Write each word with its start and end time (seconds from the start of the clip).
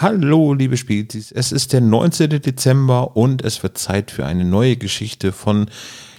Hallo, 0.00 0.54
liebe 0.54 0.76
Spezies. 0.76 1.32
Es 1.32 1.50
ist 1.50 1.72
der 1.72 1.80
19. 1.80 2.40
Dezember 2.40 3.16
und 3.16 3.42
es 3.42 3.64
wird 3.64 3.78
Zeit 3.78 4.12
für 4.12 4.24
eine 4.24 4.44
neue 4.44 4.76
Geschichte 4.76 5.32
von 5.32 5.66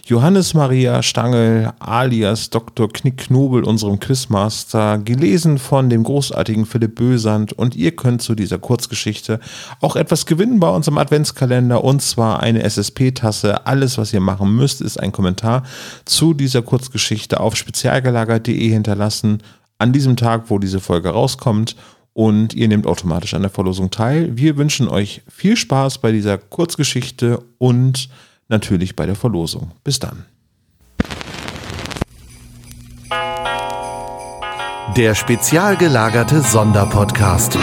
Johannes 0.06 0.54
Maria 0.54 1.02
Stangl 1.02 1.72
alias 1.80 2.50
Dr. 2.50 2.90
Knickknobel, 2.92 3.64
unserem 3.64 4.02
Quizmaster, 4.02 4.98
gelesen 4.98 5.60
von 5.60 5.90
dem 5.90 6.04
großartigen 6.04 6.66
Philipp 6.66 6.96
Bösand. 6.96 7.54
Und 7.54 7.74
ihr 7.78 7.96
könnt 7.96 8.22
zu 8.22 8.36
dieser 8.36 8.58
Kurzgeschichte 8.58 9.40
auch 9.80 9.96
etwas 9.96 10.26
gewinnen 10.26 10.60
bei 10.60 10.68
unserem 10.68 10.98
Adventskalender 10.98 11.82
und 11.82 12.02
zwar 12.02 12.42
eine 12.42 12.64
SSP-Tasse. 12.64 13.66
Alles, 13.66 13.98
was 13.98 14.12
ihr 14.12 14.20
machen 14.20 14.54
müsst, 14.58 14.82
ist 14.82 15.00
ein 15.00 15.14
Kommentar 15.14 15.64
zu 16.04 16.34
dieser 16.34 16.64
Kurzgeschichte 16.64 17.40
auf 17.40 17.56
spezialgelagert.de 17.56 18.70
hinterlassen 18.72 19.42
an 19.78 19.94
diesem 19.94 20.18
Tag, 20.18 20.50
wo 20.50 20.60
diese 20.60 20.82
Folge 20.82 21.12
rauskommt 21.12 21.78
und 22.14 22.54
ihr 22.54 22.68
nehmt 22.68 22.88
automatisch 22.88 23.34
an 23.34 23.42
der 23.42 23.52
Verlosung 23.52 23.92
teil. 23.92 24.36
Wir 24.36 24.58
wünschen 24.58 24.88
euch 24.88 25.22
viel 25.28 25.56
Spaß 25.56 26.00
bei 26.00 26.12
dieser 26.12 26.38
Kurzgeschichte 26.38 27.44
und 27.58 28.10
natürlich 28.48 28.96
bei 28.96 29.06
der 29.06 29.16
Verlosung. 29.16 29.72
Bis 29.84 30.00
dann. 30.00 30.26
Der 34.98 35.16
spezial 35.16 35.78
gelagerte 35.78 36.42
Sonderpodcast. 36.42 37.58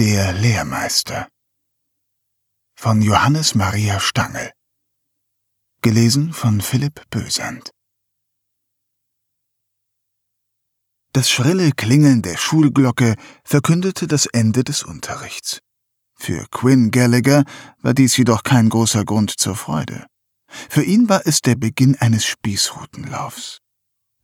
Der 0.00 0.32
Lehrmeister 0.32 1.28
von 2.74 3.02
Johannes 3.02 3.54
Maria 3.54 4.00
Stangl 4.00 4.50
Gelesen 5.82 6.32
von 6.32 6.62
Philipp 6.62 7.02
Bösand 7.10 7.70
Das 11.12 11.28
schrille 11.28 11.72
Klingeln 11.72 12.22
der 12.22 12.38
Schulglocke 12.38 13.14
verkündete 13.44 14.06
das 14.06 14.24
Ende 14.24 14.64
des 14.64 14.84
Unterrichts. 14.84 15.60
Für 16.14 16.46
Quinn 16.50 16.90
Gallagher 16.90 17.44
war 17.82 17.92
dies 17.92 18.16
jedoch 18.16 18.42
kein 18.42 18.70
großer 18.70 19.04
Grund 19.04 19.38
zur 19.38 19.54
Freude. 19.54 20.06
Für 20.48 20.82
ihn 20.82 21.10
war 21.10 21.26
es 21.26 21.42
der 21.42 21.56
Beginn 21.56 21.94
eines 21.96 22.24
Spießrutenlaufs. 22.24 23.58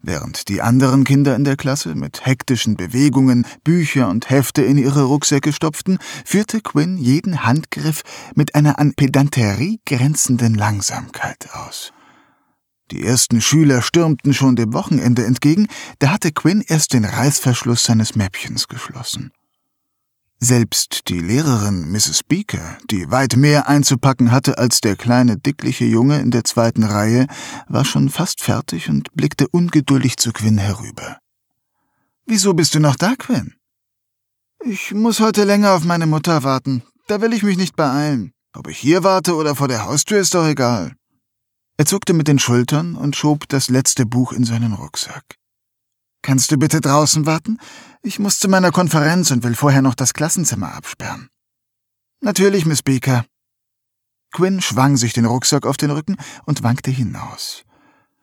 Während 0.09 0.47
die 0.49 0.63
anderen 0.63 1.03
Kinder 1.03 1.35
in 1.35 1.43
der 1.43 1.57
Klasse 1.57 1.97
mit 1.97 2.25
hektischen 2.25 2.77
Bewegungen 2.77 3.45
Bücher 3.65 4.09
und 4.09 4.31
Hefte 4.31 4.63
in 4.63 4.79
ihre 4.79 5.03
Rucksäcke 5.03 5.53
stopften, 5.53 5.99
führte 6.25 6.61
Quinn 6.61 6.97
jeden 6.97 7.45
Handgriff 7.45 8.05
mit 8.37 8.55
einer 8.55 8.79
an 8.79 8.95
Pedanterie 8.95 9.81
grenzenden 9.85 10.55
Langsamkeit 10.55 11.49
aus. 11.55 11.93
Die 12.93 13.05
ersten 13.05 13.41
Schüler 13.41 13.83
stürmten 13.83 14.33
schon 14.33 14.55
dem 14.55 14.75
Wochenende 14.75 15.25
entgegen, 15.25 15.67
da 15.99 16.13
hatte 16.13 16.31
Quinn 16.31 16.63
erst 16.65 16.93
den 16.93 17.05
Reißverschluss 17.05 17.83
seines 17.83 18.15
Mäppchens 18.15 18.69
geschlossen. 18.69 19.33
Selbst 20.39 21.09
die 21.09 21.21
Lehrerin 21.21 21.91
Mrs. 21.91 22.23
Beaker, 22.23 22.77
die 22.91 23.11
weit 23.11 23.37
mehr 23.37 23.69
einzupacken 23.69 24.31
hatte 24.31 24.59
als 24.59 24.83
der 24.83 24.95
kleine, 24.95 25.39
dickliche 25.39 25.87
Junge 25.87 26.21
in 26.21 26.31
der 26.31 26.45
zweiten 26.45 26.85
Reihe, 26.85 27.27
war 27.69 27.87
schon 27.87 28.11
fast 28.11 28.43
fertig 28.43 28.91
und 28.91 29.13
blickte 29.15 29.49
ungeduldig 29.49 30.19
zu 30.19 30.33
Quinn 30.33 30.59
herüber. 30.59 31.19
Wieso 32.27 32.53
bist 32.53 32.75
du 32.75 32.81
noch 32.81 32.97
da, 32.97 33.15
Quinn? 33.17 33.55
Ich 34.63 34.93
muss 34.93 35.21
heute 35.21 35.45
länger 35.45 35.73
auf 35.73 35.85
meine 35.85 36.07
Mutter 36.07 36.43
warten. 36.43 36.83
Da 37.07 37.21
will 37.23 37.33
ich 37.33 37.43
mich 37.43 37.57
nicht 37.57 37.77
beeilen. 37.77 38.33
Ob 38.53 38.69
ich 38.69 38.79
hier 38.79 39.05
warte 39.05 39.37
oder 39.37 39.55
vor 39.55 39.69
der 39.69 39.85
Haustür 39.87 40.19
ist 40.19 40.35
doch 40.35 40.47
egal. 40.47 40.97
Er 41.79 41.87
zuckte 41.87 42.13
mit 42.13 42.29
den 42.29 42.39
Schultern 42.39 42.95
und 42.95 43.17
schob 43.17 43.49
das 43.49 43.69
letzte 43.69 44.07
Buch 44.07 44.33
in 44.33 44.45
seinen 44.45 44.73
Rucksack. 44.73 45.37
Kannst 46.27 46.51
du 46.51 46.57
bitte 46.57 46.81
draußen 46.81 47.25
warten? 47.25 47.61
Ich 48.03 48.19
muss 48.19 48.41
zu 48.41 48.49
meiner 48.49 48.73
Konferenz 48.73 49.31
und 49.31 49.45
will 49.45 49.55
vorher 49.55 49.81
noch 49.81 49.95
das 49.95 50.13
Klassenzimmer 50.13 50.75
absperren. 50.75 51.29
Natürlich, 52.21 52.67
Miss 52.67 52.83
Baker. 52.83 53.25
Quinn 54.33 54.61
schwang 54.61 54.97
sich 54.97 55.13
den 55.13 55.27
Rucksack 55.27 55.65
auf 55.67 55.77
den 55.77 55.93
Rücken 55.93 56.17
und 56.45 56.65
wankte 56.65 56.91
hinaus. 56.91 57.63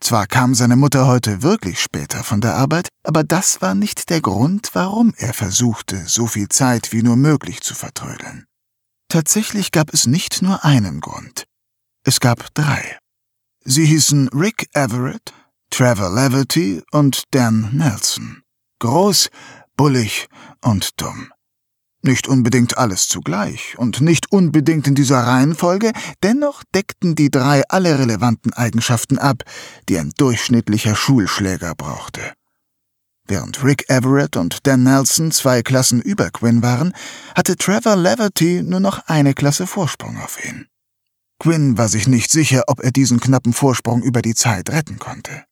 Zwar 0.02 0.28
kam 0.28 0.54
seine 0.54 0.76
Mutter 0.76 1.08
heute 1.08 1.44
wirklich 1.44 1.80
später 1.80 2.26
von 2.26 2.42
der 2.42 2.56
Arbeit, 2.56 2.90
aber 3.04 3.24
das 3.24 3.62
war 3.62 3.74
nicht 3.74 4.10
der 4.10 4.20
Grund, 4.20 4.72
warum 4.74 5.14
er 5.16 5.34
versuchte, 5.34 6.04
so 6.06 6.28
viel 6.28 6.50
Zeit 6.50 6.92
wie 6.92 7.04
nur 7.04 7.16
möglich 7.16 7.62
zu 7.62 7.74
vertrödeln. 7.74 8.44
Tatsächlich 9.08 9.72
gab 9.72 9.94
es 9.94 10.08
nicht 10.08 10.42
nur 10.42 10.66
einen 10.66 11.00
Grund. 11.00 11.46
Es 12.04 12.20
gab 12.20 12.54
drei. 12.54 13.00
Sie 13.64 13.86
hießen 13.86 14.28
Rick 14.34 14.68
Everett, 14.74 15.34
Trevor 15.76 16.14
Leverty 16.14 16.84
und 16.92 17.24
Dan 17.32 17.72
Nelson. 17.74 18.44
Groß, 18.78 19.32
bullig 19.76 20.28
und 20.62 21.02
dumm. 21.02 21.32
Nicht 22.04 22.28
unbedingt 22.28 22.78
alles 22.78 23.08
zugleich 23.08 23.76
und 23.80 24.00
nicht 24.00 24.32
unbedingt 24.32 24.86
in 24.86 24.94
dieser 24.94 25.22
Reihenfolge, 25.22 25.92
dennoch 26.22 26.64
deckten 26.76 27.16
die 27.16 27.32
drei 27.32 27.64
alle 27.70 27.98
relevanten 27.98 28.54
Eigenschaften 28.54 29.18
ab, 29.18 29.42
die 29.90 29.98
ein 29.98 30.12
durchschnittlicher 30.16 30.96
Schulschläger 30.96 31.74
brauchte. 31.74 32.22
Während 33.28 33.64
Rick 33.64 33.90
Everett 33.90 34.38
und 34.38 34.68
Dan 34.68 34.84
Nelson 34.84 35.32
zwei 35.32 35.64
Klassen 35.64 36.04
über 36.04 36.30
Quinn 36.30 36.62
waren, 36.62 36.94
hatte 37.34 37.56
Trevor 37.56 37.96
Leverty 37.96 38.62
nur 38.62 38.80
noch 38.80 39.08
eine 39.08 39.34
Klasse 39.34 39.66
Vorsprung 39.66 40.22
auf 40.22 40.38
ihn. 40.46 40.68
Quinn 41.40 41.80
war 41.80 41.90
sich 41.90 42.08
nicht 42.08 42.30
sicher, 42.30 42.66
ob 42.68 42.80
er 42.80 42.92
diesen 42.92 43.20
knappen 43.20 43.54
Vorsprung 43.54 44.04
über 44.04 44.22
die 44.22 44.36
Zeit 44.36 44.70
retten 44.70 45.00
konnte. 45.00 45.46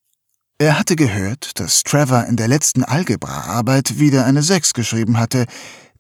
Er 0.62 0.78
hatte 0.78 0.96
gehört, 0.96 1.60
dass 1.60 1.82
Trevor 1.82 2.26
in 2.26 2.36
der 2.36 2.48
letzten 2.48 2.84
Algebraarbeit 2.84 3.98
wieder 3.98 4.26
eine 4.28 4.44
Sechs 4.44 4.76
geschrieben 4.76 5.18
hatte. 5.18 5.48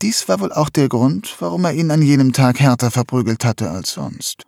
Dies 0.03 0.29
war 0.29 0.39
wohl 0.39 0.53
auch 0.53 0.69
der 0.69 0.87
Grund, 0.87 1.35
warum 1.39 1.65
er 1.65 1.73
ihn 1.73 1.89
an 1.89 2.03
jenem 2.03 2.31
Tag 2.31 2.59
härter 2.59 2.91
verprügelt 2.91 3.43
hatte 3.43 3.71
als 3.71 3.93
sonst. 3.93 4.43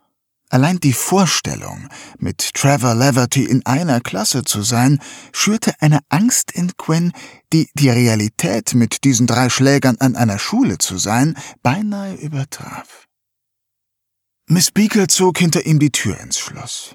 Allein 0.50 0.78
die 0.78 0.92
Vorstellung, 0.92 1.88
mit 2.16 2.54
Trevor 2.54 2.94
Leverty 2.94 3.42
in 3.42 3.66
einer 3.66 4.00
Klasse 4.00 4.44
zu 4.44 4.62
sein, 4.62 5.00
schürte 5.32 5.72
eine 5.80 5.98
Angst 6.10 6.52
in 6.52 6.76
Quinn, 6.76 7.10
die 7.52 7.68
die 7.74 7.90
Realität, 7.90 8.72
mit 8.74 9.02
diesen 9.02 9.26
drei 9.26 9.48
Schlägern 9.48 9.96
an 9.98 10.14
einer 10.14 10.38
Schule 10.38 10.78
zu 10.78 10.96
sein, 10.96 11.36
beinahe 11.64 12.14
übertraf. 12.14 13.08
Miss 14.46 14.70
Beaker 14.70 15.08
zog 15.08 15.38
hinter 15.38 15.66
ihm 15.66 15.80
die 15.80 15.90
Tür 15.90 16.20
ins 16.20 16.38
Schloss. 16.38 16.94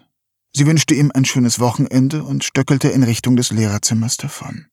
Sie 0.55 0.65
wünschte 0.65 0.93
ihm 0.93 1.11
ein 1.13 1.25
schönes 1.25 1.59
Wochenende 1.59 2.23
und 2.23 2.43
stöckelte 2.43 2.89
in 2.89 3.03
Richtung 3.03 3.35
des 3.35 3.51
Lehrerzimmers 3.51 4.17
davon. 4.17 4.67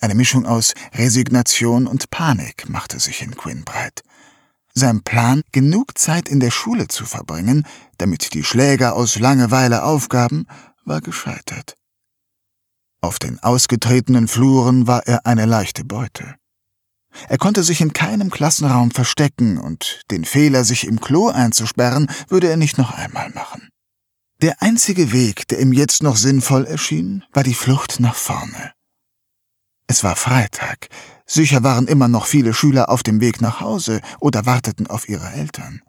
Eine 0.00 0.14
Mischung 0.14 0.46
aus 0.46 0.74
Resignation 0.94 1.86
und 1.86 2.10
Panik 2.10 2.68
machte 2.68 3.00
sich 3.00 3.22
in 3.22 3.36
Quinn 3.36 3.64
breit. 3.64 4.02
Sein 4.72 5.02
Plan, 5.02 5.42
genug 5.50 5.98
Zeit 5.98 6.28
in 6.28 6.38
der 6.38 6.52
Schule 6.52 6.86
zu 6.86 7.04
verbringen, 7.04 7.66
damit 7.96 8.34
die 8.34 8.44
Schläger 8.44 8.94
aus 8.94 9.18
Langeweile 9.18 9.82
aufgaben, 9.82 10.46
war 10.84 11.00
gescheitert. 11.00 11.74
Auf 13.00 13.18
den 13.18 13.42
ausgetretenen 13.42 14.28
Fluren 14.28 14.86
war 14.86 15.06
er 15.06 15.26
eine 15.26 15.46
leichte 15.46 15.84
Beute. 15.84 16.36
Er 17.28 17.38
konnte 17.38 17.62
sich 17.62 17.80
in 17.80 17.92
keinem 17.92 18.30
Klassenraum 18.30 18.90
verstecken, 18.92 19.58
und 19.58 20.02
den 20.10 20.24
Fehler, 20.24 20.64
sich 20.64 20.86
im 20.86 21.00
Klo 21.00 21.28
einzusperren, 21.28 22.08
würde 22.28 22.48
er 22.48 22.56
nicht 22.56 22.78
noch 22.78 22.92
einmal 22.92 23.30
machen. 23.30 23.68
Der 24.40 24.62
einzige 24.62 25.10
Weg, 25.10 25.48
der 25.48 25.58
ihm 25.58 25.72
jetzt 25.72 26.04
noch 26.04 26.16
sinnvoll 26.16 26.64
erschien, 26.64 27.24
war 27.32 27.42
die 27.42 27.54
Flucht 27.54 27.98
nach 27.98 28.14
vorne. 28.14 28.72
Es 29.88 30.04
war 30.04 30.14
Freitag. 30.14 30.88
Sicher 31.26 31.64
waren 31.64 31.88
immer 31.88 32.06
noch 32.06 32.26
viele 32.26 32.54
Schüler 32.54 32.88
auf 32.88 33.02
dem 33.02 33.20
Weg 33.20 33.40
nach 33.40 33.60
Hause 33.60 34.00
oder 34.20 34.46
warteten 34.46 34.86
auf 34.86 35.08
ihre 35.08 35.28
Eltern. 35.32 35.82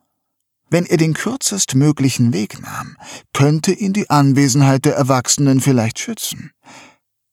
Wenn 0.72 0.88
er 0.88 0.98
den 0.98 1.14
kürzestmöglichen 1.14 2.34
Weg 2.34 2.60
nahm, 2.60 2.98
könnte 3.34 3.72
ihn 3.72 3.94
die 3.94 4.10
Anwesenheit 4.10 4.84
der 4.86 4.96
Erwachsenen 4.96 5.62
vielleicht 5.62 6.00
schützen. 6.00 6.52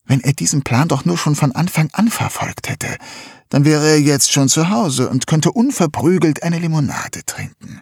Wenn 0.03 0.21
er 0.21 0.33
diesen 0.33 0.61
Plan 0.61 0.87
doch 0.87 1.03
nur 1.03 1.17
schon 1.17 1.35
von 1.35 1.51
Anfang 1.51 1.89
an 1.93 2.09
verfolgt 2.09 2.69
hätte, 2.69 2.95
dann 3.49 3.65
wäre 3.65 3.87
er 3.87 3.99
jetzt 3.99 4.31
schon 4.31 4.49
zu 4.49 4.69
Hause 4.69 5.09
und 5.09 5.25
könnte 5.25 5.51
unverprügelt 5.51 6.43
eine 6.43 6.59
Limonade 6.59 7.25
trinken. 7.25 7.81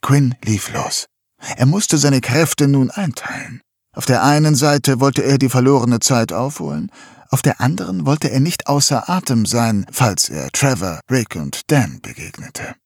Quinn 0.00 0.34
lief 0.42 0.72
los. 0.72 1.06
Er 1.56 1.66
musste 1.66 1.98
seine 1.98 2.20
Kräfte 2.20 2.68
nun 2.68 2.90
einteilen. 2.90 3.60
Auf 3.94 4.06
der 4.06 4.22
einen 4.22 4.54
Seite 4.54 5.00
wollte 5.00 5.22
er 5.22 5.38
die 5.38 5.48
verlorene 5.48 6.00
Zeit 6.00 6.32
aufholen, 6.32 6.90
auf 7.30 7.42
der 7.42 7.60
anderen 7.60 8.06
wollte 8.06 8.30
er 8.30 8.40
nicht 8.40 8.66
außer 8.66 9.08
Atem 9.08 9.46
sein, 9.46 9.86
falls 9.90 10.28
er 10.28 10.50
Trevor, 10.52 11.00
Rick 11.10 11.36
und 11.36 11.62
Dan 11.70 12.00
begegnete. 12.00 12.76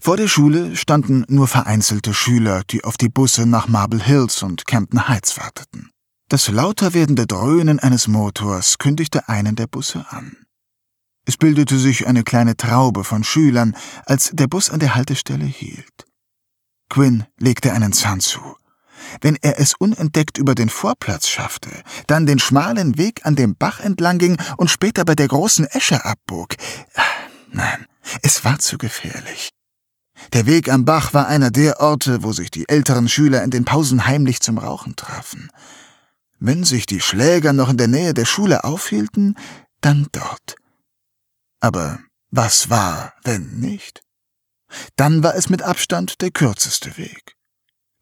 Vor 0.00 0.16
der 0.16 0.28
Schule 0.28 0.76
standen 0.76 1.24
nur 1.28 1.48
vereinzelte 1.48 2.14
Schüler, 2.14 2.62
die 2.70 2.84
auf 2.84 2.96
die 2.96 3.08
Busse 3.08 3.46
nach 3.46 3.68
Marble 3.68 4.02
Hills 4.02 4.42
und 4.42 4.66
Campton 4.66 5.08
Heights 5.08 5.38
warteten. 5.38 5.90
Das 6.28 6.48
lauter 6.48 6.94
werdende 6.94 7.26
Dröhnen 7.26 7.80
eines 7.80 8.06
Motors 8.06 8.78
kündigte 8.78 9.28
einen 9.28 9.56
der 9.56 9.66
Busse 9.66 10.04
an. 10.10 10.36
Es 11.26 11.36
bildete 11.36 11.78
sich 11.78 12.06
eine 12.06 12.22
kleine 12.22 12.56
Traube 12.56 13.04
von 13.04 13.22
Schülern, 13.22 13.76
als 14.06 14.30
der 14.32 14.46
Bus 14.46 14.70
an 14.70 14.80
der 14.80 14.94
Haltestelle 14.94 15.44
hielt. 15.44 16.07
Quinn 16.88 17.24
legte 17.38 17.72
einen 17.72 17.92
Zahn 17.92 18.20
zu. 18.20 18.40
Wenn 19.20 19.36
er 19.40 19.58
es 19.60 19.74
unentdeckt 19.74 20.38
über 20.38 20.54
den 20.54 20.68
Vorplatz 20.68 21.28
schaffte, 21.28 21.70
dann 22.06 22.26
den 22.26 22.38
schmalen 22.38 22.98
Weg 22.98 23.24
an 23.24 23.36
dem 23.36 23.56
Bach 23.56 23.80
entlang 23.80 24.18
ging 24.18 24.36
und 24.56 24.70
später 24.70 25.04
bei 25.04 25.14
der 25.14 25.28
großen 25.28 25.66
Esche 25.66 26.04
abbog. 26.04 26.54
Nein, 27.50 27.86
es 28.22 28.44
war 28.44 28.58
zu 28.58 28.78
gefährlich. 28.78 29.50
Der 30.32 30.46
Weg 30.46 30.68
am 30.68 30.84
Bach 30.84 31.14
war 31.14 31.28
einer 31.28 31.50
der 31.50 31.80
Orte, 31.80 32.22
wo 32.22 32.32
sich 32.32 32.50
die 32.50 32.68
älteren 32.68 33.08
Schüler 33.08 33.42
in 33.42 33.50
den 33.50 33.64
Pausen 33.64 34.06
heimlich 34.06 34.40
zum 34.40 34.58
Rauchen 34.58 34.96
trafen. 34.96 35.50
Wenn 36.40 36.64
sich 36.64 36.86
die 36.86 37.00
Schläger 37.00 37.52
noch 37.52 37.68
in 37.68 37.76
der 37.76 37.88
Nähe 37.88 38.14
der 38.14 38.24
Schule 38.24 38.64
aufhielten, 38.64 39.36
dann 39.80 40.08
dort. 40.12 40.56
Aber 41.60 41.98
was 42.30 42.68
war, 42.70 43.14
wenn 43.24 43.58
nicht? 43.60 44.02
Dann 44.96 45.22
war 45.22 45.34
es 45.34 45.48
mit 45.48 45.62
Abstand 45.62 46.20
der 46.20 46.30
kürzeste 46.30 46.96
Weg. 46.96 47.36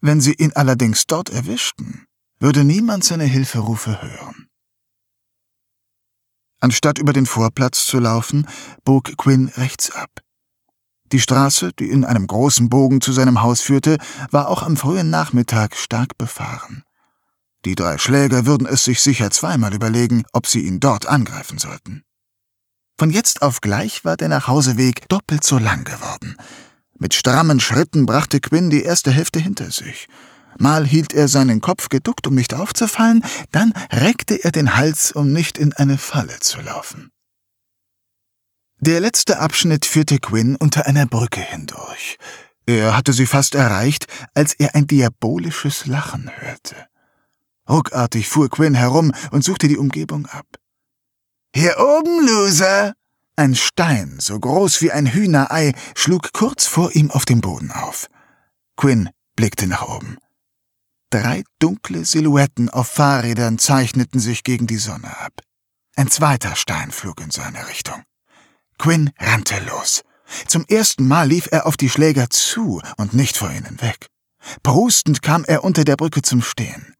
Wenn 0.01 0.21
sie 0.21 0.33
ihn 0.33 0.51
allerdings 0.53 1.07
dort 1.07 1.29
erwischten, 1.29 2.05
würde 2.39 2.63
niemand 2.63 3.03
seine 3.03 3.25
Hilferufe 3.25 4.01
hören. 4.01 4.47
Anstatt 6.59 6.99
über 6.99 7.13
den 7.13 7.25
Vorplatz 7.25 7.85
zu 7.85 7.99
laufen, 7.99 8.47
bog 8.83 9.15
Quinn 9.17 9.47
rechts 9.55 9.91
ab. 9.91 10.09
Die 11.11 11.19
Straße, 11.19 11.71
die 11.79 11.89
in 11.89 12.03
einem 12.03 12.27
großen 12.27 12.69
Bogen 12.69 12.99
zu 12.99 13.13
seinem 13.13 13.41
Haus 13.41 13.61
führte, 13.61 13.97
war 14.31 14.49
auch 14.49 14.63
am 14.63 14.75
frühen 14.75 15.09
Nachmittag 15.09 15.75
stark 15.75 16.17
befahren. 16.17 16.83
Die 17.65 17.75
drei 17.75 17.97
Schläger 17.97 18.45
würden 18.45 18.67
es 18.67 18.83
sich 18.83 19.01
sicher 19.01 19.31
zweimal 19.31 19.73
überlegen, 19.73 20.23
ob 20.33 20.47
sie 20.47 20.61
ihn 20.61 20.79
dort 20.79 21.05
angreifen 21.05 21.57
sollten. 21.57 22.03
Von 22.99 23.11
jetzt 23.11 23.43
auf 23.43 23.61
gleich 23.61 24.05
war 24.05 24.17
der 24.17 24.27
Nachhauseweg 24.27 25.07
doppelt 25.07 25.43
so 25.43 25.59
lang 25.59 25.83
geworden. 25.83 26.35
Mit 26.97 27.13
strammen 27.13 27.59
Schritten 27.59 28.07
brachte 28.07 28.39
Quinn 28.39 28.71
die 28.71 28.81
erste 28.81 29.11
Hälfte 29.11 29.39
hinter 29.39 29.69
sich. 29.69 30.07
Mal 30.57 30.85
hielt 30.85 31.13
er 31.13 31.27
seinen 31.27 31.61
Kopf 31.61 31.89
geduckt, 31.89 32.25
um 32.25 32.33
nicht 32.33 32.55
aufzufallen, 32.55 33.23
dann 33.51 33.73
reckte 33.91 34.43
er 34.43 34.51
den 34.51 34.75
Hals, 34.75 35.11
um 35.11 35.31
nicht 35.31 35.59
in 35.59 35.73
eine 35.73 35.99
Falle 35.99 36.39
zu 36.39 36.59
laufen. 36.61 37.11
Der 38.79 38.99
letzte 38.99 39.39
Abschnitt 39.39 39.85
führte 39.85 40.17
Quinn 40.17 40.55
unter 40.55 40.87
einer 40.87 41.05
Brücke 41.05 41.41
hindurch. 41.41 42.17
Er 42.65 42.97
hatte 42.97 43.13
sie 43.13 43.27
fast 43.27 43.53
erreicht, 43.53 44.07
als 44.33 44.53
er 44.53 44.73
ein 44.73 44.87
diabolisches 44.87 45.85
Lachen 45.85 46.31
hörte. 46.35 46.75
Ruckartig 47.69 48.27
fuhr 48.27 48.49
Quinn 48.49 48.73
herum 48.73 49.13
und 49.29 49.43
suchte 49.43 49.67
die 49.67 49.77
Umgebung 49.77 50.25
ab. 50.25 50.45
Hier 51.59 51.79
oben, 51.79 52.23
Loser! 52.23 52.93
Ein 53.35 53.55
Stein, 53.55 54.17
so 54.19 54.39
groß 54.39 54.79
wie 54.83 54.91
ein 54.91 55.07
Hühnerei, 55.07 55.73
schlug 55.95 56.31
kurz 56.31 56.67
vor 56.67 56.95
ihm 56.95 57.09
auf 57.09 57.25
dem 57.25 57.41
Boden 57.41 57.71
auf. 57.71 58.09
Quinn 58.75 59.09
blickte 59.35 59.65
nach 59.65 59.81
oben. 59.81 60.19
Drei 61.09 61.43
dunkle 61.57 62.05
Silhouetten 62.05 62.69
auf 62.69 62.89
Fahrrädern 62.89 63.57
zeichneten 63.57 64.19
sich 64.19 64.43
gegen 64.43 64.67
die 64.67 64.77
Sonne 64.77 65.17
ab. 65.17 65.33
Ein 65.95 66.11
zweiter 66.11 66.55
Stein 66.55 66.91
flog 66.91 67.21
in 67.21 67.31
seine 67.31 67.67
Richtung. 67.67 68.03
Quinn 68.77 69.09
rannte 69.17 69.59
los. 69.61 70.03
Zum 70.45 70.63
ersten 70.67 71.07
Mal 71.07 71.27
lief 71.27 71.47
er 71.49 71.65
auf 71.65 71.75
die 71.75 71.89
Schläger 71.89 72.29
zu 72.29 72.83
und 72.97 73.15
nicht 73.15 73.35
vor 73.35 73.49
ihnen 73.49 73.81
weg. 73.81 74.05
Prustend 74.61 75.23
kam 75.23 75.43
er 75.43 75.63
unter 75.63 75.85
der 75.85 75.95
Brücke 75.95 76.21
zum 76.21 76.43
Stehen. 76.43 76.93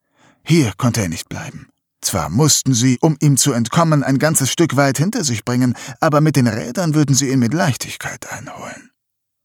Hier 0.43 0.73
konnte 0.77 1.01
er 1.01 1.09
nicht 1.09 1.29
bleiben. 1.29 1.69
Zwar 2.01 2.29
mussten 2.29 2.73
sie, 2.73 2.97
um 3.01 3.17
ihm 3.19 3.37
zu 3.37 3.53
entkommen, 3.53 4.03
ein 4.03 4.19
ganzes 4.19 4.51
Stück 4.51 4.75
weit 4.75 4.97
hinter 4.97 5.23
sich 5.23 5.43
bringen, 5.43 5.75
aber 5.99 6.21
mit 6.21 6.35
den 6.35 6.47
Rädern 6.47 6.93
würden 6.93 7.15
sie 7.15 7.29
ihn 7.29 7.39
mit 7.39 7.53
Leichtigkeit 7.53 8.31
einholen. 8.31 8.91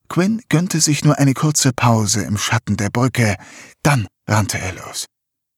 Quinn 0.09 0.43
gönnte 0.51 0.81
sich 0.81 1.05
nur 1.05 1.19
eine 1.19 1.33
kurze 1.33 1.73
Pause 1.73 2.23
im 2.23 2.37
Schatten 2.37 2.77
der 2.77 2.91
Brücke, 2.91 3.37
dann 3.83 4.07
rannte 4.29 4.59
er 4.59 4.75
los. 4.75 5.07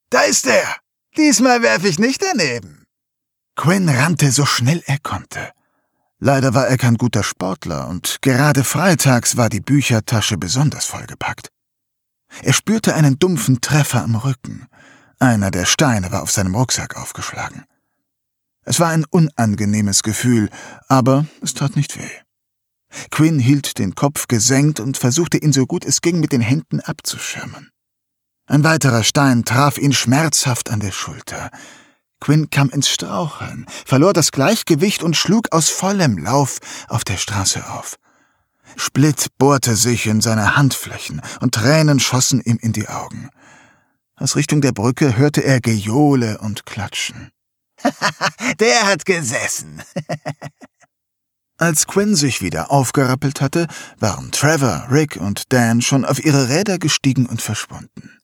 Da 0.09 0.21
ist 0.21 0.47
er! 0.47 0.77
Diesmal 1.17 1.61
werfe 1.61 1.87
ich 1.87 1.99
nicht 1.99 2.21
daneben! 2.21 2.85
Quinn 3.55 3.89
rannte 3.89 4.31
so 4.31 4.45
schnell 4.45 4.81
er 4.85 4.99
konnte. 4.99 5.51
Leider 6.19 6.53
war 6.53 6.67
er 6.67 6.77
kein 6.77 6.95
guter 6.95 7.23
Sportler 7.23 7.87
und 7.87 8.21
gerade 8.21 8.63
freitags 8.63 9.37
war 9.37 9.49
die 9.49 9.59
Büchertasche 9.59 10.37
besonders 10.37 10.85
vollgepackt. 10.85 11.49
Er 12.41 12.53
spürte 12.53 12.95
einen 12.95 13.19
dumpfen 13.19 13.61
Treffer 13.61 14.03
am 14.03 14.15
Rücken. 14.15 14.67
Einer 15.19 15.51
der 15.51 15.65
Steine 15.65 16.11
war 16.11 16.23
auf 16.23 16.31
seinem 16.31 16.55
Rucksack 16.55 16.97
aufgeschlagen. 16.97 17.65
Es 18.63 18.79
war 18.79 18.89
ein 18.89 19.05
unangenehmes 19.09 20.03
Gefühl, 20.03 20.49
aber 20.87 21.25
es 21.41 21.53
tat 21.53 21.75
nicht 21.75 21.97
weh. 21.97 22.09
Quinn 23.11 23.39
hielt 23.39 23.77
den 23.77 23.95
Kopf 23.95 24.27
gesenkt 24.27 24.79
und 24.79 24.97
versuchte 24.97 25.37
ihn 25.37 25.53
so 25.53 25.65
gut 25.65 25.85
es 25.85 26.01
ging 26.01 26.19
mit 26.19 26.31
den 26.31 26.41
Händen 26.41 26.79
abzuschirmen. 26.79 27.69
Ein 28.47 28.63
weiterer 28.63 29.03
Stein 29.03 29.43
traf 29.43 29.77
ihn 29.77 29.93
schmerzhaft 29.93 30.69
an 30.69 30.79
der 30.79 30.91
Schulter. 30.91 31.49
Quinn 32.19 32.49
kam 32.49 32.69
ins 32.69 32.89
Straucheln, 32.89 33.65
verlor 33.85 34.13
das 34.13 34.31
Gleichgewicht 34.31 35.03
und 35.03 35.17
schlug 35.17 35.51
aus 35.51 35.69
vollem 35.69 36.17
Lauf 36.17 36.59
auf 36.87 37.03
der 37.03 37.17
Straße 37.17 37.67
auf. 37.69 37.97
Splitt 38.77 39.27
bohrte 39.37 39.75
sich 39.75 40.07
in 40.07 40.21
seine 40.21 40.55
Handflächen 40.55 41.21
und 41.39 41.53
Tränen 41.53 41.99
schossen 41.99 42.41
ihm 42.41 42.57
in 42.61 42.73
die 42.73 42.87
Augen. 42.87 43.29
Aus 44.17 44.35
Richtung 44.37 44.61
der 44.61 44.71
Brücke 44.71 45.17
hörte 45.17 45.43
er 45.43 45.59
Gejohle 45.59 46.37
und 46.37 46.65
Klatschen. 46.65 47.31
der 48.59 48.87
hat 48.87 49.05
gesessen. 49.05 49.81
Als 51.57 51.85
Quinn 51.87 52.15
sich 52.15 52.41
wieder 52.41 52.71
aufgerappelt 52.71 53.41
hatte, 53.41 53.67
waren 53.99 54.31
Trevor, 54.31 54.87
Rick 54.89 55.17
und 55.17 55.53
Dan 55.53 55.81
schon 55.81 56.05
auf 56.05 56.23
ihre 56.23 56.49
Räder 56.49 56.79
gestiegen 56.79 57.25
und 57.25 57.41
verschwunden. 57.41 58.17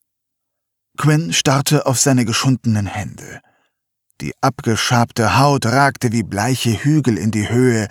Quinn 0.98 1.32
starrte 1.32 1.86
auf 1.86 1.98
seine 1.98 2.24
geschundenen 2.24 2.86
Hände. 2.86 3.40
Die 4.20 4.34
abgeschabte 4.40 5.38
Haut 5.38 5.66
ragte 5.66 6.12
wie 6.12 6.22
bleiche 6.22 6.84
Hügel 6.84 7.18
in 7.18 7.30
die 7.30 7.48
Höhe, 7.48 7.88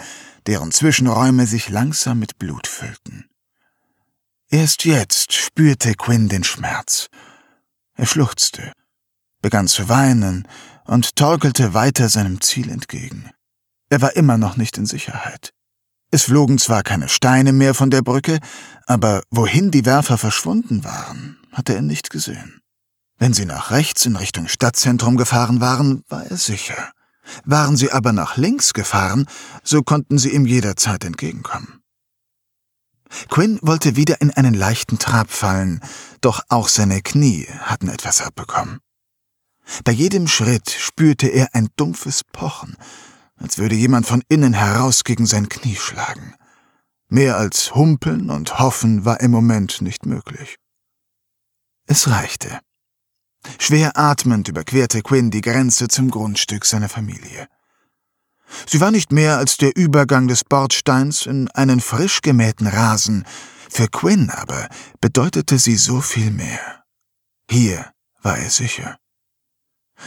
deren 0.48 0.72
Zwischenräume 0.72 1.46
sich 1.48 1.70
langsam 1.70 2.20
mit 2.20 2.38
Blut 2.38 2.68
füllten. 2.68 3.26
Erst 4.50 4.86
jetzt 4.86 5.34
spürte 5.34 5.94
Quinn 5.96 6.30
den 6.30 6.44
Schmerz 6.44 7.10
er 7.96 8.06
schluchzte, 8.06 8.72
begann 9.42 9.68
zu 9.68 9.90
weinen 9.90 10.48
und 10.86 11.16
torkelte 11.16 11.74
weiter 11.74 12.10
seinem 12.10 12.42
Ziel 12.42 12.70
entgegen. 12.70 13.30
Er 13.90 14.02
war 14.02 14.16
immer 14.16 14.38
noch 14.38 14.58
nicht 14.58 14.78
in 14.78 14.86
Sicherheit. 14.86 15.52
Es 16.12 16.24
flogen 16.24 16.58
zwar 16.58 16.84
keine 16.84 17.08
Steine 17.08 17.54
mehr 17.54 17.74
von 17.74 17.90
der 17.90 18.02
Brücke, 18.02 18.40
aber 18.86 19.24
wohin 19.32 19.72
die 19.72 19.86
Werfer 19.86 20.18
verschwunden 20.18 20.84
waren, 20.84 21.38
hatte 21.54 21.74
er 21.74 21.82
nicht 21.82 22.10
gesehen. 22.10 22.62
Wenn 23.18 23.34
sie 23.34 23.46
nach 23.46 23.72
rechts 23.72 24.06
in 24.06 24.16
Richtung 24.16 24.48
Stadtzentrum 24.48 25.16
gefahren 25.16 25.62
waren, 25.62 26.04
war 26.10 26.26
er 26.26 26.38
sicher. 26.38 26.92
Waren 27.46 27.78
sie 27.78 27.92
aber 27.92 28.14
nach 28.14 28.36
links 28.36 28.74
gefahren, 28.74 29.28
so 29.64 29.84
konnten 29.84 30.18
sie 30.18 30.34
ihm 30.34 30.46
jederzeit 30.46 31.06
entgegenkommen. 31.06 31.82
Quinn 33.30 33.60
wollte 33.62 33.96
wieder 33.96 34.22
in 34.22 34.32
einen 34.32 34.54
leichten 34.54 34.98
Trab 35.00 35.30
fallen, 35.30 35.82
doch 36.22 36.42
auch 36.50 36.68
seine 36.68 37.02
Knie 37.02 37.48
hatten 37.60 37.90
etwas 37.90 38.22
abbekommen. 38.22 38.80
Bei 39.84 39.92
jedem 39.92 40.28
Schritt 40.28 40.70
spürte 40.70 41.28
er 41.28 41.50
ein 41.54 41.70
dumpfes 41.76 42.24
Pochen, 42.24 42.76
als 43.38 43.58
würde 43.58 43.76
jemand 43.76 44.06
von 44.06 44.24
innen 44.30 44.54
heraus 44.54 45.04
gegen 45.04 45.26
sein 45.26 45.50
Knie 45.50 45.76
schlagen. 45.76 46.36
Mehr 47.10 47.38
als 47.38 47.76
humpeln 47.76 48.30
und 48.30 48.60
hoffen 48.60 49.06
war 49.06 49.20
im 49.20 49.32
Moment 49.32 49.82
nicht 49.82 50.06
möglich. 50.06 50.56
Es 51.86 52.08
reichte. 52.08 52.60
Schwer 53.60 53.98
atmend 53.98 54.48
überquerte 54.48 55.02
Quinn 55.02 55.32
die 55.32 55.42
Grenze 55.42 55.88
zum 55.88 56.12
Grundstück 56.12 56.66
seiner 56.66 56.90
Familie. 56.90 57.48
Sie 58.68 58.80
war 58.80 58.92
nicht 58.92 59.12
mehr 59.12 59.38
als 59.38 59.58
der 59.58 59.76
Übergang 59.76 60.28
des 60.28 60.44
Bordsteins 60.44 61.26
in 61.26 61.50
einen 61.52 61.82
frisch 61.82 62.22
gemähten 62.22 62.68
Rasen, 62.68 63.26
für 63.72 63.88
Quinn 63.88 64.30
aber 64.30 64.68
bedeutete 65.00 65.58
sie 65.58 65.78
so 65.78 66.02
viel 66.02 66.32
mehr. 66.32 66.84
Hier 67.50 67.92
war 68.22 68.38
er 68.38 68.50
sicher. 68.50 68.98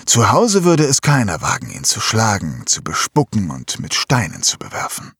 Zu 0.07 0.31
Hause 0.33 0.65
würde 0.65 0.85
es 0.85 1.01
keiner 1.01 1.41
wagen, 1.41 1.71
ihn 1.71 1.85
zu 1.85 2.01
schlagen, 2.01 2.65
zu 2.67 2.83
bespucken 2.83 3.51
und 3.51 3.79
mit 3.81 3.95
Steinen 3.95 4.43
zu 4.43 4.59
bewerfen. 4.59 5.13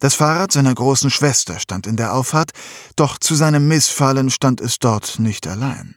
Das 0.00 0.14
Fahrrad 0.14 0.50
seiner 0.52 0.74
großen 0.74 1.10
Schwester 1.10 1.58
stand 1.60 1.86
in 1.86 1.96
der 1.96 2.14
Auffahrt, 2.14 2.50
doch 2.96 3.18
zu 3.18 3.34
seinem 3.34 3.68
Missfallen 3.68 4.30
stand 4.30 4.60
es 4.60 4.78
dort 4.78 5.18
nicht 5.18 5.46
allein. 5.46 5.96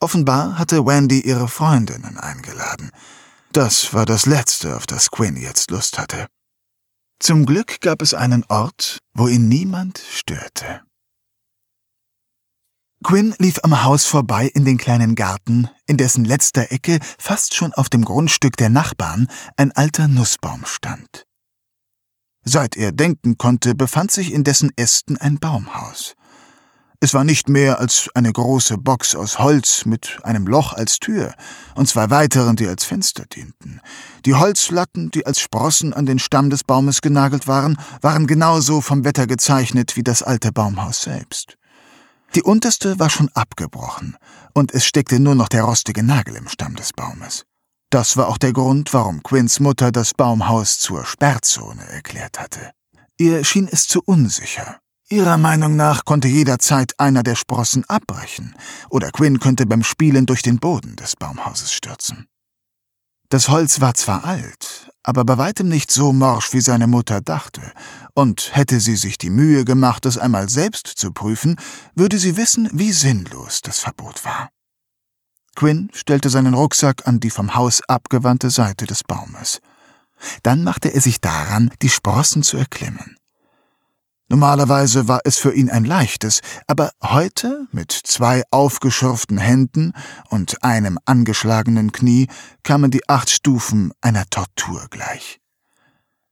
Offenbar 0.00 0.58
hatte 0.58 0.86
Wendy 0.86 1.20
ihre 1.20 1.48
Freundinnen 1.48 2.16
eingeladen, 2.18 2.90
das 3.52 3.94
war 3.94 4.04
das 4.04 4.26
Letzte, 4.26 4.76
auf 4.76 4.86
das 4.86 5.10
Quinn 5.10 5.36
jetzt 5.36 5.70
Lust 5.70 5.98
hatte. 5.98 6.26
Zum 7.18 7.46
Glück 7.46 7.80
gab 7.80 8.02
es 8.02 8.14
einen 8.14 8.44
Ort, 8.48 8.98
wo 9.14 9.26
ihn 9.26 9.48
niemand 9.48 9.98
störte. 9.98 10.82
Quinn 13.02 13.34
lief 13.38 13.60
am 13.62 13.84
Haus 13.84 14.04
vorbei 14.04 14.50
in 14.52 14.64
den 14.64 14.78
kleinen 14.78 15.14
Garten, 15.14 15.70
in 15.86 15.96
dessen 15.96 16.24
letzter 16.24 16.72
Ecke, 16.72 16.98
fast 17.18 17.54
schon 17.54 17.72
auf 17.72 17.88
dem 17.88 18.04
Grundstück 18.04 18.56
der 18.56 18.68
Nachbarn, 18.68 19.28
ein 19.56 19.72
alter 19.72 20.08
Nussbaum 20.08 20.64
stand. 20.66 21.24
Seit 22.44 22.76
er 22.76 22.92
denken 22.92 23.38
konnte, 23.38 23.74
befand 23.74 24.10
sich 24.10 24.32
in 24.32 24.44
dessen 24.44 24.70
Ästen 24.76 25.16
ein 25.16 25.38
Baumhaus. 25.38 26.14
Es 27.00 27.12
war 27.12 27.24
nicht 27.24 27.48
mehr 27.48 27.78
als 27.78 28.08
eine 28.14 28.32
große 28.32 28.78
Box 28.78 29.14
aus 29.14 29.38
Holz 29.38 29.84
mit 29.84 30.18
einem 30.22 30.46
Loch 30.46 30.72
als 30.72 30.98
Tür 30.98 31.34
und 31.74 31.88
zwei 31.88 32.08
weiteren, 32.08 32.56
die 32.56 32.66
als 32.66 32.84
Fenster 32.84 33.26
dienten. 33.26 33.80
Die 34.24 34.34
Holzlatten, 34.34 35.10
die 35.10 35.26
als 35.26 35.40
Sprossen 35.40 35.92
an 35.92 36.06
den 36.06 36.18
Stamm 36.18 36.48
des 36.48 36.64
Baumes 36.64 37.02
genagelt 37.02 37.46
waren, 37.46 37.76
waren 38.00 38.26
genauso 38.26 38.80
vom 38.80 39.04
Wetter 39.04 39.26
gezeichnet 39.26 39.96
wie 39.96 40.04
das 40.04 40.22
alte 40.22 40.52
Baumhaus 40.52 41.02
selbst. 41.02 41.58
Die 42.34 42.42
unterste 42.42 42.98
war 42.98 43.10
schon 43.10 43.30
abgebrochen, 43.34 44.16
und 44.54 44.72
es 44.72 44.84
steckte 44.86 45.20
nur 45.20 45.34
noch 45.34 45.48
der 45.48 45.62
rostige 45.62 46.02
Nagel 46.02 46.36
im 46.36 46.48
Stamm 46.48 46.76
des 46.76 46.92
Baumes. 46.92 47.44
Das 47.90 48.16
war 48.16 48.28
auch 48.28 48.38
der 48.38 48.52
Grund, 48.52 48.92
warum 48.94 49.22
Quinns 49.22 49.60
Mutter 49.60 49.92
das 49.92 50.12
Baumhaus 50.14 50.78
zur 50.78 51.04
Sperrzone 51.04 51.86
erklärt 51.88 52.40
hatte. 52.40 52.72
Ihr 53.18 53.44
schien 53.44 53.68
es 53.70 53.86
zu 53.86 54.02
unsicher. 54.04 54.80
Ihrer 55.08 55.38
Meinung 55.38 55.76
nach 55.76 56.04
konnte 56.04 56.26
jederzeit 56.26 56.98
einer 56.98 57.22
der 57.22 57.36
Sprossen 57.36 57.84
abbrechen, 57.84 58.56
oder 58.90 59.12
Quinn 59.12 59.38
könnte 59.38 59.64
beim 59.64 59.84
Spielen 59.84 60.26
durch 60.26 60.42
den 60.42 60.58
Boden 60.58 60.96
des 60.96 61.14
Baumhauses 61.14 61.72
stürzen. 61.72 62.26
Das 63.28 63.48
Holz 63.48 63.80
war 63.80 63.94
zwar 63.94 64.24
alt, 64.24 64.90
aber 65.04 65.24
bei 65.24 65.38
weitem 65.38 65.68
nicht 65.68 65.92
so 65.92 66.12
morsch, 66.12 66.52
wie 66.52 66.60
seine 66.60 66.88
Mutter 66.88 67.20
dachte, 67.20 67.60
und 68.14 68.56
hätte 68.56 68.80
sie 68.80 68.96
sich 68.96 69.16
die 69.16 69.30
Mühe 69.30 69.64
gemacht, 69.64 70.06
es 70.06 70.18
einmal 70.18 70.48
selbst 70.48 70.88
zu 70.88 71.12
prüfen, 71.12 71.54
würde 71.94 72.18
sie 72.18 72.36
wissen, 72.36 72.68
wie 72.72 72.90
sinnlos 72.90 73.60
das 73.62 73.78
Verbot 73.78 74.24
war. 74.24 74.50
Quinn 75.54 75.88
stellte 75.94 76.30
seinen 76.30 76.54
Rucksack 76.54 77.06
an 77.06 77.20
die 77.20 77.30
vom 77.30 77.54
Haus 77.54 77.80
abgewandte 77.86 78.50
Seite 78.50 78.86
des 78.86 79.04
Baumes. 79.04 79.60
Dann 80.42 80.64
machte 80.64 80.92
er 80.92 81.00
sich 81.00 81.20
daran, 81.20 81.70
die 81.80 81.90
Sprossen 81.90 82.42
zu 82.42 82.56
erklimmen. 82.56 83.15
Normalerweise 84.28 85.06
war 85.06 85.20
es 85.24 85.38
für 85.38 85.54
ihn 85.54 85.70
ein 85.70 85.84
leichtes, 85.84 86.40
aber 86.66 86.90
heute, 87.00 87.68
mit 87.70 87.92
zwei 87.92 88.42
aufgeschürften 88.50 89.38
Händen 89.38 89.92
und 90.30 90.64
einem 90.64 90.98
angeschlagenen 91.04 91.92
Knie, 91.92 92.26
kamen 92.64 92.90
die 92.90 93.08
acht 93.08 93.30
Stufen 93.30 93.92
einer 94.00 94.24
Tortur 94.28 94.88
gleich. 94.90 95.38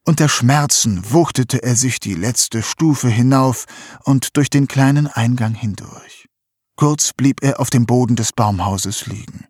Unter 0.05 0.29
Schmerzen 0.29 1.13
wuchtete 1.13 1.63
er 1.63 1.77
sich 1.77 2.01
die 2.01 2.15
letzte 2.15 2.63
Stufe 2.63 3.09
hinauf 3.09 3.65
und 4.03 4.37
durch 4.37 4.51
den 4.51 4.67
kleinen 4.67 5.07
Eingang 5.07 5.55
hindurch. 5.55 6.27
Kurz 6.77 7.13
blieb 7.13 7.43
er 7.43 7.61
auf 7.61 7.71
dem 7.71 7.87
Boden 7.87 8.17
des 8.17 8.33
Baumhauses 8.33 9.07
liegen. 9.07 9.47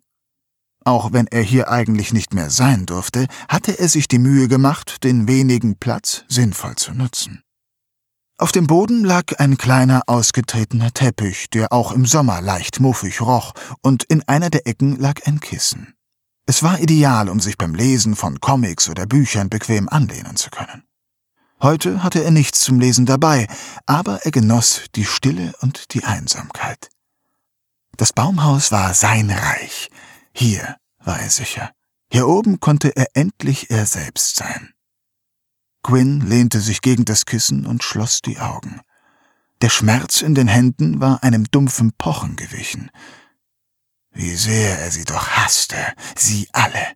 Auch 0.85 1.11
wenn 1.11 1.25
er 1.25 1.41
hier 1.41 1.71
eigentlich 1.71 2.13
nicht 2.13 2.35
mehr 2.35 2.51
sein 2.51 2.85
durfte, 2.85 3.25
hatte 3.49 3.79
er 3.79 3.89
sich 3.89 4.07
die 4.07 4.19
Mühe 4.19 4.47
gemacht, 4.47 5.03
den 5.03 5.27
wenigen 5.27 5.77
Platz 5.79 6.23
sinnvoll 6.27 6.75
zu 6.75 6.93
nutzen. 6.93 7.41
Auf 8.37 8.51
dem 8.51 8.67
Boden 8.67 9.05
lag 9.05 9.39
ein 9.39 9.57
kleiner 9.57 10.01
ausgetretener 10.07 10.91
Teppich, 10.91 11.49
der 11.51 11.71
auch 11.71 11.93
im 11.93 12.05
Sommer 12.05 12.41
leicht 12.41 12.81
muffig 12.81 13.21
roch, 13.21 13.53
und 13.81 14.03
in 14.03 14.23
einer 14.27 14.49
der 14.49 14.67
Ecken 14.67 14.99
lag 14.99 15.25
ein 15.25 15.39
Kissen. 15.39 15.95
Es 16.45 16.61
war 16.61 16.79
ideal, 16.81 17.29
um 17.29 17.39
sich 17.39 17.57
beim 17.57 17.73
Lesen 17.73 18.17
von 18.17 18.41
Comics 18.41 18.89
oder 18.89 19.05
Büchern 19.05 19.49
bequem 19.49 19.87
anlehnen 19.87 20.35
zu 20.35 20.49
können. 20.49 20.83
Heute 21.61 22.03
hatte 22.03 22.25
er 22.25 22.31
nichts 22.31 22.59
zum 22.59 22.81
Lesen 22.81 23.05
dabei, 23.05 23.47
aber 23.85 24.25
er 24.25 24.31
genoss 24.31 24.81
die 24.95 25.05
Stille 25.05 25.53
und 25.61 25.93
die 25.93 26.03
Einsamkeit. 26.03 26.89
Das 27.95 28.11
Baumhaus 28.11 28.69
war 28.73 28.93
sein 28.93 29.31
Reich. 29.31 29.89
Hier 30.33 30.75
war 30.99 31.21
er 31.21 31.29
sicher. 31.29 31.71
Hier 32.11 32.27
oben 32.27 32.59
konnte 32.59 32.93
er 32.97 33.07
endlich 33.13 33.69
er 33.69 33.85
selbst 33.85 34.35
sein. 34.35 34.74
Quinn 35.85 36.21
lehnte 36.21 36.61
sich 36.61 36.81
gegen 36.81 37.05
das 37.05 37.27
Kissen 37.27 37.67
und 37.67 37.83
schloss 37.83 38.23
die 38.23 38.39
Augen. 38.39 38.81
Der 39.61 39.69
Schmerz 39.69 40.23
in 40.23 40.33
den 40.33 40.47
Händen 40.47 40.99
war 40.99 41.21
einem 41.21 41.43
dumpfen 41.51 41.91
Pochen 41.95 42.35
gewichen. 42.35 42.89
Wie 44.11 44.33
sehr 44.33 44.79
er 44.79 44.89
sie 44.89 45.03
doch 45.03 45.27
hasste, 45.29 45.77
sie 46.17 46.49
alle. 46.53 46.87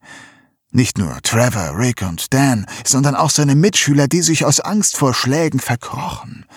Nicht 0.72 0.98
nur 0.98 1.22
Trevor, 1.22 1.78
Rick 1.78 2.02
und 2.02 2.34
Dan, 2.34 2.66
sondern 2.84 3.14
auch 3.14 3.30
seine 3.30 3.54
Mitschüler, 3.54 4.08
die 4.08 4.24
sich 4.24 4.44
aus 4.44 4.60
Angst 4.60 4.98
vor 4.98 5.14
Schlägen 5.14 5.60
verkrochen. 5.60 6.48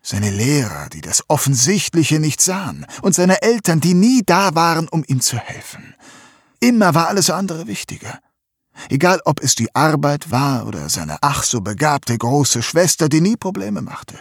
Seine 0.00 0.30
Lehrer, 0.30 0.88
die 0.88 1.02
das 1.02 1.28
Offensichtliche 1.28 2.20
nicht 2.20 2.40
sahen, 2.40 2.86
und 3.02 3.14
seine 3.14 3.42
Eltern, 3.42 3.80
die 3.82 3.92
nie 3.92 4.22
da 4.24 4.54
waren, 4.54 4.88
um 4.88 5.04
ihm 5.06 5.20
zu 5.20 5.36
helfen. 5.36 5.94
Immer 6.58 6.94
war 6.94 7.08
alles 7.08 7.28
andere 7.28 7.66
wichtiger. 7.66 8.18
Egal 8.88 9.20
ob 9.24 9.42
es 9.42 9.54
die 9.54 9.74
Arbeit 9.74 10.30
war 10.30 10.66
oder 10.66 10.88
seine 10.88 11.18
ach 11.20 11.42
so 11.42 11.60
begabte 11.60 12.16
große 12.16 12.62
Schwester, 12.62 13.08
die 13.08 13.20
nie 13.20 13.36
Probleme 13.36 13.82
machte. 13.82 14.18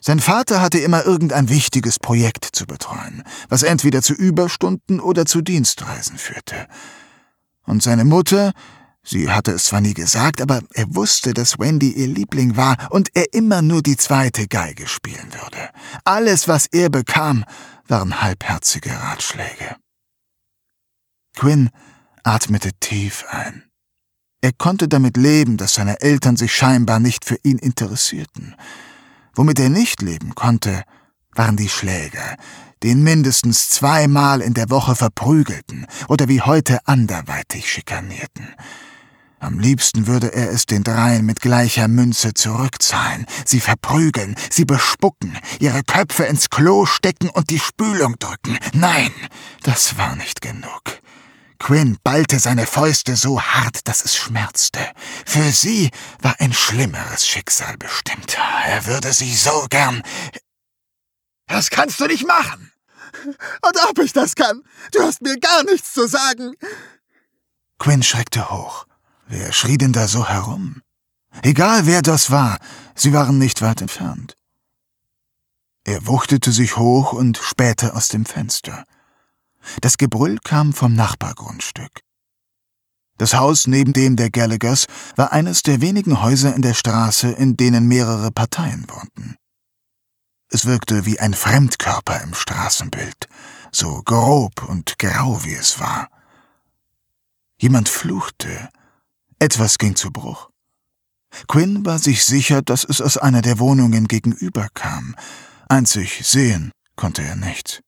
Sein 0.00 0.20
Vater 0.20 0.62
hatte 0.62 0.78
immer 0.78 1.04
irgendein 1.04 1.50
wichtiges 1.50 1.98
Projekt 1.98 2.44
zu 2.44 2.66
betreuen, 2.66 3.22
was 3.48 3.62
entweder 3.62 4.02
zu 4.02 4.14
Überstunden 4.14 4.98
oder 4.98 5.26
zu 5.26 5.42
Dienstreisen 5.42 6.16
führte. 6.16 6.66
Und 7.66 7.82
seine 7.82 8.06
Mutter, 8.06 8.52
sie 9.02 9.30
hatte 9.30 9.52
es 9.52 9.64
zwar 9.64 9.82
nie 9.82 9.92
gesagt, 9.92 10.40
aber 10.40 10.60
er 10.72 10.94
wusste, 10.94 11.34
dass 11.34 11.58
Wendy 11.58 11.92
ihr 11.92 12.08
Liebling 12.08 12.56
war 12.56 12.76
und 12.90 13.10
er 13.14 13.34
immer 13.34 13.60
nur 13.60 13.82
die 13.82 13.98
zweite 13.98 14.48
Geige 14.48 14.86
spielen 14.86 15.32
würde. 15.32 15.68
Alles, 16.04 16.48
was 16.48 16.66
er 16.66 16.88
bekam, 16.88 17.44
waren 17.86 18.22
halbherzige 18.22 18.90
Ratschläge. 18.90 19.76
Quinn 21.36 21.70
atmete 22.30 22.70
tief 22.78 23.24
ein. 23.28 23.64
Er 24.40 24.52
konnte 24.52 24.88
damit 24.88 25.16
leben, 25.16 25.56
dass 25.56 25.74
seine 25.74 26.00
Eltern 26.00 26.36
sich 26.36 26.54
scheinbar 26.54 27.00
nicht 27.00 27.24
für 27.24 27.36
ihn 27.42 27.58
interessierten. 27.58 28.54
Womit 29.34 29.58
er 29.58 29.68
nicht 29.68 30.00
leben 30.00 30.34
konnte, 30.34 30.84
waren 31.34 31.56
die 31.56 31.68
Schläger, 31.68 32.36
die 32.82 32.88
ihn 32.88 33.02
mindestens 33.02 33.68
zweimal 33.68 34.40
in 34.40 34.54
der 34.54 34.70
Woche 34.70 34.94
verprügelten 34.94 35.86
oder 36.08 36.28
wie 36.28 36.40
heute 36.40 36.78
anderweitig 36.86 37.70
schikanierten. 37.70 38.48
Am 39.40 39.58
liebsten 39.58 40.06
würde 40.06 40.32
er 40.32 40.50
es 40.50 40.66
den 40.66 40.84
dreien 40.84 41.26
mit 41.26 41.40
gleicher 41.40 41.88
Münze 41.88 42.34
zurückzahlen, 42.34 43.26
sie 43.44 43.60
verprügeln, 43.60 44.36
sie 44.50 44.66
bespucken, 44.66 45.36
ihre 45.58 45.82
Köpfe 45.82 46.24
ins 46.24 46.48
Klo 46.50 46.86
stecken 46.86 47.30
und 47.30 47.50
die 47.50 47.58
Spülung 47.58 48.16
drücken. 48.18 48.58
Nein, 48.72 49.10
das 49.62 49.98
war 49.98 50.14
nicht 50.14 50.42
genug. 50.42 50.99
Quinn 51.60 51.98
ballte 52.02 52.40
seine 52.40 52.66
Fäuste 52.66 53.16
so 53.16 53.40
hart, 53.40 53.86
dass 53.86 54.04
es 54.04 54.16
schmerzte. 54.16 54.80
Für 55.26 55.52
sie 55.52 55.90
war 56.20 56.34
ein 56.38 56.54
schlimmeres 56.54 57.26
Schicksal 57.26 57.76
bestimmt. 57.76 58.36
Er 58.66 58.86
würde 58.86 59.12
sie 59.12 59.34
so 59.34 59.66
gern. 59.68 60.02
Das 61.46 61.68
kannst 61.70 62.00
du 62.00 62.06
nicht 62.06 62.26
machen. 62.26 62.72
Und 63.24 63.76
ob 63.88 63.98
ich 63.98 64.12
das 64.12 64.34
kann? 64.34 64.62
Du 64.92 65.02
hast 65.02 65.20
mir 65.20 65.38
gar 65.38 65.62
nichts 65.64 65.92
zu 65.92 66.08
sagen. 66.08 66.54
Quinn 67.78 68.02
schreckte 68.02 68.50
hoch. 68.50 68.86
Wer 69.26 69.52
schrie 69.52 69.76
denn 69.76 69.92
da 69.92 70.08
so 70.08 70.26
herum? 70.26 70.82
Egal 71.42 71.86
wer 71.86 72.00
das 72.00 72.30
war, 72.30 72.58
sie 72.94 73.12
waren 73.12 73.38
nicht 73.38 73.60
weit 73.60 73.82
entfernt. 73.82 74.34
Er 75.84 76.06
wuchtete 76.06 76.52
sich 76.52 76.76
hoch 76.78 77.12
und 77.12 77.36
spähte 77.36 77.94
aus 77.94 78.08
dem 78.08 78.24
Fenster. 78.24 78.84
Das 79.80 79.98
Gebrüll 79.98 80.38
kam 80.42 80.72
vom 80.72 80.94
Nachbargrundstück. 80.94 82.00
Das 83.18 83.34
Haus 83.34 83.66
neben 83.66 83.92
dem 83.92 84.16
der 84.16 84.30
Gallaghers 84.30 84.86
war 85.14 85.32
eines 85.32 85.62
der 85.62 85.82
wenigen 85.82 86.22
Häuser 86.22 86.54
in 86.54 86.62
der 86.62 86.72
Straße, 86.72 87.30
in 87.30 87.56
denen 87.56 87.86
mehrere 87.86 88.30
Parteien 88.30 88.86
wohnten. 88.88 89.36
Es 90.48 90.64
wirkte 90.64 91.04
wie 91.04 91.20
ein 91.20 91.34
Fremdkörper 91.34 92.22
im 92.22 92.34
Straßenbild, 92.34 93.28
so 93.70 94.02
grob 94.02 94.66
und 94.68 94.98
grau 94.98 95.44
wie 95.44 95.54
es 95.54 95.78
war. 95.78 96.08
Jemand 97.58 97.88
fluchte, 97.88 98.70
etwas 99.38 99.76
ging 99.76 99.96
zu 99.96 100.10
Bruch. 100.10 100.48
Quinn 101.46 101.84
war 101.84 101.98
sich 101.98 102.24
sicher, 102.24 102.62
dass 102.62 102.84
es 102.84 103.00
aus 103.00 103.16
einer 103.16 103.42
der 103.42 103.58
Wohnungen 103.58 104.08
gegenüber 104.08 104.68
kam, 104.74 105.14
einzig 105.68 106.22
sehen 106.24 106.72
konnte 106.96 107.22
er 107.22 107.36
nichts. 107.36 107.80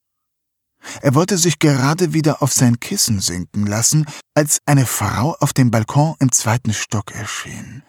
Er 1.01 1.15
wollte 1.15 1.39
sich 1.39 1.59
gerade 1.59 2.13
wieder 2.13 2.43
auf 2.43 2.53
sein 2.53 2.81
Kissen 2.81 3.21
sinken 3.21 3.67
lassen, 3.67 4.07
als 4.35 4.61
eine 4.67 4.87
Frau 4.87 5.37
auf 5.41 5.53
dem 5.53 5.71
Balkon 5.71 6.17
im 6.19 6.33
zweiten 6.33 6.73
Stock 6.73 7.13
erschien. 7.13 7.83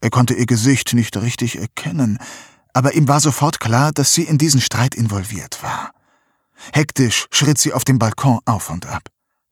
Er 0.00 0.10
konnte 0.10 0.34
ihr 0.34 0.46
Gesicht 0.46 0.92
nicht 0.92 1.16
richtig 1.16 1.58
erkennen, 1.58 2.18
aber 2.72 2.94
ihm 2.94 3.08
war 3.08 3.20
sofort 3.20 3.60
klar, 3.60 3.92
dass 3.92 4.12
sie 4.12 4.24
in 4.24 4.38
diesen 4.38 4.60
Streit 4.60 4.94
involviert 4.94 5.62
war. 5.62 5.92
Hektisch 6.72 7.26
schritt 7.30 7.58
sie 7.58 7.72
auf 7.72 7.84
dem 7.84 7.98
Balkon 7.98 8.40
auf 8.44 8.70
und 8.70 8.86
ab. 8.86 9.02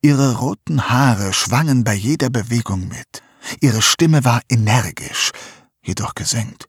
Ihre 0.02 0.36
roten 0.36 0.90
Haare 0.90 1.32
schwangen 1.32 1.84
bei 1.84 1.94
jeder 1.94 2.28
Bewegung 2.28 2.88
mit. 2.88 3.22
Ihre 3.60 3.80
Stimme 3.80 4.24
war 4.24 4.42
energisch, 4.50 5.30
jedoch 5.82 6.14
gesenkt. 6.14 6.68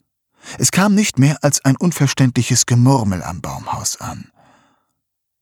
Es 0.58 0.70
kam 0.70 0.94
nicht 0.94 1.18
mehr 1.18 1.38
als 1.42 1.64
ein 1.64 1.76
unverständliches 1.76 2.66
Gemurmel 2.66 3.22
am 3.22 3.40
Baumhaus 3.40 4.00
an. 4.00 4.30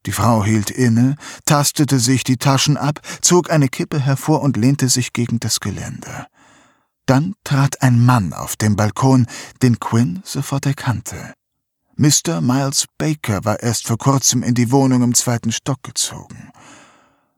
Die 0.07 0.13
Frau 0.13 0.45
hielt 0.45 0.71
inne, 0.71 1.17
tastete 1.47 1.99
sich 1.99 2.25
die 2.25 2.37
Taschen 2.37 2.77
ab, 2.77 3.01
zog 3.21 3.51
eine 3.51 3.69
Kippe 3.69 4.01
hervor 4.01 4.43
und 4.43 4.57
lehnte 4.57 4.89
sich 4.89 5.13
gegen 5.13 5.41
das 5.41 5.61
Geländer. 5.61 6.27
Dann 7.07 7.35
trat 7.45 7.83
ein 7.83 8.05
Mann 8.05 8.33
auf 8.33 8.57
den 8.57 8.77
Balkon, 8.77 9.27
den 9.63 9.79
Quinn 9.81 10.23
sofort 10.25 10.67
erkannte. 10.67 11.35
Mr. 11.97 12.41
Miles 12.41 12.87
Baker 12.99 13.45
war 13.45 13.63
erst 13.63 13.87
vor 13.87 13.99
kurzem 13.99 14.43
in 14.43 14.55
die 14.55 14.73
Wohnung 14.73 15.03
im 15.03 15.15
zweiten 15.15 15.53
Stock 15.53 15.83
gezogen. 15.83 16.51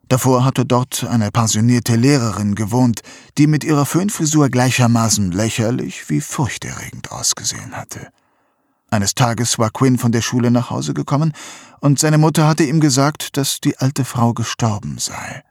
Davor 0.09 0.45
hatte 0.45 0.65
dort 0.65 1.05
eine 1.05 1.31
pensionierte 1.33 1.97
Lehrerin 1.97 2.55
gewohnt, 2.55 3.01
die 3.39 3.49
mit 3.49 3.65
ihrer 3.65 3.85
Föhnfrisur 3.85 4.49
gleichermaßen 4.49 5.33
lächerlich 5.33 6.09
wie 6.09 6.21
furchterregend 6.21 7.11
ausgesehen 7.11 7.77
hatte. 7.77 8.09
Eines 8.97 9.15
Tages 9.15 9.59
war 9.59 9.69
Quinn 9.69 9.99
von 9.99 10.11
der 10.11 10.23
Schule 10.23 10.51
nach 10.51 10.71
Hause 10.71 10.95
gekommen, 10.95 11.35
und 11.81 11.99
seine 11.99 12.17
Mutter 12.17 12.49
hatte 12.49 12.65
ihm 12.65 12.81
gesagt, 12.81 13.37
dass 13.37 13.61
die 13.61 13.77
alte 13.77 14.07
Frau 14.07 14.33
gestorben 14.33 14.97
sei. 14.97 15.43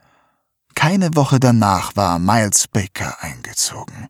Keine 0.74 1.16
Woche 1.16 1.40
danach 1.40 1.96
war 1.96 2.18
Miles 2.18 2.68
Baker 2.68 3.22
eingezogen. 3.22 4.08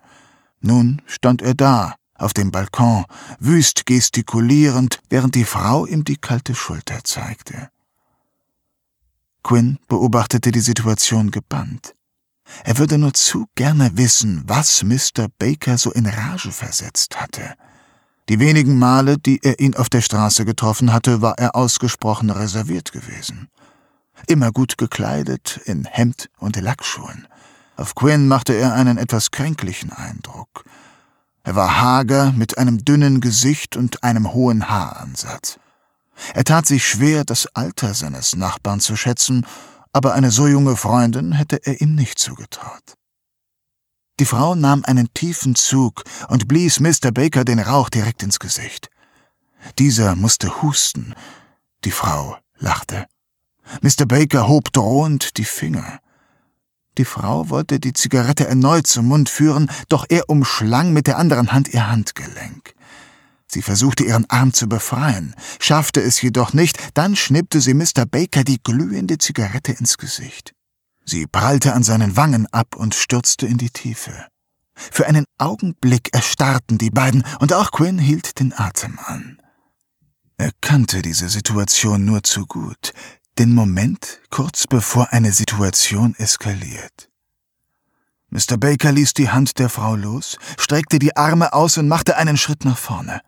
Nun 0.62 1.02
stand 1.06 1.42
er 1.42 1.54
da, 1.54 1.96
auf 2.14 2.32
dem 2.32 2.50
Balkon, 2.50 3.04
wüst 3.38 3.86
gestikulierend, 3.86 5.02
während 5.10 5.36
die 5.36 5.44
Frau 5.44 5.86
ihm 5.86 6.06
die 6.06 6.16
kalte 6.16 6.56
Schulter 6.56 7.04
zeigte. 7.04 7.70
Quinn 9.44 9.80
beobachtete 9.90 10.54
die 10.54 10.62
Situation 10.62 11.30
gebannt. 11.30 11.94
Er 12.64 12.78
würde 12.78 12.98
nur 12.98 13.14
zu 13.14 13.48
gerne 13.56 13.98
wissen, 13.98 14.44
was 14.48 14.82
Mr. 14.82 15.28
Baker 15.38 15.78
so 15.78 15.92
in 15.92 16.06
Rage 16.06 16.54
versetzt 16.54 17.20
hatte. 17.20 17.56
Die 18.28 18.40
wenigen 18.40 18.80
Male, 18.80 19.20
die 19.20 19.40
er 19.44 19.60
ihn 19.60 19.76
auf 19.76 19.88
der 19.90 20.02
Straße 20.02 20.46
getroffen 20.46 20.92
hatte, 20.92 21.22
war 21.22 21.38
er 21.38 21.56
ausgesprochen 21.56 22.32
reserviert 22.32 22.92
gewesen. 22.92 23.50
Immer 24.28 24.52
gut 24.52 24.78
gekleidet, 24.80 25.60
in 25.66 25.86
Hemd 25.86 26.30
und 26.40 26.60
Lackschuhen. 26.60 27.28
Auf 27.78 27.94
Quinn 27.94 28.28
machte 28.28 28.54
er 28.54 28.74
einen 28.74 28.98
etwas 28.98 29.30
kränklichen 29.30 29.92
Eindruck. 29.92 30.64
Er 31.44 31.56
war 31.56 31.80
hager, 31.80 32.32
mit 32.32 32.58
einem 32.58 32.84
dünnen 32.84 33.22
Gesicht 33.22 33.78
und 33.78 34.04
einem 34.04 34.34
hohen 34.34 34.70
Haaransatz. 34.70 35.60
Er 36.34 36.46
tat 36.46 36.66
sich 36.66 36.88
schwer, 36.88 37.26
das 37.26 37.48
Alter 37.54 37.94
seines 37.94 38.36
Nachbarn 38.36 38.80
zu 38.80 38.96
schätzen, 38.96 39.46
aber 39.94 40.14
eine 40.14 40.32
so 40.32 40.48
junge 40.48 40.76
Freundin 40.78 41.34
hätte 41.34 41.64
er 41.64 41.80
ihm 41.82 41.94
nicht 41.94 42.18
zugetraut. 42.18 42.96
Die 44.20 44.26
Frau 44.26 44.56
nahm 44.56 44.84
einen 44.86 45.14
tiefen 45.14 45.56
Zug 45.56 46.04
und 46.30 46.48
blies 46.48 46.80
Mr. 46.80 47.12
Baker 47.12 47.44
den 47.44 47.60
Rauch 47.60 47.90
direkt 47.90 48.24
ins 48.24 48.40
Gesicht. 48.40 48.90
Dieser 49.78 50.16
musste 50.16 50.62
husten. 50.62 51.14
Die 51.84 51.92
Frau 51.92 52.38
lachte. 52.58 53.08
Mr. 53.82 54.06
Baker 54.06 54.48
hob 54.48 54.72
drohend 54.72 55.38
die 55.38 55.46
Finger. 55.46 56.00
Die 56.98 57.04
Frau 57.04 57.50
wollte 57.50 57.82
die 57.82 57.92
Zigarette 57.92 58.48
erneut 58.48 58.88
zum 58.88 59.08
Mund 59.08 59.28
führen, 59.30 59.70
doch 59.90 60.06
er 60.08 60.30
umschlang 60.30 60.94
mit 60.94 61.08
der 61.08 61.18
anderen 61.18 61.52
Hand 61.52 61.74
ihr 61.74 61.90
Handgelenk. 61.90 62.74
Sie 63.48 63.62
versuchte 63.62 64.06
ihren 64.06 64.30
Arm 64.30 64.54
zu 64.54 64.68
befreien, 64.68 65.36
schaffte 65.60 66.02
es 66.02 66.22
jedoch 66.22 66.54
nicht, 66.54 66.78
dann 66.94 67.18
schnippte 67.18 67.60
sie 67.60 67.74
Mr. 67.74 68.06
Baker 68.10 68.46
die 68.46 68.62
glühende 68.64 69.18
Zigarette 69.18 69.74
ins 69.74 69.98
Gesicht. 69.98 70.55
Sie 71.06 71.28
prallte 71.28 71.74
an 71.74 71.84
seinen 71.84 72.18
Wangen 72.18 72.48
ab 72.52 72.76
und 72.76 72.96
stürzte 72.96 73.46
in 73.46 73.58
die 73.58 73.70
Tiefe. 73.70 74.26
Für 74.74 75.08
einen 75.08 75.26
Augenblick 75.38 76.14
erstarrten 76.14 76.78
die 76.78 76.90
beiden, 76.90 77.24
und 77.40 77.54
auch 77.54 77.72
Quinn 77.72 77.98
hielt 78.00 78.40
den 78.40 78.54
Atem 78.58 79.00
an. 79.06 79.42
Er 80.38 80.52
kannte 80.60 81.02
diese 81.02 81.30
Situation 81.30 82.04
nur 82.04 82.24
zu 82.24 82.46
gut, 82.46 82.92
den 83.38 83.54
Moment 83.54 84.20
kurz 84.30 84.68
bevor 84.68 85.14
eine 85.14 85.32
Situation 85.32 86.14
eskaliert. 86.16 87.10
Mr. 88.30 88.58
Baker 88.58 88.92
ließ 88.92 89.14
die 89.14 89.30
Hand 89.30 89.60
der 89.60 89.70
Frau 89.70 89.96
los, 89.96 90.38
streckte 90.58 91.00
die 91.00 91.16
Arme 91.16 91.54
aus 91.54 91.78
und 91.78 91.88
machte 91.88 92.18
einen 92.18 92.38
Schritt 92.38 92.66
nach 92.66 92.78
vorne. 92.78 93.22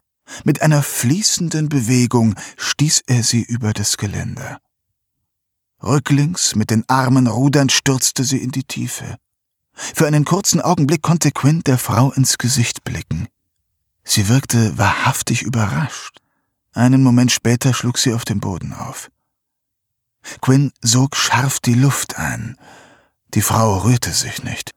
Mit 0.43 0.61
einer 0.61 0.83
fließenden 0.83 1.69
Bewegung 1.69 2.35
stieß 2.57 3.03
er 3.07 3.23
sie 3.23 3.43
über 3.43 3.71
das 3.71 3.95
Geländer. 3.95 4.59
Rücklings, 5.83 6.55
mit 6.55 6.69
den 6.71 6.83
Armen 6.87 7.27
rudernd, 7.27 7.71
stürzte 7.71 8.23
sie 8.23 8.37
in 8.37 8.51
die 8.51 8.63
Tiefe. 8.63 9.17
Für 9.73 10.07
einen 10.07 10.25
kurzen 10.25 10.59
Augenblick 10.59 11.01
konnte 11.01 11.31
Quint 11.31 11.67
der 11.67 11.77
Frau 11.77 12.11
ins 12.11 12.37
Gesicht 12.37 12.83
blicken. 12.83 13.27
Sie 14.03 14.27
wirkte 14.27 14.77
wahrhaftig 14.77 15.43
überrascht. 15.43 16.19
Einen 16.73 17.03
Moment 17.03 17.31
später 17.31 17.73
schlug 17.73 17.97
sie 17.97 18.13
auf 18.13 18.25
den 18.25 18.39
Boden 18.39 18.73
auf. 18.73 19.11
Quinn 20.41 20.71
sog 20.81 21.15
scharf 21.15 21.59
die 21.59 21.73
Luft 21.73 22.17
ein. 22.17 22.57
Die 23.33 23.41
Frau 23.41 23.79
rührte 23.79 24.11
sich 24.11 24.43
nicht. 24.43 24.71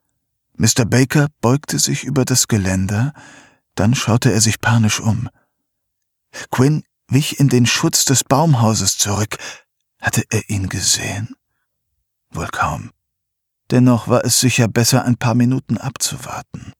Mr. 0.56 0.84
Baker 0.84 1.28
beugte 1.40 1.78
sich 1.78 2.04
über 2.04 2.24
das 2.24 2.48
Geländer, 2.48 3.14
dann 3.74 3.94
schaute 3.94 4.30
er 4.32 4.40
sich 4.40 4.60
panisch 4.60 5.00
um. 5.00 5.28
Quinn 6.50 6.84
wich 7.08 7.40
in 7.40 7.48
den 7.48 7.66
Schutz 7.66 8.04
des 8.04 8.24
Baumhauses 8.24 8.98
zurück. 8.98 9.38
Hatte 10.00 10.24
er 10.30 10.48
ihn 10.48 10.68
gesehen? 10.68 11.34
Wohl 12.30 12.48
kaum. 12.48 12.90
Dennoch 13.70 14.08
war 14.08 14.24
es 14.24 14.40
sicher 14.40 14.68
besser, 14.68 15.04
ein 15.04 15.16
paar 15.16 15.34
Minuten 15.34 15.78
abzuwarten. 15.78 16.72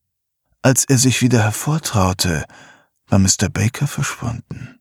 Als 0.62 0.84
er 0.84 0.98
sich 0.98 1.22
wieder 1.22 1.42
hervortraute, 1.42 2.44
war 3.06 3.18
Mr. 3.18 3.48
Baker 3.50 3.86
verschwunden. 3.86 4.80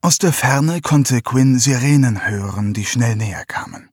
Aus 0.00 0.18
der 0.18 0.32
Ferne 0.32 0.80
konnte 0.80 1.20
Quinn 1.22 1.58
Sirenen 1.58 2.26
hören, 2.26 2.72
die 2.72 2.86
schnell 2.86 3.16
näher 3.16 3.44
kamen. 3.44 3.90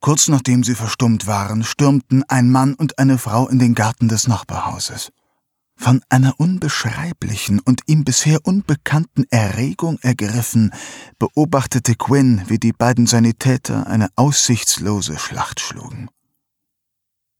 Kurz 0.00 0.28
nachdem 0.28 0.62
sie 0.62 0.74
verstummt 0.74 1.26
waren, 1.26 1.64
stürmten 1.64 2.24
ein 2.28 2.50
Mann 2.50 2.74
und 2.74 2.98
eine 2.98 3.16
Frau 3.16 3.48
in 3.48 3.58
den 3.58 3.74
Garten 3.74 4.08
des 4.08 4.28
Nachbarhauses. 4.28 5.10
Von 5.76 6.02
einer 6.08 6.38
unbeschreiblichen 6.38 7.60
und 7.60 7.82
ihm 7.86 8.04
bisher 8.04 8.40
unbekannten 8.44 9.24
Erregung 9.30 9.98
ergriffen, 10.00 10.72
beobachtete 11.18 11.94
Quinn, 11.94 12.42
wie 12.46 12.58
die 12.58 12.72
beiden 12.72 13.06
Sanitäter 13.06 13.86
eine 13.86 14.08
aussichtslose 14.16 15.18
Schlacht 15.18 15.60
schlugen. 15.60 16.08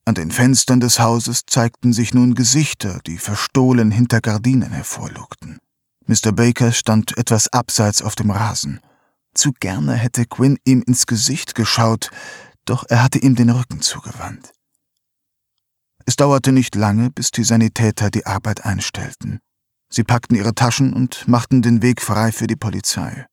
An 0.04 0.14
den 0.14 0.30
Fenstern 0.30 0.80
des 0.80 0.98
Hauses 0.98 1.42
zeigten 1.46 1.94
sich 1.94 2.12
nun 2.12 2.34
Gesichter, 2.34 3.00
die 3.06 3.16
verstohlen 3.16 3.90
hinter 3.90 4.20
Gardinen 4.20 4.72
hervorlugten. 4.72 5.58
Mr. 6.06 6.32
Baker 6.32 6.72
stand 6.72 7.16
etwas 7.16 7.50
abseits 7.52 8.02
auf 8.02 8.14
dem 8.14 8.30
Rasen. 8.30 8.80
Zu 9.32 9.52
gerne 9.52 9.94
hätte 9.94 10.26
Quinn 10.26 10.58
ihm 10.64 10.82
ins 10.82 11.06
Gesicht 11.06 11.54
geschaut, 11.54 12.10
doch 12.66 12.84
er 12.88 13.02
hatte 13.02 13.18
ihm 13.18 13.34
den 13.34 13.48
Rücken 13.48 13.80
zugewandt. 13.80 14.53
Es 16.06 16.16
dauerte 16.16 16.52
nicht 16.52 16.74
lange, 16.74 17.10
bis 17.10 17.30
die 17.30 17.44
Sanitäter 17.44 18.10
die 18.10 18.26
Arbeit 18.26 18.64
einstellten. 18.64 19.40
Sie 19.88 20.04
packten 20.04 20.36
ihre 20.36 20.54
Taschen 20.54 20.92
und 20.92 21.26
machten 21.28 21.62
den 21.62 21.82
Weg 21.82 22.02
frei 22.02 22.32
für 22.32 22.46
die 22.46 22.56
Polizei. 22.56 23.26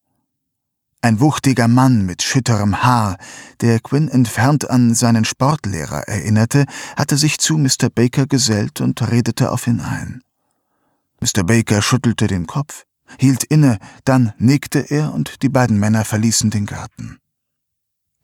Ein 1.04 1.20
wuchtiger 1.20 1.68
Mann 1.68 2.06
mit 2.06 2.22
schütterem 2.22 2.84
Haar, 2.84 3.18
der 3.62 3.80
Quinn 3.80 4.08
entfernt 4.08 4.70
an 4.70 4.94
seinen 4.94 5.26
Sportlehrer 5.26 6.08
erinnerte, 6.08 6.66
hatte 6.96 7.18
sich 7.18 7.40
zu 7.40 7.58
Mr. 7.58 7.90
Baker 7.94 8.28
gesellt 8.28 8.82
und 8.82 9.02
redete 9.10 9.52
auf 9.52 9.66
ihn 9.66 9.80
ein. 9.80 10.22
Mr. 11.20 11.44
Baker 11.44 11.82
schüttelte 11.82 12.28
den 12.28 12.46
Kopf, 12.46 12.84
hielt 13.20 13.44
inne, 13.44 13.80
dann 14.06 14.34
nickte 14.38 14.80
er 14.80 15.14
und 15.14 15.42
die 15.42 15.50
beiden 15.50 15.80
Männer 15.80 16.06
verließen 16.06 16.52
den 16.52 16.68
Garten. 16.68 17.18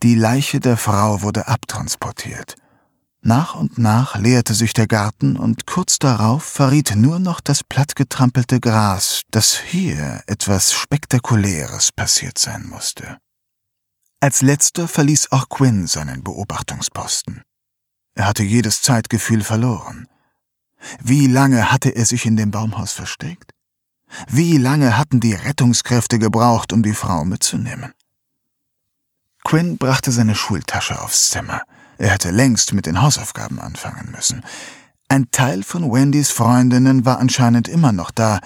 Die 0.04 0.14
Leiche 0.14 0.60
der 0.60 0.78
Frau 0.78 1.24
wurde 1.24 1.48
abtransportiert. 1.48 2.56
Nach 3.28 3.56
und 3.56 3.78
nach 3.78 4.16
leerte 4.18 4.54
sich 4.54 4.72
der 4.72 4.88
Garten 4.88 5.36
und 5.36 5.68
kurz 5.68 6.00
darauf 6.00 6.46
verriet 6.46 6.96
nur 6.96 7.20
noch 7.20 7.42
das 7.42 7.62
plattgetrampelte 7.62 8.62
Gras, 8.62 9.24
dass 9.32 9.60
hier 9.60 10.24
etwas 10.28 10.72
Spektakuläres 10.72 11.92
passiert 11.92 12.38
sein 12.38 12.66
musste. 12.70 13.18
Als 14.22 14.42
letzter 14.42 14.88
verließ 14.88 15.34
auch 15.34 15.50
Quinn 15.50 15.88
seinen 15.88 16.24
Beobachtungsposten. 16.24 17.42
Er 18.16 18.28
hatte 18.28 18.44
jedes 18.44 18.82
Zeitgefühl 18.82 19.44
verloren. 19.44 20.08
Wie 21.04 21.28
lange 21.28 21.70
hatte 21.70 21.90
er 21.90 22.06
sich 22.06 22.26
in 22.26 22.38
dem 22.38 22.52
Baumhaus 22.52 22.94
versteckt? 22.94 23.52
Wie 24.30 24.56
lange 24.56 24.98
hatten 24.98 25.20
die 25.20 25.34
Rettungskräfte 25.34 26.18
gebraucht, 26.18 26.72
um 26.72 26.82
die 26.82 26.94
Frau 26.94 27.26
mitzunehmen? 27.26 27.92
Quinn 29.44 29.78
brachte 29.78 30.13
seine 30.13 30.36
Schultasche 30.36 31.02
aufs 31.02 31.30
Zimmer. 31.30 31.63
Er 31.98 32.10
hätte 32.10 32.32
längst 32.32 32.74
mit 32.74 32.86
den 32.86 33.02
Hausaufgaben 33.02 33.60
anfangen 33.60 34.12
müssen. 34.12 34.44
Ein 35.10 35.32
Teil 35.32 35.64
von 35.64 35.92
Wendys 35.92 36.32
Freundinnen 36.32 37.06
war 37.06 37.20
anscheinend 37.20 37.68
immer 37.68 37.92
noch 37.92 38.12
da. 38.12 38.40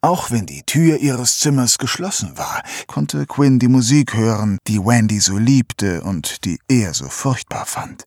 Auch 0.00 0.30
wenn 0.30 0.46
die 0.46 0.62
Tür 0.62 0.98
ihres 0.98 1.38
Zimmers 1.38 1.78
geschlossen 1.78 2.36
war, 2.36 2.62
konnte 2.86 3.26
Quinn 3.26 3.58
die 3.58 3.68
Musik 3.68 4.14
hören, 4.14 4.58
die 4.66 4.78
Wendy 4.78 5.20
so 5.20 5.38
liebte 5.38 6.02
und 6.02 6.44
die 6.44 6.58
er 6.68 6.94
so 6.94 7.08
furchtbar 7.08 7.66
fand. 7.66 8.04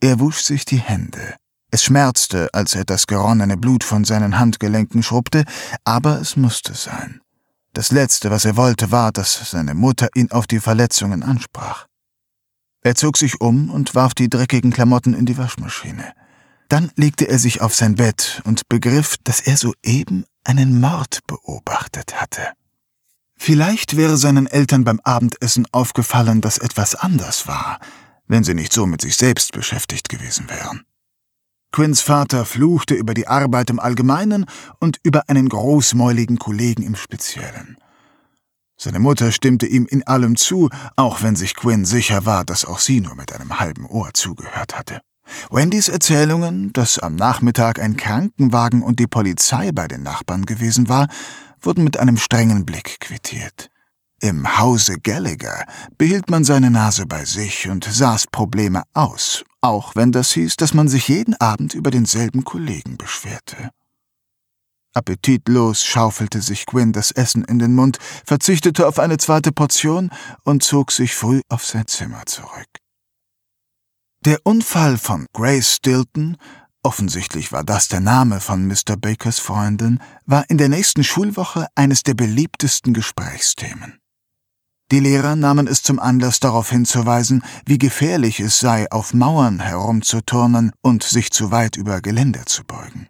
Er 0.00 0.18
wusch 0.18 0.40
sich 0.42 0.64
die 0.64 0.80
Hände. 0.80 1.36
Es 1.70 1.84
schmerzte, 1.84 2.48
als 2.52 2.74
er 2.74 2.84
das 2.84 3.06
geronnene 3.06 3.56
Blut 3.56 3.84
von 3.84 4.04
seinen 4.04 4.38
Handgelenken 4.38 5.02
schrubbte, 5.02 5.44
aber 5.84 6.20
es 6.20 6.36
musste 6.36 6.74
sein. 6.74 7.20
Das 7.72 7.90
Letzte, 7.90 8.30
was 8.30 8.44
er 8.44 8.56
wollte, 8.56 8.92
war, 8.92 9.10
dass 9.10 9.50
seine 9.50 9.74
Mutter 9.74 10.08
ihn 10.14 10.30
auf 10.30 10.46
die 10.46 10.60
Verletzungen 10.60 11.24
ansprach. 11.24 11.86
Er 12.84 12.94
zog 12.94 13.16
sich 13.16 13.40
um 13.40 13.70
und 13.70 13.94
warf 13.94 14.14
die 14.14 14.28
dreckigen 14.28 14.70
Klamotten 14.70 15.14
in 15.14 15.24
die 15.24 15.38
Waschmaschine. 15.38 16.12
Dann 16.68 16.92
legte 16.96 17.26
er 17.26 17.38
sich 17.38 17.62
auf 17.62 17.74
sein 17.74 17.94
Bett 17.94 18.42
und 18.44 18.68
begriff, 18.68 19.16
dass 19.24 19.40
er 19.40 19.56
soeben 19.56 20.26
einen 20.44 20.80
Mord 20.80 21.20
beobachtet 21.26 22.20
hatte. 22.20 22.42
Vielleicht 23.36 23.96
wäre 23.96 24.18
seinen 24.18 24.46
Eltern 24.46 24.84
beim 24.84 25.00
Abendessen 25.02 25.66
aufgefallen, 25.72 26.42
dass 26.42 26.58
etwas 26.58 26.94
anders 26.94 27.46
war, 27.48 27.80
wenn 28.26 28.44
sie 28.44 28.54
nicht 28.54 28.72
so 28.72 28.86
mit 28.86 29.00
sich 29.00 29.16
selbst 29.16 29.52
beschäftigt 29.52 30.10
gewesen 30.10 30.50
wären. 30.50 30.82
Quinns 31.72 32.02
Vater 32.02 32.44
fluchte 32.44 32.94
über 32.94 33.14
die 33.14 33.26
Arbeit 33.26 33.70
im 33.70 33.80
Allgemeinen 33.80 34.44
und 34.78 35.00
über 35.02 35.28
einen 35.28 35.48
großmäuligen 35.48 36.38
Kollegen 36.38 36.82
im 36.82 36.96
Speziellen. 36.96 37.78
Seine 38.76 38.98
Mutter 38.98 39.32
stimmte 39.32 39.66
ihm 39.66 39.86
in 39.86 40.06
allem 40.06 40.36
zu, 40.36 40.68
auch 40.96 41.22
wenn 41.22 41.36
sich 41.36 41.54
Quinn 41.54 41.84
sicher 41.84 42.26
war, 42.26 42.44
dass 42.44 42.64
auch 42.64 42.78
sie 42.78 43.00
nur 43.00 43.14
mit 43.14 43.32
einem 43.32 43.60
halben 43.60 43.86
Ohr 43.86 44.10
zugehört 44.14 44.76
hatte. 44.76 45.00
Wendys 45.50 45.88
Erzählungen, 45.88 46.72
dass 46.72 46.98
am 46.98 47.14
Nachmittag 47.16 47.78
ein 47.80 47.96
Krankenwagen 47.96 48.82
und 48.82 48.98
die 48.98 49.06
Polizei 49.06 49.72
bei 49.72 49.88
den 49.88 50.02
Nachbarn 50.02 50.44
gewesen 50.44 50.88
war, 50.88 51.08
wurden 51.60 51.84
mit 51.84 51.98
einem 51.98 52.16
strengen 52.16 52.66
Blick 52.66 53.00
quittiert. 53.00 53.70
Im 54.20 54.58
Hause 54.58 54.98
Gallagher 55.02 55.66
behielt 55.98 56.30
man 56.30 56.44
seine 56.44 56.70
Nase 56.70 57.06
bei 57.06 57.24
sich 57.24 57.68
und 57.68 57.84
saß 57.84 58.26
Probleme 58.28 58.82
aus, 58.92 59.44
auch 59.60 59.96
wenn 59.96 60.12
das 60.12 60.32
hieß, 60.32 60.56
dass 60.56 60.74
man 60.74 60.88
sich 60.88 61.08
jeden 61.08 61.34
Abend 61.40 61.74
über 61.74 61.90
denselben 61.90 62.44
Kollegen 62.44 62.96
beschwerte. 62.96 63.70
Appetitlos 64.94 65.84
schaufelte 65.84 66.40
sich 66.40 66.66
Quinn 66.66 66.92
das 66.92 67.10
Essen 67.10 67.44
in 67.44 67.58
den 67.58 67.74
Mund, 67.74 67.98
verzichtete 68.24 68.86
auf 68.86 68.98
eine 68.98 69.18
zweite 69.18 69.52
Portion 69.52 70.10
und 70.44 70.62
zog 70.62 70.92
sich 70.92 71.14
früh 71.14 71.40
auf 71.48 71.64
sein 71.64 71.86
Zimmer 71.86 72.24
zurück. 72.26 72.68
Der 74.24 74.38
Unfall 74.44 74.96
von 74.96 75.26
Grace 75.34 75.74
Stilton, 75.74 76.38
offensichtlich 76.82 77.52
war 77.52 77.64
das 77.64 77.88
der 77.88 78.00
Name 78.00 78.40
von 78.40 78.66
Mr. 78.66 78.96
Bakers 78.96 79.38
Freundin, 79.38 80.00
war 80.24 80.48
in 80.48 80.56
der 80.56 80.68
nächsten 80.70 81.04
Schulwoche 81.04 81.66
eines 81.74 82.04
der 82.04 82.14
beliebtesten 82.14 82.94
Gesprächsthemen. 82.94 83.98
Die 84.90 85.00
Lehrer 85.00 85.34
nahmen 85.34 85.66
es 85.66 85.82
zum 85.82 85.98
Anlass 85.98 86.40
darauf 86.40 86.70
hinzuweisen, 86.70 87.42
wie 87.66 87.78
gefährlich 87.78 88.40
es 88.40 88.60
sei, 88.60 88.90
auf 88.90 89.12
Mauern 89.12 89.60
herumzuturnen 89.60 90.72
und 90.82 91.02
sich 91.02 91.30
zu 91.30 91.50
weit 91.50 91.76
über 91.76 92.00
Geländer 92.00 92.46
zu 92.46 92.64
beugen. 92.64 93.08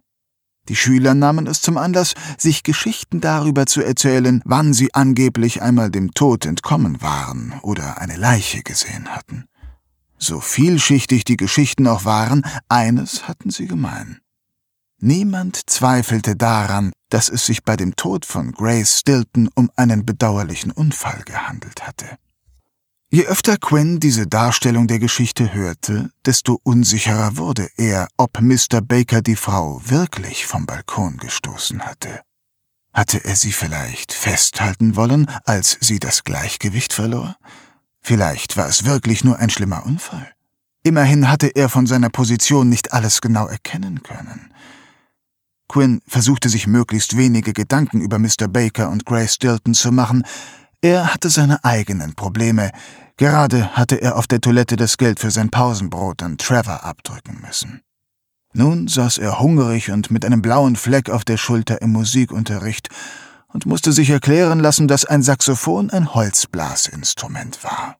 Die 0.68 0.76
Schüler 0.76 1.14
nahmen 1.14 1.46
es 1.46 1.60
zum 1.60 1.76
Anlass, 1.76 2.14
sich 2.38 2.62
Geschichten 2.62 3.20
darüber 3.20 3.66
zu 3.66 3.82
erzählen, 3.82 4.40
wann 4.44 4.72
sie 4.72 4.94
angeblich 4.94 5.62
einmal 5.62 5.90
dem 5.90 6.12
Tod 6.12 6.46
entkommen 6.46 7.02
waren 7.02 7.54
oder 7.62 7.98
eine 7.98 8.16
Leiche 8.16 8.62
gesehen 8.62 9.08
hatten. 9.08 9.44
So 10.18 10.40
vielschichtig 10.40 11.24
die 11.24 11.36
Geschichten 11.36 11.86
auch 11.86 12.04
waren, 12.04 12.46
eines 12.68 13.28
hatten 13.28 13.50
sie 13.50 13.66
gemein. 13.66 14.20
Niemand 15.00 15.68
zweifelte 15.68 16.34
daran, 16.34 16.92
dass 17.10 17.28
es 17.28 17.44
sich 17.44 17.62
bei 17.62 17.76
dem 17.76 17.94
Tod 17.94 18.24
von 18.24 18.52
Grace 18.52 19.00
Stilton 19.00 19.50
um 19.54 19.70
einen 19.76 20.06
bedauerlichen 20.06 20.70
Unfall 20.70 21.22
gehandelt 21.26 21.86
hatte. 21.86 22.06
Je 23.14 23.26
öfter 23.26 23.58
Quinn 23.58 24.00
diese 24.00 24.26
Darstellung 24.26 24.88
der 24.88 24.98
Geschichte 24.98 25.54
hörte, 25.54 26.10
desto 26.26 26.58
unsicherer 26.64 27.36
wurde 27.36 27.68
er, 27.76 28.08
ob 28.16 28.40
Mr. 28.40 28.80
Baker 28.82 29.22
die 29.22 29.36
Frau 29.36 29.80
wirklich 29.84 30.46
vom 30.46 30.66
Balkon 30.66 31.18
gestoßen 31.18 31.82
hatte. 31.82 32.22
Hatte 32.92 33.24
er 33.24 33.36
sie 33.36 33.52
vielleicht 33.52 34.12
festhalten 34.12 34.96
wollen, 34.96 35.30
als 35.44 35.78
sie 35.80 36.00
das 36.00 36.24
Gleichgewicht 36.24 36.92
verlor? 36.92 37.36
Vielleicht 38.00 38.56
war 38.56 38.66
es 38.66 38.84
wirklich 38.84 39.22
nur 39.22 39.38
ein 39.38 39.48
schlimmer 39.48 39.86
Unfall. 39.86 40.32
Immerhin 40.82 41.30
hatte 41.30 41.46
er 41.46 41.68
von 41.68 41.86
seiner 41.86 42.10
Position 42.10 42.68
nicht 42.68 42.92
alles 42.92 43.20
genau 43.20 43.46
erkennen 43.46 44.02
können. 44.02 44.52
Quinn 45.68 46.00
versuchte 46.08 46.48
sich 46.48 46.66
möglichst 46.66 47.16
wenige 47.16 47.52
Gedanken 47.52 48.00
über 48.00 48.18
Mr. 48.18 48.48
Baker 48.48 48.90
und 48.90 49.06
Grace 49.06 49.34
Stilton 49.34 49.74
zu 49.74 49.92
machen. 49.92 50.24
Er 50.82 51.14
hatte 51.14 51.30
seine 51.30 51.64
eigenen 51.64 52.14
Probleme. 52.14 52.72
Gerade 53.16 53.76
hatte 53.76 54.00
er 54.00 54.16
auf 54.16 54.26
der 54.26 54.40
Toilette 54.40 54.76
das 54.76 54.96
Geld 54.96 55.20
für 55.20 55.30
sein 55.30 55.50
Pausenbrot 55.50 56.22
an 56.22 56.36
Trevor 56.36 56.84
abdrücken 56.84 57.40
müssen. 57.46 57.82
Nun 58.52 58.88
saß 58.88 59.18
er 59.18 59.40
hungrig 59.40 59.90
und 59.90 60.10
mit 60.10 60.24
einem 60.24 60.42
blauen 60.42 60.76
Fleck 60.76 61.10
auf 61.10 61.24
der 61.24 61.36
Schulter 61.36 61.80
im 61.82 61.92
Musikunterricht 61.92 62.88
und 63.48 63.66
musste 63.66 63.92
sich 63.92 64.10
erklären 64.10 64.60
lassen, 64.60 64.88
dass 64.88 65.04
ein 65.04 65.22
Saxophon 65.22 65.90
ein 65.90 66.14
Holzblasinstrument 66.14 67.62
war. 67.62 67.96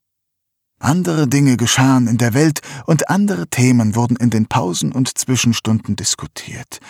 Andere 0.81 1.29
Dinge 1.29 1.57
geschahen 1.57 2.09
in 2.09 2.18
der 2.18 2.35
Welt 2.35 2.61
und 2.87 3.09
andere 3.09 3.46
Themen 3.46 3.94
wurden 3.94 4.16
in 4.16 4.31
den 4.31 4.46
Pausen 4.46 4.92
und 4.92 5.16
Zwischenstunden 5.16 5.96
diskutiert. 5.96 6.81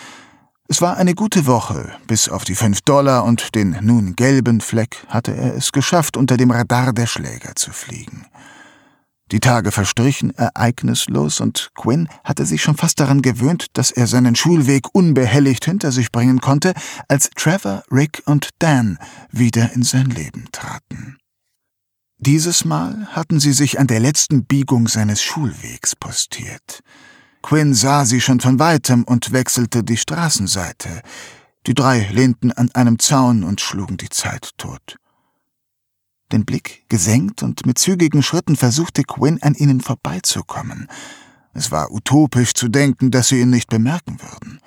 Es 0.67 0.81
war 0.81 0.97
eine 0.97 1.13
gute 1.13 1.45
Woche, 1.45 1.95
bis 2.07 2.27
auf 2.27 2.43
die 2.43 2.55
fünf 2.55 2.81
Dollar 2.81 3.23
und 3.23 3.53
den 3.53 3.77
nun 3.81 4.15
gelben 4.15 4.61
Fleck 4.61 5.05
hatte 5.07 5.35
er 5.35 5.55
es 5.55 5.71
geschafft, 5.71 6.17
unter 6.17 6.37
dem 6.37 6.49
Radar 6.49 6.91
der 6.91 7.05
Schläger 7.05 7.55
zu 7.55 7.71
fliegen. 7.71 8.25
Die 9.31 9.39
Tage 9.39 9.71
verstrichen 9.71 10.35
ereignislos 10.35 11.39
und 11.39 11.71
Quinn 11.75 12.09
hatte 12.23 12.45
sich 12.45 12.63
schon 12.63 12.77
fast 12.77 12.99
daran 12.99 13.21
gewöhnt, 13.21 13.67
dass 13.73 13.91
er 13.91 14.07
seinen 14.07 14.35
Schulweg 14.35 14.87
unbehelligt 14.93 15.65
hinter 15.65 15.91
sich 15.91 16.11
bringen 16.11 16.41
konnte, 16.41 16.73
als 17.07 17.29
Trevor, 17.35 17.83
Rick 17.91 18.23
und 18.25 18.49
Dan 18.59 18.97
wieder 19.31 19.71
in 19.73 19.83
sein 19.83 20.09
Leben 20.09 20.45
traten. 20.51 21.17
Dieses 22.17 22.65
Mal 22.65 23.07
hatten 23.11 23.39
sie 23.39 23.53
sich 23.53 23.79
an 23.79 23.87
der 23.87 23.99
letzten 23.99 24.45
Biegung 24.45 24.87
seines 24.87 25.21
Schulwegs 25.21 25.95
postiert. 25.95 26.81
Quinn 27.45 27.75
sah 27.75 28.05
sie 28.05 28.21
schon 28.21 28.39
von 28.39 28.57
weitem 28.57 29.03
und 29.03 29.31
wechselte 29.31 29.83
die 29.83 29.97
Straßenseite. 29.97 31.03
Die 31.67 31.75
drei 31.75 32.09
lehnten 32.11 32.51
an 32.51 32.71
einem 32.73 32.97
Zaun 32.97 33.43
und 33.43 33.61
schlugen 33.61 33.97
die 33.97 34.09
Zeit 34.09 34.49
tot. 34.57 34.97
Den 36.31 36.43
Blick 36.43 36.89
gesenkt 36.89 37.43
und 37.43 37.67
mit 37.67 37.77
zügigen 37.77 38.23
Schritten 38.23 38.55
versuchte 38.55 39.03
Quinn 39.03 39.43
an 39.43 39.53
ihnen 39.53 39.79
vorbeizukommen. 39.79 40.87
Es 41.53 41.69
war 41.69 41.91
utopisch 41.91 42.55
zu 42.55 42.67
denken, 42.67 43.11
dass 43.11 43.27
sie 43.27 43.41
ihn 43.41 43.51
nicht 43.51 43.69
bemerken 43.69 44.17
würden. 44.23 44.59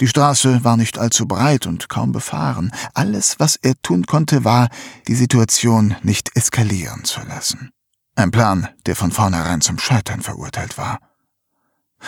Die 0.00 0.06
Straße 0.06 0.62
war 0.62 0.76
nicht 0.76 0.96
allzu 0.96 1.26
breit 1.26 1.66
und 1.66 1.88
kaum 1.88 2.12
befahren. 2.12 2.70
Alles, 2.94 3.40
was 3.40 3.56
er 3.56 3.74
tun 3.82 4.06
konnte, 4.06 4.44
war, 4.44 4.68
die 5.08 5.16
Situation 5.16 5.96
nicht 6.04 6.36
eskalieren 6.36 7.02
zu 7.02 7.20
lassen. 7.22 7.70
Ein 8.14 8.30
Plan, 8.30 8.68
der 8.86 8.94
von 8.94 9.10
vornherein 9.10 9.60
zum 9.60 9.80
Scheitern 9.80 10.22
verurteilt 10.22 10.78
war. 10.78 11.00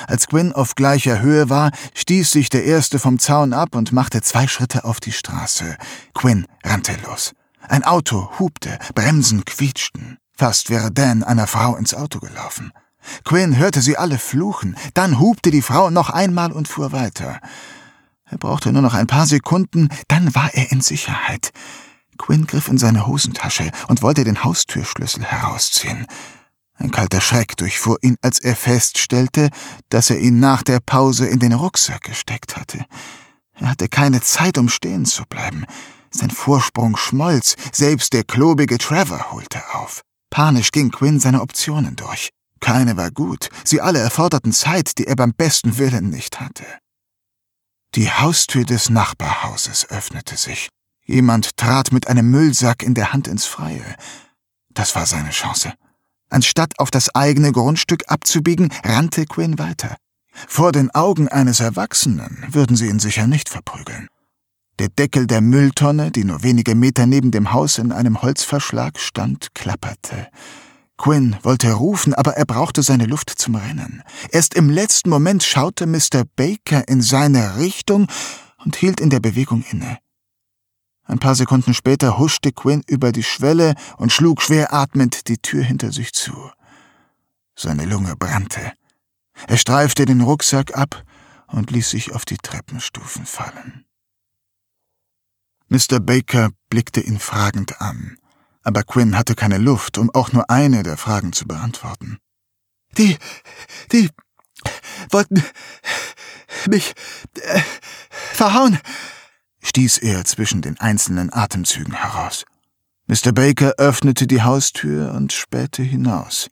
Als 0.06 0.26
Gwyn 0.26 0.52
auf 0.52 0.74
gleicher 0.74 1.20
Höhe 1.20 1.50
war, 1.50 1.70
stieß 1.94 2.30
sich 2.30 2.48
der 2.48 2.64
Erste 2.64 2.98
vom 2.98 3.18
Zaun 3.18 3.52
ab 3.52 3.74
und 3.74 3.92
machte 3.92 4.22
zwei 4.22 4.46
Schritte 4.46 4.84
auf 4.84 5.00
die 5.00 5.12
Straße. 5.12 5.76
Quinn 6.14 6.46
rannte 6.64 6.96
los. 7.06 7.32
Ein 7.68 7.84
Auto 7.84 8.30
hupte, 8.38 8.78
Bremsen 8.94 9.44
quietschten. 9.44 10.18
Fast 10.36 10.70
wäre 10.70 10.90
Dan 10.90 11.22
einer 11.22 11.46
Frau 11.46 11.76
ins 11.76 11.94
Auto 11.94 12.18
gelaufen. 12.18 12.72
Quinn 13.24 13.56
hörte 13.56 13.80
sie 13.80 13.96
alle 13.96 14.18
fluchen, 14.18 14.76
dann 14.94 15.18
hupte 15.18 15.50
die 15.50 15.62
Frau 15.62 15.90
noch 15.90 16.10
einmal 16.10 16.52
und 16.52 16.68
fuhr 16.68 16.92
weiter. 16.92 17.40
Er 18.24 18.38
brauchte 18.38 18.72
nur 18.72 18.82
noch 18.82 18.94
ein 18.94 19.06
paar 19.06 19.26
Sekunden, 19.26 19.88
dann 20.08 20.34
war 20.34 20.54
er 20.54 20.72
in 20.72 20.80
Sicherheit. 20.80 21.52
Quinn 22.18 22.46
griff 22.46 22.68
in 22.68 22.78
seine 22.78 23.06
Hosentasche 23.06 23.70
und 23.88 24.02
wollte 24.02 24.24
den 24.24 24.44
Haustürschlüssel 24.44 25.24
herausziehen. 25.24 26.06
Ein 26.82 26.90
kalter 26.90 27.20
Schreck 27.20 27.56
durchfuhr 27.58 27.98
ihn, 28.02 28.16
als 28.22 28.40
er 28.40 28.56
feststellte, 28.56 29.50
dass 29.88 30.10
er 30.10 30.18
ihn 30.18 30.40
nach 30.40 30.64
der 30.64 30.80
Pause 30.80 31.28
in 31.28 31.38
den 31.38 31.52
Rucksack 31.52 32.02
gesteckt 32.02 32.56
hatte. 32.56 32.84
Er 33.54 33.70
hatte 33.70 33.88
keine 33.88 34.20
Zeit, 34.20 34.58
um 34.58 34.68
stehen 34.68 35.06
zu 35.06 35.22
bleiben. 35.28 35.64
Sein 36.10 36.30
Vorsprung 36.30 36.96
schmolz, 36.96 37.54
selbst 37.70 38.12
der 38.12 38.24
klobige 38.24 38.78
Trevor 38.78 39.30
holte 39.30 39.62
auf. 39.74 40.02
Panisch 40.28 40.72
ging 40.72 40.90
Quinn 40.90 41.20
seine 41.20 41.42
Optionen 41.42 41.94
durch. 41.94 42.30
Keine 42.58 42.96
war 42.96 43.12
gut, 43.12 43.50
sie 43.62 43.80
alle 43.80 44.00
erforderten 44.00 44.52
Zeit, 44.52 44.98
die 44.98 45.06
er 45.06 45.14
beim 45.14 45.34
besten 45.34 45.78
Willen 45.78 46.10
nicht 46.10 46.40
hatte. 46.40 46.66
Die 47.94 48.10
Haustür 48.10 48.64
des 48.64 48.90
Nachbarhauses 48.90 49.88
öffnete 49.88 50.36
sich. 50.36 50.68
Jemand 51.04 51.56
trat 51.56 51.92
mit 51.92 52.08
einem 52.08 52.28
Müllsack 52.28 52.82
in 52.82 52.94
der 52.94 53.12
Hand 53.12 53.28
ins 53.28 53.46
Freie. 53.46 53.96
Das 54.70 54.96
war 54.96 55.06
seine 55.06 55.30
Chance. 55.30 55.74
Anstatt 56.32 56.78
auf 56.78 56.90
das 56.90 57.14
eigene 57.14 57.52
Grundstück 57.52 58.04
abzubiegen, 58.06 58.72
rannte 58.82 59.26
Quinn 59.26 59.58
weiter. 59.58 59.96
Vor 60.48 60.72
den 60.72 60.90
Augen 60.90 61.28
eines 61.28 61.60
Erwachsenen 61.60 62.44
würden 62.48 62.74
sie 62.74 62.88
ihn 62.88 63.00
sicher 63.00 63.26
nicht 63.26 63.50
verprügeln. 63.50 64.08
Der 64.78 64.88
Deckel 64.88 65.26
der 65.26 65.42
Mülltonne, 65.42 66.10
die 66.10 66.24
nur 66.24 66.42
wenige 66.42 66.74
Meter 66.74 67.04
neben 67.04 67.32
dem 67.32 67.52
Haus 67.52 67.76
in 67.76 67.92
einem 67.92 68.22
Holzverschlag 68.22 68.98
stand, 68.98 69.54
klapperte. 69.54 70.28
Quinn 70.96 71.36
wollte 71.42 71.70
rufen, 71.70 72.14
aber 72.14 72.38
er 72.38 72.46
brauchte 72.46 72.82
seine 72.82 73.04
Luft 73.04 73.28
zum 73.28 73.56
Rennen. 73.56 74.02
Erst 74.30 74.54
im 74.54 74.70
letzten 74.70 75.10
Moment 75.10 75.42
schaute 75.42 75.86
Mr. 75.86 76.24
Baker 76.34 76.88
in 76.88 77.02
seine 77.02 77.58
Richtung 77.58 78.06
und 78.64 78.76
hielt 78.76 79.00
in 79.00 79.10
der 79.10 79.20
Bewegung 79.20 79.64
inne. 79.70 79.98
Ein 81.04 81.18
paar 81.18 81.34
Sekunden 81.34 81.74
später 81.74 82.18
huschte 82.18 82.52
Quinn 82.52 82.82
über 82.86 83.12
die 83.12 83.22
Schwelle 83.22 83.74
und 83.96 84.12
schlug 84.12 84.40
schwer 84.40 84.72
atmend 84.72 85.28
die 85.28 85.38
Tür 85.38 85.62
hinter 85.62 85.92
sich 85.92 86.12
zu. 86.12 86.50
Seine 87.56 87.84
Lunge 87.84 88.16
brannte. 88.16 88.72
Er 89.46 89.56
streifte 89.56 90.04
den 90.04 90.20
Rucksack 90.20 90.76
ab 90.76 91.04
und 91.48 91.70
ließ 91.70 91.90
sich 91.90 92.12
auf 92.14 92.24
die 92.24 92.38
Treppenstufen 92.38 93.26
fallen. 93.26 93.84
Mr. 95.68 96.00
Baker 96.00 96.50
blickte 96.68 97.00
ihn 97.00 97.18
fragend 97.18 97.80
an, 97.80 98.18
aber 98.62 98.82
Quinn 98.82 99.16
hatte 99.16 99.34
keine 99.34 99.58
Luft, 99.58 99.98
um 99.98 100.10
auch 100.14 100.32
nur 100.32 100.50
eine 100.50 100.82
der 100.82 100.96
Fragen 100.96 101.32
zu 101.32 101.46
beantworten. 101.46 102.18
Die, 102.98 103.16
die 103.90 104.10
wollten 105.10 105.42
mich 106.68 106.94
äh, 107.40 107.60
verhauen, 108.32 108.78
stieß 109.62 109.98
er 109.98 110.24
zwischen 110.24 110.62
den 110.62 110.78
einzelnen 110.80 111.32
Atemzügen 111.32 111.94
heraus. 111.94 112.44
Mr. 113.06 113.32
Baker 113.32 113.74
öffnete 113.78 114.26
die 114.26 114.42
Haustür 114.42 115.12
und 115.12 115.32
spähte 115.32 115.82
hinaus. 115.82 116.50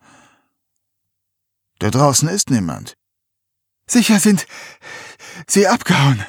Da 1.79 1.91
draußen 1.91 2.29
ist 2.29 2.51
niemand. 2.51 2.95
Sicher 3.87 4.21
sind 4.21 4.47
sie 5.47 5.67
abgehauen. 5.67 6.25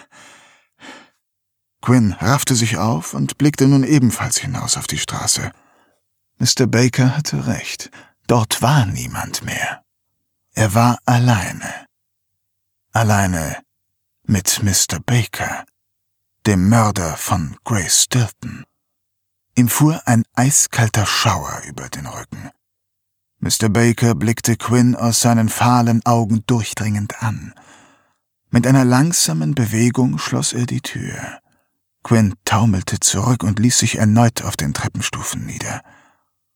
Quinn 1.81 2.13
raffte 2.13 2.55
sich 2.55 2.77
auf 2.77 3.13
und 3.13 3.37
blickte 3.37 3.67
nun 3.67 3.83
ebenfalls 3.83 4.37
hinaus 4.37 4.77
auf 4.77 4.87
die 4.87 4.99
Straße. 4.99 5.51
Mr. 6.37 6.67
Baker 6.67 7.17
hatte 7.17 7.47
recht. 7.47 7.91
Dort 8.27 8.61
war 8.61 8.85
niemand 8.85 9.43
mehr. 9.43 9.83
Er 10.53 10.73
war 10.73 10.99
alleine. 11.05 11.85
Alleine 12.93 13.57
mit 14.23 14.61
Mr. 14.63 14.99
Baker, 15.05 15.65
dem 16.47 16.69
Mörder 16.69 17.17
von 17.17 17.55
Grace 17.63 18.03
Stilton. 18.03 18.63
Ihm 19.55 19.69
fuhr 19.69 20.01
ein 20.05 20.23
eiskalter 20.33 21.05
Schauer 21.05 21.61
über 21.67 21.87
den 21.89 22.07
Rücken. 22.07 22.49
Mr. 23.39 23.69
Baker 23.69 24.15
blickte 24.15 24.57
Quinn 24.57 24.95
aus 24.95 25.19
seinen 25.19 25.49
fahlen 25.49 26.03
Augen 26.05 26.43
durchdringend 26.47 27.21
an. 27.21 27.53
Mit 28.49 28.65
einer 28.65 28.85
langsamen 28.85 29.53
Bewegung 29.53 30.17
schloss 30.17 30.53
er 30.53 30.65
die 30.65 30.81
Tür. 30.81 31.39
Quinn 32.03 32.33
taumelte 32.43 32.99
zurück 32.99 33.43
und 33.43 33.59
ließ 33.59 33.77
sich 33.77 33.97
erneut 33.97 34.43
auf 34.43 34.57
den 34.57 34.73
Treppenstufen 34.73 35.45
nieder. 35.45 35.81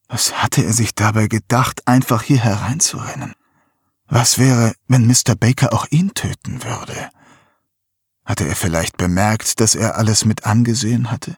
Was 0.07 0.41
hatte 0.41 0.63
er 0.63 0.73
sich 0.73 0.95
dabei 0.95 1.27
gedacht, 1.27 1.87
einfach 1.87 2.23
hier 2.23 2.39
hereinzurennen? 2.39 3.33
Was 4.07 4.37
wäre, 4.39 4.73
wenn 4.87 5.05
Mr. 5.05 5.35
Baker 5.39 5.73
auch 5.73 5.85
ihn 5.89 6.13
töten 6.13 6.63
würde? 6.63 7.09
Hatte 8.25 8.47
er 8.47 8.55
vielleicht 8.55 8.97
bemerkt, 8.97 9.59
dass 9.59 9.75
er 9.75 9.95
alles 9.97 10.25
mit 10.25 10.45
angesehen 10.45 11.11
hatte? 11.11 11.37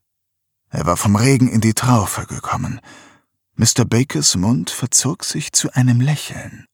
Er 0.70 0.86
war 0.86 0.98
vom 0.98 1.16
Regen 1.16 1.50
in 1.50 1.62
die 1.62 1.74
Traufe 1.74 2.26
gekommen. 2.26 2.82
Mr. 3.56 3.86
Bakers 3.86 4.36
Mund 4.36 4.70
verzog 4.70 5.24
sich 5.24 5.52
zu 5.52 5.72
einem 5.74 6.02
Lächeln. 6.02 6.66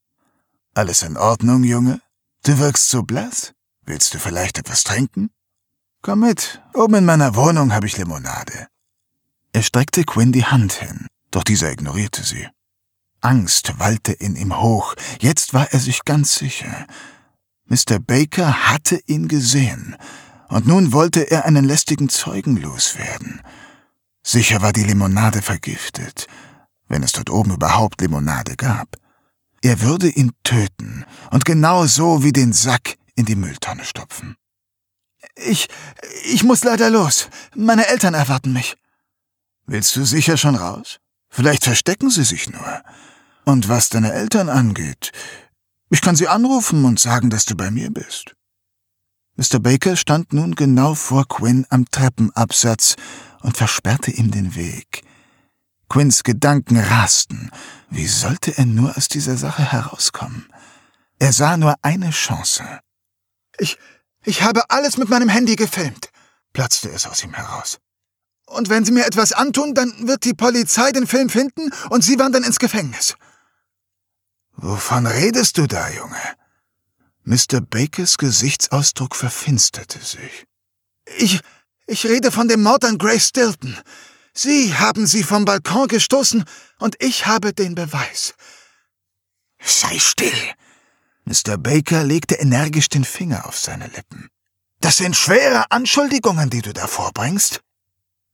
Alles 0.74 1.02
in 1.02 1.16
Ordnung, 1.16 1.64
Junge? 1.64 2.00
Du 2.44 2.58
wirkst 2.58 2.88
so 2.88 3.02
blass. 3.02 3.52
Willst 3.86 4.14
du 4.14 4.18
vielleicht 4.18 4.58
etwas 4.58 4.84
trinken? 4.84 5.30
Komm 6.02 6.20
mit, 6.20 6.60
oben 6.74 6.96
in 6.96 7.04
meiner 7.04 7.34
Wohnung 7.34 7.72
habe 7.72 7.86
ich 7.86 7.96
Limonade. 7.96 8.68
Er 9.52 9.62
streckte 9.62 10.04
Quinn 10.04 10.32
die 10.32 10.44
Hand 10.44 10.72
hin, 10.72 11.06
doch 11.30 11.44
dieser 11.44 11.70
ignorierte 11.70 12.22
sie. 12.22 12.48
Angst 13.20 13.78
wallte 13.78 14.12
in 14.12 14.36
ihm 14.36 14.60
hoch, 14.60 14.94
jetzt 15.20 15.54
war 15.54 15.72
er 15.72 15.80
sich 15.80 16.04
ganz 16.04 16.34
sicher. 16.34 16.86
Mr. 17.66 17.98
Baker 17.98 18.70
hatte 18.70 19.00
ihn 19.06 19.28
gesehen, 19.28 19.96
und 20.48 20.66
nun 20.66 20.92
wollte 20.92 21.30
er 21.30 21.46
einen 21.46 21.64
lästigen 21.64 22.08
Zeugen 22.08 22.56
loswerden. 22.56 23.40
Sicher 24.22 24.62
war 24.62 24.72
die 24.72 24.84
Limonade 24.84 25.42
vergiftet, 25.42 26.26
wenn 26.88 27.02
es 27.02 27.12
dort 27.12 27.30
oben 27.30 27.54
überhaupt 27.54 28.00
Limonade 28.00 28.56
gab. 28.56 28.96
Er 29.62 29.80
würde 29.80 30.08
ihn 30.08 30.32
töten 30.44 31.04
und 31.30 31.44
genau 31.44 31.86
so 31.86 32.22
wie 32.22 32.32
den 32.32 32.52
Sack 32.52 32.96
in 33.16 33.24
die 33.24 33.36
Mülltonne 33.36 33.84
stopfen. 33.84 34.36
Ich, 35.36 35.68
ich 36.24 36.44
muss 36.44 36.64
leider 36.64 36.90
los. 36.90 37.28
Meine 37.54 37.86
Eltern 37.86 38.14
erwarten 38.14 38.52
mich. 38.52 38.76
Willst 39.66 39.96
du 39.96 40.04
sicher 40.04 40.36
schon 40.36 40.56
raus? 40.56 41.00
Vielleicht 41.30 41.64
verstecken 41.64 42.10
sie 42.10 42.24
sich 42.24 42.50
nur. 42.50 42.82
Und 43.44 43.68
was 43.68 43.88
deine 43.88 44.12
Eltern 44.12 44.48
angeht, 44.48 45.12
ich 45.90 46.00
kann 46.00 46.16
sie 46.16 46.28
anrufen 46.28 46.84
und 46.84 46.98
sagen, 46.98 47.30
dass 47.30 47.44
du 47.44 47.56
bei 47.56 47.70
mir 47.70 47.90
bist. 47.90 48.34
Mr. 49.36 49.58
Baker 49.58 49.96
stand 49.96 50.32
nun 50.32 50.54
genau 50.54 50.94
vor 50.94 51.26
Quinn 51.26 51.66
am 51.68 51.86
Treppenabsatz 51.90 52.94
und 53.42 53.56
versperrte 53.56 54.10
ihm 54.10 54.30
den 54.30 54.54
Weg. 54.54 55.02
Quinns 55.88 56.22
Gedanken 56.22 56.78
rasten. 56.78 57.50
Wie 57.90 58.06
sollte 58.06 58.56
er 58.56 58.64
nur 58.64 58.96
aus 58.96 59.08
dieser 59.08 59.36
Sache 59.36 59.70
herauskommen? 59.70 60.48
Er 61.18 61.32
sah 61.32 61.56
nur 61.56 61.74
eine 61.82 62.10
Chance. 62.10 62.64
Ich, 63.58 63.78
ich 64.24 64.42
habe 64.42 64.70
alles 64.70 64.96
mit 64.96 65.08
meinem 65.08 65.28
Handy 65.28 65.56
gefilmt, 65.56 66.10
platzte 66.52 66.88
es 66.90 67.06
aus 67.06 67.22
ihm 67.22 67.34
heraus. 67.34 67.78
Und 68.46 68.68
wenn 68.68 68.84
Sie 68.84 68.92
mir 68.92 69.06
etwas 69.06 69.32
antun, 69.32 69.74
dann 69.74 70.06
wird 70.06 70.24
die 70.24 70.34
Polizei 70.34 70.92
den 70.92 71.06
Film 71.06 71.28
finden 71.28 71.70
und 71.90 72.04
Sie 72.04 72.18
wandern 72.18 72.44
ins 72.44 72.58
Gefängnis. 72.58 73.16
Wovon 74.56 75.06
redest 75.06 75.58
du 75.58 75.66
da, 75.66 75.88
Junge? 75.90 76.36
Mr. 77.24 77.60
Bakers 77.60 78.18
Gesichtsausdruck 78.18 79.16
verfinsterte 79.16 79.98
sich. 79.98 80.44
Ich, 81.16 81.40
ich 81.86 82.04
rede 82.06 82.30
von 82.30 82.48
dem 82.48 82.62
Mord 82.62 82.84
an 82.84 82.98
Grace 82.98 83.28
Stilton. 83.28 83.76
Sie 84.32 84.74
haben 84.74 85.06
sie 85.06 85.22
vom 85.22 85.44
Balkon 85.44 85.88
gestoßen 85.88 86.44
und 86.78 86.96
ich 86.98 87.26
habe 87.26 87.52
den 87.52 87.74
Beweis. 87.74 88.34
Sei 89.62 89.98
still. 89.98 90.52
Mr. 91.24 91.56
Baker 91.56 92.04
legte 92.04 92.34
energisch 92.34 92.88
den 92.88 93.04
Finger 93.04 93.46
auf 93.46 93.58
seine 93.58 93.86
Lippen. 93.86 94.28
Das 94.80 94.98
sind 94.98 95.16
schwere 95.16 95.70
Anschuldigungen, 95.70 96.50
die 96.50 96.60
du 96.60 96.74
da 96.74 96.86
vorbringst. 96.86 97.60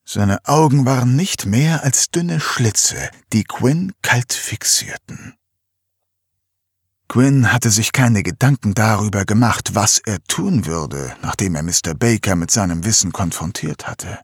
Seine 0.05 0.45
Augen 0.47 0.87
waren 0.87 1.15
nicht 1.15 1.47
mehr 1.47 1.85
als 1.85 2.11
dünne 2.11 2.41
Schlitze, 2.41 3.11
die 3.33 3.45
Quinn 3.45 3.93
kalt 4.03 4.33
fixierten. 4.33 5.37
Quinn 7.11 7.53
hatte 7.53 7.73
sich 7.73 7.91
keine 7.91 8.23
Gedanken 8.23 8.73
darüber 8.73 9.25
gemacht, 9.25 9.75
was 9.75 9.99
er 9.99 10.23
tun 10.29 10.65
würde, 10.67 11.13
nachdem 11.23 11.57
er 11.57 11.65
Mr. 11.65 11.93
Baker 11.99 12.37
mit 12.37 12.53
seinem 12.53 12.85
Wissen 12.85 13.11
konfrontiert 13.11 13.89
hatte. 13.89 14.21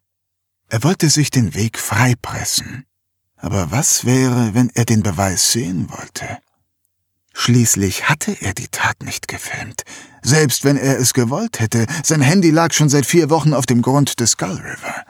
Er 0.68 0.84
wollte 0.84 1.10
sich 1.10 1.32
den 1.32 1.56
Weg 1.56 1.80
freipressen. 1.80 2.84
Aber 3.38 3.72
was 3.72 4.04
wäre, 4.04 4.54
wenn 4.54 4.70
er 4.72 4.84
den 4.84 5.02
Beweis 5.02 5.50
sehen 5.50 5.88
wollte? 5.90 6.38
Schließlich 7.34 8.08
hatte 8.08 8.40
er 8.40 8.54
die 8.54 8.68
Tat 8.68 9.02
nicht 9.02 9.26
gefilmt. 9.26 9.82
Selbst 10.22 10.62
wenn 10.62 10.76
er 10.76 10.96
es 10.96 11.12
gewollt 11.12 11.58
hätte, 11.58 11.86
sein 12.04 12.20
Handy 12.20 12.50
lag 12.50 12.72
schon 12.72 12.88
seit 12.88 13.04
vier 13.04 13.30
Wochen 13.30 13.52
auf 13.52 13.66
dem 13.66 13.82
Grund 13.82 14.20
des 14.20 14.30
Skull 14.30 14.60
River. 14.60 15.04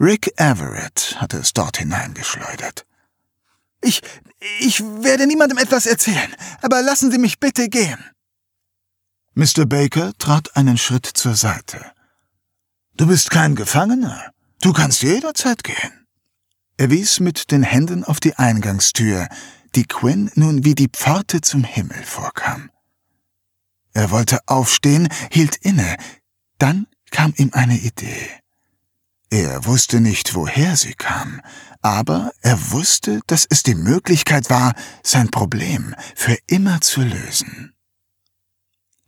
Rick 0.00 0.32
Everett 0.36 1.14
hatte 1.20 1.36
es 1.36 1.52
dort 1.52 1.78
hineingeschleudert. 1.78 2.86
Ich, 3.82 4.02
ich 4.60 4.80
werde 4.80 5.26
niemandem 5.26 5.58
etwas 5.58 5.86
erzählen, 5.86 6.34
aber 6.62 6.82
lassen 6.82 7.10
Sie 7.10 7.18
mich 7.18 7.38
bitte 7.38 7.68
gehen. 7.68 7.98
Mr. 9.34 9.66
Baker 9.66 10.12
trat 10.18 10.56
einen 10.56 10.78
Schritt 10.78 11.06
zur 11.06 11.34
Seite. 11.34 11.92
Du 12.94 13.06
bist 13.06 13.30
kein 13.30 13.54
Gefangener. 13.54 14.32
Du 14.60 14.72
kannst 14.72 15.02
jederzeit 15.02 15.64
gehen. 15.64 16.06
Er 16.76 16.90
wies 16.90 17.20
mit 17.20 17.50
den 17.50 17.62
Händen 17.62 18.04
auf 18.04 18.20
die 18.20 18.36
Eingangstür, 18.36 19.28
die 19.74 19.84
Quinn 19.84 20.30
nun 20.34 20.64
wie 20.64 20.74
die 20.74 20.88
Pforte 20.88 21.40
zum 21.40 21.64
Himmel 21.64 22.02
vorkam. 22.02 22.70
Er 23.92 24.10
wollte 24.10 24.40
aufstehen, 24.46 25.08
hielt 25.30 25.56
inne, 25.56 25.96
dann 26.58 26.86
kam 27.10 27.34
ihm 27.36 27.50
eine 27.52 27.78
Idee. 27.78 28.28
Er 29.30 29.64
wusste 29.64 30.00
nicht, 30.00 30.34
woher 30.34 30.76
sie 30.76 30.94
kam, 30.94 31.40
aber 31.82 32.32
er 32.40 32.72
wusste, 32.72 33.20
dass 33.26 33.46
es 33.48 33.62
die 33.62 33.74
Möglichkeit 33.74 34.50
war, 34.50 34.74
sein 35.02 35.30
Problem 35.30 35.94
für 36.14 36.36
immer 36.46 36.80
zu 36.80 37.00
lösen. 37.00 37.74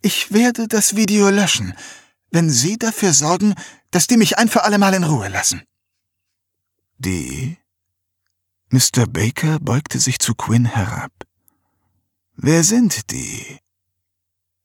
Ich 0.01 0.33
werde 0.33 0.67
das 0.67 0.95
Video 0.95 1.29
löschen, 1.29 1.73
wenn 2.31 2.49
Sie 2.49 2.77
dafür 2.77 3.13
sorgen, 3.13 3.53
dass 3.91 4.07
die 4.07 4.17
mich 4.17 4.37
ein 4.37 4.49
für 4.49 4.63
allemal 4.63 4.93
in 4.93 5.03
Ruhe 5.03 5.29
lassen. 5.29 5.63
Die? 6.97 7.57
Mr. 8.69 9.05
Baker 9.07 9.59
beugte 9.59 9.99
sich 9.99 10.19
zu 10.19 10.33
Quinn 10.33 10.65
herab. 10.65 11.11
Wer 12.35 12.63
sind 12.63 13.11
die? 13.11 13.59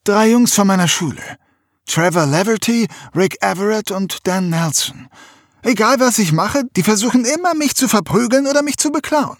Drei 0.05 0.31
Jungs 0.31 0.55
von 0.55 0.67
meiner 0.67 0.89
Schule. 0.89 1.39
Trevor 1.87 2.27
Leverty, 2.27 2.89
Rick 3.15 3.37
Everett 3.43 3.91
und 3.91 4.27
Dan 4.27 4.49
Nelson. 4.49 5.09
Egal 5.63 6.01
was 6.01 6.19
ich 6.19 6.33
mache, 6.33 6.65
die 6.77 6.83
versuchen 6.83 7.25
immer, 7.25 7.55
mich 7.55 7.75
zu 7.75 7.89
verprügeln 7.89 8.47
oder 8.47 8.63
mich 8.63 8.77
zu 8.77 8.91
beklauen. 8.91 9.39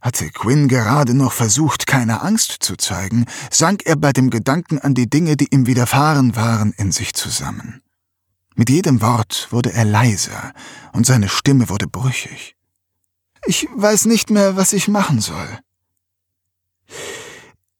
Hatte 0.00 0.30
Quinn 0.30 0.68
gerade 0.68 1.12
noch 1.12 1.32
versucht, 1.32 1.86
keine 1.86 2.22
Angst 2.22 2.56
zu 2.60 2.76
zeigen, 2.76 3.26
sank 3.50 3.82
er 3.84 3.96
bei 3.96 4.12
dem 4.12 4.30
Gedanken 4.30 4.78
an 4.78 4.94
die 4.94 5.10
Dinge, 5.10 5.36
die 5.36 5.48
ihm 5.50 5.66
widerfahren 5.66 6.36
waren, 6.36 6.72
in 6.72 6.90
sich 6.90 7.12
zusammen. 7.12 7.82
Mit 8.54 8.70
jedem 8.70 9.02
Wort 9.02 9.48
wurde 9.50 9.72
er 9.72 9.84
leiser 9.84 10.52
und 10.92 11.06
seine 11.06 11.28
Stimme 11.28 11.68
wurde 11.68 11.86
brüchig. 11.86 12.56
Ich 13.46 13.68
weiß 13.74 14.06
nicht 14.06 14.30
mehr, 14.30 14.56
was 14.56 14.72
ich 14.72 14.88
machen 14.88 15.20
soll. 15.20 15.58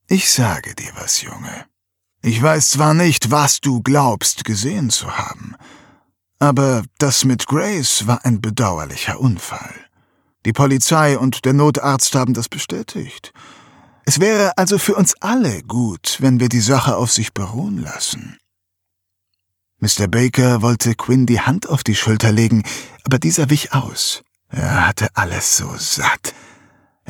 Ich 0.09 0.31
sage 0.31 0.75
dir 0.75 0.93
was, 0.97 1.23
Junge. 1.23 1.67
Ich 2.23 2.43
weiß 2.43 2.71
zwar 2.71 2.95
nicht, 2.95 3.31
was 3.31 3.61
du 3.61 3.81
glaubst 3.83 4.45
gesehen 4.45 4.91
zu 4.91 5.17
haben, 5.17 5.57
aber 6.41 6.83
das 6.99 7.25
mit 7.25 7.47
Grace 7.47 8.07
war 8.07 8.25
ein 8.25 8.41
bedauerlicher 8.41 9.21
Unfall. 9.21 9.75
Die 10.47 10.53
Polizei 10.53 11.19
und 11.19 11.45
der 11.45 11.53
Notarzt 11.53 12.15
haben 12.15 12.35
das 12.35 12.49
bestätigt. 12.49 13.33
Es 14.07 14.19
wäre 14.19 14.57
also 14.57 14.79
für 14.79 14.95
uns 14.95 15.15
alle 15.21 15.63
gut, 15.63 16.17
wenn 16.21 16.41
wir 16.41 16.49
die 16.49 16.61
Sache 16.61 16.97
auf 16.97 17.13
sich 17.13 17.35
beruhen 17.35 17.83
lassen. 17.83 18.39
Mr. 19.79 20.09
Baker 20.09 20.63
wollte 20.63 20.95
Quinn 20.95 21.27
die 21.27 21.41
Hand 21.41 21.69
auf 21.69 21.85
die 21.85 21.95
Schulter 21.95 22.33
legen, 22.33 22.65
aber 23.05 23.19
dieser 23.19 23.51
wich 23.51 23.73
aus. 23.73 24.23
Er 24.49 24.89
hatte 24.89 25.09
alles 25.15 25.57
so 25.57 25.71
satt. 25.77 26.35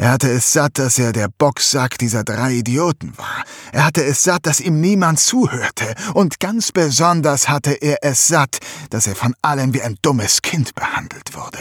Er 0.00 0.12
hatte 0.12 0.30
es 0.30 0.54
satt, 0.54 0.78
dass 0.78 0.98
er 0.98 1.12
der 1.12 1.28
Boxsack 1.28 1.98
dieser 1.98 2.24
drei 2.24 2.54
Idioten 2.54 3.12
war. 3.18 3.44
Er 3.70 3.84
hatte 3.84 4.02
es 4.02 4.22
satt, 4.22 4.46
dass 4.46 4.58
ihm 4.58 4.80
niemand 4.80 5.20
zuhörte. 5.20 5.94
Und 6.14 6.40
ganz 6.40 6.72
besonders 6.72 7.50
hatte 7.50 7.72
er 7.72 7.98
es 8.00 8.26
satt, 8.26 8.60
dass 8.88 9.06
er 9.06 9.14
von 9.14 9.34
allen 9.42 9.74
wie 9.74 9.82
ein 9.82 9.98
dummes 10.00 10.40
Kind 10.40 10.74
behandelt 10.74 11.34
wurde. 11.34 11.58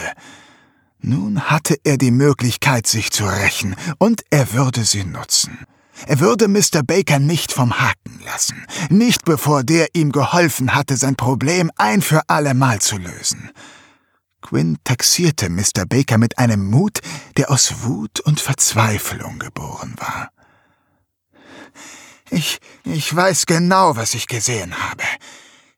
Nun 1.02 1.50
hatte 1.50 1.76
er 1.84 1.98
die 1.98 2.10
Möglichkeit, 2.10 2.86
sich 2.86 3.10
zu 3.10 3.26
rächen, 3.26 3.76
und 3.98 4.22
er 4.30 4.54
würde 4.54 4.86
sie 4.86 5.04
nutzen. 5.04 5.58
Er 6.06 6.20
würde 6.20 6.48
Mr. 6.48 6.82
Baker 6.82 7.18
nicht 7.18 7.52
vom 7.52 7.78
Haken 7.78 8.22
lassen, 8.24 8.64
nicht 8.88 9.26
bevor 9.26 9.64
der 9.64 9.88
ihm 9.92 10.12
geholfen 10.12 10.74
hatte, 10.74 10.96
sein 10.96 11.14
Problem 11.14 11.70
ein 11.76 12.00
für 12.00 12.22
allemal 12.26 12.80
zu 12.80 12.96
lösen. 12.96 13.50
Quinn 14.40 14.78
taxierte 14.84 15.48
Mr. 15.48 15.86
Baker 15.88 16.18
mit 16.18 16.38
einem 16.38 16.68
Mut, 16.70 17.00
der 17.36 17.50
aus 17.50 17.82
Wut 17.82 18.20
und 18.20 18.40
Verzweiflung 18.40 19.38
geboren 19.38 19.94
war. 19.98 20.30
Ich, 22.30 22.58
ich 22.84 23.14
weiß 23.14 23.46
genau, 23.46 23.96
was 23.96 24.14
ich 24.14 24.26
gesehen 24.26 24.74
habe. 24.78 25.02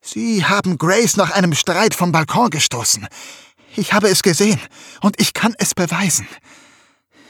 Sie 0.01 0.45
haben 0.45 0.79
Grace 0.79 1.17
nach 1.17 1.31
einem 1.31 1.55
Streit 1.55 1.95
vom 1.95 2.13
Balkon 2.13 2.51
gestoßen. 2.51 3.07
Ich 3.77 3.93
habe 3.93 4.09
es 4.09 4.23
gesehen 4.23 4.61
und 5.01 5.21
ich 5.21 5.33
kann 5.33 5.55
es 5.59 5.75
beweisen. 5.75 6.27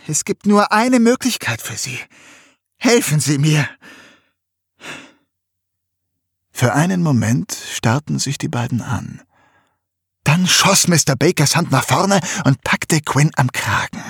Es 0.08 0.24
gibt 0.24 0.46
nur 0.46 0.72
eine 0.72 0.98
Möglichkeit 0.98 1.62
für 1.62 1.76
Sie. 1.76 1.98
Helfen 2.78 3.20
Sie 3.20 3.38
mir. 3.38 3.68
Für 6.50 6.74
einen 6.74 7.02
Moment 7.02 7.56
starrten 7.72 8.18
sich 8.18 8.38
die 8.38 8.48
beiden 8.48 8.82
an. 8.82 9.22
Dann 10.32 10.46
schoss 10.46 10.88
Mr. 10.88 11.14
Bakers 11.14 11.56
Hand 11.56 11.72
nach 11.72 11.84
vorne 11.84 12.18
und 12.46 12.64
packte 12.64 13.02
Quinn 13.02 13.32
am 13.36 13.52
Kragen. 13.52 14.02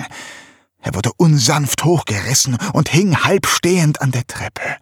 Er 0.79 0.95
wurde 0.95 1.11
unsanft 1.17 1.83
hochgerissen 1.83 2.57
und 2.71 2.87
hing 2.87 3.25
halb 3.25 3.45
stehend 3.45 4.01
an 4.01 4.11
der 4.11 4.25
Treppe. 4.25 4.77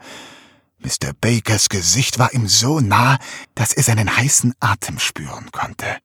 Mr. 0.77 1.13
Bakers 1.19 1.69
Gesicht 1.69 2.19
war 2.19 2.31
ihm 2.35 2.47
so 2.47 2.79
nah, 2.79 3.17
dass 3.55 3.73
er 3.73 3.81
seinen 3.81 4.15
heißen 4.15 4.53
Atem 4.59 4.99
spüren 4.99 5.49
konnte. 5.51 5.97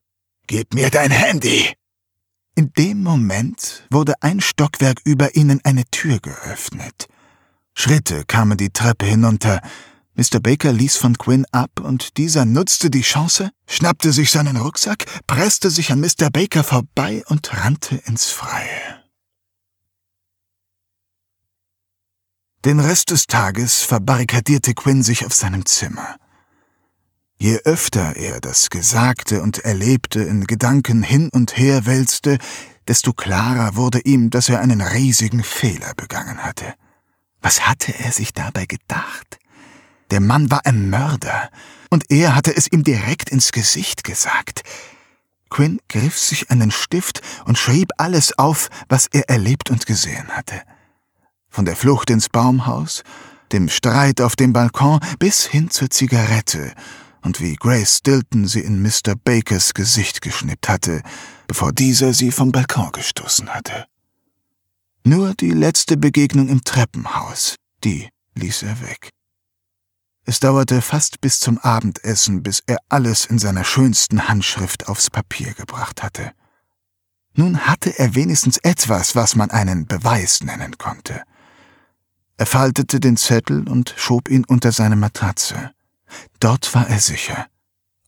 Gib 0.47 0.73
mir 0.73 0.89
dein 0.89 1.11
Handy! 1.11 1.71
In 2.55 2.73
dem 2.73 3.03
Moment 3.03 3.85
wurde 3.91 4.15
ein 4.21 4.41
Stockwerk 4.41 5.01
über 5.05 5.35
ihnen 5.35 5.61
eine 5.63 5.85
Tür 5.91 6.17
geöffnet. 6.19 7.09
Schritte 7.75 8.25
kamen 8.25 8.57
die 8.57 8.71
Treppe 8.71 9.05
hinunter. 9.05 9.61
Mr. 10.17 10.39
Baker 10.39 10.73
ließ 10.73 10.97
von 10.97 11.15
Quinn 11.19 11.45
ab 11.51 11.79
und 11.79 12.17
dieser 12.17 12.43
nutzte 12.43 12.89
die 12.89 13.03
Chance, 13.03 13.51
schnappte 13.67 14.11
sich 14.11 14.31
seinen 14.31 14.57
Rucksack, 14.57 15.05
presste 15.27 15.69
sich 15.69 15.91
an 15.91 15.99
Mr. 15.99 16.31
Baker 16.31 16.63
vorbei 16.63 17.23
und 17.27 17.53
rannte 17.53 17.97
ins 18.07 18.25
Freie. 18.25 19.03
Den 22.65 22.79
Rest 22.79 23.11
des 23.11 23.27
Tages 23.27 23.83
verbarrikadierte 23.83 24.73
Quinn 24.73 25.03
sich 25.03 25.23
auf 25.23 25.35
seinem 25.35 25.67
Zimmer. 25.67 26.17
Je 27.37 27.59
öfter 27.65 28.15
er 28.15 28.41
das 28.41 28.71
Gesagte 28.71 29.43
und 29.43 29.59
Erlebte 29.59 30.23
in 30.23 30.47
Gedanken 30.47 31.03
hin 31.03 31.29
und 31.31 31.55
her 31.55 31.85
wälzte, 31.85 32.39
desto 32.87 33.13
klarer 33.13 33.75
wurde 33.75 33.99
ihm, 33.99 34.31
dass 34.31 34.49
er 34.49 34.61
einen 34.61 34.81
riesigen 34.81 35.43
Fehler 35.43 35.93
begangen 35.93 36.39
hatte. 36.43 36.73
Was 37.39 37.67
hatte 37.67 37.93
er 37.99 38.11
sich 38.11 38.33
dabei 38.33 38.65
gedacht? 38.65 39.37
Der 40.11 40.21
Mann 40.21 40.49
war 40.49 40.65
ein 40.65 40.89
Mörder, 40.89 41.49
und 41.89 42.09
er 42.09 42.35
hatte 42.35 42.55
es 42.55 42.71
ihm 42.71 42.83
direkt 42.83 43.29
ins 43.29 43.51
Gesicht 43.51 44.03
gesagt. 44.03 44.63
Quinn 45.49 45.79
griff 45.87 46.17
sich 46.17 46.49
einen 46.49 46.71
Stift 46.71 47.21
und 47.45 47.57
schrieb 47.57 47.91
alles 47.97 48.37
auf, 48.37 48.69
was 48.89 49.07
er 49.11 49.29
erlebt 49.29 49.69
und 49.69 49.85
gesehen 49.85 50.27
hatte. 50.29 50.61
Von 51.49 51.65
der 51.65 51.75
Flucht 51.75 52.09
ins 52.09 52.29
Baumhaus, 52.29 53.03
dem 53.51 53.69
Streit 53.69 54.19
auf 54.21 54.35
dem 54.35 54.53
Balkon 54.53 54.99
bis 55.19 55.45
hin 55.45 55.69
zur 55.69 55.89
Zigarette 55.89 56.73
und 57.21 57.41
wie 57.41 57.55
Grace 57.55 57.97
Stilton 57.97 58.47
sie 58.47 58.61
in 58.61 58.81
Mr. 58.81 59.15
Bakers 59.23 59.73
Gesicht 59.73 60.21
geschnippt 60.21 60.69
hatte, 60.69 61.01
bevor 61.47 61.71
dieser 61.71 62.13
sie 62.13 62.31
vom 62.31 62.51
Balkon 62.51 62.91
gestoßen 62.91 63.49
hatte. 63.49 63.85
Nur 65.03 65.33
die 65.33 65.51
letzte 65.51 65.95
Begegnung 65.95 66.49
im 66.49 66.63
Treppenhaus, 66.63 67.55
die 67.83 68.09
ließ 68.35 68.63
er 68.63 68.81
weg. 68.81 69.11
Es 70.29 70.41
dauerte 70.41 70.81
fast 70.81 71.21
bis 71.21 71.39
zum 71.39 71.57
Abendessen, 71.57 72.43
bis 72.43 72.61
er 72.67 72.79
alles 72.89 73.25
in 73.25 73.39
seiner 73.39 73.63
schönsten 73.63 74.27
Handschrift 74.27 74.89
aufs 74.89 75.09
Papier 75.09 75.53
gebracht 75.53 76.03
hatte. 76.03 76.33
Nun 77.33 77.65
hatte 77.65 77.97
er 77.97 78.13
wenigstens 78.13 78.57
etwas, 78.57 79.15
was 79.15 79.37
man 79.37 79.51
einen 79.51 79.87
Beweis 79.87 80.41
nennen 80.43 80.77
konnte. 80.77 81.23
Er 82.35 82.45
faltete 82.45 82.99
den 82.99 83.15
Zettel 83.15 83.69
und 83.69 83.93
schob 83.95 84.27
ihn 84.27 84.43
unter 84.43 84.73
seine 84.73 84.97
Matratze. 84.97 85.71
Dort 86.41 86.75
war 86.75 86.89
er 86.89 86.99
sicher 86.99 87.47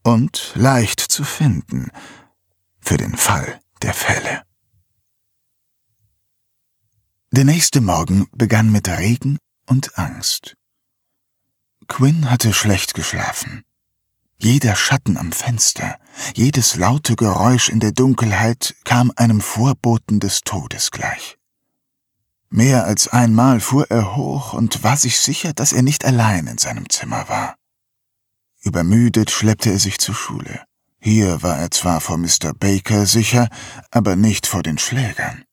und 0.02 0.52
leicht 0.56 1.00
zu 1.00 1.24
finden 1.24 1.90
für 2.80 2.98
den 2.98 3.16
Fall 3.16 3.60
der 3.80 3.94
Fälle. 3.94 4.42
Der 7.30 7.44
nächste 7.44 7.80
Morgen 7.80 8.26
begann 8.32 8.70
mit 8.70 8.88
Regen 8.88 9.38
und 9.64 9.96
Angst. 9.98 10.54
Quinn 11.90 12.30
hatte 12.30 12.54
schlecht 12.54 12.94
geschlafen. 12.94 13.64
Jeder 14.38 14.74
Schatten 14.76 15.18
am 15.18 15.32
Fenster, 15.32 15.98
jedes 16.34 16.76
laute 16.76 17.16
Geräusch 17.16 17.68
in 17.68 17.80
der 17.80 17.92
Dunkelheit 17.92 18.74
kam 18.84 19.12
einem 19.16 19.42
Vorboten 19.42 20.20
des 20.20 20.40
Todes 20.40 20.92
gleich. 20.92 21.36
Mehr 22.48 22.84
als 22.84 23.08
einmal 23.08 23.60
fuhr 23.60 23.90
er 23.90 24.16
hoch 24.16 24.54
und 24.54 24.82
war 24.82 24.96
sich 24.96 25.18
sicher, 25.18 25.52
dass 25.52 25.72
er 25.72 25.82
nicht 25.82 26.04
allein 26.04 26.46
in 26.46 26.58
seinem 26.58 26.88
Zimmer 26.88 27.28
war. 27.28 27.56
Übermüdet 28.62 29.30
schleppte 29.30 29.70
er 29.70 29.78
sich 29.78 29.98
zur 29.98 30.14
Schule. 30.14 30.62
Hier 31.00 31.42
war 31.42 31.58
er 31.58 31.70
zwar 31.70 32.00
vor 32.00 32.18
Mr. 32.18 32.54
Baker 32.58 33.04
sicher, 33.04 33.48
aber 33.90 34.14
nicht 34.16 34.46
vor 34.46 34.62
den 34.62 34.78
Schlägern. 34.78 35.44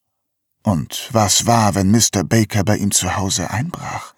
Und 0.64 1.10
was 1.12 1.46
war, 1.48 1.74
wenn 1.76 1.90
Mr. 1.92 2.24
Baker 2.24 2.64
bei 2.64 2.78
ihm 2.78 2.92
zu 2.92 3.16
Hause 3.16 3.50
einbrach? 3.50 4.14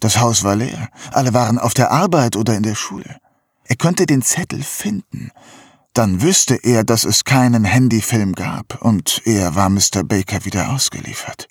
Das 0.00 0.18
Haus 0.18 0.44
war 0.44 0.56
leer, 0.56 0.88
alle 1.12 1.34
waren 1.34 1.58
auf 1.58 1.74
der 1.74 1.90
Arbeit 1.90 2.36
oder 2.36 2.56
in 2.56 2.62
der 2.62 2.74
Schule. 2.74 3.18
Er 3.64 3.76
könnte 3.76 4.06
den 4.06 4.22
Zettel 4.22 4.62
finden. 4.62 5.30
Dann 5.92 6.22
wüsste 6.22 6.54
er, 6.56 6.84
dass 6.84 7.04
es 7.04 7.24
keinen 7.24 7.64
Handyfilm 7.64 8.32
gab, 8.34 8.80
und 8.82 9.22
er 9.26 9.54
war 9.54 9.68
Mr. 9.68 10.02
Baker 10.04 10.44
wieder 10.44 10.70
ausgeliefert. 10.70 11.48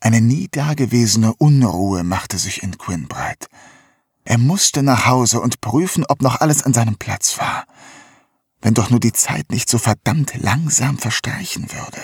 Eine 0.00 0.20
nie 0.20 0.48
dagewesene 0.50 1.34
Unruhe 1.34 2.04
machte 2.04 2.38
sich 2.38 2.62
in 2.62 2.78
Quinn 2.78 3.08
breit. 3.08 3.48
Er 4.24 4.38
musste 4.38 4.82
nach 4.82 5.06
Hause 5.06 5.40
und 5.40 5.60
prüfen, 5.60 6.04
ob 6.08 6.22
noch 6.22 6.40
alles 6.40 6.62
an 6.62 6.72
seinem 6.72 6.96
Platz 6.96 7.38
war. 7.38 7.64
Wenn 8.62 8.74
doch 8.74 8.90
nur 8.90 9.00
die 9.00 9.12
Zeit 9.12 9.50
nicht 9.50 9.68
so 9.68 9.78
verdammt 9.78 10.34
langsam 10.38 10.98
verstreichen 10.98 11.70
würde. 11.72 12.00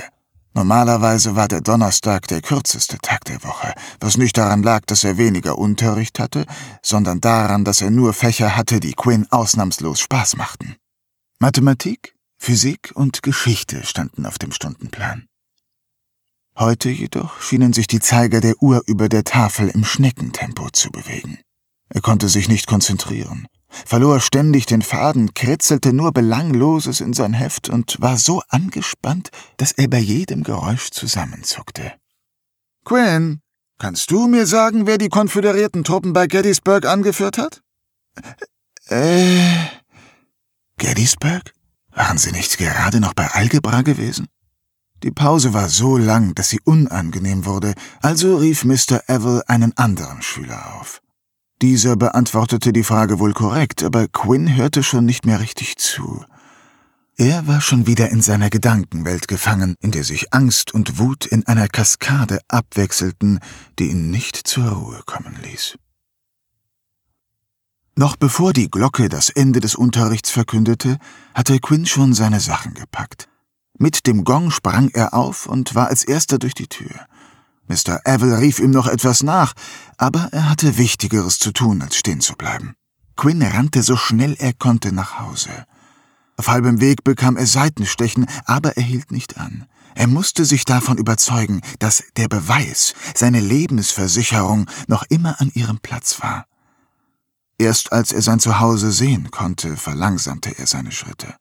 Normalerweise 0.57 1.37
war 1.37 1.49
der 1.49 1.61
Donnerstag 1.61 2.29
der 2.29 2.41
kürzeste 2.41 2.97
Tag 2.97 3.27
der 3.27 3.45
Woche, 3.45 3.75
was 4.01 4.17
nicht 4.17 4.39
daran 4.39 4.63
lag, 4.63 4.87
dass 4.87 5.05
er 5.05 5.19
weniger 5.19 5.59
Unterricht 5.59 6.19
hatte, 6.19 6.47
sondern 6.83 7.21
daran, 7.21 7.63
dass 7.63 7.83
er 7.83 7.91
nur 7.91 8.15
Fächer 8.15 8.57
hatte, 8.57 8.81
die 8.81 8.95
Quinn 8.95 9.27
ausnahmslos 9.31 10.01
Spaß 10.01 10.39
machten. 10.39 10.77
Mathematik, 11.41 12.15
Physik 12.39 12.91
und 12.95 13.23
Geschichte 13.23 13.85
standen 13.85 14.25
auf 14.25 14.39
dem 14.39 14.51
Stundenplan. 14.51 15.27
Heute 16.59 16.89
jedoch 16.89 17.39
schienen 17.43 17.75
sich 17.75 17.87
die 17.87 18.01
Zeiger 18.01 18.41
der 18.41 18.55
Uhr 18.63 18.83
über 18.87 19.11
der 19.11 19.25
Tafel 19.25 19.69
im 19.69 19.85
Schneckentempo 19.85 20.71
zu 20.71 20.91
bewegen. 20.91 21.39
Er 21.91 22.01
konnte 22.01 22.31
sich 22.31 22.49
nicht 22.49 22.67
konzentrieren. 22.67 23.47
Verlor 23.69 24.21
ständig 24.21 24.67
den 24.67 24.83
Faden, 24.83 25.35
kritzelte 25.35 25.93
nur 25.93 26.13
Belangloses 26.13 27.01
in 27.01 27.13
sein 27.13 27.33
Heft 27.33 27.69
und 27.69 28.01
war 28.01 28.17
so 28.17 28.43
angespannt, 28.49 29.31
dass 29.57 29.73
er 29.73 29.89
bei 29.89 29.99
jedem 29.99 30.43
Geräusch 30.43 30.91
zusammenzuckte. 30.91 31.93
Quinn, 32.85 33.41
kannst 33.79 34.11
du 34.11 34.27
mir 34.27 34.47
sagen, 34.47 34.87
wer 34.87 34.99
die 34.99 35.09
konföderierten 35.09 35.85
Truppen 35.85 36.13
bei 36.13 36.27
Gettysburg 36.27 36.87
angeführt 36.87 37.39
hat? 37.39 37.63
Äh. 38.89 39.67
Gettysburg? 40.79 41.53
Waren 41.91 42.19
Sie 42.19 42.33
nicht 42.33 42.59
gerade 42.59 43.01
noch 43.01 43.15
bei 43.15 43.27
Algebra 43.29 43.83
gewesen? 43.83 44.29
Die 45.03 45.11
Pause 45.11 45.53
war 45.53 45.69
so 45.69 45.97
lang, 45.97 46.35
dass 46.35 46.49
sie 46.49 46.61
unangenehm 46.65 47.45
wurde, 47.45 47.75
also 48.01 48.37
rief 48.37 48.65
Mr. 48.65 49.03
Evil 49.09 49.43
einen 49.47 49.77
anderen 49.77 50.23
Schüler 50.23 50.75
auf. 50.75 51.03
Dieser 51.63 51.97
beantwortete 51.97 52.73
die 52.73 52.85
Frage 52.85 53.19
wohl 53.19 53.33
korrekt, 53.33 53.83
aber 53.83 54.09
Quinn 54.09 54.55
hörte 54.57 54.83
schon 54.83 55.07
nicht 55.07 55.25
mehr 55.25 55.41
richtig 55.41 55.77
zu. 55.77 56.25
Er 57.17 57.47
war 57.47 57.63
schon 57.63 57.87
wieder 57.87 58.11
in 58.11 58.21
seiner 58.21 58.51
Gedankenwelt 58.51 59.27
gefangen, 59.27 59.75
in 59.81 59.91
der 59.91 60.05
sich 60.05 60.35
Angst 60.35 60.75
und 60.75 60.99
Wut 60.99 61.25
in 61.25 61.47
einer 61.47 61.67
Kaskade 61.67 62.41
abwechselten, 62.49 63.41
die 63.79 63.89
ihn 63.91 64.11
nicht 64.11 64.37
zur 64.37 64.69
Ruhe 64.69 65.01
kommen 65.07 65.35
ließ. 65.43 65.79
Noch 67.95 68.17
bevor 68.17 68.53
die 68.53 68.71
Glocke 68.71 69.09
das 69.09 69.31
Ende 69.31 69.61
des 69.61 69.75
Unterrichts 69.75 70.31
verkündete, 70.31 70.99
hatte 71.33 71.59
Quinn 71.59 71.87
schon 71.87 72.13
seine 72.13 72.41
Sachen 72.41 72.75
gepackt. 72.75 73.31
Mit 73.79 74.07
dem 74.07 74.25
Gong 74.25 74.51
sprang 74.51 74.91
er 74.91 75.15
auf 75.15 75.47
und 75.47 75.75
war 75.75 75.89
als 75.89 76.05
erster 76.05 76.39
durch 76.39 76.53
die 76.53 76.69
Tür. 76.69 77.07
Mr. 77.69 78.01
Evil 78.05 78.35
rief 78.35 78.59
ihm 78.59 78.71
noch 78.71 78.87
etwas 78.87 79.23
nach, 79.23 79.53
aber 79.97 80.29
er 80.33 80.49
hatte 80.49 80.79
Wichtigeres 80.79 81.39
zu 81.39 81.53
tun, 81.53 81.83
als 81.83 81.97
stehen 81.97 82.21
zu 82.21 82.35
bleiben. 82.35 82.75
Quinn 83.17 83.43
rannte 83.43 83.83
so 83.83 83.97
schnell 83.97 84.37
er 84.39 84.53
konnte 84.53 84.93
nach 84.93 85.19
Hause. 85.19 85.51
Auf 86.37 86.49
halbem 86.49 86.81
Weg 86.81 87.03
bekam 87.03 87.37
er 87.37 87.47
Seitenstechen, 87.47 88.27
aber 88.45 88.77
er 88.77 88.83
hielt 88.83 89.11
nicht 89.11 89.39
an. 89.39 89.67
Er 89.95 90.07
musste 90.07 90.45
sich 90.45 90.67
davon 90.67 90.99
überzeugen, 90.99 91.63
dass 91.79 92.05
der 92.17 92.29
Beweis, 92.29 92.93
seine 93.15 93.41
Lebensversicherung, 93.41 94.69
noch 94.87 95.05
immer 95.09 95.41
an 95.41 95.51
ihrem 95.55 95.79
Platz 95.79 96.21
war. 96.21 96.47
Erst 97.59 97.93
als 97.93 98.13
er 98.13 98.21
sein 98.21 98.39
Zuhause 98.39 98.93
sehen 98.93 99.31
konnte, 99.31 99.79
verlangsamte 99.79 100.59
er 100.59 100.67
seine 100.67 100.93
Schritte. 100.93 101.35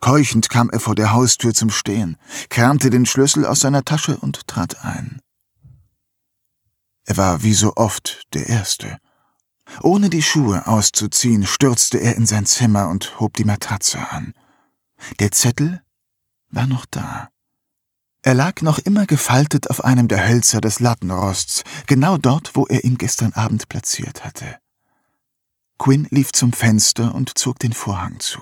Keuchend 0.00 0.48
kam 0.48 0.70
er 0.70 0.80
vor 0.80 0.94
der 0.94 1.12
Haustür 1.12 1.52
zum 1.52 1.68
Stehen, 1.68 2.16
kramte 2.48 2.88
den 2.88 3.04
Schlüssel 3.04 3.44
aus 3.44 3.60
seiner 3.60 3.84
Tasche 3.84 4.16
und 4.16 4.46
trat 4.46 4.82
ein. 4.82 5.20
Er 7.04 7.16
war 7.16 7.42
wie 7.42 7.54
so 7.54 7.74
oft 7.76 8.22
der 8.34 8.48
Erste. 8.48 8.98
Ohne 9.82 10.10
die 10.10 10.22
Schuhe 10.22 10.66
auszuziehen, 10.66 11.46
stürzte 11.46 11.98
er 11.98 12.16
in 12.16 12.26
sein 12.26 12.46
Zimmer 12.46 12.88
und 12.88 13.20
hob 13.20 13.34
die 13.34 13.44
Matratze 13.44 13.98
an. 14.10 14.34
Der 15.18 15.32
Zettel 15.32 15.82
war 16.50 16.66
noch 16.66 16.86
da. 16.86 17.30
Er 18.22 18.34
lag 18.34 18.62
noch 18.62 18.78
immer 18.78 19.06
gefaltet 19.06 19.68
auf 19.68 19.84
einem 19.84 20.06
der 20.06 20.28
Hölzer 20.28 20.60
des 20.60 20.78
Lattenrosts, 20.78 21.64
genau 21.88 22.18
dort, 22.18 22.54
wo 22.54 22.66
er 22.66 22.84
ihn 22.84 22.96
gestern 22.96 23.32
Abend 23.32 23.68
platziert 23.68 24.24
hatte. 24.24 24.58
Quinn 25.78 26.06
lief 26.10 26.30
zum 26.30 26.52
Fenster 26.52 27.14
und 27.14 27.36
zog 27.36 27.58
den 27.58 27.72
Vorhang 27.72 28.20
zu. 28.20 28.40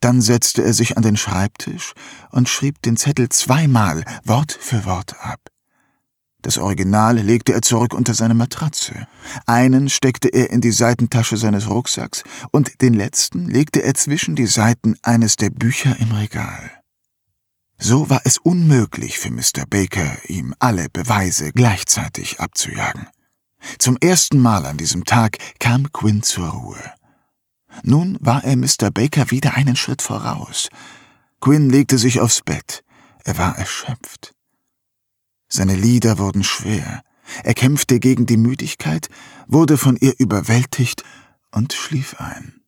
Dann 0.00 0.22
setzte 0.22 0.64
er 0.64 0.72
sich 0.72 0.96
an 0.96 1.02
den 1.02 1.18
Schreibtisch 1.18 1.92
und 2.30 2.48
schrieb 2.48 2.80
den 2.80 2.96
Zettel 2.96 3.28
zweimal 3.28 4.04
Wort 4.24 4.52
für 4.52 4.86
Wort 4.86 5.20
ab. 5.20 5.51
Das 6.42 6.58
Original 6.58 7.18
legte 7.18 7.52
er 7.52 7.62
zurück 7.62 7.94
unter 7.94 8.14
seine 8.14 8.34
Matratze. 8.34 9.06
Einen 9.46 9.88
steckte 9.88 10.28
er 10.28 10.50
in 10.50 10.60
die 10.60 10.72
Seitentasche 10.72 11.36
seines 11.36 11.70
Rucksacks 11.70 12.24
und 12.50 12.82
den 12.82 12.94
letzten 12.94 13.48
legte 13.48 13.82
er 13.82 13.94
zwischen 13.94 14.34
die 14.34 14.46
Seiten 14.46 14.96
eines 15.02 15.36
der 15.36 15.50
Bücher 15.50 15.96
im 16.00 16.10
Regal. 16.12 16.70
So 17.78 18.10
war 18.10 18.20
es 18.24 18.38
unmöglich 18.38 19.18
für 19.18 19.30
Mr. 19.30 19.66
Baker, 19.68 20.16
ihm 20.28 20.54
alle 20.58 20.88
Beweise 20.88 21.52
gleichzeitig 21.52 22.40
abzujagen. 22.40 23.08
Zum 23.78 23.96
ersten 24.00 24.38
Mal 24.38 24.66
an 24.66 24.76
diesem 24.76 25.04
Tag 25.04 25.38
kam 25.60 25.92
Quinn 25.92 26.22
zur 26.22 26.48
Ruhe. 26.48 26.92
Nun 27.82 28.18
war 28.20 28.44
er 28.44 28.56
Mr. 28.56 28.90
Baker 28.92 29.30
wieder 29.30 29.54
einen 29.54 29.76
Schritt 29.76 30.02
voraus. 30.02 30.68
Quinn 31.40 31.70
legte 31.70 31.98
sich 31.98 32.20
aufs 32.20 32.42
Bett. 32.42 32.84
Er 33.24 33.38
war 33.38 33.56
erschöpft. 33.56 34.31
Seine 35.54 35.74
Lieder 35.74 36.16
wurden 36.16 36.44
schwer. 36.44 37.02
Er 37.44 37.52
kämpfte 37.52 38.00
gegen 38.00 38.24
die 38.24 38.38
Müdigkeit, 38.38 39.10
wurde 39.46 39.76
von 39.76 39.96
ihr 39.96 40.14
überwältigt 40.18 41.04
und 41.50 41.74
schlief 41.74 42.14
ein. 42.18 42.62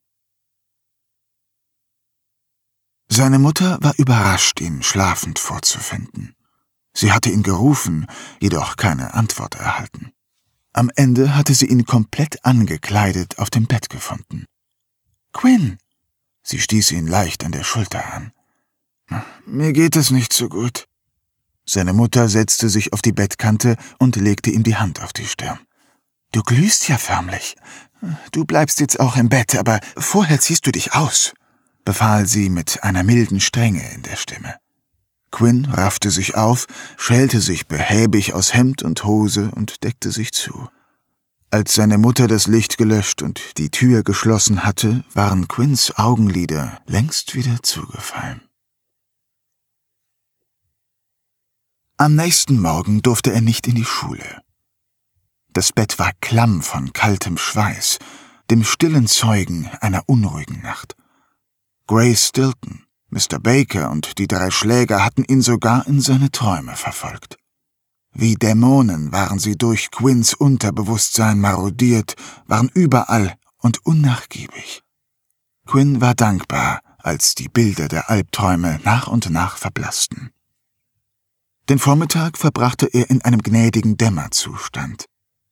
Seine 3.09 3.39
Mutter 3.39 3.79
war 3.81 3.95
überrascht, 3.97 4.61
ihn 4.61 4.83
schlafend 4.83 5.39
vorzufinden. 5.39 6.37
Sie 6.93 7.11
hatte 7.11 7.31
ihn 7.31 7.43
gerufen, 7.43 8.07
jedoch 8.39 8.77
keine 8.77 9.15
Antwort 9.15 9.55
erhalten. 9.55 10.13
Am 10.75 10.91
Ende 10.95 11.35
hatte 11.35 11.55
sie 11.55 11.67
ihn 11.67 11.87
komplett 11.87 12.45
angekleidet 12.45 13.39
auf 13.39 13.49
dem 13.49 13.67
Bett 13.67 13.89
gefunden. 13.89 14.45
Quinn! 15.33 15.79
Sie 16.43 16.61
stieß 16.61 16.93
ihn 16.93 17.07
leicht 17.07 17.45
an 17.45 17.53
der 17.53 17.65
Schulter 17.65 18.13
an. 18.13 18.33
Mir 19.47 19.73
geht 19.73 19.97
es 19.97 20.11
nicht 20.11 20.35
so 20.35 20.51
gut. 20.51 20.87
Seine 21.67 21.93
Mutter 21.93 22.29
setzte 22.29 22.69
sich 22.69 22.93
auf 22.93 23.03
die 23.03 23.13
Bettkante 23.13 23.77
und 23.99 24.17
legte 24.17 24.51
ihm 24.51 24.63
die 24.63 24.77
Hand 24.77 25.03
auf 25.03 25.13
die 25.13 25.27
Stirn. 25.27 25.59
Du 26.33 26.43
glühst 26.43 26.89
ja 26.89 26.99
förmlich. 26.99 27.57
Du 28.33 28.45
bleibst 28.45 28.81
jetzt 28.81 29.01
auch 29.01 29.17
im 29.17 29.29
Bett, 29.29 29.57
aber 29.57 29.81
vorher 29.97 30.41
ziehst 30.41 30.67
du 30.67 30.73
dich 30.73 30.93
aus, 30.95 31.33
befahl 31.85 32.27
sie 32.27 32.51
mit 32.51 32.83
einer 32.83 33.03
milden 33.03 33.41
Strenge 33.41 33.83
in 33.95 34.03
der 34.03 34.17
Stimme. 34.17 34.55
Quinn 35.31 35.65
raffte 35.65 36.11
sich 36.11 36.35
auf, 36.37 36.67
schälte 36.97 37.41
sich 37.41 37.67
behäbig 37.67 38.35
aus 38.35 38.55
Hemd 38.55 38.83
und 38.83 39.05
Hose 39.05 39.51
und 39.53 39.83
deckte 39.83 40.13
sich 40.13 40.33
zu. 40.33 40.69
Als 41.51 41.75
seine 41.75 41.99
Mutter 41.99 42.27
das 42.27 42.47
Licht 42.47 42.79
gelöscht 42.79 43.23
und 43.23 43.59
die 43.59 43.71
Tür 43.71 44.03
geschlossen 44.03 44.65
hatte, 44.65 45.05
waren 45.15 45.49
Quinns 45.49 45.97
Augenlider 45.97 46.81
längst 46.87 47.35
wieder 47.35 47.63
zugefallen. 47.63 48.43
Am 51.97 52.17
nächsten 52.17 52.61
Morgen 52.61 53.03
durfte 53.03 53.33
er 53.33 53.41
nicht 53.41 53.69
in 53.69 53.77
die 53.77 53.85
Schule. 53.85 54.43
Das 55.53 55.73
Bett 55.73 55.97
war 56.01 56.11
klamm 56.21 56.61
von 56.61 56.93
kaltem 56.93 57.39
Schweiß, 57.39 58.01
dem 58.51 58.65
stillen 58.65 59.07
Zeugen 59.07 59.71
einer 59.81 60.03
unruhigen 60.07 60.61
Nacht. 60.61 60.97
Grace 61.87 62.27
Stilton, 62.31 62.85
Mr. 63.11 63.39
Baker 63.39 63.93
und 63.93 64.19
die 64.19 64.27
drei 64.27 64.51
Schläger 64.51 65.05
hatten 65.05 65.23
ihn 65.23 65.41
sogar 65.41 65.87
in 65.87 66.01
seine 66.01 66.33
Träume 66.33 66.75
verfolgt. 66.75 67.37
Wie 68.13 68.35
Dämonen 68.35 69.13
waren 69.13 69.39
sie 69.39 69.57
durch 69.57 69.93
Quinns 69.93 70.35
Unterbewusstsein 70.35 71.39
marodiert, 71.39 72.17
waren 72.49 72.71
überall 72.75 73.37
und 73.59 73.87
unnachgiebig. 73.87 74.83
Quinn 75.65 76.01
war 76.01 76.17
dankbar, 76.17 76.81
als 76.99 77.37
die 77.37 77.49
Bilder 77.49 77.87
der 77.87 78.11
Albträume 78.11 78.81
nach 78.83 79.07
und 79.07 79.31
nach 79.31 79.59
verblassten. 79.59 80.34
Den 81.71 81.79
Vormittag 81.79 82.37
verbrachte 82.37 82.87
er 82.87 83.09
in 83.09 83.23
einem 83.23 83.41
gnädigen 83.41 83.97
Dämmerzustand. 83.97 85.07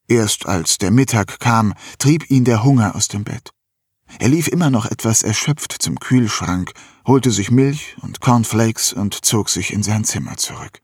Erst 0.09 0.45
als 0.45 0.77
der 0.77 0.91
Mittag 0.91 1.41
kam, 1.41 1.73
trieb 1.99 2.31
ihn 2.31 2.45
der 2.45 2.63
Hunger 2.65 2.95
aus 2.95 3.09
dem 3.09 3.25
Bett. 3.25 3.51
Er 4.19 4.29
lief 4.29 4.49
immer 4.49 4.69
noch 4.69 4.85
etwas 4.85 5.23
erschöpft 5.23 5.75
zum 5.81 5.99
Kühlschrank, 5.99 6.73
holte 7.07 7.31
sich 7.31 7.51
Milch 7.51 7.97
und 8.03 8.21
Cornflakes 8.21 8.93
und 8.93 9.25
zog 9.25 9.49
sich 9.49 9.73
in 9.73 9.83
sein 9.83 10.05
Zimmer 10.05 10.37
zurück. 10.37 10.83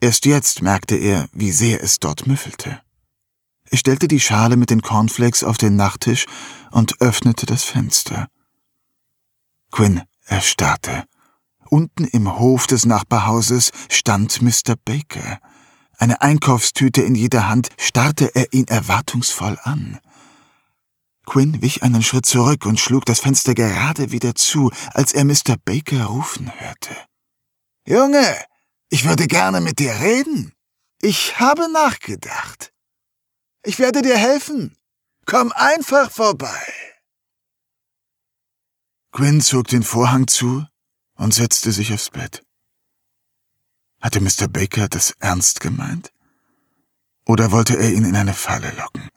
Erst 0.00 0.24
jetzt 0.24 0.62
merkte 0.62 0.94
er, 0.94 1.28
wie 1.32 1.50
sehr 1.50 1.82
es 1.82 1.98
dort 1.98 2.28
müffelte. 2.28 2.80
Er 3.70 3.76
stellte 3.76 4.06
die 4.06 4.20
Schale 4.20 4.56
mit 4.56 4.70
den 4.70 4.82
Cornflakes 4.82 5.42
auf 5.42 5.58
den 5.58 5.74
Nachttisch 5.74 6.26
und 6.70 7.00
öffnete 7.00 7.44
das 7.44 7.64
Fenster. 7.64 8.28
Quinn 9.72 10.02
erstarrte. 10.26 11.04
Unten 11.70 12.04
im 12.04 12.36
Hof 12.36 12.66
des 12.66 12.84
Nachbarhauses 12.84 13.70
stand 13.88 14.42
Mr. 14.42 14.74
Baker. 14.84 15.38
Eine 15.98 16.20
Einkaufstüte 16.20 17.00
in 17.00 17.14
jeder 17.14 17.48
Hand 17.48 17.68
starrte 17.78 18.34
er 18.34 18.52
ihn 18.52 18.66
erwartungsvoll 18.66 19.56
an. 19.62 20.00
Quinn 21.26 21.62
wich 21.62 21.84
einen 21.84 22.02
Schritt 22.02 22.26
zurück 22.26 22.66
und 22.66 22.80
schlug 22.80 23.04
das 23.04 23.20
Fenster 23.20 23.54
gerade 23.54 24.10
wieder 24.10 24.34
zu, 24.34 24.72
als 24.94 25.12
er 25.12 25.24
Mr. 25.24 25.56
Baker 25.64 26.06
rufen 26.06 26.50
hörte. 26.58 26.96
Junge, 27.86 28.36
ich 28.88 29.04
würde 29.04 29.28
gerne 29.28 29.60
mit 29.60 29.78
dir 29.78 29.92
reden. 30.00 30.52
Ich 31.00 31.38
habe 31.38 31.70
nachgedacht. 31.72 32.72
Ich 33.62 33.78
werde 33.78 34.02
dir 34.02 34.16
helfen. 34.16 34.76
Komm 35.24 35.52
einfach 35.52 36.10
vorbei. 36.10 36.72
Quinn 39.12 39.40
zog 39.40 39.68
den 39.68 39.84
Vorhang 39.84 40.26
zu 40.26 40.66
und 41.20 41.34
setzte 41.34 41.70
sich 41.70 41.92
aufs 41.92 42.10
Bett. 42.10 42.42
Hatte 44.00 44.20
Mr. 44.20 44.48
Baker 44.48 44.88
das 44.88 45.12
ernst 45.20 45.60
gemeint? 45.60 46.10
Oder 47.26 47.52
wollte 47.52 47.76
er 47.76 47.92
ihn 47.92 48.06
in 48.06 48.16
eine 48.16 48.32
Falle 48.32 48.72
locken? 48.78 49.08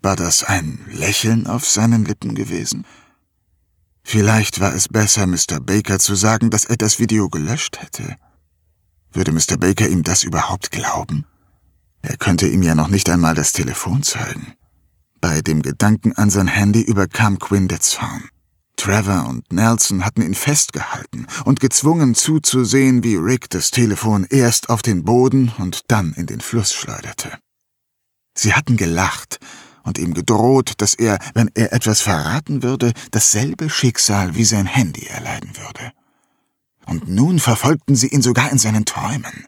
War 0.00 0.14
das 0.14 0.44
ein 0.44 0.84
Lächeln 0.88 1.48
auf 1.48 1.66
seinen 1.66 2.04
Lippen 2.04 2.36
gewesen? 2.36 2.86
Vielleicht 4.04 4.60
war 4.60 4.72
es 4.72 4.88
besser, 4.88 5.26
Mr. 5.26 5.58
Baker 5.60 5.98
zu 5.98 6.14
sagen, 6.14 6.50
dass 6.50 6.64
er 6.64 6.76
das 6.76 7.00
Video 7.00 7.28
gelöscht 7.28 7.80
hätte. 7.80 8.16
Würde 9.10 9.32
Mr. 9.32 9.56
Baker 9.58 9.88
ihm 9.88 10.04
das 10.04 10.22
überhaupt 10.22 10.70
glauben? 10.70 11.26
Er 12.02 12.16
könnte 12.16 12.46
ihm 12.46 12.62
ja 12.62 12.76
noch 12.76 12.88
nicht 12.88 13.10
einmal 13.10 13.34
das 13.34 13.50
Telefon 13.50 14.04
zeigen. 14.04 14.54
Bei 15.20 15.40
dem 15.40 15.62
Gedanken 15.62 16.12
an 16.12 16.30
sein 16.30 16.46
Handy 16.46 16.82
überkam 16.82 17.40
Quinn 17.40 17.66
der 17.66 17.80
Zorn. 17.80 18.28
Trevor 18.76 19.26
und 19.28 19.52
Nelson 19.52 20.04
hatten 20.04 20.22
ihn 20.22 20.34
festgehalten 20.34 21.26
und 21.44 21.60
gezwungen 21.60 22.14
zuzusehen, 22.14 23.02
wie 23.02 23.16
Rick 23.16 23.50
das 23.50 23.70
Telefon 23.70 24.26
erst 24.28 24.68
auf 24.68 24.82
den 24.82 25.04
Boden 25.04 25.52
und 25.58 25.82
dann 25.88 26.12
in 26.12 26.26
den 26.26 26.40
Fluss 26.40 26.72
schleuderte. 26.72 27.38
Sie 28.34 28.54
hatten 28.54 28.76
gelacht 28.76 29.40
und 29.82 29.98
ihm 29.98 30.14
gedroht, 30.14 30.74
dass 30.78 30.94
er, 30.94 31.18
wenn 31.34 31.50
er 31.54 31.72
etwas 31.72 32.00
verraten 32.02 32.62
würde, 32.62 32.92
dasselbe 33.10 33.70
Schicksal 33.70 34.34
wie 34.34 34.44
sein 34.44 34.66
Handy 34.66 35.06
erleiden 35.06 35.56
würde. 35.56 35.92
Und 36.86 37.08
nun 37.08 37.38
verfolgten 37.38 37.96
sie 37.96 38.08
ihn 38.08 38.22
sogar 38.22 38.50
in 38.50 38.58
seinen 38.58 38.84
Träumen. 38.84 39.46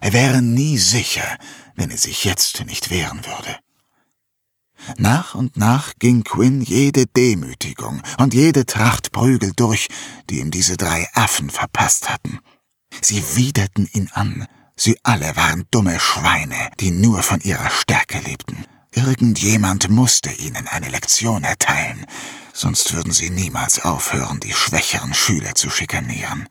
Er 0.00 0.12
wäre 0.12 0.42
nie 0.42 0.78
sicher, 0.78 1.38
wenn 1.76 1.90
er 1.90 1.98
sich 1.98 2.24
jetzt 2.24 2.64
nicht 2.66 2.90
wehren 2.90 3.24
würde. 3.24 3.58
Nach 4.96 5.34
und 5.34 5.56
nach 5.56 5.92
ging 5.98 6.24
Quinn 6.24 6.60
jede 6.60 7.06
Demütigung 7.06 8.02
und 8.18 8.34
jede 8.34 8.66
Tracht 8.66 9.12
Prügel 9.12 9.52
durch, 9.54 9.88
die 10.30 10.40
ihm 10.40 10.50
diese 10.50 10.76
drei 10.76 11.08
Affen 11.14 11.50
verpasst 11.50 12.08
hatten. 12.08 12.38
Sie 13.00 13.22
widerten 13.36 13.88
ihn 13.92 14.10
an. 14.12 14.46
Sie 14.76 14.98
alle 15.02 15.36
waren 15.36 15.64
dumme 15.70 16.00
Schweine, 16.00 16.70
die 16.80 16.90
nur 16.90 17.22
von 17.22 17.40
ihrer 17.40 17.70
Stärke 17.70 18.18
lebten. 18.18 18.64
Irgendjemand 18.92 19.88
musste 19.88 20.30
ihnen 20.30 20.68
eine 20.68 20.88
Lektion 20.88 21.42
erteilen, 21.42 22.06
sonst 22.52 22.92
würden 22.94 23.12
sie 23.12 23.30
niemals 23.30 23.84
aufhören, 23.84 24.40
die 24.40 24.52
schwächeren 24.52 25.14
Schüler 25.14 25.54
zu 25.54 25.68
schikanieren. 25.70 26.48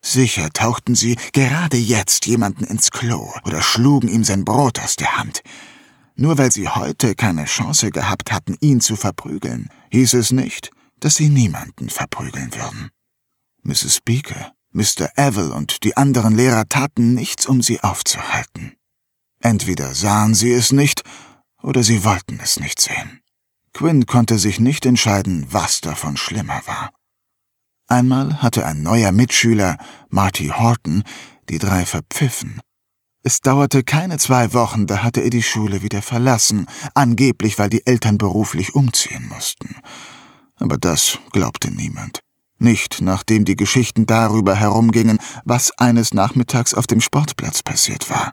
Sicher 0.00 0.50
tauchten 0.52 0.94
sie 0.94 1.16
gerade 1.32 1.76
jetzt 1.76 2.26
jemanden 2.26 2.64
ins 2.64 2.90
Klo 2.90 3.32
oder 3.44 3.62
schlugen 3.62 4.08
ihm 4.08 4.24
sein 4.24 4.44
Brot 4.44 4.78
aus 4.78 4.96
der 4.96 5.16
Hand. 5.16 5.42
Nur 6.20 6.36
weil 6.36 6.50
sie 6.50 6.68
heute 6.68 7.14
keine 7.14 7.44
Chance 7.44 7.92
gehabt 7.92 8.32
hatten, 8.32 8.56
ihn 8.60 8.80
zu 8.80 8.96
verprügeln, 8.96 9.70
hieß 9.92 10.14
es 10.14 10.32
nicht, 10.32 10.72
dass 10.98 11.14
sie 11.14 11.28
niemanden 11.28 11.90
verprügeln 11.90 12.52
würden. 12.52 12.90
Mrs. 13.62 14.00
Beaker, 14.04 14.52
Mr. 14.72 15.10
Evil 15.14 15.52
und 15.52 15.84
die 15.84 15.96
anderen 15.96 16.34
Lehrer 16.34 16.68
taten 16.68 17.14
nichts, 17.14 17.46
um 17.46 17.62
sie 17.62 17.84
aufzuhalten. 17.84 18.74
Entweder 19.38 19.94
sahen 19.94 20.34
sie 20.34 20.50
es 20.50 20.72
nicht, 20.72 21.02
oder 21.62 21.84
sie 21.84 22.02
wollten 22.02 22.40
es 22.42 22.58
nicht 22.58 22.80
sehen. 22.80 23.20
Quinn 23.72 24.06
konnte 24.06 24.40
sich 24.40 24.58
nicht 24.58 24.86
entscheiden, 24.86 25.46
was 25.50 25.80
davon 25.80 26.16
schlimmer 26.16 26.62
war. 26.66 26.90
Einmal 27.86 28.42
hatte 28.42 28.66
ein 28.66 28.82
neuer 28.82 29.12
Mitschüler, 29.12 29.78
Marty 30.08 30.48
Horton, 30.48 31.04
die 31.48 31.58
drei 31.58 31.86
verpfiffen 31.86 32.60
es 33.28 33.42
dauerte 33.42 33.84
keine 33.84 34.16
zwei 34.16 34.54
Wochen, 34.54 34.86
da 34.86 35.02
hatte 35.02 35.20
er 35.20 35.28
die 35.28 35.42
Schule 35.42 35.82
wieder 35.82 36.00
verlassen, 36.00 36.66
angeblich 36.94 37.58
weil 37.58 37.68
die 37.68 37.86
Eltern 37.86 38.16
beruflich 38.16 38.74
umziehen 38.74 39.28
mussten. 39.28 39.76
Aber 40.56 40.78
das 40.78 41.18
glaubte 41.30 41.70
niemand. 41.70 42.20
Nicht, 42.56 43.02
nachdem 43.02 43.44
die 43.44 43.54
Geschichten 43.54 44.06
darüber 44.06 44.54
herumgingen, 44.54 45.18
was 45.44 45.72
eines 45.72 46.14
Nachmittags 46.14 46.72
auf 46.72 46.86
dem 46.86 47.02
Sportplatz 47.02 47.62
passiert 47.62 48.08
war. 48.08 48.32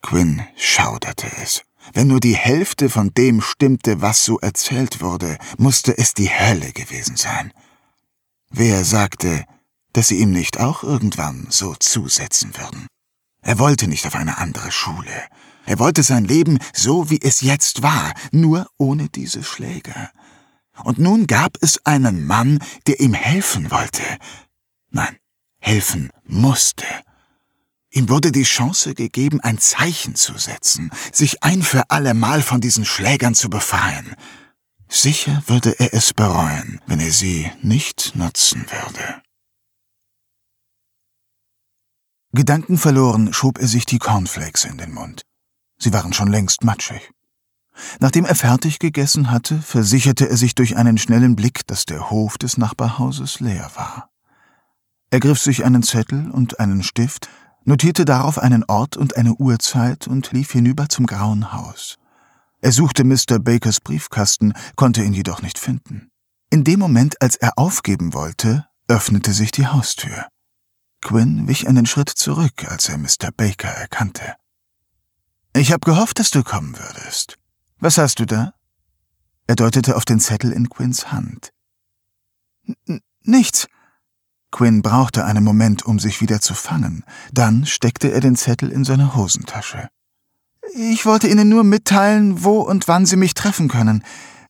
Quinn 0.00 0.42
schauderte 0.56 1.30
es. 1.42 1.60
Wenn 1.92 2.06
nur 2.06 2.20
die 2.20 2.36
Hälfte 2.36 2.88
von 2.88 3.12
dem 3.12 3.42
stimmte, 3.42 4.00
was 4.00 4.24
so 4.24 4.38
erzählt 4.38 5.02
wurde, 5.02 5.36
musste 5.58 5.98
es 5.98 6.14
die 6.14 6.30
Hölle 6.30 6.72
gewesen 6.72 7.16
sein. 7.16 7.52
Wer 8.48 8.82
sagte, 8.82 9.44
dass 9.92 10.08
sie 10.08 10.20
ihm 10.20 10.30
nicht 10.30 10.58
auch 10.58 10.82
irgendwann 10.82 11.48
so 11.50 11.74
zusetzen 11.74 12.56
würden? 12.56 12.86
Er 13.44 13.58
wollte 13.58 13.86
nicht 13.88 14.06
auf 14.06 14.14
eine 14.14 14.38
andere 14.38 14.72
Schule. 14.72 15.12
Er 15.66 15.78
wollte 15.78 16.02
sein 16.02 16.24
Leben 16.24 16.58
so, 16.72 17.10
wie 17.10 17.20
es 17.20 17.42
jetzt 17.42 17.82
war, 17.82 18.12
nur 18.32 18.66
ohne 18.78 19.08
diese 19.08 19.42
Schläge. 19.42 19.94
Und 20.82 20.98
nun 20.98 21.26
gab 21.26 21.56
es 21.60 21.84
einen 21.86 22.26
Mann, 22.26 22.58
der 22.86 23.00
ihm 23.00 23.14
helfen 23.14 23.70
wollte. 23.70 24.02
Nein, 24.90 25.16
helfen 25.60 26.10
musste. 26.24 26.86
Ihm 27.90 28.08
wurde 28.08 28.32
die 28.32 28.42
Chance 28.42 28.94
gegeben, 28.94 29.40
ein 29.40 29.58
Zeichen 29.58 30.16
zu 30.16 30.36
setzen, 30.36 30.90
sich 31.12 31.44
ein 31.44 31.62
für 31.62 31.90
allemal 31.90 32.42
von 32.42 32.60
diesen 32.60 32.84
Schlägern 32.84 33.34
zu 33.34 33.48
befreien. 33.48 34.16
Sicher 34.88 35.42
würde 35.46 35.78
er 35.78 35.94
es 35.94 36.12
bereuen, 36.12 36.80
wenn 36.86 36.98
er 36.98 37.12
sie 37.12 37.50
nicht 37.62 38.16
nutzen 38.16 38.66
würde. 38.70 39.23
Gedankenverloren 42.34 43.32
schob 43.32 43.60
er 43.60 43.68
sich 43.68 43.86
die 43.86 44.00
Cornflakes 44.00 44.64
in 44.64 44.76
den 44.76 44.92
Mund. 44.92 45.22
Sie 45.78 45.92
waren 45.92 46.12
schon 46.12 46.26
längst 46.26 46.64
matschig. 46.64 47.12
Nachdem 48.00 48.24
er 48.24 48.34
fertig 48.34 48.80
gegessen 48.80 49.30
hatte, 49.30 49.62
versicherte 49.62 50.28
er 50.28 50.36
sich 50.36 50.56
durch 50.56 50.76
einen 50.76 50.98
schnellen 50.98 51.36
Blick, 51.36 51.64
dass 51.68 51.84
der 51.84 52.10
Hof 52.10 52.36
des 52.36 52.58
Nachbarhauses 52.58 53.38
leer 53.38 53.70
war. 53.76 54.10
Er 55.10 55.20
griff 55.20 55.38
sich 55.38 55.64
einen 55.64 55.84
Zettel 55.84 56.28
und 56.28 56.58
einen 56.58 56.82
Stift, 56.82 57.28
notierte 57.62 58.04
darauf 58.04 58.40
einen 58.40 58.64
Ort 58.64 58.96
und 58.96 59.16
eine 59.16 59.34
Uhrzeit 59.34 60.08
und 60.08 60.32
lief 60.32 60.50
hinüber 60.50 60.88
zum 60.88 61.06
grauen 61.06 61.52
Haus. 61.52 61.98
Er 62.60 62.72
suchte 62.72 63.04
Mr. 63.04 63.38
Bakers 63.38 63.80
Briefkasten, 63.80 64.54
konnte 64.74 65.04
ihn 65.04 65.12
jedoch 65.12 65.40
nicht 65.40 65.60
finden. 65.60 66.10
In 66.50 66.64
dem 66.64 66.80
Moment, 66.80 67.22
als 67.22 67.36
er 67.36 67.52
aufgeben 67.58 68.12
wollte, 68.12 68.66
öffnete 68.88 69.32
sich 69.32 69.52
die 69.52 69.68
Haustür. 69.68 70.26
Quinn 71.04 71.46
wich 71.46 71.68
einen 71.68 71.86
Schritt 71.86 72.08
zurück, 72.08 72.64
als 72.66 72.88
er 72.88 72.98
Mr. 72.98 73.30
Baker 73.36 73.68
erkannte. 73.68 74.34
Ich 75.54 75.70
hab 75.70 75.84
gehofft, 75.84 76.18
dass 76.18 76.30
du 76.30 76.42
kommen 76.42 76.76
würdest. 76.76 77.38
Was 77.78 77.98
hast 77.98 78.18
du 78.18 78.24
da? 78.24 78.54
Er 79.46 79.54
deutete 79.54 79.94
auf 79.96 80.06
den 80.06 80.18
Zettel 80.18 80.50
in 80.50 80.70
Quinns 80.70 81.12
Hand. 81.12 81.52
N 82.86 83.00
nichts. 83.22 83.68
Quinn 84.50 84.82
brauchte 84.82 85.24
einen 85.24 85.44
Moment, 85.44 85.84
um 85.84 85.98
sich 85.98 86.20
wieder 86.22 86.40
zu 86.40 86.54
fangen. 86.54 87.04
Dann 87.32 87.66
steckte 87.66 88.10
er 88.10 88.20
den 88.20 88.34
Zettel 88.34 88.72
in 88.72 88.84
seine 88.84 89.14
Hosentasche. 89.14 89.90
Ich 90.74 91.04
wollte 91.04 91.28
Ihnen 91.28 91.50
nur 91.50 91.64
mitteilen, 91.64 92.44
wo 92.44 92.60
und 92.60 92.88
wann 92.88 93.04
Sie 93.04 93.16
mich 93.16 93.34
treffen 93.34 93.68
können, 93.68 94.02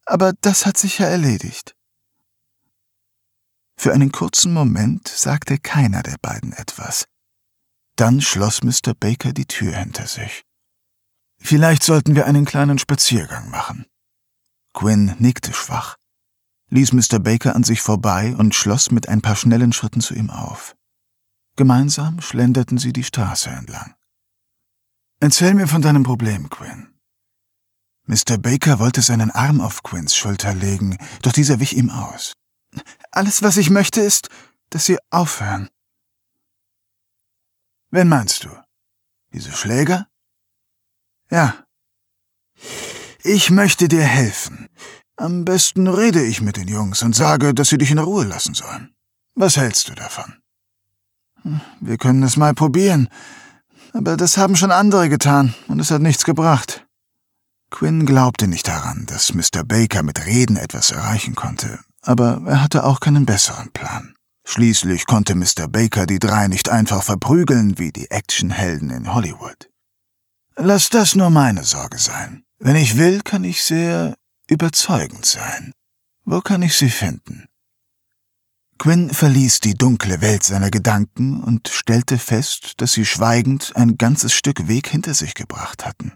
aber 0.07 0.33
das 0.41 0.67
hat 0.67 0.79
sich 0.79 0.99
ja 0.99 1.07
erledigt. 1.07 1.74
Für 3.77 3.93
einen 3.93 4.13
kurzen 4.13 4.53
Moment 4.53 5.09
sagte 5.09 5.59
keiner 5.59 6.03
der 6.03 6.17
beiden 6.21 6.53
etwas. 6.53 7.07
Dann 7.97 8.21
schloss 8.21 8.63
Mr. 8.63 8.95
Baker 8.99 9.33
die 9.33 9.47
Tür 9.47 9.77
hinter 9.77 10.07
sich. 10.07 10.43
Vielleicht 11.39 11.83
sollten 11.83 12.17
wir 12.17 12.27
einen 12.27 12.45
kleinen 12.45 12.79
Spaziergang 12.79 13.51
machen. 13.51 13.87
Quinn 14.73 15.15
nickte 15.19 15.53
schwach, 15.53 15.97
ließ 16.71 16.93
Mr. 16.93 17.21
Baker 17.21 17.55
an 17.55 17.63
sich 17.63 17.81
vorbei 17.81 18.35
und 18.37 18.55
schloss 18.55 18.91
mit 18.91 19.09
ein 19.09 19.23
paar 19.23 19.37
schnellen 19.37 19.73
Schritten 19.73 20.01
zu 20.01 20.15
ihm 20.15 20.31
auf. 20.31 20.75
Gemeinsam 21.57 22.21
schlenderten 22.21 22.79
sie 22.79 22.93
die 22.93 23.05
Straße 23.05 23.51
entlang. 23.51 23.95
Erzähl 25.21 25.55
mir 25.55 25.69
von 25.69 25.83
deinem 25.83 26.03
Problem, 26.03 26.51
Quinn. 26.51 26.89
Mr. 28.07 28.37
Baker 28.39 28.81
wollte 28.81 29.03
seinen 29.03 29.31
Arm 29.31 29.61
auf 29.61 29.83
Quinns 29.83 30.17
Schulter 30.17 30.55
legen, 30.55 30.99
doch 31.23 31.33
dieser 31.33 31.61
wich 31.61 31.77
ihm 31.77 31.91
aus. 31.91 32.35
Alles, 33.15 33.43
was 33.43 33.57
ich 33.57 33.71
möchte, 33.71 34.01
ist, 34.01 34.29
dass 34.71 34.87
Sie 34.87 34.99
aufhören. 35.11 35.71
Wen 37.91 38.09
meinst 38.09 38.43
du? 38.43 38.49
Diese 39.33 39.53
Schläger? 39.53 40.09
Ja. 41.31 41.65
Ich 43.23 43.51
möchte 43.51 43.87
dir 43.87 44.03
helfen. 44.03 44.69
Am 45.17 45.45
besten 45.45 45.87
rede 45.87 46.25
ich 46.25 46.41
mit 46.41 46.57
den 46.57 46.67
Jungs 46.67 47.03
und 47.03 47.15
sage, 47.15 47.55
dass 47.55 47.69
sie 47.69 47.79
dich 47.79 47.93
in 47.93 48.01
Ruhe 48.01 48.25
lassen 48.25 48.55
sollen. 48.55 48.93
Was 49.37 49.57
hältst 49.57 49.89
du 49.89 49.95
davon? 49.95 50.43
Hm, 51.43 51.61
wir 51.81 51.99
können 51.99 52.25
es 52.25 52.37
mal 52.37 52.53
probieren. 52.53 53.09
Aber 53.93 54.17
das 54.17 54.37
haben 54.39 54.57
schon 54.57 54.73
andere 54.73 55.09
getan, 55.09 55.55
und 55.69 55.79
es 55.79 55.93
hat 55.93 56.03
nichts 56.03 56.25
gebracht. 56.25 56.85
Quinn 57.71 58.07
glaubte 58.07 58.49
nicht 58.49 58.67
daran, 58.67 59.07
dass 59.07 59.35
Mr. 59.35 59.63
Baker 59.65 60.03
mit 60.03 60.27
Reden 60.27 60.57
etwas 60.57 60.91
erreichen 60.91 61.37
konnte, 61.37 61.79
aber 62.05 62.43
er 62.47 62.63
hatte 62.63 62.85
auch 62.85 63.01
keinen 63.01 63.27
besseren 63.27 63.73
Plan. 63.73 64.15
Schließlich 64.47 65.07
konnte 65.07 65.35
Mr. 65.35 65.69
Baker 65.69 66.07
die 66.07 66.19
drei 66.19 66.49
nicht 66.49 66.69
einfach 66.69 67.03
verprügeln 67.03 67.79
wie 67.79 67.93
die 67.93 68.11
Actionhelden 68.11 68.91
in 68.91 69.13
Hollywood. 69.15 69.71
Lass 70.57 70.91
das 70.91 71.15
nur 71.15 71.31
meine 71.31 71.65
Sorge 71.65 71.99
sein. 71.99 72.45
Wenn 72.59 72.77
ich 72.77 72.97
will, 72.97 73.23
kann 73.23 73.43
ich 73.43 73.65
sehr 73.65 74.15
überzeugend 74.49 75.27
sein. 75.27 75.73
Wo 76.25 76.41
kann 76.41 76.63
ich 76.63 76.77
sie 76.77 76.91
finden? 76.91 77.47
Quinn 78.79 79.11
verließ 79.11 79.61
die 79.61 79.75
dunkle 79.75 80.21
Welt 80.21 80.43
seiner 80.43 80.71
Gedanken 80.71 81.43
und 81.43 81.69
stellte 81.69 82.19
fest, 82.19 82.75
dass 82.79 82.93
sie 82.93 83.07
schweigend 83.07 83.73
ein 83.77 83.97
ganzes 83.97 84.33
Stück 84.33 84.69
Weg 84.69 84.89
hinter 84.89 85.15
sich 85.15 85.35
gebracht 85.35 85.87
hatten. 85.87 86.13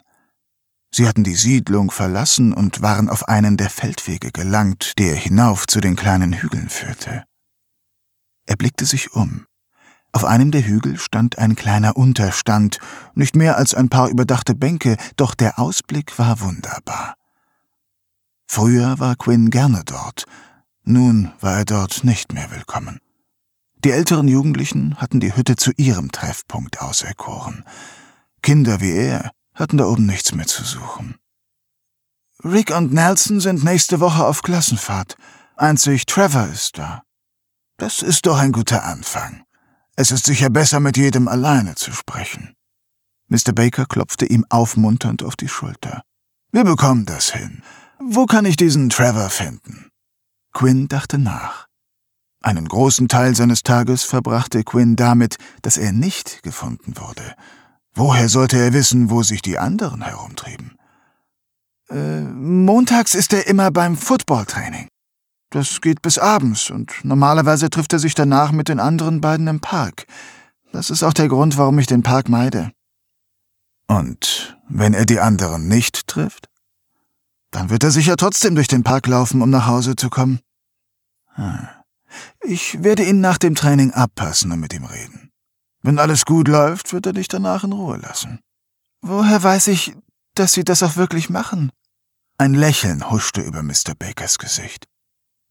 Sie 0.90 1.06
hatten 1.06 1.24
die 1.24 1.34
Siedlung 1.34 1.90
verlassen 1.90 2.52
und 2.52 2.82
waren 2.82 3.08
auf 3.08 3.28
einen 3.28 3.56
der 3.56 3.70
Feldwege 3.70 4.32
gelangt, 4.32 4.98
der 4.98 5.14
hinauf 5.14 5.66
zu 5.66 5.80
den 5.80 5.96
kleinen 5.96 6.32
Hügeln 6.32 6.68
führte. 6.68 7.24
Er 8.46 8.56
blickte 8.56 8.86
sich 8.86 9.12
um. 9.12 9.46
Auf 10.12 10.24
einem 10.24 10.50
der 10.50 10.66
Hügel 10.66 10.98
stand 10.98 11.38
ein 11.38 11.54
kleiner 11.54 11.96
Unterstand, 11.96 12.78
nicht 13.14 13.36
mehr 13.36 13.58
als 13.58 13.74
ein 13.74 13.90
paar 13.90 14.08
überdachte 14.08 14.54
Bänke, 14.54 14.96
doch 15.16 15.34
der 15.34 15.58
Ausblick 15.58 16.18
war 16.18 16.40
wunderbar. 16.40 17.14
Früher 18.46 18.98
war 18.98 19.16
Quinn 19.16 19.50
gerne 19.50 19.82
dort, 19.84 20.24
nun 20.82 21.30
war 21.40 21.58
er 21.58 21.64
dort 21.66 22.04
nicht 22.04 22.32
mehr 22.32 22.50
willkommen. 22.50 22.98
Die 23.84 23.90
älteren 23.90 24.26
Jugendlichen 24.26 24.96
hatten 24.96 25.20
die 25.20 25.36
Hütte 25.36 25.56
zu 25.56 25.70
ihrem 25.76 26.10
Treffpunkt 26.10 26.80
auserkoren. 26.80 27.64
Kinder 28.42 28.80
wie 28.80 28.92
er 28.92 29.30
hatten 29.58 29.78
da 29.78 29.86
oben 29.86 30.06
nichts 30.06 30.34
mehr 30.34 30.46
zu 30.46 30.64
suchen. 30.64 31.16
Rick 32.44 32.70
und 32.70 32.92
Nelson 32.92 33.40
sind 33.40 33.64
nächste 33.64 34.00
Woche 34.00 34.24
auf 34.24 34.42
Klassenfahrt. 34.42 35.16
Einzig 35.56 36.06
Trevor 36.06 36.46
ist 36.46 36.78
da. 36.78 37.02
Das 37.78 38.02
ist 38.02 38.26
doch 38.26 38.38
ein 38.38 38.52
guter 38.52 38.84
Anfang. 38.84 39.42
Es 39.96 40.12
ist 40.12 40.26
sicher 40.26 40.50
besser, 40.50 40.78
mit 40.78 40.96
jedem 40.96 41.26
alleine 41.26 41.74
zu 41.74 41.92
sprechen. 41.92 42.54
Mr. 43.26 43.52
Baker 43.52 43.86
klopfte 43.86 44.26
ihm 44.26 44.46
aufmunternd 44.48 45.22
auf 45.24 45.34
die 45.34 45.48
Schulter. 45.48 46.02
Wir 46.52 46.64
bekommen 46.64 47.04
das 47.04 47.32
hin. 47.32 47.62
Wo 47.98 48.26
kann 48.26 48.44
ich 48.44 48.56
diesen 48.56 48.88
Trevor 48.90 49.28
finden? 49.28 49.90
Quinn 50.52 50.88
dachte 50.88 51.18
nach. 51.18 51.66
Einen 52.40 52.68
großen 52.68 53.08
Teil 53.08 53.34
seines 53.34 53.64
Tages 53.64 54.04
verbrachte 54.04 54.62
Quinn 54.62 54.94
damit, 54.94 55.36
dass 55.62 55.76
er 55.76 55.92
nicht 55.92 56.42
gefunden 56.44 56.96
wurde. 56.96 57.34
Woher 57.94 58.28
sollte 58.28 58.58
er 58.58 58.72
wissen, 58.72 59.10
wo 59.10 59.22
sich 59.22 59.42
die 59.42 59.58
anderen 59.58 60.02
herumtrieben? 60.02 60.76
Äh, 61.90 62.20
montags 62.20 63.14
ist 63.14 63.32
er 63.32 63.46
immer 63.46 63.70
beim 63.70 63.96
Footballtraining. 63.96 64.88
Das 65.50 65.80
geht 65.80 66.02
bis 66.02 66.18
abends 66.18 66.70
und 66.70 67.04
normalerweise 67.04 67.70
trifft 67.70 67.92
er 67.94 67.98
sich 67.98 68.14
danach 68.14 68.52
mit 68.52 68.68
den 68.68 68.80
anderen 68.80 69.20
beiden 69.20 69.46
im 69.46 69.60
Park. 69.60 70.06
Das 70.72 70.90
ist 70.90 71.02
auch 71.02 71.14
der 71.14 71.28
Grund, 71.28 71.56
warum 71.56 71.78
ich 71.78 71.86
den 71.86 72.02
Park 72.02 72.28
meide. 72.28 72.70
Und 73.86 74.58
wenn 74.68 74.92
er 74.92 75.06
die 75.06 75.20
anderen 75.20 75.66
nicht 75.66 76.06
trifft? 76.06 76.48
Dann 77.50 77.70
wird 77.70 77.82
er 77.82 77.90
sicher 77.90 78.16
trotzdem 78.16 78.54
durch 78.54 78.68
den 78.68 78.84
Park 78.84 79.06
laufen, 79.06 79.40
um 79.40 79.48
nach 79.48 79.66
Hause 79.66 79.96
zu 79.96 80.10
kommen. 80.10 80.40
Hm. 81.34 81.68
Ich 82.42 82.82
werde 82.82 83.04
ihn 83.04 83.20
nach 83.20 83.38
dem 83.38 83.54
Training 83.54 83.92
abpassen 83.92 84.52
und 84.52 84.60
mit 84.60 84.74
ihm 84.74 84.84
reden. 84.84 85.27
Wenn 85.82 85.98
alles 85.98 86.24
gut 86.24 86.48
läuft, 86.48 86.92
wird 86.92 87.06
er 87.06 87.12
dich 87.12 87.28
danach 87.28 87.64
in 87.64 87.72
Ruhe 87.72 87.98
lassen. 87.98 88.40
Woher 89.00 89.42
weiß 89.42 89.68
ich, 89.68 89.94
dass 90.34 90.52
Sie 90.52 90.64
das 90.64 90.82
auch 90.82 90.96
wirklich 90.96 91.30
machen? 91.30 91.70
Ein 92.36 92.54
Lächeln 92.54 93.10
huschte 93.10 93.40
über 93.40 93.62
Mr. 93.62 93.94
Bakers 93.98 94.38
Gesicht. 94.38 94.86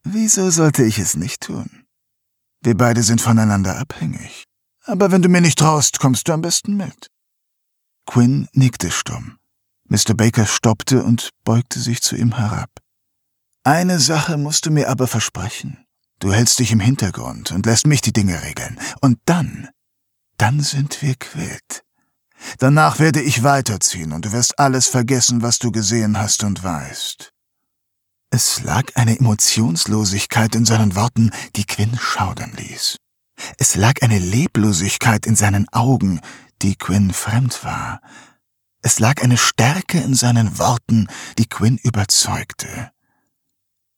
Wieso 0.03 0.49
sollte 0.49 0.83
ich 0.83 0.99
es 0.99 1.15
nicht 1.15 1.41
tun? 1.41 1.85
Wir 2.61 2.75
beide 2.75 3.03
sind 3.03 3.21
voneinander 3.21 3.77
abhängig. 3.77 4.45
Aber 4.85 5.11
wenn 5.11 5.21
du 5.21 5.29
mir 5.29 5.41
nicht 5.41 5.59
traust, 5.59 5.99
kommst 5.99 6.27
du 6.27 6.33
am 6.33 6.41
besten 6.41 6.77
mit. 6.77 7.09
Quinn 8.05 8.47
nickte 8.53 8.89
stumm. 8.89 9.37
Mr. 9.89 10.13
Baker 10.15 10.45
stoppte 10.45 11.03
und 11.03 11.29
beugte 11.43 11.79
sich 11.79 12.01
zu 12.01 12.15
ihm 12.15 12.35
herab. 12.37 12.69
Eine 13.63 13.99
Sache 13.99 14.37
musst 14.37 14.65
du 14.65 14.71
mir 14.71 14.89
aber 14.89 15.07
versprechen. 15.07 15.85
Du 16.19 16.31
hältst 16.31 16.59
dich 16.59 16.71
im 16.71 16.79
Hintergrund 16.79 17.51
und 17.51 17.65
lässt 17.65 17.85
mich 17.85 18.01
die 18.01 18.13
Dinge 18.13 18.41
regeln. 18.43 18.79
Und 19.01 19.19
dann, 19.25 19.69
dann 20.37 20.61
sind 20.61 21.01
wir 21.01 21.15
quitt. 21.15 21.83
Danach 22.59 22.99
werde 22.99 23.21
ich 23.21 23.43
weiterziehen 23.43 24.13
und 24.13 24.25
du 24.25 24.31
wirst 24.31 24.59
alles 24.59 24.87
vergessen, 24.87 25.41
was 25.41 25.59
du 25.59 25.71
gesehen 25.71 26.17
hast 26.17 26.43
und 26.43 26.63
weißt. 26.63 27.33
Es 28.29 28.61
lag 28.61 28.95
eine 28.95 29.17
Emotionslosigkeit 29.17 30.53
in 30.53 30.65
seinen 30.65 30.95
Worten, 30.95 31.31
die 31.55 31.65
Quinn 31.65 31.97
schaudern 31.99 32.53
ließ. 32.55 32.97
Es 33.57 33.75
lag 33.75 34.01
eine 34.01 34.19
Leblosigkeit 34.19 35.25
in 35.25 35.35
seinen 35.35 35.67
Augen, 35.69 36.21
die 36.61 36.75
Quinn 36.75 37.13
fremd 37.13 37.63
war. 37.63 38.01
Es 38.81 38.99
lag 38.99 39.21
eine 39.23 39.37
Stärke 39.37 39.99
in 39.99 40.13
seinen 40.13 40.59
Worten, 40.59 41.07
die 41.37 41.47
Quinn 41.47 41.77
überzeugte. 41.77 42.91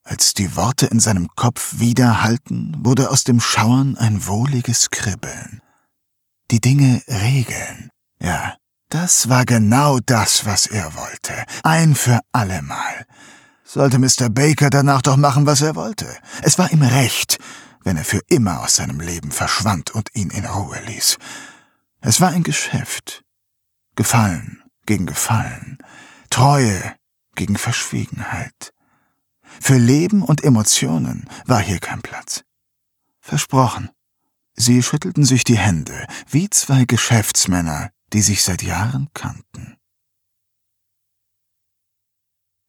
Als 0.03 0.33
die 0.33 0.55
Worte 0.55 0.87
in 0.87 0.99
seinem 0.99 1.27
Kopf 1.35 1.79
widerhallten, 1.79 2.75
wurde 2.83 3.09
aus 3.09 3.23
dem 3.23 3.39
Schauern 3.39 3.97
ein 3.97 4.25
wohliges 4.25 4.89
Kribbeln. 4.89 5.61
Die 6.51 6.61
Dinge 6.61 7.01
regeln. 7.07 7.89
Ja, 8.19 8.55
das 8.89 9.29
war 9.29 9.45
genau 9.45 9.99
das, 9.99 10.45
was 10.45 10.65
er 10.65 10.95
wollte. 10.95 11.33
Ein 11.63 11.93
für 11.95 12.19
allemal. 12.31 13.05
Sollte 13.63 13.99
Mr. 13.99 14.29
Baker 14.29 14.71
danach 14.71 15.03
doch 15.03 15.17
machen, 15.17 15.45
was 15.45 15.61
er 15.61 15.75
wollte. 15.75 16.07
Es 16.41 16.57
war 16.57 16.71
ihm 16.71 16.81
recht, 16.81 17.37
wenn 17.83 17.97
er 17.97 18.05
für 18.05 18.21
immer 18.29 18.61
aus 18.61 18.77
seinem 18.77 18.99
Leben 18.99 19.31
verschwand 19.31 19.91
und 19.91 20.09
ihn 20.15 20.31
in 20.31 20.45
Ruhe 20.45 20.81
ließ. 20.87 21.17
Es 22.01 22.19
war 22.19 22.29
ein 22.29 22.43
Geschäft. 22.43 23.23
Gefallen 23.95 24.63
gegen 24.87 25.05
Gefallen. 25.05 25.77
Treue 26.31 26.95
gegen 27.35 27.57
Verschwiegenheit. 27.57 28.73
Für 29.61 29.77
Leben 29.77 30.23
und 30.23 30.43
Emotionen 30.43 31.29
war 31.45 31.59
hier 31.59 31.79
kein 31.79 32.01
Platz. 32.01 32.43
Versprochen. 33.19 33.91
Sie 34.61 34.83
schüttelten 34.83 35.23
sich 35.23 35.45
die 35.45 35.57
Hände, 35.57 36.05
wie 36.29 36.49
zwei 36.49 36.83
Geschäftsmänner, 36.83 37.91
die 38.11 38.21
sich 38.21 38.43
seit 38.43 38.61
Jahren 38.61 39.07
kannten. 39.13 39.77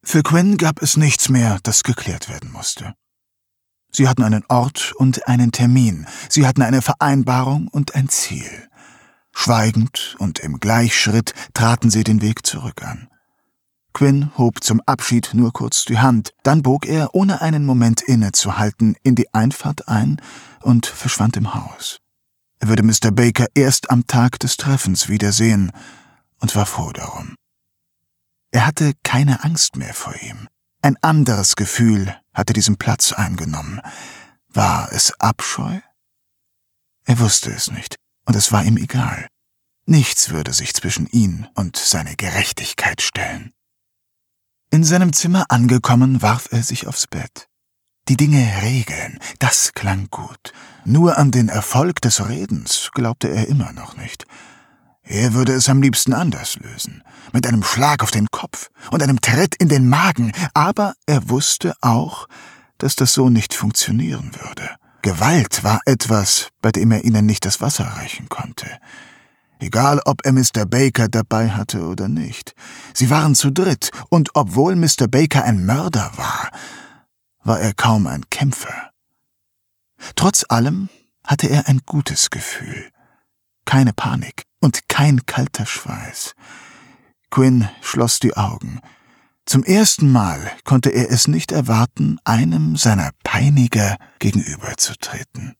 Für 0.04 0.22
Quinn 0.22 0.56
gab 0.56 0.80
es 0.82 0.96
nichts 0.96 1.28
mehr, 1.28 1.58
das 1.64 1.82
geklärt 1.82 2.28
werden 2.28 2.52
musste. 2.52 2.94
Sie 3.90 4.06
hatten 4.06 4.22
einen 4.22 4.44
Ort 4.46 4.92
und 4.96 5.26
einen 5.26 5.50
Termin, 5.50 6.06
sie 6.28 6.46
hatten 6.46 6.62
eine 6.62 6.80
Vereinbarung 6.80 7.66
und 7.66 7.96
ein 7.96 8.08
Ziel. 8.08 8.68
Schweigend 9.32 10.14
und 10.20 10.38
im 10.38 10.60
Gleichschritt 10.60 11.34
traten 11.54 11.90
sie 11.90 12.04
den 12.04 12.22
Weg 12.22 12.46
zurück 12.46 12.84
an. 12.84 13.09
Quinn 13.92 14.30
hob 14.36 14.62
zum 14.62 14.80
Abschied 14.86 15.30
nur 15.32 15.52
kurz 15.52 15.84
die 15.84 15.98
Hand, 15.98 16.32
dann 16.42 16.62
bog 16.62 16.86
er, 16.86 17.14
ohne 17.14 17.40
einen 17.40 17.64
Moment 17.64 18.02
innezuhalten, 18.02 18.96
in 19.02 19.14
die 19.14 19.32
Einfahrt 19.34 19.88
ein 19.88 20.20
und 20.62 20.86
verschwand 20.86 21.36
im 21.36 21.54
Haus. 21.54 21.98
Er 22.58 22.68
würde 22.68 22.82
Mr. 22.82 23.10
Baker 23.10 23.46
erst 23.54 23.90
am 23.90 24.06
Tag 24.06 24.38
des 24.38 24.56
Treffens 24.56 25.08
wiedersehen 25.08 25.72
und 26.40 26.54
war 26.54 26.66
froh 26.66 26.92
darum. 26.92 27.34
Er 28.50 28.66
hatte 28.66 28.92
keine 29.02 29.44
Angst 29.44 29.76
mehr 29.76 29.94
vor 29.94 30.14
ihm. 30.22 30.48
Ein 30.82 30.96
anderes 31.02 31.56
Gefühl 31.56 32.16
hatte 32.34 32.52
diesen 32.52 32.76
Platz 32.76 33.12
eingenommen. 33.12 33.80
War 34.48 34.92
es 34.92 35.12
Abscheu? 35.20 35.80
Er 37.04 37.18
wusste 37.18 37.50
es 37.50 37.70
nicht, 37.70 37.96
und 38.24 38.36
es 38.36 38.52
war 38.52 38.64
ihm 38.64 38.76
egal. 38.76 39.28
Nichts 39.86 40.30
würde 40.30 40.52
sich 40.52 40.74
zwischen 40.74 41.06
ihn 41.06 41.46
und 41.54 41.76
seine 41.76 42.16
Gerechtigkeit 42.16 43.02
stellen. 43.02 43.52
In 44.72 44.84
seinem 44.84 45.12
Zimmer 45.12 45.46
angekommen, 45.48 46.22
warf 46.22 46.46
er 46.52 46.62
sich 46.62 46.86
aufs 46.86 47.08
Bett. 47.08 47.48
Die 48.08 48.16
Dinge 48.16 48.46
regeln, 48.62 49.18
das 49.40 49.74
klang 49.74 50.06
gut. 50.10 50.52
Nur 50.84 51.18
an 51.18 51.32
den 51.32 51.48
Erfolg 51.48 52.00
des 52.00 52.28
Redens 52.28 52.92
glaubte 52.94 53.28
er 53.28 53.48
immer 53.48 53.72
noch 53.72 53.96
nicht. 53.96 54.26
Er 55.02 55.34
würde 55.34 55.54
es 55.54 55.68
am 55.68 55.82
liebsten 55.82 56.14
anders 56.14 56.56
lösen, 56.60 57.02
mit 57.32 57.48
einem 57.48 57.64
Schlag 57.64 58.04
auf 58.04 58.12
den 58.12 58.30
Kopf 58.30 58.70
und 58.92 59.02
einem 59.02 59.20
Tritt 59.20 59.56
in 59.56 59.68
den 59.68 59.88
Magen, 59.88 60.30
aber 60.54 60.94
er 61.04 61.28
wusste 61.28 61.74
auch, 61.80 62.28
dass 62.78 62.94
das 62.94 63.12
so 63.12 63.28
nicht 63.28 63.54
funktionieren 63.54 64.30
würde. 64.40 64.70
Gewalt 65.02 65.64
war 65.64 65.80
etwas, 65.84 66.50
bei 66.62 66.70
dem 66.70 66.92
er 66.92 67.04
ihnen 67.04 67.26
nicht 67.26 67.44
das 67.44 67.60
Wasser 67.60 67.86
reichen 67.86 68.28
konnte. 68.28 68.68
Egal, 69.60 70.00
ob 70.06 70.24
er 70.24 70.32
Mr. 70.32 70.64
Baker 70.66 71.08
dabei 71.08 71.50
hatte 71.50 71.86
oder 71.86 72.08
nicht. 72.08 72.54
Sie 72.94 73.10
waren 73.10 73.34
zu 73.34 73.50
dritt, 73.50 73.90
und 74.08 74.30
obwohl 74.34 74.74
Mr. 74.74 75.06
Baker 75.08 75.44
ein 75.44 75.66
Mörder 75.66 76.10
war, 76.16 76.50
war 77.44 77.60
er 77.60 77.74
kaum 77.74 78.06
ein 78.06 78.28
Kämpfer. 78.30 78.90
Trotz 80.16 80.44
allem 80.48 80.88
hatte 81.24 81.48
er 81.48 81.68
ein 81.68 81.80
gutes 81.84 82.30
Gefühl. 82.30 82.90
Keine 83.66 83.92
Panik 83.92 84.44
und 84.60 84.88
kein 84.88 85.26
kalter 85.26 85.66
Schweiß. 85.66 86.34
Quinn 87.30 87.68
schloss 87.82 88.18
die 88.18 88.36
Augen. 88.36 88.80
Zum 89.46 89.62
ersten 89.62 90.10
Mal 90.10 90.50
konnte 90.64 90.90
er 90.90 91.10
es 91.10 91.28
nicht 91.28 91.52
erwarten, 91.52 92.18
einem 92.24 92.76
seiner 92.76 93.10
Peiniger 93.24 93.96
gegenüberzutreten. 94.18 95.54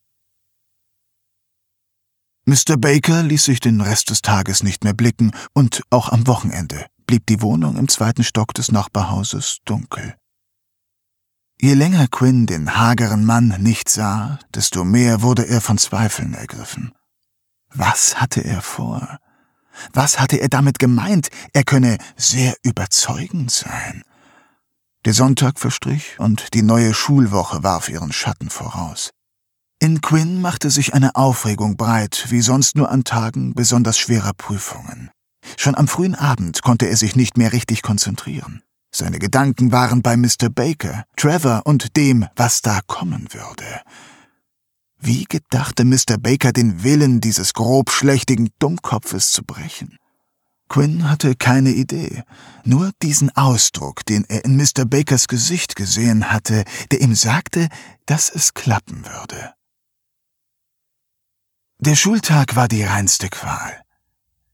Mr. 2.50 2.76
Baker 2.76 3.22
ließ 3.22 3.44
sich 3.44 3.60
den 3.60 3.80
Rest 3.80 4.10
des 4.10 4.22
Tages 4.22 4.64
nicht 4.64 4.82
mehr 4.82 4.92
blicken, 4.92 5.30
und 5.52 5.84
auch 5.88 6.08
am 6.08 6.26
Wochenende 6.26 6.86
blieb 7.06 7.24
die 7.26 7.42
Wohnung 7.42 7.76
im 7.76 7.86
zweiten 7.86 8.24
Stock 8.24 8.54
des 8.54 8.72
Nachbarhauses 8.72 9.58
dunkel. 9.64 10.16
Je 11.60 11.74
länger 11.74 12.08
Quinn 12.08 12.46
den 12.46 12.74
hageren 12.76 13.24
Mann 13.24 13.54
nicht 13.60 13.88
sah, 13.88 14.40
desto 14.52 14.82
mehr 14.82 15.22
wurde 15.22 15.46
er 15.46 15.60
von 15.60 15.78
Zweifeln 15.78 16.34
ergriffen. 16.34 16.92
Was 17.72 18.20
hatte 18.20 18.40
er 18.40 18.62
vor? 18.62 19.20
Was 19.92 20.18
hatte 20.18 20.38
er 20.38 20.48
damit 20.48 20.80
gemeint? 20.80 21.28
Er 21.52 21.62
könne 21.62 21.98
sehr 22.16 22.56
überzeugend 22.64 23.52
sein. 23.52 24.02
Der 25.04 25.14
Sonntag 25.14 25.60
verstrich 25.60 26.18
und 26.18 26.52
die 26.52 26.62
neue 26.62 26.94
Schulwoche 26.94 27.62
warf 27.62 27.88
ihren 27.88 28.10
Schatten 28.10 28.50
voraus. 28.50 29.12
In 29.82 30.02
Quinn 30.02 30.42
machte 30.42 30.68
sich 30.68 30.92
eine 30.92 31.16
Aufregung 31.16 31.78
breit, 31.78 32.26
wie 32.28 32.42
sonst 32.42 32.76
nur 32.76 32.90
an 32.90 33.02
Tagen 33.04 33.54
besonders 33.54 33.96
schwerer 33.96 34.34
Prüfungen. 34.34 35.10
Schon 35.56 35.74
am 35.74 35.88
frühen 35.88 36.14
Abend 36.14 36.60
konnte 36.60 36.86
er 36.86 36.98
sich 36.98 37.16
nicht 37.16 37.38
mehr 37.38 37.54
richtig 37.54 37.80
konzentrieren. 37.80 38.62
Seine 38.94 39.18
Gedanken 39.18 39.72
waren 39.72 40.02
bei 40.02 40.18
Mr. 40.18 40.50
Baker, 40.54 41.04
Trevor 41.16 41.62
und 41.64 41.96
dem, 41.96 42.26
was 42.36 42.60
da 42.60 42.80
kommen 42.86 43.28
würde. 43.32 43.80
Wie 44.98 45.24
gedachte 45.24 45.86
Mr. 45.86 46.18
Baker 46.18 46.52
den 46.52 46.82
Willen 46.82 47.22
dieses 47.22 47.54
grobschlächtigen 47.54 48.50
Dummkopfes 48.58 49.30
zu 49.30 49.44
brechen? 49.44 49.96
Quinn 50.68 51.08
hatte 51.08 51.36
keine 51.36 51.70
Idee, 51.70 52.22
nur 52.64 52.90
diesen 53.02 53.34
Ausdruck, 53.34 54.04
den 54.04 54.26
er 54.28 54.44
in 54.44 54.56
Mr. 54.56 54.84
Bakers 54.84 55.26
Gesicht 55.26 55.74
gesehen 55.74 56.30
hatte, 56.30 56.64
der 56.92 57.00
ihm 57.00 57.14
sagte, 57.14 57.68
dass 58.04 58.28
es 58.28 58.52
klappen 58.52 59.06
würde. 59.06 59.54
Der 61.82 61.96
Schultag 61.96 62.56
war 62.56 62.68
die 62.68 62.84
reinste 62.84 63.30
Qual. 63.30 63.80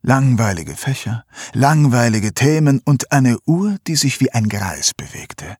Langweilige 0.00 0.76
Fächer, 0.76 1.24
langweilige 1.52 2.32
Themen 2.32 2.80
und 2.84 3.10
eine 3.10 3.36
Uhr, 3.46 3.78
die 3.88 3.96
sich 3.96 4.20
wie 4.20 4.30
ein 4.30 4.48
Greis 4.48 4.92
bewegte. 4.96 5.56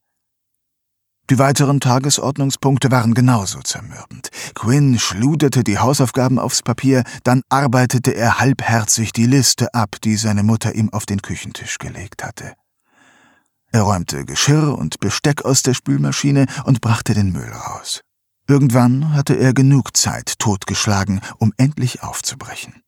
Die 1.29 1.41
weiteren 1.41 1.81
Tagesordnungspunkte 1.81 2.93
waren 2.93 3.15
genauso 3.15 3.63
zermürbend. 3.63 4.29
Quinn 4.55 5.01
schluderte 5.01 5.65
die 5.65 5.81
Hausaufgaben 5.81 6.39
aufs 6.39 6.63
Papier, 6.63 7.03
dann 7.25 7.43
arbeitete 7.49 8.15
er 8.15 8.39
halbherzig 8.39 9.13
die 9.13 9.27
Liste 9.27 9.75
ab, 9.75 9.97
die 10.05 10.15
seine 10.15 10.45
Mutter 10.45 10.73
ihm 10.77 10.91
auf 10.91 11.05
den 11.05 11.21
Küchentisch 11.21 11.79
gelegt 11.79 12.23
hatte. 12.23 12.53
Er 13.73 13.83
räumte 13.83 14.25
Geschirr 14.25 14.79
und 14.79 15.01
Besteck 15.01 15.45
aus 15.45 15.63
der 15.63 15.75
Spülmaschine 15.75 16.47
und 16.65 16.81
brachte 16.81 17.13
den 17.13 17.33
Müll 17.33 17.51
raus. 17.51 18.03
Irgendwann 18.49 19.13
hatte 19.13 19.35
er 19.35 19.53
genug 19.53 19.97
Zeit 19.97 20.39
totgeschlagen, 20.39 21.21
um 21.39 21.53
endlich 21.57 22.03
aufzubrechen. 22.03 22.83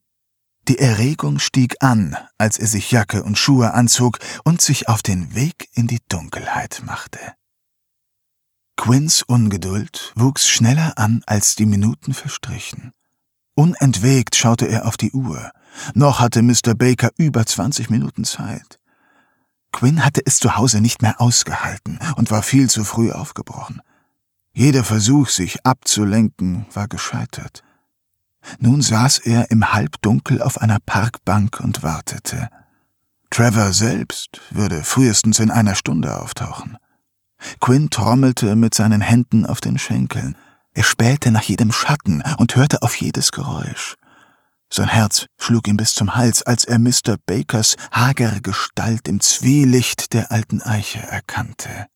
Die 0.68 0.78
Erregung 0.78 1.38
stieg 1.38 1.76
an, 1.80 2.16
als 2.36 2.58
er 2.58 2.66
sich 2.66 2.90
Jacke 2.90 3.22
und 3.24 3.38
Schuhe 3.38 3.72
anzog 3.72 4.18
und 4.44 4.60
sich 4.60 4.88
auf 4.88 5.02
den 5.02 5.34
Weg 5.34 5.68
in 5.72 5.86
die 5.86 6.00
Dunkelheit 6.08 6.82
machte. 6.84 7.18
Quinns 8.76 9.22
Ungeduld 9.22 10.12
wuchs 10.14 10.46
schneller 10.46 10.92
an, 10.96 11.22
als 11.26 11.56
die 11.56 11.66
Minuten 11.66 12.14
verstrichen. 12.14 12.92
Unentwegt 13.56 14.36
schaute 14.36 14.68
er 14.68 14.86
auf 14.86 14.96
die 14.96 15.10
Uhr. 15.10 15.50
Noch 15.94 16.20
hatte 16.20 16.42
Mr. 16.42 16.74
Baker 16.76 17.10
über 17.16 17.44
20 17.44 17.90
Minuten 17.90 18.24
Zeit. 18.24 18.78
Quinn 19.72 20.04
hatte 20.04 20.22
es 20.24 20.38
zu 20.38 20.56
Hause 20.56 20.80
nicht 20.80 21.02
mehr 21.02 21.20
ausgehalten 21.20 21.98
und 22.16 22.30
war 22.30 22.42
viel 22.42 22.70
zu 22.70 22.84
früh 22.84 23.10
aufgebrochen. 23.10 23.80
Jeder 24.58 24.82
Versuch, 24.82 25.28
sich 25.28 25.64
abzulenken, 25.64 26.66
war 26.72 26.88
gescheitert. 26.88 27.62
Nun 28.58 28.82
saß 28.82 29.18
er 29.18 29.52
im 29.52 29.72
Halbdunkel 29.72 30.42
auf 30.42 30.60
einer 30.60 30.80
Parkbank 30.84 31.60
und 31.60 31.84
wartete. 31.84 32.48
Trevor 33.30 33.72
selbst 33.72 34.40
würde 34.50 34.82
frühestens 34.82 35.38
in 35.38 35.52
einer 35.52 35.76
Stunde 35.76 36.20
auftauchen. 36.20 36.76
Quinn 37.60 37.88
trommelte 37.88 38.56
mit 38.56 38.74
seinen 38.74 39.00
Händen 39.00 39.46
auf 39.46 39.60
den 39.60 39.78
Schenkeln. 39.78 40.34
Er 40.74 40.82
spähte 40.82 41.30
nach 41.30 41.44
jedem 41.44 41.70
Schatten 41.70 42.24
und 42.38 42.56
hörte 42.56 42.82
auf 42.82 42.96
jedes 42.96 43.30
Geräusch. 43.30 43.94
Sein 44.72 44.88
Herz 44.88 45.26
schlug 45.38 45.68
ihm 45.68 45.76
bis 45.76 45.94
zum 45.94 46.16
Hals, 46.16 46.42
als 46.42 46.64
er 46.64 46.80
Mr. 46.80 47.16
Bakers 47.26 47.76
hagere 47.92 48.40
Gestalt 48.40 49.06
im 49.06 49.20
Zwielicht 49.20 50.12
der 50.14 50.32
alten 50.32 50.62
Eiche 50.62 50.98
erkannte. 50.98 51.86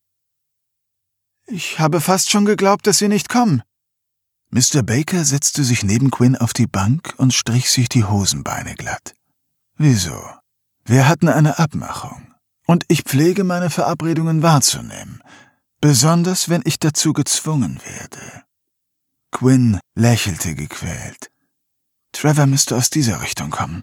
Ich 1.55 1.77
habe 1.77 2.01
fast 2.01 2.31
schon 2.31 2.45
geglaubt, 2.45 2.87
dass 2.87 2.97
Sie 2.97 3.07
nicht 3.07 3.29
kommen. 3.29 3.61
Mr. 4.49 4.81
Baker 4.81 5.23
setzte 5.23 5.63
sich 5.63 5.83
neben 5.83 6.09
Quinn 6.09 6.35
auf 6.35 6.51
die 6.51 6.65
Bank 6.65 7.13
und 7.17 7.31
strich 7.31 7.69
sich 7.69 7.87
die 7.89 8.05
Hosenbeine 8.05 8.73
glatt. 8.73 9.13
Wieso? 9.77 10.19
Wir 10.83 11.07
hatten 11.07 11.29
eine 11.29 11.59
Abmachung 11.59 12.33
und 12.65 12.85
ich 12.87 13.03
pflege 13.03 13.43
meine 13.43 13.69
Verabredungen 13.69 14.41
wahrzunehmen, 14.41 15.21
besonders 15.79 16.49
wenn 16.49 16.63
ich 16.65 16.79
dazu 16.79 17.13
gezwungen 17.13 17.79
werde. 17.85 18.43
Quinn 19.31 19.79
lächelte 19.93 20.55
gequält. 20.55 21.29
Trevor 22.13 22.47
müsste 22.47 22.75
aus 22.75 22.89
dieser 22.89 23.21
Richtung 23.21 23.51
kommen. 23.51 23.81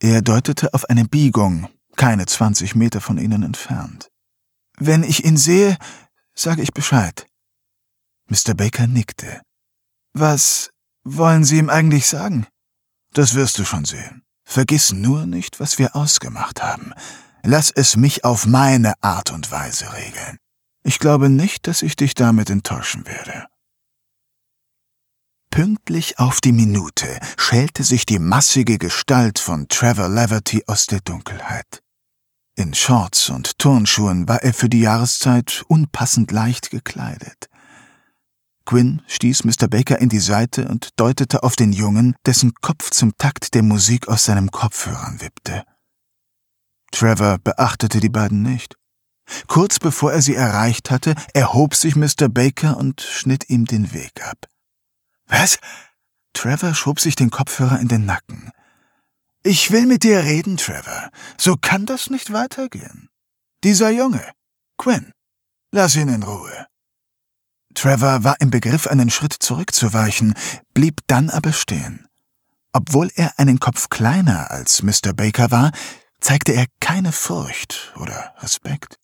Er 0.00 0.20
deutete 0.20 0.74
auf 0.74 0.90
eine 0.90 1.06
Biegung, 1.06 1.66
keine 1.96 2.26
zwanzig 2.26 2.74
Meter 2.74 3.00
von 3.00 3.16
ihnen 3.16 3.42
entfernt. 3.42 4.10
Wenn 4.76 5.02
ich 5.02 5.24
ihn 5.24 5.36
sehe, 5.36 5.78
sage 6.34 6.62
ich 6.62 6.72
Bescheid. 6.72 7.26
Mr. 8.28 8.54
Baker 8.54 8.86
nickte. 8.86 9.42
Was 10.12 10.70
wollen 11.04 11.44
Sie 11.44 11.58
ihm 11.58 11.70
eigentlich 11.70 12.06
sagen? 12.06 12.46
Das 13.12 13.34
wirst 13.34 13.58
du 13.58 13.64
schon 13.64 13.84
sehen. 13.84 14.22
Vergiss 14.44 14.92
nur 14.92 15.26
nicht, 15.26 15.60
was 15.60 15.78
wir 15.78 15.96
ausgemacht 15.96 16.62
haben. 16.62 16.92
Lass 17.42 17.70
es 17.70 17.96
mich 17.96 18.24
auf 18.24 18.46
meine 18.46 18.94
Art 19.02 19.30
und 19.30 19.50
Weise 19.50 19.92
regeln. 19.92 20.38
Ich 20.82 20.98
glaube 20.98 21.28
nicht, 21.28 21.66
dass 21.66 21.82
ich 21.82 21.96
dich 21.96 22.14
damit 22.14 22.50
enttäuschen 22.50 23.06
werde. 23.06 23.46
Pünktlich 25.50 26.18
auf 26.18 26.40
die 26.40 26.52
Minute 26.52 27.18
schälte 27.38 27.84
sich 27.84 28.06
die 28.06 28.18
massige 28.18 28.76
Gestalt 28.76 29.38
von 29.38 29.68
Trevor 29.68 30.08
Leverty 30.08 30.64
aus 30.66 30.86
der 30.86 31.00
Dunkelheit. 31.00 31.82
In 32.56 32.72
Shorts 32.72 33.30
und 33.30 33.58
Turnschuhen 33.58 34.28
war 34.28 34.42
er 34.42 34.54
für 34.54 34.68
die 34.68 34.80
Jahreszeit 34.80 35.64
unpassend 35.66 36.30
leicht 36.30 36.70
gekleidet. 36.70 37.48
Quinn 38.64 39.02
stieß 39.08 39.44
Mr. 39.44 39.68
Baker 39.68 39.98
in 39.98 40.08
die 40.08 40.20
Seite 40.20 40.68
und 40.68 40.88
deutete 40.96 41.42
auf 41.42 41.56
den 41.56 41.72
Jungen, 41.72 42.14
dessen 42.24 42.54
Kopf 42.54 42.90
zum 42.90 43.16
Takt 43.18 43.54
der 43.54 43.62
Musik 43.62 44.08
aus 44.08 44.24
seinem 44.24 44.50
Kopfhörern 44.52 45.20
wippte. 45.20 45.64
Trevor 46.92 47.38
beachtete 47.38 47.98
die 47.98 48.08
beiden 48.08 48.42
nicht. 48.42 48.76
Kurz 49.48 49.80
bevor 49.80 50.12
er 50.12 50.22
sie 50.22 50.36
erreicht 50.36 50.90
hatte, 50.92 51.14
erhob 51.32 51.74
sich 51.74 51.96
Mr. 51.96 52.28
Baker 52.28 52.76
und 52.76 53.00
schnitt 53.00 53.50
ihm 53.50 53.64
den 53.64 53.92
Weg 53.92 54.24
ab. 54.24 54.46
Was? 55.26 55.58
Trevor 56.34 56.74
schob 56.74 57.00
sich 57.00 57.16
den 57.16 57.30
Kopfhörer 57.30 57.80
in 57.80 57.88
den 57.88 58.04
Nacken. 58.04 58.52
Ich 59.46 59.70
will 59.70 59.84
mit 59.84 60.04
dir 60.04 60.24
reden, 60.24 60.56
Trevor. 60.56 61.10
So 61.36 61.56
kann 61.60 61.84
das 61.84 62.08
nicht 62.08 62.32
weitergehen. 62.32 63.10
Dieser 63.62 63.90
Junge, 63.90 64.32
Quinn, 64.78 65.12
lass 65.70 65.96
ihn 65.96 66.08
in 66.08 66.22
Ruhe. 66.22 66.66
Trevor 67.74 68.24
war 68.24 68.40
im 68.40 68.48
Begriff, 68.50 68.86
einen 68.86 69.10
Schritt 69.10 69.34
zurückzuweichen, 69.34 70.32
blieb 70.72 71.00
dann 71.08 71.28
aber 71.28 71.52
stehen. 71.52 72.08
Obwohl 72.72 73.10
er 73.16 73.38
einen 73.38 73.60
Kopf 73.60 73.90
kleiner 73.90 74.50
als 74.50 74.82
Mr. 74.82 75.12
Baker 75.14 75.50
war, 75.50 75.72
zeigte 76.20 76.52
er 76.52 76.64
keine 76.80 77.12
Furcht 77.12 77.92
oder 78.00 78.34
Respekt. 78.38 78.98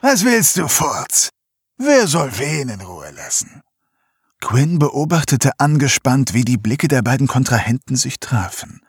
Was 0.00 0.22
willst 0.22 0.58
du, 0.58 0.68
Furz? 0.68 1.30
Wer 1.78 2.06
soll 2.08 2.30
wen 2.36 2.68
in 2.68 2.82
Ruhe 2.82 3.10
lassen? 3.12 3.62
Quinn 4.42 4.78
beobachtete 4.78 5.58
angespannt, 5.58 6.34
wie 6.34 6.44
die 6.44 6.58
Blicke 6.58 6.88
der 6.88 7.00
beiden 7.00 7.26
Kontrahenten 7.26 7.96
sich 7.96 8.20
trafen. 8.20 8.82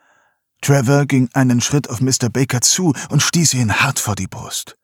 Trevor 0.62 1.06
ging 1.06 1.30
einen 1.34 1.62
Schritt 1.62 1.90
auf 1.90 2.02
Mr. 2.02 2.30
Baker 2.32 2.62
zu 2.62 2.94
und 3.10 3.24
stieß 3.24 3.54
ihn 3.54 3.82
hart 3.82 4.00
vor 4.00 4.16
die 4.16 4.28
Brust. 4.28 4.76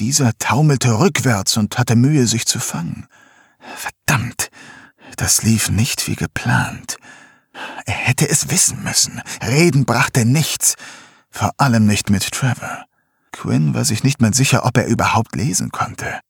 Dieser 0.00 0.36
taumelte 0.38 0.98
rückwärts 0.98 1.56
und 1.56 1.78
hatte 1.78 1.96
Mühe, 1.96 2.26
sich 2.26 2.46
zu 2.46 2.58
fangen. 2.60 3.06
Verdammt, 3.76 4.50
das 5.16 5.42
lief 5.42 5.70
nicht 5.70 6.08
wie 6.08 6.16
geplant. 6.16 6.96
Er 7.86 7.94
hätte 7.94 8.28
es 8.28 8.50
wissen 8.50 8.82
müssen. 8.82 9.22
Reden 9.42 9.84
brachte 9.84 10.24
nichts. 10.24 10.74
Vor 11.30 11.52
allem 11.58 11.86
nicht 11.86 12.10
mit 12.10 12.30
Trevor. 12.30 12.84
Quinn 13.32 13.74
war 13.74 13.84
sich 13.84 14.04
nicht 14.04 14.20
mehr 14.20 14.32
sicher, 14.32 14.64
ob 14.64 14.76
er 14.76 14.86
überhaupt 14.86 15.34
lesen 15.36 15.70
konnte. 15.70 16.20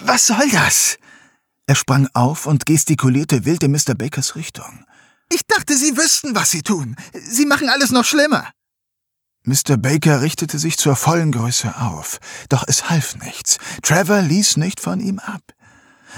Was 0.00 0.26
soll 0.26 0.48
das? 0.50 0.98
Er 1.66 1.74
sprang 1.74 2.08
auf 2.14 2.46
und 2.46 2.66
gestikulierte 2.66 3.44
wild 3.44 3.62
in 3.62 3.72
Mr. 3.72 3.94
Bakers 3.94 4.36
Richtung. 4.36 4.84
Ich 5.30 5.42
dachte, 5.46 5.76
Sie 5.76 5.96
wüssten, 5.96 6.34
was 6.34 6.50
Sie 6.50 6.62
tun. 6.62 6.96
Sie 7.12 7.46
machen 7.46 7.68
alles 7.68 7.90
noch 7.90 8.04
schlimmer. 8.04 8.50
Mr. 9.42 9.76
Baker 9.76 10.22
richtete 10.22 10.58
sich 10.58 10.76
zur 10.76 10.96
vollen 10.96 11.30
Größe 11.30 11.76
auf, 11.76 12.18
doch 12.48 12.64
es 12.66 12.90
half 12.90 13.16
nichts. 13.16 13.58
Trevor 13.82 14.20
ließ 14.22 14.56
nicht 14.56 14.80
von 14.80 14.98
ihm 14.98 15.20
ab. 15.20 15.42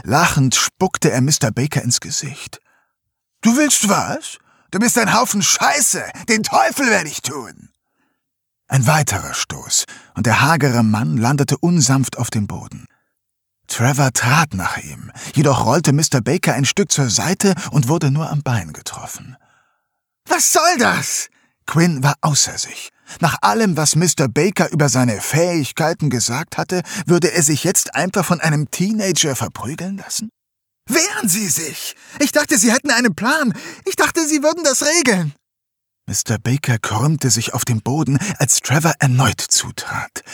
Lachend 0.03 0.55
spuckte 0.55 1.11
er 1.11 1.21
Mr. 1.21 1.51
Baker 1.53 1.83
ins 1.83 2.01
Gesicht. 2.01 2.61
Du 3.43 3.57
willst 3.57 3.89
was? 3.89 4.39
Du 4.71 4.79
bist 4.79 4.99
ein 4.99 5.13
Haufen 5.13 5.43
Scheiße. 5.43 6.03
Den 6.29 6.43
Teufel 6.43 6.89
werde 6.89 7.09
ich 7.09 7.21
tun. 7.23 7.71
Ein 8.67 8.87
weiterer 8.87 9.33
Stoß, 9.33 9.85
und 10.15 10.27
der 10.27 10.43
hagere 10.43 10.83
Mann 10.83 11.17
landete 11.17 11.57
unsanft 11.57 12.19
auf 12.19 12.31
dem 12.31 12.47
Boden. 12.47 12.87
Trevor 13.69 14.13
trat 14.13 14.55
nach 14.55 14.79
ihm, 14.79 15.13
jedoch 15.35 15.65
rollte 15.65 15.93
Mr. 15.93 16.21
Baker 16.23 16.55
ein 16.55 16.65
Stück 16.65 16.91
zur 16.91 17.11
Seite 17.11 17.55
und 17.71 17.89
wurde 17.89 18.11
nur 18.11 18.29
am 18.31 18.43
Bein 18.43 18.73
getroffen. 18.73 19.37
Was 20.27 20.53
soll 20.53 20.79
das? 20.79 21.29
Quinn 21.67 22.03
war 22.03 22.15
außer 22.23 22.59
sich. 22.59 22.91
Nach 23.21 23.39
allem, 23.43 23.77
was 23.77 23.95
Mr. 23.95 24.29
Baker 24.29 24.71
über 24.71 24.89
seine 24.89 25.21
Fähigkeiten 25.21 26.11
gesagt 26.11 26.59
hatte, 26.59 26.83
würde 27.07 27.33
er 27.33 27.43
sich 27.43 27.65
jetzt 27.65 27.95
einfach 27.95 28.25
von 28.25 28.41
einem 28.41 28.71
Teenager 28.71 29.37
verprügeln 29.37 29.99
lassen? 29.99 30.31
Wehren 30.89 31.29
Sie 31.29 31.49
sich! 31.49 31.95
Ich 32.19 32.33
dachte, 32.33 32.59
Sie 32.59 32.73
hätten 32.73 32.91
einen 32.91 33.15
Plan. 33.15 33.53
Ich 33.85 33.97
dachte, 33.97 34.27
Sie 34.27 34.43
würden 34.43 34.65
das 34.65 34.83
regeln. 34.83 35.35
Mr. 36.07 36.39
Baker 36.39 36.79
krümmte 36.79 37.29
sich 37.29 37.53
auf 37.53 37.67
dem 37.67 37.83
Boden, 37.83 38.19
als 38.39 38.61
Trevor 38.61 38.95
erneut 38.99 39.41
zutrat. 39.41 40.25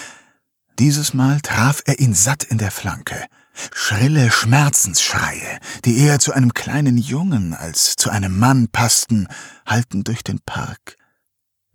Dieses 0.78 1.14
Mal 1.14 1.40
traf 1.40 1.82
er 1.86 2.00
ihn 2.00 2.14
satt 2.14 2.42
in 2.42 2.58
der 2.58 2.72
Flanke. 2.72 3.26
Schrille 3.72 4.32
Schmerzensschreie, 4.32 5.60
die 5.84 5.98
eher 5.98 6.18
zu 6.18 6.32
einem 6.32 6.52
kleinen 6.52 6.98
Jungen 6.98 7.54
als 7.54 7.94
zu 7.94 8.10
einem 8.10 8.36
Mann 8.36 8.68
passten, 8.68 9.28
hallten 9.64 10.02
durch 10.02 10.24
den 10.24 10.40
Park. 10.40 10.96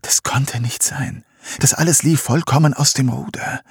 Das 0.02 0.24
konnte 0.24 0.60
nicht 0.60 0.84
sein. 0.84 1.24
Das 1.60 1.74
alles 1.74 2.04
lief 2.04 2.20
vollkommen 2.20 2.74
aus 2.74 2.92
dem 2.92 3.08
Ruder. 3.08 3.62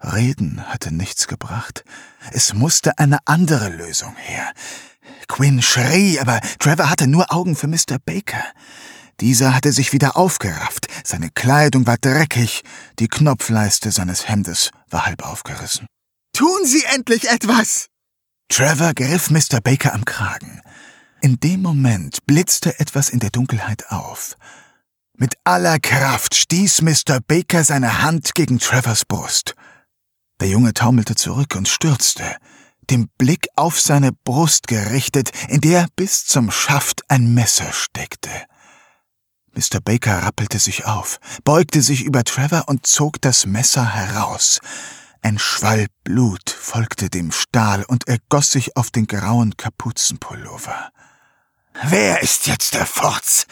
Reden 0.00 0.64
hatte 0.68 0.94
nichts 0.94 1.26
gebracht. 1.26 1.84
Es 2.30 2.54
musste 2.54 2.98
eine 2.98 3.18
andere 3.24 3.68
Lösung 3.68 4.14
her. 4.16 4.52
Quinn 5.26 5.60
schrie, 5.60 6.20
aber 6.20 6.40
Trevor 6.60 6.88
hatte 6.88 7.08
nur 7.08 7.32
Augen 7.32 7.56
für 7.56 7.66
Mr. 7.66 7.98
Baker. 8.04 8.44
Dieser 9.22 9.54
hatte 9.54 9.70
sich 9.70 9.92
wieder 9.92 10.16
aufgerafft, 10.16 10.88
seine 11.04 11.30
Kleidung 11.30 11.86
war 11.86 11.96
dreckig, 11.96 12.64
die 12.98 13.06
Knopfleiste 13.06 13.92
seines 13.92 14.28
Hemdes 14.28 14.72
war 14.90 15.06
halb 15.06 15.24
aufgerissen. 15.24 15.86
Tun 16.32 16.64
Sie 16.64 16.82
endlich 16.92 17.30
etwas! 17.30 17.86
Trevor 18.48 18.94
griff 18.94 19.30
Mr. 19.30 19.60
Baker 19.62 19.94
am 19.94 20.04
Kragen. 20.04 20.60
In 21.20 21.38
dem 21.38 21.62
Moment 21.62 22.26
blitzte 22.26 22.80
etwas 22.80 23.10
in 23.10 23.20
der 23.20 23.30
Dunkelheit 23.30 23.92
auf. 23.92 24.36
Mit 25.16 25.34
aller 25.44 25.78
Kraft 25.78 26.34
stieß 26.34 26.82
Mr. 26.82 27.20
Baker 27.24 27.62
seine 27.62 28.02
Hand 28.02 28.34
gegen 28.34 28.58
Trevors 28.58 29.04
Brust. 29.04 29.54
Der 30.40 30.48
Junge 30.48 30.74
taumelte 30.74 31.14
zurück 31.14 31.54
und 31.54 31.68
stürzte, 31.68 32.24
den 32.90 33.06
Blick 33.18 33.46
auf 33.54 33.80
seine 33.80 34.10
Brust 34.24 34.66
gerichtet, 34.66 35.30
in 35.46 35.60
der 35.60 35.86
bis 35.94 36.26
zum 36.26 36.50
Schaft 36.50 37.08
ein 37.08 37.34
Messer 37.34 37.72
steckte. 37.72 38.28
Mr. 39.54 39.80
Baker 39.82 40.22
rappelte 40.22 40.58
sich 40.58 40.86
auf, 40.86 41.18
beugte 41.44 41.82
sich 41.82 42.04
über 42.04 42.24
Trevor 42.24 42.64
und 42.68 42.86
zog 42.86 43.20
das 43.20 43.44
Messer 43.44 43.94
heraus. 43.94 44.60
Ein 45.20 45.38
Schwall 45.38 45.86
Blut 46.04 46.50
folgte 46.50 47.10
dem 47.10 47.30
Stahl 47.32 47.84
und 47.84 48.08
ergoss 48.08 48.50
sich 48.50 48.76
auf 48.76 48.90
den 48.90 49.06
grauen 49.06 49.56
Kapuzenpullover. 49.56 50.90
Wer 51.84 52.22
ist 52.22 52.46
jetzt 52.46 52.74
der 52.74 52.86
Furz? 52.86 53.46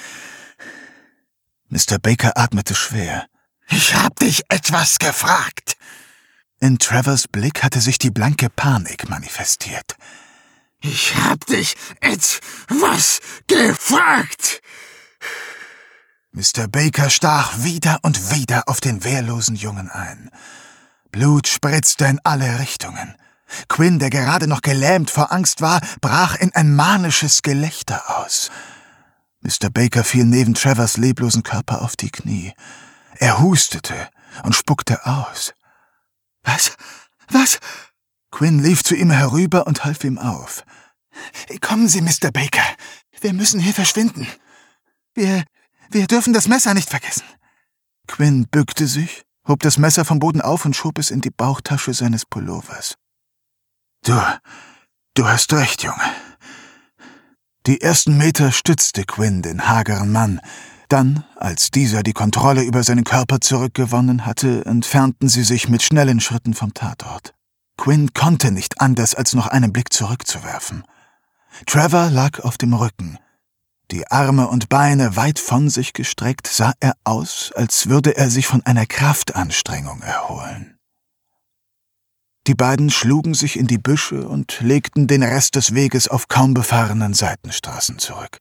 Mr. 1.68 1.98
Baker 2.01 2.36
atmete 2.36 2.74
schwer. 2.74 3.26
Ich 3.68 3.94
hab 3.94 4.16
dich 4.16 4.42
etwas 4.48 4.98
gefragt. 4.98 5.76
In 6.59 6.78
Trevors 6.78 7.28
Blick 7.28 7.62
hatte 7.62 7.80
sich 7.80 7.98
die 7.98 8.11
blanke 8.11 8.51
Panik 8.51 9.09
manifestiert. 9.09 9.96
Ich 10.80 11.14
hab 11.14 11.46
dich 11.46 11.76
etwas 12.01 13.20
gefragt. 13.46 14.61
Mr. 16.32 16.68
Baker 16.68 17.10
stach 17.10 17.64
wieder 17.64 17.98
und 18.02 18.30
wieder 18.30 18.68
auf 18.68 18.80
den 18.80 19.02
wehrlosen 19.02 19.56
Jungen 19.56 19.90
ein. 19.90 20.30
Blut 21.10 21.48
spritzte 21.48 22.04
in 22.04 22.20
alle 22.22 22.60
Richtungen. 22.60 23.16
Quinn, 23.68 23.98
der 23.98 24.10
gerade 24.10 24.46
noch 24.46 24.62
gelähmt 24.62 25.10
vor 25.10 25.32
Angst 25.32 25.60
war, 25.60 25.80
brach 26.00 26.36
in 26.36 26.54
ein 26.54 26.74
manisches 26.74 27.42
Gelächter 27.42 28.18
aus. 28.20 28.48
Mr. 29.40 29.70
Baker 29.70 30.04
fiel 30.04 30.24
neben 30.24 30.54
Trevors 30.54 30.96
leblosen 30.96 31.42
Körper 31.42 31.82
auf 31.82 31.96
die 31.96 32.10
Knie. 32.10 32.52
Er 33.16 33.40
hustete 33.40 34.08
und 34.44 34.54
spuckte 34.54 35.04
aus. 35.06 35.52
Was? 36.44 36.76
Was? 37.28 37.58
Quinn 38.30 38.60
lief 38.60 38.84
zu 38.84 38.94
ihm 38.94 39.10
herüber 39.10 39.66
und 39.66 39.84
half 39.84 40.04
ihm 40.04 40.18
auf. 40.18 40.62
Kommen 41.60 41.88
Sie, 41.88 42.02
Mr. 42.02 42.30
Baker. 42.32 42.62
Wir 43.20 43.32
müssen 43.32 43.58
hier 43.58 43.74
verschwinden. 43.74 44.28
Wir 45.14 45.44
wir 45.91 46.07
dürfen 46.07 46.32
das 46.32 46.49
Messer 46.49 46.74
nicht 46.74 46.88
vergessen. 46.88 47.24
Quinn 48.07 48.47
bückte 48.47 48.86
sich, 48.86 49.22
hob 49.47 49.61
das 49.61 49.78
Messer 49.78 50.05
vom 50.05 50.18
Boden 50.18 50.41
auf 50.41 50.64
und 50.64 50.74
schob 50.74 50.99
es 50.99 51.11
in 51.11 51.20
die 51.20 51.30
Bauchtasche 51.30 51.95
seines 51.95 52.26
Pullovers. 52.26 52.97
Du, 54.05 54.18
du 55.14 55.26
hast 55.26 55.53
recht, 55.53 55.82
Junge. 55.82 56.03
Die 57.66 57.80
ersten 57.80 58.16
Meter 58.16 58.53
stützte 58.53 59.05
Quinn 59.05 59.43
den 59.43 59.68
hageren 59.68 60.12
Mann. 60.12 60.41
Dann, 60.88 61.24
als 61.36 61.70
dieser 61.70 62.03
die 62.03 62.14
Kontrolle 62.14 62.62
über 62.62 62.82
seinen 62.82 63.05
Körper 63.05 63.41
zurückgewonnen 63.41 64.26
hatte, 64.26 64.64
entfernten 64.64 65.28
sie 65.28 65.45
sich 65.45 65.68
mit 65.68 65.82
schnellen 65.82 66.20
Schritten 66.20 66.55
vom 66.55 66.74
Tatort. 66.74 67.34
Quinn 67.76 68.12
konnte 68.12 68.51
nicht 68.51 68.80
anders, 68.80 69.14
als 69.14 69.34
noch 69.34 69.47
einen 69.47 69.72
Blick 69.72 69.93
zurückzuwerfen. 69.93 70.84
Trevor 71.66 72.11
lag 72.11 72.41
auf 72.41 72.59
dem 72.59 72.74
Rücken, 72.74 73.18
die 73.91 74.11
Arme 74.11 74.49
und 74.49 74.68
Beine 74.68 75.16
weit 75.16 75.38
von 75.38 75.68
sich 75.68 75.93
gestreckt, 75.93 76.47
sah 76.47 76.72
er 76.80 76.95
aus, 77.05 77.53
als 77.55 77.88
würde 77.88 78.16
er 78.16 78.30
sich 78.30 78.47
von 78.47 78.64
einer 78.64 78.86
Kraftanstrengung 78.86 80.03
erholen. 80.03 80.78
Die 82.47 82.55
beiden 82.55 82.91
schlugen 82.91 83.34
sich 83.34 83.59
in 83.59 83.66
die 83.66 83.78
Büsche 83.78 84.26
und 84.26 84.61
legten 84.61 85.07
den 85.07 85.22
Rest 85.22 85.57
des 85.57 85.74
Weges 85.74 86.09
auf 86.09 86.28
kaum 86.28 86.55
befahrenen 86.55 87.14
Seitenstraßen 87.14 87.99
zurück. 87.99 88.38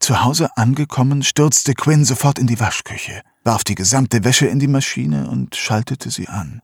Zu 0.00 0.24
Hause 0.24 0.56
angekommen, 0.56 1.22
stürzte 1.22 1.74
Quinn 1.74 2.04
sofort 2.04 2.38
in 2.38 2.46
die 2.46 2.58
Waschküche, 2.58 3.22
warf 3.42 3.64
die 3.64 3.74
gesamte 3.74 4.24
Wäsche 4.24 4.46
in 4.46 4.58
die 4.58 4.66
Maschine 4.66 5.28
und 5.28 5.56
schaltete 5.56 6.10
sie 6.10 6.28
an. 6.28 6.60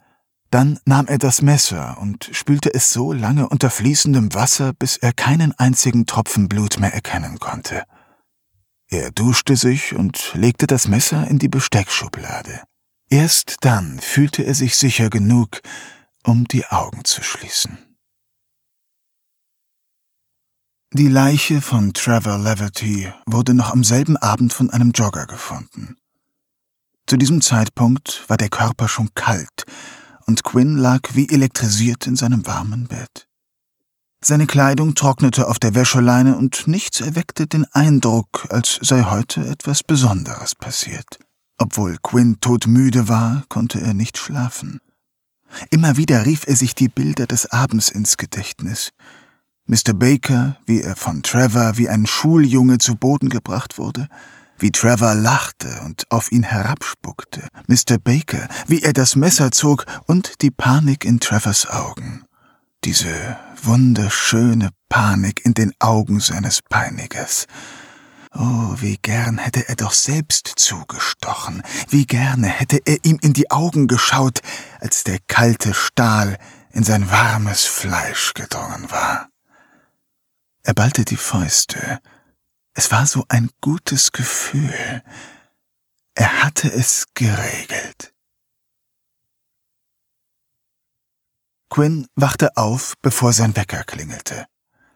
Dann 0.50 0.80
nahm 0.84 1.06
er 1.06 1.18
das 1.18 1.42
Messer 1.42 1.96
und 2.00 2.28
spülte 2.32 2.74
es 2.74 2.90
so 2.90 3.12
lange 3.12 3.48
unter 3.48 3.70
fließendem 3.70 4.34
Wasser, 4.34 4.72
bis 4.72 4.96
er 4.96 5.12
keinen 5.12 5.52
einzigen 5.58 6.06
Tropfen 6.06 6.48
Blut 6.48 6.80
mehr 6.80 6.92
erkennen 6.92 7.38
konnte. 7.38 7.84
Er 8.90 9.12
duschte 9.12 9.56
sich 9.56 9.94
und 9.94 10.32
legte 10.34 10.66
das 10.66 10.88
Messer 10.88 11.28
in 11.28 11.38
die 11.38 11.48
Besteckschublade. 11.48 12.62
Erst 13.08 13.58
dann 13.60 14.00
fühlte 14.00 14.42
er 14.42 14.54
sich 14.54 14.76
sicher 14.76 15.10
genug, 15.10 15.60
um 16.24 16.46
die 16.46 16.66
Augen 16.66 17.04
zu 17.04 17.22
schließen. 17.22 17.78
Die 20.92 21.06
Leiche 21.06 21.60
von 21.60 21.92
Trevor 21.92 22.38
Leverty 22.38 23.12
wurde 23.26 23.54
noch 23.54 23.70
am 23.70 23.84
selben 23.84 24.16
Abend 24.16 24.52
von 24.52 24.70
einem 24.70 24.90
Jogger 24.90 25.26
gefunden. 25.26 25.96
Zu 27.06 27.16
diesem 27.16 27.40
Zeitpunkt 27.42 28.24
war 28.28 28.36
der 28.36 28.48
Körper 28.48 28.88
schon 28.88 29.14
kalt 29.14 29.66
und 30.26 30.42
Quinn 30.42 30.76
lag 30.76 31.00
wie 31.12 31.28
elektrisiert 31.28 32.08
in 32.08 32.16
seinem 32.16 32.44
warmen 32.44 32.88
Bett. 32.88 33.29
Seine 34.22 34.46
Kleidung 34.46 34.94
trocknete 34.94 35.48
auf 35.48 35.58
der 35.58 35.74
Wäscheleine 35.74 36.36
und 36.36 36.68
nichts 36.68 37.00
erweckte 37.00 37.46
den 37.46 37.64
Eindruck, 37.72 38.46
als 38.50 38.78
sei 38.82 39.04
heute 39.04 39.46
etwas 39.46 39.82
Besonderes 39.82 40.54
passiert. 40.54 41.18
Obwohl 41.56 41.96
Quinn 42.02 42.38
todmüde 42.40 43.08
war, 43.08 43.44
konnte 43.48 43.80
er 43.80 43.94
nicht 43.94 44.18
schlafen. 44.18 44.80
Immer 45.70 45.96
wieder 45.96 46.26
rief 46.26 46.46
er 46.46 46.54
sich 46.54 46.74
die 46.74 46.88
Bilder 46.88 47.26
des 47.26 47.50
Abends 47.50 47.88
ins 47.88 48.18
Gedächtnis. 48.18 48.90
Mr. 49.66 49.94
Baker, 49.94 50.58
wie 50.66 50.82
er 50.82 50.96
von 50.96 51.22
Trevor 51.22 51.78
wie 51.78 51.88
ein 51.88 52.06
Schuljunge 52.06 52.76
zu 52.76 52.96
Boden 52.96 53.30
gebracht 53.30 53.78
wurde, 53.78 54.08
wie 54.58 54.70
Trevor 54.70 55.14
lachte 55.14 55.80
und 55.86 56.04
auf 56.10 56.30
ihn 56.30 56.42
herabspuckte, 56.42 57.48
Mr. 57.68 57.98
Baker, 57.98 58.48
wie 58.66 58.82
er 58.82 58.92
das 58.92 59.16
Messer 59.16 59.50
zog 59.50 59.86
und 60.06 60.42
die 60.42 60.50
Panik 60.50 61.06
in 61.06 61.20
Trevors 61.20 61.66
Augen. 61.70 62.24
Diese 62.84 63.38
wunderschöne 63.62 64.70
Panik 64.88 65.44
in 65.44 65.52
den 65.52 65.74
Augen 65.80 66.18
seines 66.18 66.62
Peinigers. 66.62 67.46
Oh, 68.32 68.74
wie 68.76 68.96
gern 68.96 69.38
hätte 69.38 69.68
er 69.68 69.76
doch 69.76 69.92
selbst 69.92 70.52
zugestochen, 70.56 71.62
wie 71.88 72.06
gerne 72.06 72.46
hätte 72.46 72.80
er 72.86 72.96
ihm 73.04 73.18
in 73.20 73.34
die 73.34 73.50
Augen 73.50 73.86
geschaut, 73.86 74.40
als 74.78 75.04
der 75.04 75.18
kalte 75.26 75.74
Stahl 75.74 76.38
in 76.72 76.84
sein 76.84 77.10
warmes 77.10 77.64
Fleisch 77.64 78.32
gedrungen 78.32 78.90
war. 78.90 79.28
Er 80.62 80.72
ballte 80.72 81.04
die 81.04 81.16
Fäuste. 81.16 82.00
Es 82.72 82.90
war 82.90 83.06
so 83.06 83.24
ein 83.28 83.50
gutes 83.60 84.12
Gefühl. 84.12 85.02
Er 86.14 86.42
hatte 86.44 86.72
es 86.72 87.06
geregelt. 87.14 88.14
Quinn 91.70 92.08
wachte 92.16 92.56
auf, 92.56 92.94
bevor 93.00 93.32
sein 93.32 93.54
Wecker 93.56 93.84
klingelte. 93.84 94.46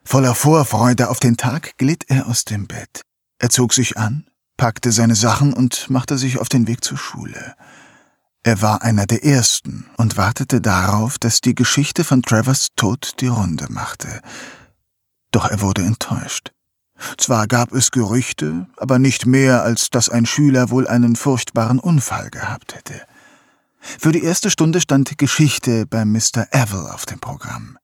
Voller 0.05 0.35
Vorfreude 0.35 1.09
auf 1.09 1.21
den 1.21 1.37
Tag 1.37 1.79
glitt 1.79 2.05
er 2.09 2.27
aus 2.27 2.45
dem 2.45 2.67
Bett. 2.67 3.03
Er 3.39 3.49
zog 3.49 3.73
sich 3.73 3.97
an, 3.97 4.27
packte 4.57 4.93
seine 4.93 5.15
Sachen 5.15 5.55
und 5.55 5.89
machte 5.89 6.19
sich 6.19 6.39
auf 6.39 6.49
den 6.49 6.67
Weg 6.67 6.85
zur 6.85 6.99
Schule. 6.99 7.55
Er 8.43 8.61
war 8.61 8.83
einer 8.83 9.07
der 9.07 9.25
Ersten 9.25 9.87
und 9.97 10.17
wartete 10.17 10.61
darauf, 10.61 11.19
dass 11.19 11.41
die 11.41 11.55
Geschichte 11.55 12.05
von 12.05 12.23
Travers 12.23 12.69
Tod 12.77 13.21
die 13.21 13.29
Runde 13.29 13.67
machte. 13.71 14.21
Doch 15.31 15.49
er 15.49 15.61
wurde 15.61 15.83
enttäuscht. 15.83 16.53
Zwar 17.17 17.47
gab 17.47 17.73
es 17.73 17.91
Gerüchte, 17.91 18.67
aber 18.77 18.99
nicht 18.99 19.27
mehr, 19.27 19.63
als 19.63 19.91
dass 19.91 20.09
ein 20.09 20.27
Schüler 20.27 20.71
wohl 20.71 20.87
einen 20.87 21.17
furchtbaren 21.17 21.79
Unfall 21.79 22.31
gehabt 22.31 22.75
hätte. 22.75 23.01
Für 23.99 24.13
die 24.13 24.23
erste 24.23 24.51
Stunde 24.51 24.81
stand 24.81 25.19
Geschichte 25.19 25.87
bei 25.87 26.05
Mr. 26.05 26.47
Evil 26.51 26.89
auf 26.93 27.07
dem 27.07 27.21
Programm. 27.21 27.79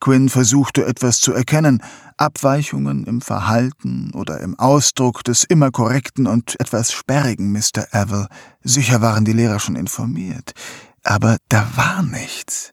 Quinn 0.00 0.28
versuchte 0.28 0.84
etwas 0.84 1.20
zu 1.20 1.32
erkennen, 1.32 1.80
Abweichungen 2.16 3.04
im 3.04 3.20
Verhalten 3.20 4.10
oder 4.14 4.40
im 4.40 4.58
Ausdruck 4.58 5.22
des 5.22 5.44
immer 5.44 5.70
korrekten 5.70 6.26
und 6.26 6.58
etwas 6.58 6.90
sperrigen 6.90 7.52
Mr. 7.52 7.86
Evil. 7.92 8.26
Sicher 8.62 9.00
waren 9.00 9.24
die 9.24 9.32
Lehrer 9.32 9.60
schon 9.60 9.76
informiert. 9.76 10.54
Aber 11.04 11.36
da 11.48 11.68
war 11.76 12.02
nichts. 12.02 12.72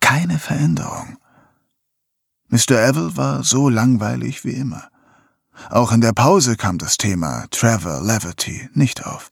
Keine 0.00 0.40
Veränderung. 0.40 1.18
Mr. 2.48 2.88
Evil 2.88 3.16
war 3.16 3.44
so 3.44 3.68
langweilig 3.68 4.44
wie 4.44 4.54
immer. 4.54 4.88
Auch 5.70 5.92
in 5.92 6.00
der 6.00 6.12
Pause 6.12 6.56
kam 6.56 6.78
das 6.78 6.96
Thema 6.96 7.46
Trevor 7.50 8.02
Levity 8.02 8.68
nicht 8.74 9.06
auf. 9.06 9.30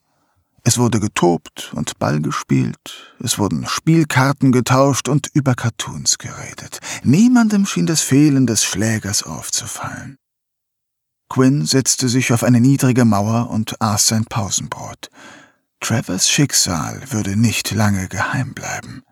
Es 0.67 0.79
wurde 0.79 0.99
getobt 0.99 1.73
und 1.75 1.99
Ball 1.99 2.23
gespielt, 2.23 3.15
es 3.21 3.39
wurden 3.39 3.67
Spielkarten 3.67 4.51
getauscht 4.51 5.11
und 5.11 5.29
über 5.35 5.55
Cartoons 5.55 6.17
geredet. 6.17 6.81
Niemandem 7.03 7.67
schien 7.67 7.85
das 7.85 8.01
Fehlen 8.01 8.47
des 8.47 8.65
Schlägers 8.65 9.25
aufzufallen. 9.25 10.17
Quinn 11.29 11.67
setzte 11.67 12.09
sich 12.09 12.33
auf 12.33 12.43
eine 12.43 12.61
niedrige 12.61 13.05
Mauer 13.05 13.51
und 13.51 13.81
aß 13.83 14.07
sein 14.07 14.25
Pausenbrot. 14.25 15.11
Trevors 15.81 16.31
Schicksal 16.31 17.03
würde 17.11 17.37
nicht 17.37 17.73
lange 17.73 18.09
geheim 18.09 18.55
bleiben. 18.55 19.03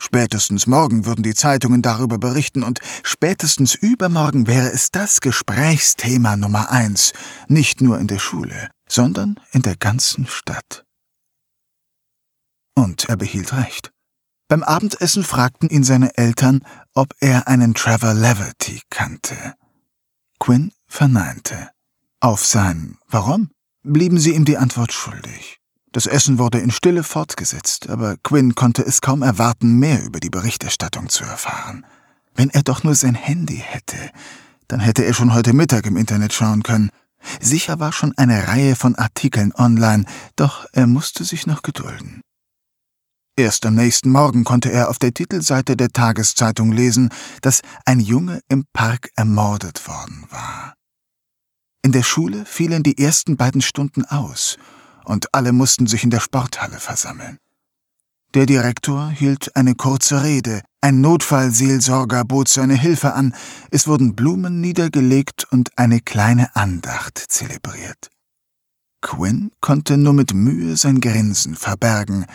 Spätestens 0.00 0.68
morgen 0.68 1.06
würden 1.06 1.24
die 1.24 1.34
Zeitungen 1.34 1.82
darüber 1.82 2.18
berichten 2.18 2.62
und 2.62 2.78
spätestens 3.02 3.74
übermorgen 3.74 4.46
wäre 4.46 4.70
es 4.70 4.92
das 4.92 5.20
Gesprächsthema 5.20 6.36
Nummer 6.36 6.70
eins, 6.70 7.12
nicht 7.48 7.80
nur 7.80 7.98
in 7.98 8.06
der 8.06 8.20
Schule, 8.20 8.68
sondern 8.88 9.40
in 9.52 9.62
der 9.62 9.76
ganzen 9.76 10.26
Stadt. 10.26 10.84
Und 12.74 13.08
er 13.08 13.16
behielt 13.16 13.52
recht. 13.54 13.92
Beim 14.48 14.62
Abendessen 14.62 15.24
fragten 15.24 15.68
ihn 15.68 15.84
seine 15.84 16.16
Eltern, 16.16 16.64
ob 16.94 17.14
er 17.20 17.48
einen 17.48 17.74
Trevor 17.74 18.14
Leverty 18.14 18.80
kannte. 18.88 19.54
Quinn 20.38 20.72
verneinte. 20.86 21.70
Auf 22.20 22.46
sein 22.46 22.96
Warum 23.08 23.50
blieben 23.82 24.18
sie 24.18 24.34
ihm 24.34 24.44
die 24.44 24.56
Antwort 24.56 24.92
schuldig. 24.92 25.58
Das 25.92 26.06
Essen 26.06 26.38
wurde 26.38 26.58
in 26.58 26.70
Stille 26.70 27.02
fortgesetzt, 27.02 27.88
aber 27.88 28.16
Quinn 28.22 28.54
konnte 28.54 28.82
es 28.82 29.00
kaum 29.00 29.22
erwarten, 29.22 29.78
mehr 29.78 30.04
über 30.04 30.20
die 30.20 30.30
Berichterstattung 30.30 31.08
zu 31.08 31.24
erfahren. 31.24 31.86
Wenn 32.34 32.50
er 32.50 32.62
doch 32.62 32.84
nur 32.84 32.94
sein 32.94 33.14
Handy 33.14 33.56
hätte, 33.56 33.96
dann 34.68 34.80
hätte 34.80 35.04
er 35.04 35.14
schon 35.14 35.32
heute 35.32 35.52
Mittag 35.52 35.86
im 35.86 35.96
Internet 35.96 36.32
schauen 36.32 36.62
können. 36.62 36.90
Sicher 37.40 37.80
war 37.80 37.92
schon 37.92 38.16
eine 38.16 38.48
Reihe 38.48 38.76
von 38.76 38.94
Artikeln 38.94 39.52
online, 39.54 40.04
doch 40.36 40.66
er 40.72 40.86
musste 40.86 41.24
sich 41.24 41.46
noch 41.46 41.62
gedulden. 41.62 42.22
Erst 43.36 43.64
am 43.66 43.76
nächsten 43.76 44.10
Morgen 44.10 44.42
konnte 44.42 44.72
er 44.72 44.88
auf 44.90 44.98
der 44.98 45.14
Titelseite 45.14 45.76
der 45.76 45.90
Tageszeitung 45.90 46.72
lesen, 46.72 47.10
dass 47.40 47.62
ein 47.84 48.00
Junge 48.00 48.40
im 48.48 48.64
Park 48.72 49.10
ermordet 49.14 49.86
worden 49.86 50.24
war. 50.30 50.74
In 51.82 51.92
der 51.92 52.02
Schule 52.02 52.44
fielen 52.44 52.82
die 52.82 52.98
ersten 52.98 53.36
beiden 53.36 53.62
Stunden 53.62 54.04
aus, 54.04 54.58
und 55.04 55.32
alle 55.32 55.52
mussten 55.52 55.86
sich 55.86 56.02
in 56.02 56.10
der 56.10 56.20
Sporthalle 56.20 56.80
versammeln. 56.80 57.38
Der 58.34 58.44
Direktor 58.44 59.08
hielt 59.08 59.54
eine 59.56 59.74
kurze 59.74 60.22
Rede, 60.22 60.62
ein 60.80 61.00
Notfallseelsorger 61.00 62.24
bot 62.24 62.48
seine 62.48 62.74
Hilfe 62.74 63.14
an, 63.14 63.34
es 63.70 63.86
wurden 63.86 64.14
Blumen 64.14 64.60
niedergelegt 64.60 65.46
und 65.50 65.70
eine 65.76 66.00
kleine 66.00 66.54
Andacht 66.54 67.18
zelebriert. 67.18 68.10
Quinn 69.00 69.50
konnte 69.60 69.96
nur 69.96 70.12
mit 70.12 70.34
Mühe 70.34 70.76
sein 70.76 71.00
Grinsen 71.00 71.56
verbergen, 71.56 72.26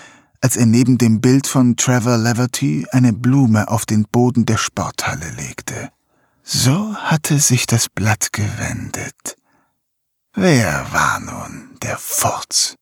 als 0.41 0.57
er 0.57 0.65
neben 0.65 0.97
dem 0.97 1.21
Bild 1.21 1.47
von 1.47 1.77
Trevor 1.77 2.17
Leverty 2.17 2.85
eine 2.91 3.13
Blume 3.13 3.69
auf 3.69 3.85
den 3.85 4.03
Boden 4.03 4.45
der 4.45 4.57
Sporthalle 4.57 5.29
legte. 5.31 5.91
So 6.43 6.95
hatte 6.95 7.39
sich 7.39 7.65
das 7.65 7.87
Blatt 7.87 8.33
gewendet. 8.33 9.37
Wer 10.33 10.85
war 10.91 11.19
nun 11.21 11.77
der 11.81 11.97
Furz? 11.97 12.75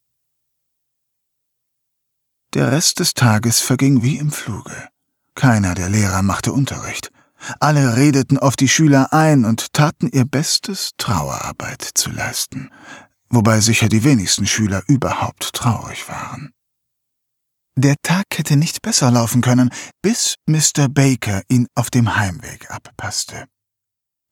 Der 2.53 2.71
Rest 2.71 2.99
des 2.99 3.13
Tages 3.13 3.59
verging 3.59 4.01
wie 4.01 4.17
im 4.17 4.31
Fluge. 4.31 4.89
Keiner 5.35 5.75
der 5.75 5.89
Lehrer 5.89 6.21
machte 6.21 6.53
Unterricht. 6.53 7.11
Alle 7.59 7.95
redeten 7.97 8.37
auf 8.37 8.55
die 8.55 8.67
Schüler 8.67 9.13
ein 9.13 9.45
und 9.45 9.73
taten 9.73 10.07
ihr 10.07 10.25
Bestes, 10.25 10.91
Trauerarbeit 10.97 11.81
zu 11.81 12.11
leisten, 12.11 12.69
wobei 13.29 13.59
sicher 13.61 13.89
die 13.89 14.03
wenigsten 14.03 14.45
Schüler 14.45 14.83
überhaupt 14.87 15.53
traurig 15.53 16.07
waren. 16.07 16.51
Der 17.75 17.95
Tag 18.03 18.25
hätte 18.35 18.57
nicht 18.57 18.81
besser 18.81 19.09
laufen 19.09 19.41
können, 19.41 19.71
bis 20.01 20.35
Mr. 20.45 20.87
Baker 20.89 21.41
ihn 21.47 21.67
auf 21.73 21.89
dem 21.89 22.15
Heimweg 22.15 22.69
abpasste. 22.69 23.45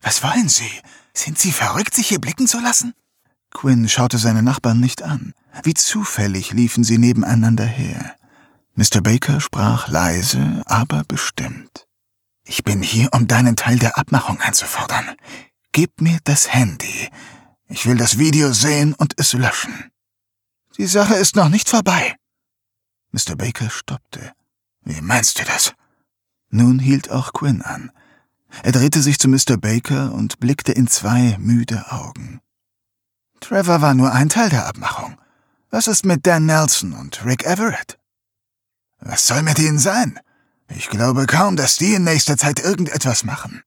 Was 0.02 0.22
wollen 0.24 0.50
Sie? 0.50 0.70
Sind 1.14 1.40
Sie 1.40 1.52
verrückt, 1.52 1.96
sich 1.96 2.08
hier 2.08 2.20
blicken 2.20 2.48
zu 2.48 2.60
lassen? 2.60 2.94
Quinn 3.52 3.90
schaute 3.90 4.18
seine 4.18 4.44
Nachbarn 4.44 4.80
nicht 4.80 5.02
an. 5.02 5.34
Wie 5.64 5.74
zufällig 5.74 6.52
liefen 6.52 6.84
sie 6.84 6.98
nebeneinander 6.98 7.66
her. 7.66 8.16
Mr. 8.80 9.02
Baker 9.02 9.42
sprach 9.42 9.90
leise, 9.90 10.64
aber 10.66 11.04
bestimmt. 11.06 11.86
Ich 12.46 12.64
bin 12.64 12.82
hier, 12.82 13.10
um 13.12 13.28
deinen 13.28 13.58
Teil 13.58 13.78
der 13.78 13.98
Abmachung 13.98 14.40
einzufordern. 14.40 15.18
Gib 15.74 16.00
mir 16.00 16.20
das 16.24 16.54
Handy. 16.54 17.10
Ich 17.68 17.88
will 17.88 17.98
das 17.98 18.18
Video 18.18 18.54
sehen 18.54 18.94
und 18.94 19.16
es 19.18 19.34
löschen. 19.34 19.92
Die 20.78 20.86
Sache 20.86 21.16
ist 21.16 21.36
noch 21.36 21.50
nicht 21.50 21.68
vorbei. 21.68 22.16
Mr. 23.12 23.36
Baker 23.36 23.70
stoppte. 23.70 24.32
Wie 24.86 25.02
meinst 25.02 25.42
du 25.42 25.44
das? 25.44 25.74
Nun 26.50 26.80
hielt 26.80 27.12
auch 27.12 27.34
Quinn 27.34 27.62
an. 27.62 27.92
Er 28.64 28.72
drehte 28.72 29.02
sich 29.02 29.20
zu 29.20 29.28
Mr. 29.28 29.58
Baker 29.58 30.14
und 30.14 30.40
blickte 30.40 30.72
in 30.72 30.88
zwei 30.88 31.36
müde 31.38 31.92
Augen. 31.92 32.40
Trevor 33.42 33.82
war 33.82 33.94
nur 33.94 34.14
ein 34.14 34.30
Teil 34.30 34.50
der 34.50 34.68
Abmachung. 34.68 35.18
Was 35.70 35.90
ist 35.90 36.06
mit 36.06 36.26
Dan 36.26 36.46
Nelson 36.46 36.94
und 36.94 37.26
Rick 37.26 37.44
Everett? 37.44 37.99
Was 39.00 39.28
soll 39.28 39.44
mit 39.44 39.60
ihnen 39.60 39.80
sein? 39.80 40.20
Ich 40.70 40.90
glaube 40.90 41.26
kaum, 41.26 41.56
dass 41.56 41.78
die 41.78 41.94
in 41.94 42.04
nächster 42.04 42.38
Zeit 42.38 42.60
irgendetwas 42.60 43.24
machen. 43.24 43.64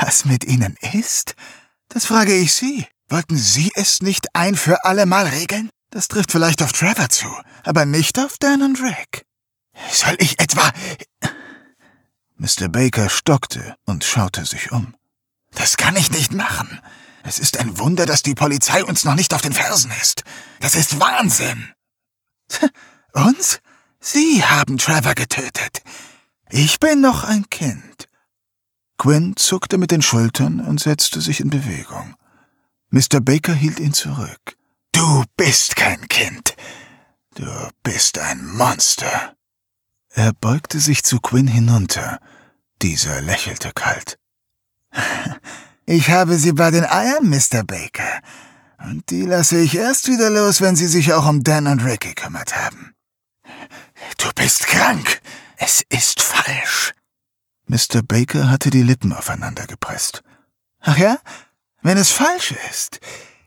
Was 0.00 0.24
mit 0.24 0.44
ihnen 0.44 0.76
ist? 0.92 1.34
Das 1.88 2.06
frage 2.06 2.34
ich 2.34 2.54
Sie. 2.54 2.86
Wollten 3.08 3.36
Sie 3.36 3.70
es 3.74 4.02
nicht 4.02 4.34
ein 4.34 4.56
für 4.56 4.84
alle 4.84 5.06
Mal 5.06 5.26
regeln? 5.26 5.70
Das 5.90 6.08
trifft 6.08 6.32
vielleicht 6.32 6.62
auf 6.62 6.72
Trevor 6.72 7.08
zu, 7.08 7.28
aber 7.64 7.84
nicht 7.84 8.18
auf 8.18 8.36
Dan 8.38 8.62
und 8.62 8.80
Rick. 8.80 9.24
Soll 9.90 10.16
ich 10.18 10.40
etwa... 10.40 10.72
Mr. 12.36 12.68
Baker 12.68 13.08
stockte 13.08 13.76
und 13.84 14.04
schaute 14.04 14.44
sich 14.44 14.72
um. 14.72 14.94
Das 15.52 15.76
kann 15.76 15.96
ich 15.96 16.10
nicht 16.10 16.32
machen. 16.32 16.80
Es 17.22 17.38
ist 17.38 17.58
ein 17.58 17.78
Wunder, 17.78 18.06
dass 18.06 18.22
die 18.22 18.34
Polizei 18.34 18.84
uns 18.84 19.04
noch 19.04 19.14
nicht 19.14 19.32
auf 19.32 19.40
den 19.40 19.52
Fersen 19.52 19.90
ist. 20.02 20.22
Das 20.60 20.74
ist 20.74 21.00
Wahnsinn. 21.00 21.72
Uns? 23.12 23.60
Sie 24.00 24.42
haben 24.44 24.78
Trevor 24.78 25.14
getötet. 25.14 25.82
Ich 26.50 26.78
bin 26.78 27.00
noch 27.00 27.24
ein 27.24 27.48
Kind. 27.50 28.08
Quinn 28.98 29.34
zuckte 29.36 29.78
mit 29.78 29.90
den 29.90 30.02
Schultern 30.02 30.60
und 30.60 30.80
setzte 30.80 31.20
sich 31.20 31.40
in 31.40 31.50
Bewegung. 31.50 32.14
Mr. 32.90 33.20
Baker 33.20 33.52
hielt 33.54 33.80
ihn 33.80 33.92
zurück. 33.92 34.56
Du 34.92 35.24
bist 35.36 35.76
kein 35.76 36.08
Kind. 36.08 36.56
Du 37.34 37.44
bist 37.82 38.18
ein 38.18 38.46
Monster. 38.46 39.34
Er 40.10 40.32
beugte 40.32 40.80
sich 40.80 41.02
zu 41.02 41.20
Quinn 41.20 41.46
hinunter. 41.46 42.18
Dieser 42.82 43.20
lächelte 43.20 43.72
kalt. 43.74 44.18
Ich 45.88 46.10
habe 46.10 46.36
sie 46.36 46.50
bei 46.50 46.72
den 46.72 46.84
Eiern, 46.84 47.30
Mr. 47.30 47.62
Baker. 47.62 48.20
Und 48.84 49.08
die 49.08 49.22
lasse 49.22 49.60
ich 49.60 49.76
erst 49.76 50.08
wieder 50.08 50.30
los, 50.30 50.60
wenn 50.60 50.74
sie 50.74 50.88
sich 50.88 51.12
auch 51.12 51.28
um 51.28 51.44
Dan 51.44 51.68
und 51.68 51.84
Rick 51.84 52.00
gekümmert 52.00 52.56
haben. 52.56 52.95
Du 54.18 54.30
bist 54.34 54.66
krank. 54.66 55.20
Es 55.56 55.82
ist 55.88 56.20
falsch. 56.20 56.92
Mr. 57.66 58.02
Baker 58.02 58.48
hatte 58.50 58.70
die 58.70 58.82
Lippen 58.82 59.12
aufeinander 59.12 59.66
gepresst. 59.66 60.22
Ach 60.80 60.96
ja? 60.96 61.18
Wenn 61.82 61.98
es 61.98 62.10
falsch 62.10 62.54
ist, 62.70 63.00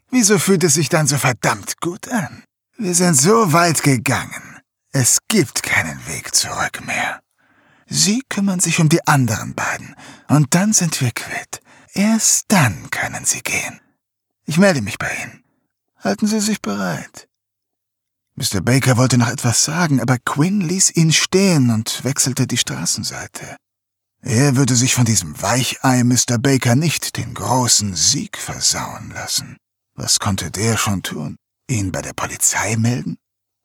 wieso 0.10 0.40
fühlt 0.40 0.64
es 0.64 0.74
sich 0.74 0.90
dann 0.90 1.08
so 1.08 1.18
verdammt 1.18 1.80
gut 1.82 2.08
an? 2.10 2.44
Wir 2.78 2.96
sind 2.96 3.16
so 3.16 3.54
weit 3.54 3.84
gegangen. 3.84 4.60
Es 4.92 5.20
gibt 5.28 5.64
keinen 5.64 6.06
Weg 6.08 6.34
zurück 6.34 6.86
mehr. 6.86 7.22
Sie 7.88 8.24
kümmern 8.30 8.60
sich 8.60 8.80
um 8.80 8.90
die 8.90 9.06
anderen 9.08 9.56
beiden, 9.56 9.96
und 10.28 10.54
dann 10.54 10.74
sind 10.74 11.00
wir 11.02 11.12
quitt. 11.12 11.62
Erst 11.94 12.46
dann 12.50 12.90
können 12.92 13.26
Sie 13.26 13.42
gehen. 13.42 13.80
Ich 14.46 14.58
melde 14.58 14.82
mich 14.82 14.98
bei 14.98 15.12
Ihnen. 15.24 15.44
Halten 15.98 16.28
Sie 16.28 16.40
sich 16.40 16.62
bereit. 16.62 17.29
Mr. 18.40 18.62
Baker 18.62 18.96
wollte 18.96 19.18
noch 19.18 19.28
etwas 19.28 19.66
sagen, 19.66 20.00
aber 20.00 20.18
Quinn 20.18 20.62
ließ 20.62 20.96
ihn 20.96 21.12
stehen 21.12 21.72
und 21.72 22.06
wechselte 22.06 22.48
die 22.48 22.56
Straßenseite. 22.56 23.58
Er 24.22 24.56
würde 24.56 24.78
sich 24.78 24.96
von 24.96 25.04
diesem 25.04 25.42
Weichei 25.42 26.06
Mr. 26.06 26.38
Baker 26.38 26.76
nicht 26.76 27.18
den 27.18 27.34
großen 27.34 27.96
Sieg 27.98 28.38
versauen 28.38 29.12
lassen. 29.14 29.58
Was 29.94 30.20
konnte 30.20 30.52
der 30.52 30.78
schon 30.78 31.04
tun? 31.04 31.36
Ihn 31.70 31.92
bei 31.92 32.02
der 32.02 32.14
Polizei 32.14 32.78
melden? 32.78 33.18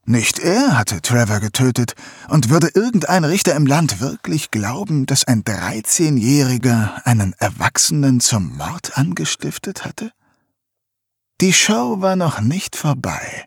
Nicht 0.07 0.41
er 0.41 0.77
hatte 0.77 1.01
Trevor 1.01 1.39
getötet, 1.39 1.95
und 2.29 2.51
würde 2.51 2.69
irgendein 2.75 3.23
Richter 3.23 3.55
im 3.55 3.67
Land 3.67 4.01
wirklich 4.01 4.51
glauben, 4.51 5.07
dass 5.07 5.23
ein 5.23 5.45
13-Jähriger 5.45 7.07
einen 7.07 7.33
Erwachsenen 7.39 8.19
zum 8.19 8.57
Mord 8.57 8.99
angestiftet 8.99 9.85
hatte? 9.85 10.11
Die 11.41 11.53
Show 11.53 12.01
war 12.01 12.17
noch 12.17 12.41
nicht 12.41 12.75
vorbei. 12.75 13.47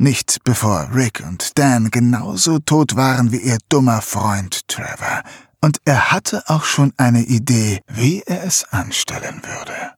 Nicht 0.00 0.44
bevor 0.44 0.94
Rick 0.94 1.24
und 1.26 1.58
Dan 1.58 1.90
genauso 1.90 2.60
tot 2.60 2.94
waren 2.94 3.32
wie 3.32 3.40
ihr 3.40 3.58
dummer 3.68 4.00
Freund 4.00 4.68
Trevor. 4.68 5.24
Und 5.60 5.78
er 5.84 6.12
hatte 6.12 6.44
auch 6.46 6.62
schon 6.62 6.92
eine 6.96 7.24
Idee, 7.24 7.80
wie 7.88 8.22
er 8.22 8.44
es 8.44 8.62
anstellen 8.70 9.42
würde. 9.42 9.94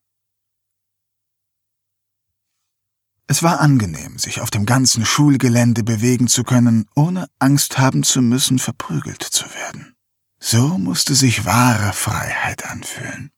Es 3.26 3.42
war 3.42 3.60
angenehm, 3.60 4.18
sich 4.18 4.40
auf 4.40 4.50
dem 4.50 4.64
ganzen 4.64 5.04
Schulgelände 5.04 5.84
bewegen 5.84 6.28
zu 6.28 6.44
können, 6.44 6.86
ohne 6.96 7.28
Angst 7.38 7.78
haben 7.78 8.02
zu 8.02 8.22
müssen, 8.22 8.58
verprügelt 8.58 9.22
zu 9.22 9.44
werden. 9.54 9.94
So 10.40 10.78
musste 10.78 11.14
sich 11.14 11.44
wahre 11.44 11.92
Freiheit 11.92 12.64
anfühlen. 12.64 13.30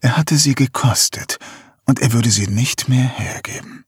Er 0.00 0.16
hatte 0.16 0.38
sie 0.38 0.54
gekostet, 0.54 1.38
und 1.86 2.00
er 2.00 2.12
würde 2.12 2.30
sie 2.30 2.46
nicht 2.46 2.88
mehr 2.88 3.08
hergeben. 3.08 3.84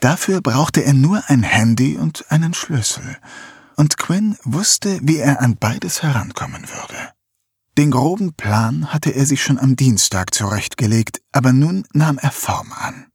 Dafür 0.00 0.40
brauchte 0.40 0.84
er 0.84 0.92
nur 0.92 1.22
ein 1.28 1.42
Handy 1.42 1.96
und 1.96 2.24
einen 2.30 2.54
Schlüssel, 2.54 3.16
und 3.76 3.98
Quinn 3.98 4.36
wusste, 4.44 4.98
wie 5.02 5.18
er 5.18 5.40
an 5.40 5.56
beides 5.58 6.02
herankommen 6.02 6.62
würde. 6.62 7.10
Den 7.78 7.90
groben 7.90 8.32
Plan 8.32 8.92
hatte 8.92 9.10
er 9.10 9.26
sich 9.26 9.42
schon 9.42 9.58
am 9.58 9.76
Dienstag 9.76 10.34
zurechtgelegt, 10.34 11.20
aber 11.32 11.52
nun 11.52 11.84
nahm 11.92 12.16
er 12.18 12.30
Form 12.30 12.72
an. 12.72 13.06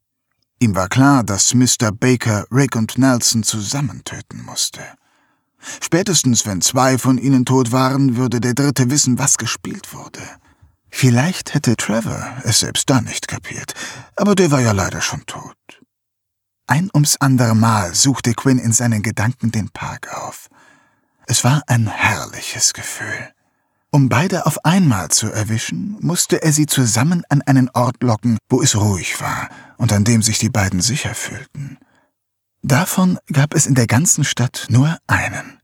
Ihm 0.60 0.76
war 0.76 0.88
klar, 0.88 1.24
dass 1.24 1.56
Mr. 1.56 1.92
Baker 1.92 2.46
Rick 2.52 2.76
und 2.76 3.00
Nelson 3.00 3.42
zusammen 3.42 4.04
töten 4.04 4.44
musste. 4.44 4.82
Spätestens 5.82 6.46
wenn 6.46 6.62
zwei 6.62 7.00
von 7.00 7.18
ihnen 7.18 7.46
tot 7.46 7.72
waren, 7.72 8.16
würde 8.16 8.40
der 8.40 8.54
dritte 8.54 8.92
wissen, 8.92 9.18
was 9.18 9.40
gespielt 9.40 9.94
wurde. 9.94 10.22
Vielleicht 10.92 11.56
hätte 11.56 11.76
Trevor 11.76 12.24
es 12.44 12.60
selbst 12.60 12.90
dann 12.90 13.06
nicht 13.06 13.28
kapiert, 13.28 13.74
aber 14.16 14.36
der 14.36 14.52
war 14.52 14.62
ja 14.62 14.74
leider 14.74 15.02
schon 15.02 15.26
tot. 15.26 15.56
Ein 16.72 16.90
ums 16.94 17.18
andere 17.18 17.54
Mal 17.54 17.94
suchte 17.94 18.34
Quinn 18.34 18.58
in 18.58 18.72
seinen 18.72 19.04
Gedanken 19.04 19.52
den 19.52 19.72
Park 19.72 20.08
auf. 20.16 20.48
Es 21.28 21.44
war 21.44 21.64
ein 21.68 21.88
herrliches 21.88 22.72
Gefühl. 22.72 23.34
Um 23.90 24.08
beide 24.08 24.46
auf 24.46 24.64
einmal 24.64 25.10
zu 25.10 25.30
erwischen, 25.30 25.98
musste 26.00 26.42
er 26.42 26.54
sie 26.54 26.68
zusammen 26.68 27.26
an 27.28 27.42
einen 27.42 27.70
Ort 27.72 28.02
locken, 28.02 28.38
wo 28.48 28.62
es 28.62 28.78
ruhig 28.78 29.20
war 29.20 29.50
und 29.76 29.92
an 29.92 30.06
dem 30.06 30.22
sich 30.22 30.40
die 30.40 30.48
beiden 30.50 30.80
sicher 30.80 31.14
fühlten. 31.14 31.78
Davon 32.62 33.20
gab 33.34 33.54
es 33.54 33.66
in 33.66 33.76
der 33.76 33.88
ganzen 33.88 34.24
Stadt 34.24 34.68
nur 34.70 34.98
einen. 35.08 35.60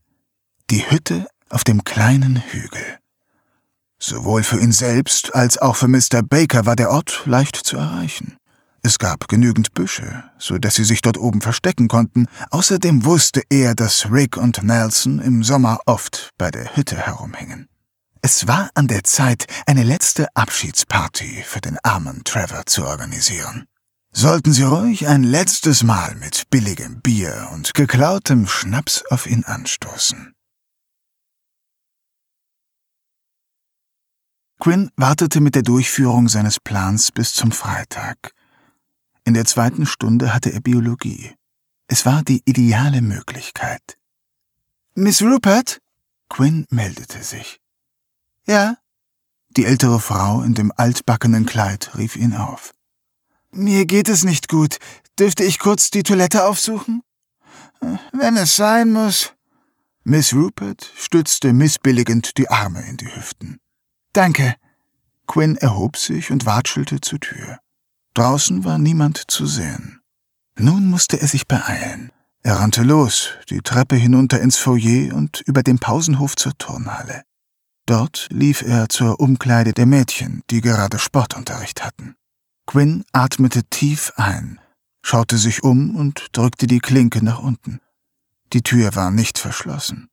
Die 0.69 0.91
Hütte 0.91 1.29
auf 1.49 1.63
dem 1.63 1.85
kleinen 1.85 2.43
Hügel. 2.49 2.99
Sowohl 3.97 4.43
für 4.43 4.59
ihn 4.59 4.73
selbst 4.73 5.33
als 5.33 5.57
auch 5.57 5.77
für 5.77 5.87
Mr. 5.87 6.21
Baker 6.21 6.65
war 6.65 6.75
der 6.75 6.91
Ort 6.91 7.21
leicht 7.23 7.55
zu 7.55 7.77
erreichen. 7.77 8.35
Es 8.87 8.99
gab 8.99 9.27
genügend 9.27 9.73
Büsche, 9.73 10.23
so 10.37 10.57
dass 10.59 10.75
sie 10.75 10.85
sich 10.85 11.01
dort 11.01 11.17
oben 11.17 11.41
verstecken 11.41 11.89
konnten. 11.89 12.27
Außerdem 12.51 13.03
wusste 13.03 13.41
er, 13.49 13.75
dass 13.75 14.09
Rick 14.09 14.37
und 14.37 14.63
Nelson 14.63 15.19
im 15.19 15.43
Sommer 15.43 15.79
oft 15.85 16.29
bei 16.37 16.51
der 16.51 16.77
Hütte 16.77 16.95
herumhingen. 16.95 17.67
Es 18.21 18.47
war 18.47 18.69
an 18.75 18.87
der 18.87 19.03
Zeit, 19.03 19.45
eine 19.65 19.83
letzte 19.83 20.33
Abschiedsparty 20.35 21.43
für 21.45 21.59
den 21.59 21.77
armen 21.83 22.23
Trevor 22.23 22.65
zu 22.65 22.85
organisieren. 22.85 23.65
Sollten 24.13 24.53
Sie 24.53 24.63
ruhig 24.63 25.05
ein 25.09 25.23
letztes 25.23 25.83
Mal 25.83 26.15
mit 26.15 26.49
billigem 26.49 27.01
Bier 27.01 27.49
und 27.51 27.73
geklautem 27.73 28.47
Schnaps 28.47 29.03
auf 29.09 29.27
ihn 29.27 29.43
anstoßen. 29.43 30.31
Quinn 34.61 34.91
wartete 34.95 35.41
mit 35.41 35.55
der 35.55 35.63
Durchführung 35.63 36.29
seines 36.29 36.61
Plans 36.61 37.11
bis 37.11 37.33
zum 37.33 37.51
Freitag. 37.51 38.31
In 39.27 39.33
der 39.33 39.43
zweiten 39.43 39.85
Stunde 39.85 40.33
hatte 40.33 40.53
er 40.53 40.61
Biologie. 40.61 41.35
Es 41.87 42.05
war 42.05 42.23
die 42.23 42.43
ideale 42.45 43.01
Möglichkeit. 43.01 43.97
Miss 44.95 45.21
Rupert? 45.21 45.81
Quinn 46.29 46.65
meldete 46.69 47.21
sich. 47.21 47.59
Ja? 48.45 48.77
Die 49.49 49.65
ältere 49.65 49.99
Frau 49.99 50.43
in 50.43 50.53
dem 50.53 50.71
altbackenen 50.73 51.45
Kleid 51.45 51.97
rief 51.97 52.15
ihn 52.15 52.35
auf. 52.35 52.73
Mir 53.51 53.85
geht 53.85 54.07
es 54.07 54.23
nicht 54.23 54.47
gut. 54.47 54.77
Dürfte 55.19 55.43
ich 55.43 55.59
kurz 55.59 55.91
die 55.91 56.03
Toilette 56.03 56.45
aufsuchen? 56.45 57.03
Wenn 58.13 58.37
es 58.37 58.55
sein 58.55 58.93
muss. 58.93 59.33
Miss 60.05 60.33
Rupert 60.33 60.89
stützte 60.95 61.51
missbilligend 61.51 62.37
die 62.37 62.49
Arme 62.49 62.81
in 62.87 62.95
die 62.95 63.13
Hüften. 63.13 63.59
Danke. 64.13 64.55
Quinn 65.27 65.57
erhob 65.57 65.97
sich 65.97 66.31
und 66.31 66.45
watschelte 66.45 67.01
zur 67.01 67.19
Tür. 67.19 67.59
Draußen 68.17 68.65
war 68.65 68.79
niemand 68.79 69.29
zu 69.29 69.45
sehen. 69.45 70.01
Nun 70.57 70.89
musste 70.89 71.21
er 71.21 71.27
sich 71.27 71.45
beeilen. 71.45 72.11
Er 72.41 72.55
rannte 72.55 72.81
los, 72.81 73.29
die 73.51 73.61
Treppe 73.61 73.95
hinunter 73.95 74.41
ins 74.41 74.57
Foyer 74.57 75.13
und 75.13 75.41
über 75.41 75.61
den 75.61 75.77
Pausenhof 75.77 76.35
zur 76.35 76.57
Turnhalle. 76.57 77.21
Dort 77.85 78.27
lief 78.31 78.63
er 78.63 78.89
zur 78.89 79.19
Umkleide 79.19 79.71
der 79.71 79.85
Mädchen, 79.85 80.41
die 80.49 80.61
gerade 80.61 80.97
Sportunterricht 80.97 81.85
hatten. 81.85 82.15
Quinn 82.65 83.05
atmete 83.11 83.63
tief 83.65 84.11
ein, 84.15 84.59
schaute 85.03 85.37
sich 85.37 85.61
um 85.63 85.95
und 85.95 86.25
drückte 86.31 86.65
die 86.65 86.79
Klinke 86.79 87.23
nach 87.23 87.37
unten. 87.37 87.81
Die 88.51 88.63
Tür 88.63 88.95
war 88.95 89.11
nicht 89.11 89.37
verschlossen. 89.37 90.09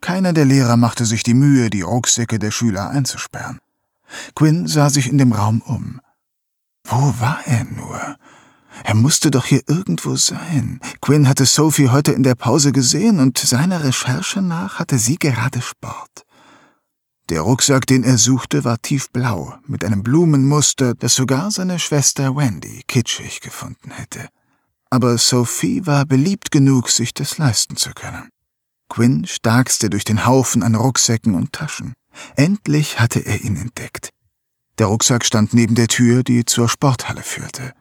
Keiner 0.00 0.32
der 0.32 0.46
Lehrer 0.46 0.76
machte 0.76 1.06
sich 1.06 1.22
die 1.22 1.34
Mühe, 1.34 1.70
die 1.70 1.82
Rucksäcke 1.82 2.40
der 2.40 2.50
Schüler 2.50 2.90
einzusperren. 2.90 3.60
Quinn 4.34 4.66
sah 4.66 4.90
sich 4.90 5.08
in 5.08 5.18
dem 5.18 5.32
Raum 5.32 5.62
um. 5.62 6.00
Wo 6.90 7.14
war 7.20 7.40
er 7.46 7.64
nur? 7.64 8.16
Er 8.82 8.94
musste 8.94 9.30
doch 9.30 9.46
hier 9.46 9.62
irgendwo 9.68 10.16
sein. 10.16 10.80
Quinn 11.00 11.28
hatte 11.28 11.46
Sophie 11.46 11.88
heute 11.88 12.10
in 12.10 12.24
der 12.24 12.34
Pause 12.34 12.72
gesehen 12.72 13.20
und 13.20 13.38
seiner 13.38 13.84
Recherche 13.84 14.42
nach 14.42 14.80
hatte 14.80 14.98
sie 14.98 15.16
gerade 15.16 15.62
Sport. 15.62 16.24
Der 17.28 17.42
Rucksack, 17.42 17.86
den 17.86 18.02
er 18.02 18.18
suchte, 18.18 18.64
war 18.64 18.82
tiefblau, 18.82 19.54
mit 19.68 19.84
einem 19.84 20.02
Blumenmuster, 20.02 20.94
das 20.94 21.14
sogar 21.14 21.52
seine 21.52 21.78
Schwester 21.78 22.34
Wendy 22.34 22.82
kitschig 22.88 23.40
gefunden 23.40 23.92
hätte. 23.92 24.28
Aber 24.90 25.16
Sophie 25.16 25.86
war 25.86 26.06
beliebt 26.06 26.50
genug, 26.50 26.90
sich 26.90 27.14
das 27.14 27.38
leisten 27.38 27.76
zu 27.76 27.90
können. 27.90 28.30
Quinn 28.88 29.26
starkste 29.26 29.90
durch 29.90 30.02
den 30.02 30.26
Haufen 30.26 30.64
an 30.64 30.74
Rucksäcken 30.74 31.36
und 31.36 31.52
Taschen. 31.52 31.92
Endlich 32.34 32.98
hatte 32.98 33.20
er 33.20 33.42
ihn 33.42 33.54
entdeckt. 33.54 34.10
Der 34.80 34.86
Rucksack 34.86 35.26
stand 35.26 35.52
neben 35.52 35.74
der 35.74 35.88
Tür, 35.88 36.22
die 36.22 36.46
zur 36.46 36.66
Sporthalle 36.66 37.22
führte. 37.22 37.74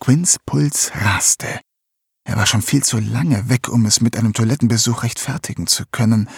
Quinns 0.00 0.38
Puls 0.46 0.90
raste. 0.94 1.60
Er 2.24 2.38
war 2.38 2.46
schon 2.46 2.62
viel 2.62 2.82
zu 2.82 2.98
lange 2.98 3.50
weg, 3.50 3.68
um 3.68 3.84
es 3.84 4.00
mit 4.00 4.16
einem 4.16 4.32
Toilettenbesuch 4.32 5.02
rechtfertigen 5.02 5.66
zu 5.66 5.84
können, 5.92 6.30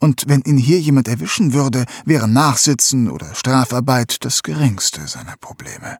und 0.00 0.24
wenn 0.26 0.40
ihn 0.40 0.56
hier 0.56 0.80
jemand 0.80 1.06
erwischen 1.06 1.52
würde, 1.52 1.84
wäre 2.06 2.28
Nachsitzen 2.28 3.10
oder 3.10 3.34
Strafarbeit 3.34 4.24
das 4.24 4.42
geringste 4.42 5.06
seiner 5.06 5.36
Probleme. 5.36 5.98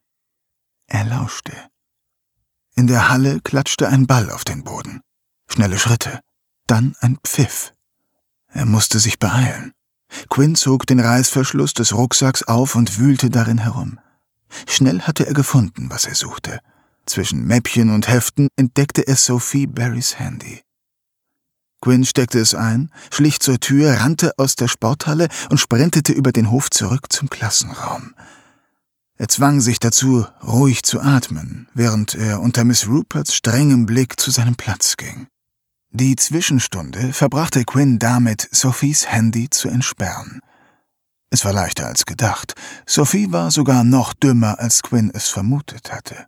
Er 0.87 1.05
lauschte. 1.05 1.53
In 2.75 2.87
der 2.87 3.11
Halle 3.11 3.43
klatschte 3.43 3.89
ein 3.89 4.07
Ball 4.07 4.31
auf 4.31 4.45
den 4.45 4.65
Boden. 4.65 5.03
Schnelle 5.47 5.79
Schritte. 5.79 6.21
Dann 6.67 6.97
ein 7.01 7.19
Pfiff. 7.23 7.75
Er 8.49 8.65
musste 8.65 8.99
sich 8.99 9.19
beeilen. 9.19 9.75
Quinn 10.29 10.55
zog 10.55 10.87
den 10.87 11.01
Reißverschluss 11.01 11.75
des 11.75 11.93
Rucksacks 11.93 12.43
auf 12.43 12.75
und 12.75 12.99
wühlte 12.99 13.31
darin 13.31 13.59
herum. 13.59 13.99
Schnell 14.67 15.03
hatte 15.03 15.27
er 15.27 15.35
gefunden, 15.35 15.89
was 15.91 16.05
er 16.05 16.15
suchte. 16.15 16.61
Zwischen 17.07 17.47
Mäppchen 17.47 17.91
und 17.91 18.09
Heften 18.09 18.49
entdeckte 18.57 19.07
er 19.07 19.17
Sophie 19.17 19.67
Barrys 19.67 20.19
Handy. 20.19 20.63
Quinn 21.81 22.05
steckte 22.05 22.41
es 22.41 22.55
ein, 22.55 22.91
schlich 23.13 23.39
zur 23.41 23.61
Tür, 23.61 24.01
rannte 24.01 24.33
aus 24.39 24.57
der 24.57 24.67
Sporthalle 24.67 25.29
und 25.51 25.59
sprintete 25.59 26.13
über 26.13 26.33
den 26.33 26.51
Hof 26.51 26.71
zurück 26.71 27.13
zum 27.13 27.31
Klassenraum. 27.31 28.15
Er 29.19 29.29
zwang 29.29 29.61
sich 29.61 29.79
dazu, 29.79 30.27
ruhig 30.43 30.83
zu 30.83 31.01
atmen, 31.01 31.69
während 31.75 32.15
er 32.15 32.41
unter 32.41 32.65
Miss 32.65 32.87
Ruperts 32.87 33.35
strengem 33.35 33.87
Blick 33.87 34.19
zu 34.21 34.31
seinem 34.31 34.57
Platz 34.57 34.97
ging. 34.97 35.27
Die 35.99 36.15
Zwischenstunde 36.15 37.15
verbrachte 37.15 37.65
Quinn 37.65 37.99
damit, 37.99 38.51
Sophies 38.53 39.11
Handy 39.11 39.49
zu 39.49 39.71
entsperren. 39.71 40.41
Es 41.31 41.47
war 41.47 41.55
leichter 41.55 41.87
als 41.87 42.05
gedacht. 42.05 42.53
Sophie 42.85 43.33
war 43.33 43.51
sogar 43.51 43.83
noch 43.83 44.13
dümmer, 44.13 44.59
als 44.59 44.83
Quinn 44.83 45.11
es 45.15 45.31
vermutet 45.31 45.91
hatte. 45.91 46.27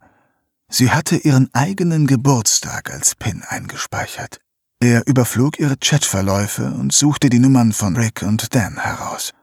Sie 0.71 0.91
hatte 0.91 1.17
ihren 1.17 1.51
eigenen 1.53 2.07
Geburtstag 2.07 2.91
als 2.91 3.15
PIN 3.15 3.43
eingespeichert. 3.47 4.41
Er 4.81 5.07
überflog 5.07 5.59
ihre 5.59 5.77
Chatverläufe 5.77 6.73
und 6.73 6.95
suchte 6.95 7.29
die 7.29 7.39
Nummern 7.39 7.75
von 7.75 7.95
Rick 7.95 8.23
und 8.23 8.55
Dan 8.55 8.79
heraus. 8.79 9.35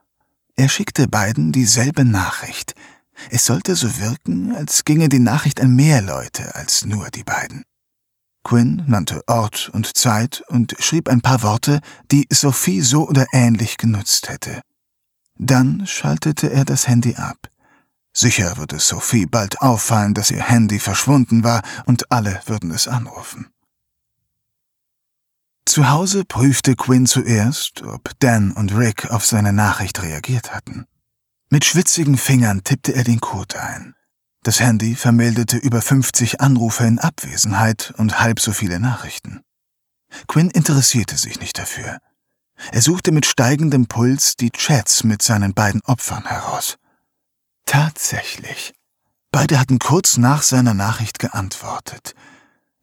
Er 0.56 0.68
schickte 0.68 1.06
beiden 1.06 1.52
dieselbe 1.52 2.04
Nachricht. 2.04 2.74
Es 3.30 3.46
sollte 3.46 3.76
so 3.76 4.00
wirken, 4.00 4.56
als 4.56 4.84
ginge 4.84 5.08
die 5.08 5.20
Nachricht 5.20 5.60
an 5.60 5.76
mehr 5.76 6.02
Leute 6.02 6.56
als 6.56 6.84
nur 6.84 7.10
die 7.10 7.22
beiden. 7.22 7.62
Quinn 8.46 8.84
nannte 8.86 9.24
Ort 9.26 9.70
und 9.72 9.96
Zeit 9.96 10.44
und 10.46 10.76
schrieb 10.78 11.08
ein 11.08 11.20
paar 11.20 11.42
Worte, 11.42 11.80
die 12.12 12.28
Sophie 12.30 12.80
so 12.80 13.08
oder 13.08 13.26
ähnlich 13.32 13.76
genutzt 13.76 14.28
hätte. 14.28 14.62
Dann 15.36 15.84
schaltete 15.84 16.52
er 16.52 16.64
das 16.64 16.86
Handy 16.86 17.16
ab. 17.16 17.50
Sicher 18.12 18.56
würde 18.56 18.78
Sophie 18.78 19.26
bald 19.26 19.60
auffallen, 19.62 20.14
dass 20.14 20.30
ihr 20.30 20.44
Handy 20.44 20.78
verschwunden 20.78 21.42
war 21.42 21.60
und 21.86 22.12
alle 22.12 22.40
würden 22.46 22.70
es 22.70 22.86
anrufen. 22.86 23.48
Zu 25.64 25.90
Hause 25.90 26.24
prüfte 26.24 26.76
Quinn 26.76 27.06
zuerst, 27.06 27.82
ob 27.82 28.12
Dan 28.20 28.52
und 28.52 28.76
Rick 28.76 29.10
auf 29.10 29.26
seine 29.26 29.52
Nachricht 29.52 30.00
reagiert 30.04 30.54
hatten. 30.54 30.86
Mit 31.50 31.64
schwitzigen 31.64 32.16
Fingern 32.16 32.62
tippte 32.62 32.94
er 32.94 33.02
den 33.02 33.18
Code 33.18 33.60
ein. 33.60 33.96
Das 34.46 34.60
Handy 34.60 34.94
vermeldete 34.94 35.56
über 35.56 35.82
50 35.82 36.40
Anrufe 36.40 36.84
in 36.84 37.00
Abwesenheit 37.00 37.92
und 37.96 38.20
halb 38.20 38.38
so 38.38 38.52
viele 38.52 38.78
Nachrichten. 38.78 39.40
Quinn 40.28 40.50
interessierte 40.50 41.16
sich 41.16 41.40
nicht 41.40 41.58
dafür. 41.58 41.98
Er 42.70 42.80
suchte 42.80 43.10
mit 43.10 43.26
steigendem 43.26 43.88
Puls 43.88 44.36
die 44.36 44.52
Chats 44.52 45.02
mit 45.02 45.20
seinen 45.20 45.52
beiden 45.52 45.82
Opfern 45.82 46.26
heraus. 46.26 46.76
Tatsächlich. 47.64 48.72
Beide 49.32 49.58
hatten 49.58 49.80
kurz 49.80 50.16
nach 50.16 50.42
seiner 50.42 50.74
Nachricht 50.74 51.18
geantwortet. 51.18 52.14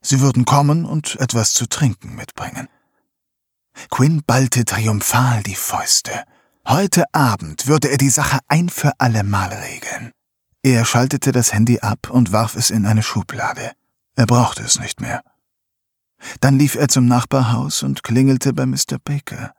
Sie 0.02 0.20
würden 0.20 0.44
kommen 0.44 0.84
und 0.84 1.18
etwas 1.18 1.54
zu 1.54 1.66
trinken 1.66 2.14
mitbringen. 2.14 2.68
Quinn 3.88 4.22
ballte 4.26 4.66
triumphal 4.66 5.42
die 5.42 5.54
Fäuste. 5.56 6.24
Heute 6.68 7.04
Abend 7.14 7.68
würde 7.68 7.88
er 7.88 7.96
die 7.96 8.10
Sache 8.10 8.40
ein 8.48 8.68
für 8.68 8.92
alle 8.98 9.24
Mal 9.24 9.48
regeln. 9.48 10.12
Er 10.64 10.86
schaltete 10.86 11.30
das 11.30 11.52
Handy 11.52 11.80
ab 11.80 12.08
und 12.08 12.32
warf 12.32 12.56
es 12.56 12.70
in 12.70 12.86
eine 12.86 13.02
Schublade. 13.02 13.72
Er 14.16 14.24
brauchte 14.24 14.62
es 14.62 14.80
nicht 14.80 14.98
mehr. 14.98 15.22
Dann 16.40 16.58
lief 16.58 16.74
er 16.74 16.88
zum 16.88 17.04
Nachbarhaus 17.04 17.82
und 17.82 18.02
klingelte 18.02 18.54
bei 18.54 18.64
Mr. 18.64 18.98
Baker. 19.04 19.52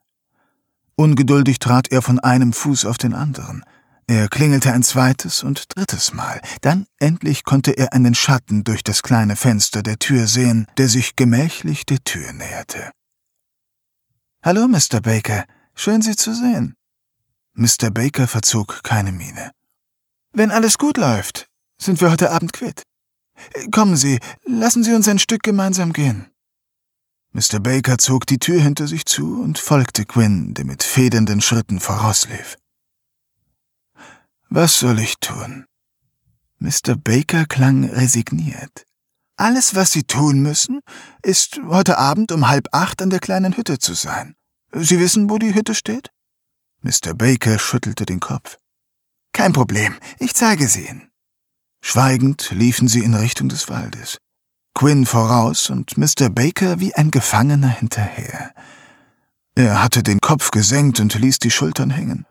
Ungeduldig 0.95 1.59
trat 1.59 1.91
er 1.91 2.01
von 2.01 2.19
einem 2.19 2.53
Fuß 2.53 2.85
auf 2.85 2.97
den 2.97 3.13
anderen. 3.13 3.63
Er 4.07 4.29
klingelte 4.29 4.73
ein 4.73 4.81
zweites 4.81 5.43
und 5.43 5.75
drittes 5.75 6.11
Mal. 6.15 6.41
Dann 6.61 6.87
endlich 6.97 7.43
konnte 7.43 7.77
er 7.77 7.93
einen 7.93 8.15
Schatten 8.15 8.63
durch 8.63 8.81
das 8.81 9.03
kleine 9.03 9.35
Fenster 9.35 9.83
der 9.83 9.99
Tür 9.99 10.25
sehen, 10.25 10.65
der 10.79 10.89
sich 10.89 11.15
gemächlich 11.15 11.85
der 11.85 12.03
Tür 12.03 12.33
näherte. 12.33 12.89
Hallo, 14.41 14.67
Mr. 14.67 15.01
Baker. 15.01 15.45
Schön, 15.75 16.01
Sie 16.01 16.15
zu 16.15 16.33
sehen. 16.33 16.73
Mr. 17.53 17.91
Baker 17.91 18.27
verzog 18.27 18.81
keine 18.81 19.11
Miene. 19.11 19.51
Wenn 20.37 20.51
alles 20.51 20.77
gut 20.77 20.97
läuft, 20.97 21.47
sind 21.81 22.01
wir 22.01 22.11
heute 22.11 22.29
Abend 22.29 22.51
quitt. 22.51 22.83
Kommen 23.71 23.95
Sie, 23.95 24.19
lassen 24.43 24.83
Sie 24.83 24.93
uns 24.93 25.07
ein 25.07 25.17
Stück 25.17 25.43
gemeinsam 25.43 25.93
gehen. 25.93 26.29
Mr. 27.31 27.61
Baker 27.61 27.97
zog 27.97 28.27
die 28.27 28.37
Tür 28.37 28.61
hinter 28.61 28.85
sich 28.87 29.05
zu 29.05 29.41
und 29.41 29.57
folgte 29.57 30.03
Quinn, 30.03 30.53
der 30.53 30.65
mit 30.65 30.83
federnden 30.83 31.39
Schritten 31.39 31.79
vorauslief. 31.79 32.57
Was 34.49 34.77
soll 34.77 34.99
ich 34.99 35.15
tun? 35.21 35.65
Mr. 36.59 36.97
Baker 36.97 37.45
klang 37.45 37.85
resigniert. 37.85 38.85
Alles, 39.37 39.73
was 39.73 39.93
Sie 39.93 40.03
tun 40.03 40.41
müssen, 40.41 40.81
ist 41.23 41.61
heute 41.65 41.97
Abend 41.97 42.33
um 42.33 42.49
halb 42.49 42.67
acht 42.73 43.01
an 43.01 43.09
der 43.09 43.19
kleinen 43.19 43.55
Hütte 43.55 43.79
zu 43.79 43.93
sein. 43.93 44.35
Sie 44.73 44.99
wissen, 44.99 45.29
wo 45.29 45.37
die 45.37 45.55
Hütte 45.55 45.75
steht? 45.75 46.09
Mr. 46.81 47.13
Baker 47.13 47.57
schüttelte 47.57 48.05
den 48.05 48.19
Kopf. 48.19 48.57
Kein 49.35 49.51
Problem, 49.51 49.93
ich 50.17 50.33
zeige 50.33 50.65
sie 50.69 50.87
Ihnen. 50.87 51.11
Schweigend 51.81 52.51
liefen 52.51 52.87
sie 52.87 53.03
in 53.03 53.13
Richtung 53.13 53.49
des 53.49 53.67
Waldes. 53.67 54.17
Quinn 54.73 55.05
voraus 55.05 55.69
und 55.69 55.97
Mr. 55.97 56.29
Baker 56.29 56.79
wie 56.79 56.95
ein 56.95 57.11
Gefangener 57.11 57.67
hinterher. 57.67 58.53
Er 59.53 59.83
hatte 59.83 60.03
den 60.03 60.21
Kopf 60.21 60.51
gesenkt 60.51 61.01
und 61.01 61.13
ließ 61.15 61.39
die 61.39 61.51
Schultern 61.51 61.89
hängen. 61.89 62.25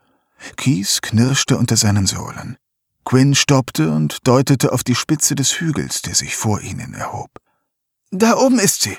Kies 0.57 0.99
knirschte 1.03 1.59
unter 1.59 1.77
seinen 1.77 2.07
Sohlen. 2.07 2.57
Quinn 3.03 3.35
stoppte 3.35 3.91
und 3.91 4.27
deutete 4.27 4.73
auf 4.73 4.83
die 4.83 4.95
Spitze 4.95 5.35
des 5.35 5.59
Hügels, 5.59 6.01
der 6.01 6.15
sich 6.15 6.35
vor 6.35 6.59
ihnen 6.61 6.95
erhob. 6.95 7.29
Da 8.09 8.35
oben 8.35 8.57
ist 8.57 8.81
sie. 8.81 8.97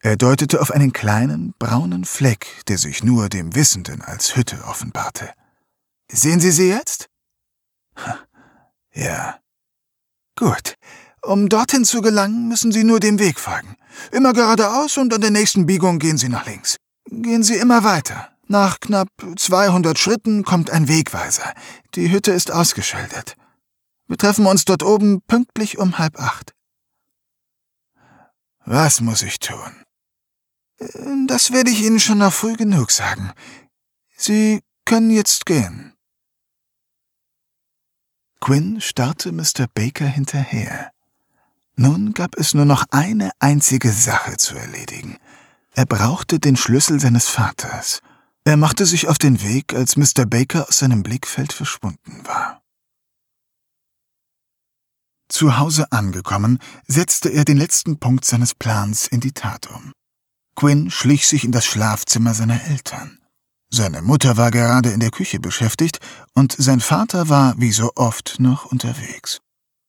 Er 0.00 0.18
deutete 0.18 0.60
auf 0.60 0.70
einen 0.70 0.92
kleinen, 0.92 1.54
braunen 1.58 2.04
Fleck, 2.04 2.62
der 2.68 2.76
sich 2.76 3.02
nur 3.02 3.30
dem 3.30 3.54
Wissenden 3.54 4.02
als 4.02 4.36
Hütte 4.36 4.64
offenbarte. 4.64 5.32
Sehen 6.12 6.40
Sie 6.40 6.52
sie 6.52 6.68
jetzt? 6.68 7.08
Ja. 8.94 9.38
Gut. 10.36 10.74
Um 11.22 11.48
dorthin 11.48 11.84
zu 11.84 12.00
gelangen, 12.00 12.48
müssen 12.48 12.72
Sie 12.72 12.82
nur 12.82 12.98
dem 12.98 13.18
Weg 13.20 13.38
folgen. 13.38 13.76
Immer 14.10 14.32
geradeaus 14.32 14.96
und 14.96 15.14
an 15.14 15.20
der 15.20 15.30
nächsten 15.30 15.66
Biegung 15.66 15.98
gehen 15.98 16.16
Sie 16.16 16.28
nach 16.28 16.46
links. 16.46 16.78
Gehen 17.10 17.42
Sie 17.42 17.56
immer 17.56 17.84
weiter. 17.84 18.30
Nach 18.46 18.80
knapp 18.80 19.08
200 19.36 19.98
Schritten 19.98 20.42
kommt 20.44 20.70
ein 20.70 20.88
Wegweiser. 20.88 21.52
Die 21.94 22.10
Hütte 22.10 22.32
ist 22.32 22.50
ausgeschildert. 22.50 23.36
Wir 24.06 24.16
treffen 24.16 24.46
uns 24.46 24.64
dort 24.64 24.82
oben 24.82 25.20
pünktlich 25.26 25.78
um 25.78 25.98
halb 25.98 26.18
acht. 26.18 26.54
Was 28.64 29.00
muss 29.00 29.22
ich 29.22 29.38
tun? 29.38 29.84
Das 31.26 31.52
werde 31.52 31.70
ich 31.70 31.82
Ihnen 31.82 32.00
schon 32.00 32.18
noch 32.18 32.32
früh 32.32 32.54
genug 32.54 32.90
sagen. 32.90 33.32
Sie 34.16 34.60
können 34.84 35.10
jetzt 35.10 35.44
gehen. 35.44 35.97
Quinn 38.40 38.80
starrte 38.80 39.32
Mr. 39.32 39.66
Baker 39.74 40.06
hinterher. 40.06 40.90
Nun 41.76 42.12
gab 42.12 42.36
es 42.36 42.54
nur 42.54 42.64
noch 42.64 42.84
eine 42.90 43.30
einzige 43.38 43.92
Sache 43.92 44.36
zu 44.36 44.56
erledigen. 44.56 45.18
Er 45.74 45.86
brauchte 45.86 46.40
den 46.40 46.56
Schlüssel 46.56 46.98
seines 46.98 47.28
Vaters. 47.28 48.00
Er 48.44 48.56
machte 48.56 48.86
sich 48.86 49.08
auf 49.08 49.18
den 49.18 49.42
Weg, 49.42 49.74
als 49.74 49.96
Mr. 49.96 50.26
Baker 50.26 50.68
aus 50.68 50.78
seinem 50.78 51.02
Blickfeld 51.02 51.52
verschwunden 51.52 52.26
war. 52.26 52.62
Zu 55.28 55.58
Hause 55.58 55.92
angekommen, 55.92 56.58
setzte 56.86 57.28
er 57.28 57.44
den 57.44 57.58
letzten 57.58 57.98
Punkt 58.00 58.24
seines 58.24 58.54
Plans 58.54 59.06
in 59.06 59.20
die 59.20 59.32
Tat 59.32 59.68
um. 59.68 59.92
Quinn 60.56 60.90
schlich 60.90 61.28
sich 61.28 61.44
in 61.44 61.52
das 61.52 61.66
Schlafzimmer 61.66 62.34
seiner 62.34 62.60
Eltern. 62.64 63.20
Seine 63.70 64.02
Mutter 64.02 64.36
war 64.36 64.50
gerade 64.50 64.90
in 64.90 65.00
der 65.00 65.10
Küche 65.10 65.40
beschäftigt 65.40 66.00
und 66.34 66.54
sein 66.58 66.80
Vater 66.80 67.28
war, 67.28 67.54
wie 67.58 67.72
so 67.72 67.92
oft, 67.96 68.36
noch 68.38 68.64
unterwegs. 68.66 69.40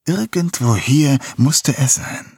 Irgendwo 0.06 0.76
hier 0.76 1.18
musste 1.38 1.78
er 1.78 1.88
sein. 1.88 2.38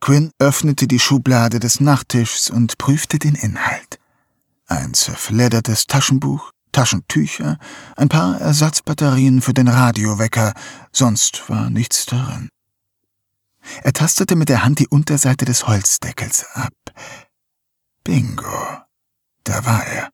Quinn 0.00 0.30
öffnete 0.38 0.86
die 0.86 0.98
Schublade 0.98 1.58
des 1.60 1.80
Nachttischs 1.80 2.50
und 2.50 2.76
prüfte 2.76 3.18
den 3.18 3.34
Inhalt 3.34 4.00
ein 4.70 4.94
zerfleddertes 4.94 5.86
Taschenbuch, 5.86 6.52
Taschentücher, 6.72 7.58
ein 7.96 8.08
paar 8.08 8.40
Ersatzbatterien 8.40 9.42
für 9.42 9.52
den 9.52 9.68
Radiowecker, 9.68 10.54
sonst 10.92 11.48
war 11.48 11.70
nichts 11.70 12.06
darin. 12.06 12.48
Er 13.82 13.92
tastete 13.92 14.36
mit 14.36 14.48
der 14.48 14.64
Hand 14.64 14.78
die 14.78 14.88
Unterseite 14.88 15.44
des 15.44 15.66
Holzdeckels 15.66 16.46
ab. 16.54 16.72
Bingo. 18.04 18.78
Da 19.44 19.64
war 19.66 19.84
er. 19.84 20.10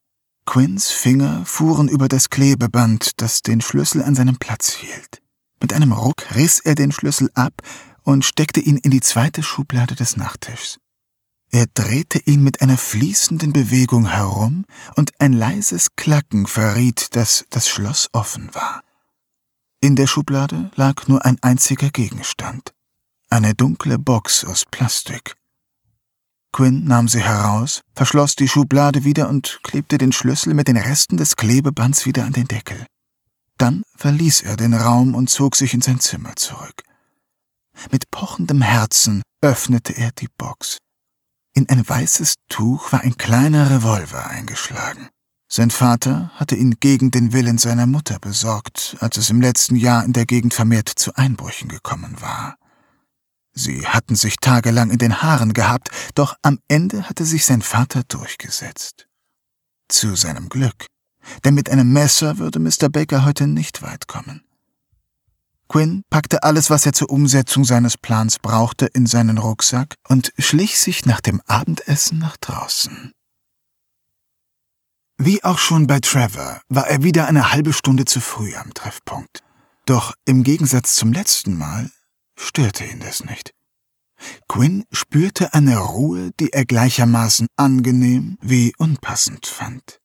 Quinns 0.47 0.91
Finger 0.91 1.45
fuhren 1.45 1.89
über 1.89 2.09
das 2.09 2.31
Klebeband, 2.31 3.21
das 3.21 3.43
den 3.43 3.61
Schlüssel 3.61 4.03
an 4.03 4.15
seinem 4.15 4.37
Platz 4.37 4.73
hielt. 4.73 5.21
Mit 5.61 5.73
einem 5.73 5.93
Ruck 5.93 6.35
riss 6.35 6.61
er 6.61 6.75
den 6.75 6.93
Schlüssel 6.93 7.31
ab 7.35 7.61
und 8.05 8.25
steckte 8.25 8.61
ihn 8.61 8.79
in 8.79 8.91
die 8.91 9.01
zweite 9.01 9.43
Schublade 9.43 9.95
des 9.95 10.17
Nachttischs. 10.17 10.79
Er 11.51 11.67
drehte 11.73 12.19
ihn 12.19 12.43
mit 12.43 12.61
einer 12.61 12.77
fließenden 12.77 13.53
Bewegung 13.53 14.07
herum, 14.07 14.65
und 14.97 15.13
ein 15.21 15.33
leises 15.33 15.95
Klacken 15.97 16.47
verriet, 16.47 17.15
dass 17.17 17.45
das 17.51 17.69
Schloss 17.69 18.09
offen 18.13 18.55
war. 18.55 18.83
In 19.81 19.97
der 19.97 20.07
Schublade 20.07 20.71
lag 20.75 21.07
nur 21.07 21.25
ein 21.25 21.39
einziger 21.43 21.91
Gegenstand, 21.91 22.73
eine 23.31 23.55
dunkle 23.55 23.99
Box 23.99 24.45
aus 24.45 24.65
Plastik. 24.71 25.36
Quinn 26.57 26.85
nahm 26.85 27.07
sie 27.07 27.21
heraus, 27.21 27.83
verschloss 27.95 28.35
die 28.35 28.49
Schublade 28.49 29.05
wieder 29.05 29.29
und 29.29 29.61
klebte 29.63 29.99
den 29.99 30.11
Schlüssel 30.11 30.55
mit 30.55 30.69
den 30.69 30.79
Resten 30.79 31.19
des 31.19 31.37
Klebebands 31.37 32.07
wieder 32.07 32.25
an 32.25 32.33
den 32.33 32.49
Deckel. 32.49 32.87
Dann 33.59 33.83
verließ 33.97 34.41
er 34.41 34.57
den 34.57 34.73
Raum 34.73 35.15
und 35.15 35.29
zog 35.29 35.55
sich 35.55 35.75
in 35.75 35.83
sein 35.83 36.01
Zimmer 36.01 36.35
zurück. 36.37 36.83
Mit 37.93 38.11
pochendem 38.11 38.63
Herzen 38.63 39.21
öffnete 39.43 39.99
er 39.99 40.13
die 40.13 40.31
Box. 40.39 40.79
In 41.53 41.69
ein 41.69 41.87
weißes 41.87 42.37
Tuch 42.49 42.91
war 42.91 43.03
ein 43.03 43.19
kleiner 43.19 43.69
Revolver 43.69 44.27
eingeschlagen. 44.27 45.11
Sein 45.53 45.71
Vater 45.71 46.31
hatte 46.37 46.57
ihn 46.57 46.77
gegen 46.81 47.11
den 47.11 47.35
Willen 47.35 47.59
seiner 47.59 47.87
Mutter 47.87 48.19
besorgt, 48.19 48.97
als 49.01 49.19
es 49.19 49.29
im 49.29 49.43
letzten 49.43 49.77
Jahr 49.77 50.07
in 50.07 50.15
der 50.15 50.25
Gegend 50.25 50.55
vermehrt 50.55 50.89
zu 50.89 51.15
Einbrüchen 51.17 51.69
gekommen 51.69 52.17
war. 52.21 52.57
Sie 53.59 53.87
hatten 53.87 54.17
sich 54.17 54.37
tagelang 54.37 54.91
in 54.91 54.99
den 54.99 55.23
Haaren 55.23 55.55
gehabt, 55.55 55.89
doch 56.15 56.37
am 56.43 56.59
Ende 56.69 57.09
hatte 57.09 57.25
sich 57.25 57.47
sein 57.47 57.63
Vater 57.63 58.03
durchgesetzt. 58.07 59.09
Zu 59.89 60.15
seinem 60.15 60.49
Glück. 60.49 60.87
denn 61.45 61.55
mit 61.55 61.69
einem 61.71 61.93
Messer 61.93 62.39
würde 62.39 62.61
Mr. 62.61 62.89
Baker 62.89 63.25
heute 63.25 63.49
nicht 63.49 63.83
weit 63.83 64.07
kommen. 64.07 64.45
Quinn 65.69 66.03
packte 66.09 66.45
alles, 66.45 66.71
was 66.71 66.87
er 66.87 66.93
zur 66.93 67.11
Umsetzung 67.11 67.65
seines 67.65 67.99
Plans 67.99 68.39
brauchte, 68.39 68.87
in 68.87 69.07
seinen 69.07 69.39
Rucksack 69.39 69.97
und 70.07 70.33
schlich 70.39 70.79
sich 70.79 71.05
nach 71.05 71.21
dem 71.21 71.41
Abendessen 71.47 72.21
nach 72.21 72.37
draußen. 72.37 73.11
Wie 75.19 75.43
auch 75.43 75.59
schon 75.59 75.89
bei 75.89 75.99
Trevor 75.99 76.61
war 76.69 76.87
er 76.87 77.03
wieder 77.03 77.27
eine 77.27 77.51
halbe 77.51 77.73
Stunde 77.73 78.05
zu 78.05 78.21
früh 78.21 78.55
am 78.55 78.73
Treffpunkt. 78.75 79.43
Doch 79.87 80.15
im 80.27 80.45
Gegensatz 80.45 80.95
zum 80.95 81.13
letzten 81.13 81.59
Mal 81.59 81.91
störte 82.37 82.85
ihn 82.85 83.01
das 83.01 83.25
nicht. 83.25 83.53
Quinn 84.49 84.85
spürte 84.91 85.53
eine 85.53 85.79
Ruhe, 85.79 86.31
die 86.41 86.53
er 86.53 86.65
gleichermaßen 86.65 87.49
angenehm 87.57 88.39
wie 88.41 88.73
unpassend 88.79 89.47
fand. 89.47 90.01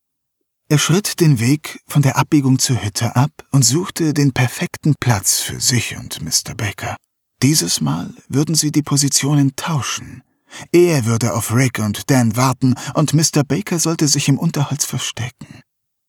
Er 0.67 0.77
schritt 0.77 1.19
den 1.19 1.39
Weg 1.39 1.81
von 1.85 2.01
der 2.01 2.17
Abbiegung 2.17 2.57
zur 2.57 2.81
Hütte 2.83 3.15
ab 3.15 3.31
und 3.51 3.63
suchte 3.63 4.13
den 4.13 4.31
perfekten 4.31 4.95
Platz 4.99 5.39
für 5.39 5.59
sich 5.59 5.97
und 5.97 6.21
Mr. 6.21 6.55
Baker. 6.55 6.95
Dieses 7.41 7.81
Mal 7.81 8.13
würden 8.29 8.55
sie 8.55 8.71
die 8.71 8.83
Positionen 8.83 9.55
tauschen. 9.55 10.23
Er 10.71 11.05
würde 11.05 11.33
auf 11.33 11.53
Rick 11.53 11.79
und 11.79 12.09
Dan 12.09 12.35
warten 12.35 12.75
und 12.93 13.13
Mr. 13.13 13.43
Baker 13.45 13.79
sollte 13.79 14.07
sich 14.07 14.29
im 14.29 14.37
Unterholz 14.37 14.85
verstecken. 14.85 15.61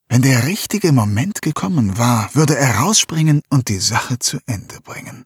Wenn 0.08 0.22
der 0.22 0.46
richtige 0.46 0.92
Moment 0.92 1.40
gekommen 1.40 1.96
war, 1.96 2.34
würde 2.34 2.56
er 2.56 2.76
rausspringen 2.76 3.42
und 3.48 3.68
die 3.68 3.78
Sache 3.78 4.18
zu 4.18 4.38
Ende 4.46 4.80
bringen. 4.82 5.24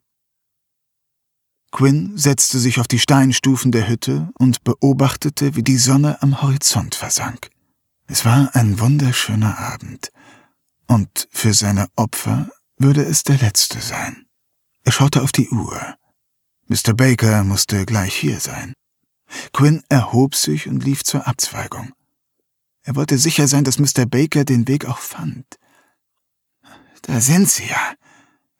Quinn 1.76 2.16
setzte 2.16 2.58
sich 2.58 2.80
auf 2.80 2.88
die 2.88 2.98
Steinstufen 2.98 3.70
der 3.70 3.86
Hütte 3.86 4.30
und 4.38 4.64
beobachtete, 4.64 5.56
wie 5.56 5.62
die 5.62 5.76
Sonne 5.76 6.22
am 6.22 6.40
Horizont 6.40 6.94
versank. 6.94 7.50
Es 8.06 8.24
war 8.24 8.48
ein 8.56 8.80
wunderschöner 8.80 9.58
Abend, 9.58 10.10
und 10.86 11.28
für 11.30 11.52
seine 11.52 11.88
Opfer 11.94 12.48
würde 12.78 13.02
es 13.02 13.24
der 13.24 13.36
letzte 13.36 13.82
sein. 13.82 14.24
Er 14.84 14.92
schaute 14.92 15.20
auf 15.20 15.32
die 15.32 15.50
Uhr. 15.50 15.78
Mr. 16.68 16.94
Baker 16.94 17.44
musste 17.44 17.84
gleich 17.84 18.14
hier 18.14 18.40
sein. 18.40 18.72
Quinn 19.52 19.82
erhob 19.90 20.34
sich 20.34 20.68
und 20.68 20.82
lief 20.82 21.04
zur 21.04 21.28
Abzweigung. 21.28 21.92
Er 22.84 22.96
wollte 22.96 23.18
sicher 23.18 23.48
sein, 23.48 23.64
dass 23.64 23.78
Mr. 23.78 24.06
Baker 24.06 24.46
den 24.46 24.66
Weg 24.66 24.86
auch 24.86 25.00
fand. 25.00 25.44
Da 27.02 27.20
sind 27.20 27.50
Sie 27.50 27.66
ja. 27.66 27.92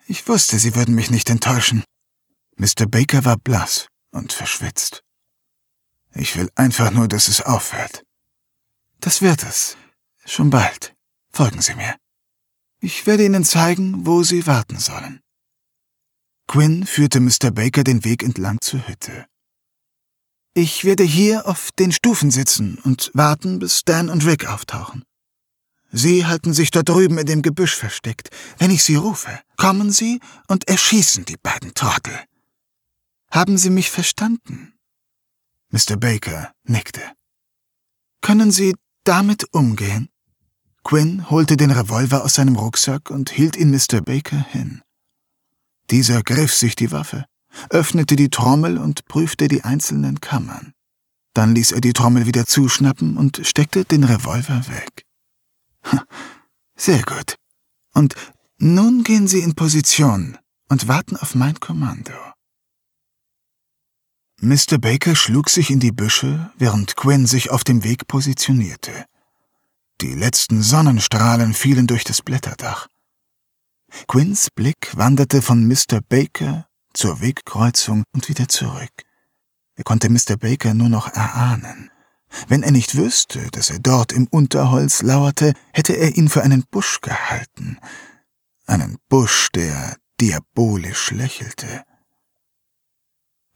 Ich 0.07 0.29
wusste, 0.29 0.59
Sie 0.59 0.75
würden 0.75 0.95
mich 0.95 1.11
nicht 1.11 1.31
enttäuschen. 1.31 1.83
Mr. 2.57 2.87
Baker 2.87 3.25
war 3.25 3.37
blass 3.37 3.89
und 4.11 4.33
verschwitzt. 4.33 5.03
Ich 6.15 6.37
will 6.37 6.51
einfach 6.55 6.91
nur, 6.91 7.09
dass 7.09 7.29
es 7.29 7.43
aufhört. 7.43 8.03
Das 9.01 9.21
wird 9.21 9.43
es. 9.43 9.77
Schon 10.25 10.51
bald. 10.51 10.95
Folgen 11.33 11.61
Sie 11.61 11.75
mir. 11.75 11.97
Ich 12.81 13.07
werde 13.07 13.25
Ihnen 13.25 13.45
zeigen, 13.45 14.07
wo 14.07 14.23
Sie 14.23 14.47
warten 14.47 14.79
sollen. 14.79 15.21
Quinn 16.47 16.87
führte 16.87 17.21
Mr. 17.21 17.51
Baker 17.51 17.85
den 17.85 18.05
Weg 18.05 18.23
entlang 18.23 18.59
zur 18.61 18.87
Hütte. 18.89 19.27
Ich 20.55 20.85
werde 20.85 21.03
hier 21.03 21.47
auf 21.47 21.71
den 21.73 21.93
Stufen 21.93 22.31
sitzen 22.31 22.79
und 22.79 23.11
warten, 23.13 23.59
bis 23.59 23.83
Dan 23.85 24.09
und 24.09 24.25
Rick 24.25 24.49
auftauchen. 24.49 25.05
Sie 25.93 26.25
halten 26.25 26.55
sich 26.55 26.71
da 26.71 26.83
drüben 26.83 27.19
in 27.19 27.27
dem 27.27 27.43
Gebüsch 27.43 27.77
versteckt. 27.77 28.31
Wenn 28.59 28.71
ich 28.71 28.83
Sie 28.83 28.95
rufe, 28.95 29.41
kommen 29.57 29.93
Sie 29.93 30.21
und 30.49 30.69
erschießen 30.69 31.27
die 31.27 31.37
beiden 31.37 31.75
Trottel. 31.75 32.19
Haben 33.37 33.59
Sie 33.59 33.69
mich 33.69 33.91
verstanden? 33.91 34.73
Mr. 35.69 35.99
Baker 35.99 36.55
nickte. 36.65 37.03
Können 38.23 38.51
Sie 38.51 38.75
damit 39.05 39.53
umgehen? 39.53 40.09
Quinn 40.85 41.29
holte 41.29 41.59
den 41.59 41.71
Revolver 41.71 42.25
aus 42.25 42.37
seinem 42.37 42.57
Rucksack 42.57 43.11
und 43.11 43.29
hielt 43.29 43.55
ihn 43.57 43.71
Mr. 43.71 44.01
Baker 44.01 44.39
hin. 44.39 44.81
Dieser 45.91 46.23
griff 46.23 46.55
sich 46.55 46.77
die 46.77 46.93
Waffe, 46.93 47.27
öffnete 47.69 48.17
die 48.17 48.31
Trommel 48.31 48.79
und 48.79 49.05
prüfte 49.05 49.49
die 49.49 49.65
einzelnen 49.65 50.23
Kammern. 50.23 50.73
Dann 51.35 51.55
ließ 51.55 51.73
er 51.73 51.83
die 51.83 51.93
Trommel 51.93 52.25
wieder 52.25 52.47
zuschnappen 52.47 53.19
und 53.19 53.43
steckte 53.47 53.85
den 53.85 54.05
Revolver 54.05 54.65
weg. 54.69 55.05
Sehr 56.75 57.03
gut. 57.03 57.37
Und 57.93 58.15
nun 58.57 59.05
gehen 59.05 59.29
Sie 59.29 59.41
in 59.41 59.55
Position 59.55 60.39
und 60.71 60.89
warten 60.89 61.19
auf 61.19 61.35
mein 61.35 61.61
Kommando. 61.61 62.26
Mr. 64.41 64.79
Baker 64.79 65.17
schlug 65.17 65.49
sich 65.49 65.71
in 65.71 65.81
die 65.81 65.93
Büsche, 65.93 66.51
während 66.59 66.95
Quinn 66.95 67.27
sich 67.27 67.51
auf 67.51 67.65
dem 67.65 67.85
Weg 67.85 68.07
positionierte. 68.07 69.07
Die 70.03 70.13
letzten 70.13 70.63
Sonnenstrahlen 70.63 71.55
fielen 71.55 71.87
durch 71.87 72.05
das 72.05 72.21
Blätterdach. 72.21 72.89
Quinns 74.07 74.51
Blick 74.51 74.95
wanderte 74.95 75.41
von 75.41 75.67
Mr. 75.67 76.03
Baker 76.07 76.69
zur 76.93 77.23
Wegkreuzung 77.23 78.05
und 78.13 78.29
wieder 78.29 78.47
zurück. 78.47 78.93
Er 79.75 79.85
konnte 79.85 80.11
Mr. 80.11 80.37
Baker 80.39 80.75
nur 80.75 80.91
noch 80.91 81.09
erahnen. 81.09 81.91
Wenn 82.47 82.63
er 82.63 82.73
nicht 82.73 82.95
wüsste, 82.95 83.49
dass 83.53 83.71
er 83.71 83.79
dort 83.79 84.13
im 84.13 84.27
Unterholz 84.27 85.01
lauerte, 85.01 85.55
hätte 85.73 85.95
er 85.95 86.15
ihn 86.15 86.29
für 86.29 86.43
einen 86.43 86.65
Busch 86.71 87.01
gehalten. 87.01 87.79
Einen 88.67 88.99
Busch, 89.09 89.49
der 89.55 89.97
diabolisch 90.21 91.11
lächelte. 91.13 91.86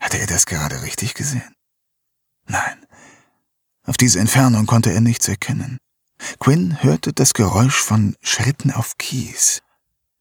Hatte 0.01 0.19
er 0.19 0.27
das 0.27 0.47
gerade 0.47 0.83
richtig 0.83 1.15
gesehen? 1.15 1.55
Nein. 2.47 2.87
Auf 3.85 3.97
diese 3.97 4.19
Entfernung 4.19 4.67
konnte 4.67 4.93
er 4.93 5.01
nichts 5.01 5.29
erkennen. 5.29 5.79
Quinn 6.39 6.83
hörte 6.83 7.13
das 7.13 7.35
Geräusch 7.35 7.81
von 7.81 8.17
Schritten 8.23 8.71
auf 8.71 8.99
Kies. 8.99 9.61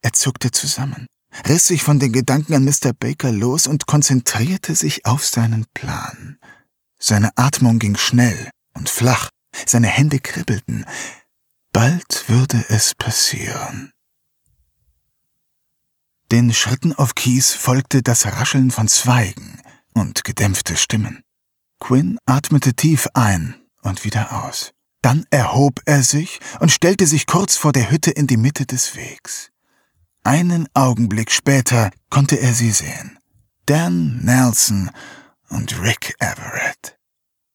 Er 0.01 0.14
zuckte 0.14 0.51
zusammen, 0.51 1.07
riss 1.47 1.68
sich 1.68 1.84
von 1.84 1.99
den 1.99 2.14
Gedanken 2.14 2.53
an 2.53 2.64
Mr. 2.64 2.93
Baker 2.97 3.31
los 3.31 3.68
und 3.68 3.85
konzentrierte 3.85 4.76
sich 4.76 5.06
auf 5.06 5.26
seinen 5.26 5.65
Plan. 5.73 6.39
Seine 6.99 7.31
Atmung 7.38 7.80
ging 7.80 7.97
schnell 7.97 8.49
und 8.73 8.89
flach, 8.89 9.30
seine 9.65 9.88
Hände 9.88 10.19
kribbelten. 10.19 10.85
Bald 11.72 12.26
würde 12.27 12.65
es 12.69 12.95
passieren. 12.95 13.91
Den 16.31 16.53
Schritten 16.53 16.93
auf 16.93 17.15
Kies 17.15 17.53
folgte 17.53 18.03
das 18.03 18.26
Rascheln 18.26 18.72
von 18.72 18.88
Zweigen, 18.88 19.60
und 19.99 20.23
gedämpfte 20.23 20.76
Stimmen. 20.76 21.23
Quinn 21.80 22.17
atmete 22.26 22.73
tief 22.73 23.07
ein 23.13 23.55
und 23.81 24.03
wieder 24.03 24.43
aus. 24.43 24.71
Dann 25.01 25.26
erhob 25.30 25.81
er 25.85 26.03
sich 26.03 26.39
und 26.59 26.71
stellte 26.71 27.07
sich 27.07 27.26
kurz 27.26 27.55
vor 27.55 27.71
der 27.71 27.91
Hütte 27.91 28.11
in 28.11 28.27
die 28.27 28.38
Mitte 28.38 28.65
des 28.65 28.95
Wegs. 28.95 29.51
Einen 30.23 30.67
Augenblick 30.73 31.31
später 31.31 31.91
konnte 32.09 32.39
er 32.39 32.53
sie 32.53 32.71
sehen. 32.71 33.17
Dan 33.65 34.19
Nelson 34.23 34.91
und 35.49 35.81
Rick 35.81 36.15
Everett. 36.19 36.97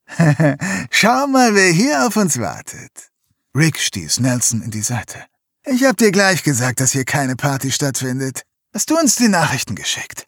Schau 0.91 1.27
mal, 1.27 1.55
wer 1.55 1.71
hier 1.73 2.07
auf 2.07 2.16
uns 2.16 2.39
wartet. 2.39 3.11
Rick 3.55 3.79
stieß 3.79 4.21
Nelson 4.21 4.62
in 4.62 4.71
die 4.71 4.83
Seite. 4.83 5.25
Ich 5.66 5.85
hab 5.85 5.97
dir 5.97 6.12
gleich 6.12 6.43
gesagt, 6.43 6.81
dass 6.81 6.93
hier 6.93 7.05
keine 7.05 7.37
Party 7.37 7.71
stattfindet. 7.71 8.43
Hast 8.73 8.91
du 8.91 8.99
uns 8.99 9.16
die 9.16 9.29
Nachrichten 9.29 9.75
geschickt? 9.75 10.27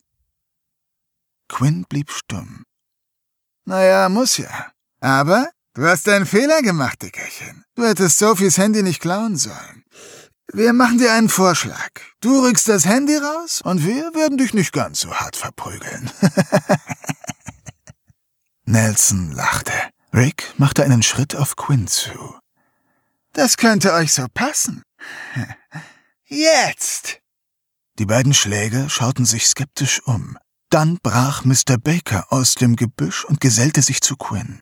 Quinn 1.48 1.84
blieb 1.88 2.10
stumm. 2.10 2.64
Naja, 3.64 4.08
muss 4.08 4.36
ja. 4.36 4.72
Aber 5.00 5.50
du 5.74 5.86
hast 5.86 6.08
einen 6.08 6.26
Fehler 6.26 6.62
gemacht, 6.62 7.02
Dickerchen. 7.02 7.64
Du 7.74 7.84
hättest 7.84 8.18
Sophies 8.18 8.58
Handy 8.58 8.82
nicht 8.82 9.00
klauen 9.00 9.36
sollen. 9.36 9.84
Wir 10.52 10.72
machen 10.72 10.98
dir 10.98 11.12
einen 11.12 11.28
Vorschlag. 11.28 11.90
Du 12.20 12.44
rückst 12.44 12.68
das 12.68 12.86
Handy 12.86 13.16
raus 13.16 13.62
und 13.62 13.84
wir 13.84 14.14
werden 14.14 14.38
dich 14.38 14.54
nicht 14.54 14.72
ganz 14.72 15.00
so 15.00 15.12
hart 15.12 15.36
verprügeln. 15.36 16.10
Nelson 18.64 19.32
lachte. 19.32 19.72
Rick 20.14 20.54
machte 20.56 20.84
einen 20.84 21.02
Schritt 21.02 21.34
auf 21.34 21.56
Quinn 21.56 21.88
zu. 21.88 22.38
Das 23.32 23.56
könnte 23.56 23.92
euch 23.92 24.12
so 24.12 24.26
passen. 24.32 24.82
Jetzt! 26.24 27.20
Die 27.98 28.06
beiden 28.06 28.34
Schläger 28.34 28.88
schauten 28.88 29.24
sich 29.24 29.46
skeptisch 29.46 30.00
um. 30.06 30.38
Dann 30.76 30.98
brach 31.02 31.42
Mr. 31.46 31.78
Baker 31.82 32.30
aus 32.30 32.54
dem 32.54 32.76
Gebüsch 32.76 33.24
und 33.24 33.40
gesellte 33.40 33.80
sich 33.80 34.02
zu 34.02 34.14
Quinn. 34.14 34.60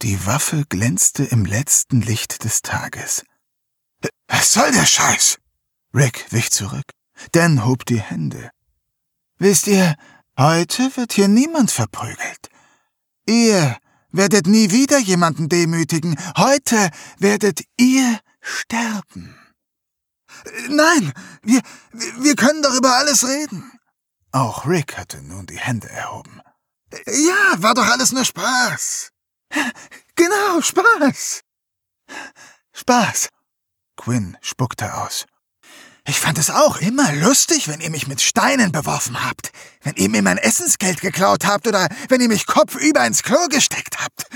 Die 0.00 0.24
Waffe 0.24 0.64
glänzte 0.66 1.24
im 1.24 1.44
letzten 1.44 2.00
Licht 2.00 2.42
des 2.44 2.62
Tages. 2.62 3.22
Was 4.28 4.52
soll 4.54 4.72
der 4.72 4.86
Scheiß? 4.86 5.36
Rick 5.92 6.24
wich 6.30 6.50
zurück. 6.52 6.86
Dan 7.32 7.66
hob 7.66 7.84
die 7.84 8.00
Hände. 8.00 8.48
Wisst 9.36 9.66
ihr, 9.66 9.96
heute 10.38 10.96
wird 10.96 11.12
hier 11.12 11.28
niemand 11.28 11.70
verprügelt. 11.70 12.48
Ihr 13.26 13.76
werdet 14.12 14.46
nie 14.46 14.70
wieder 14.70 14.98
jemanden 15.00 15.50
demütigen. 15.50 16.18
Heute 16.38 16.88
werdet 17.18 17.60
ihr 17.76 18.20
sterben. 18.40 19.36
Nein, 20.70 21.12
wir, 21.42 21.60
wir 22.20 22.36
können 22.36 22.62
doch 22.62 22.74
über 22.74 22.96
alles 22.96 23.28
reden. 23.28 23.75
Auch 24.36 24.66
Rick 24.66 24.98
hatte 24.98 25.22
nun 25.22 25.46
die 25.46 25.58
Hände 25.58 25.88
erhoben. 25.88 26.42
Ja, 27.06 27.54
war 27.56 27.72
doch 27.72 27.86
alles 27.86 28.12
nur 28.12 28.24
Spaß. 28.24 29.10
Genau, 30.14 30.62
Spaß. 30.62 31.42
Spaß. 32.72 33.28
Quinn 33.96 34.36
spuckte 34.40 34.94
aus. 34.94 35.26
Ich 36.06 36.18
fand 36.18 36.38
es 36.38 36.50
auch 36.50 36.78
immer 36.78 37.12
lustig, 37.12 37.68
wenn 37.68 37.80
ihr 37.80 37.90
mich 37.90 38.06
mit 38.06 38.22
Steinen 38.22 38.72
beworfen 38.72 39.24
habt, 39.24 39.52
wenn 39.82 39.94
ihr 39.96 40.08
mir 40.08 40.22
mein 40.22 40.38
Essensgeld 40.38 41.02
geklaut 41.02 41.44
habt 41.44 41.66
oder 41.66 41.88
wenn 42.08 42.22
ihr 42.22 42.28
mich 42.28 42.46
kopfüber 42.46 43.06
ins 43.06 43.22
Klo 43.22 43.46
gesteckt 43.48 44.02
habt. 44.02 44.26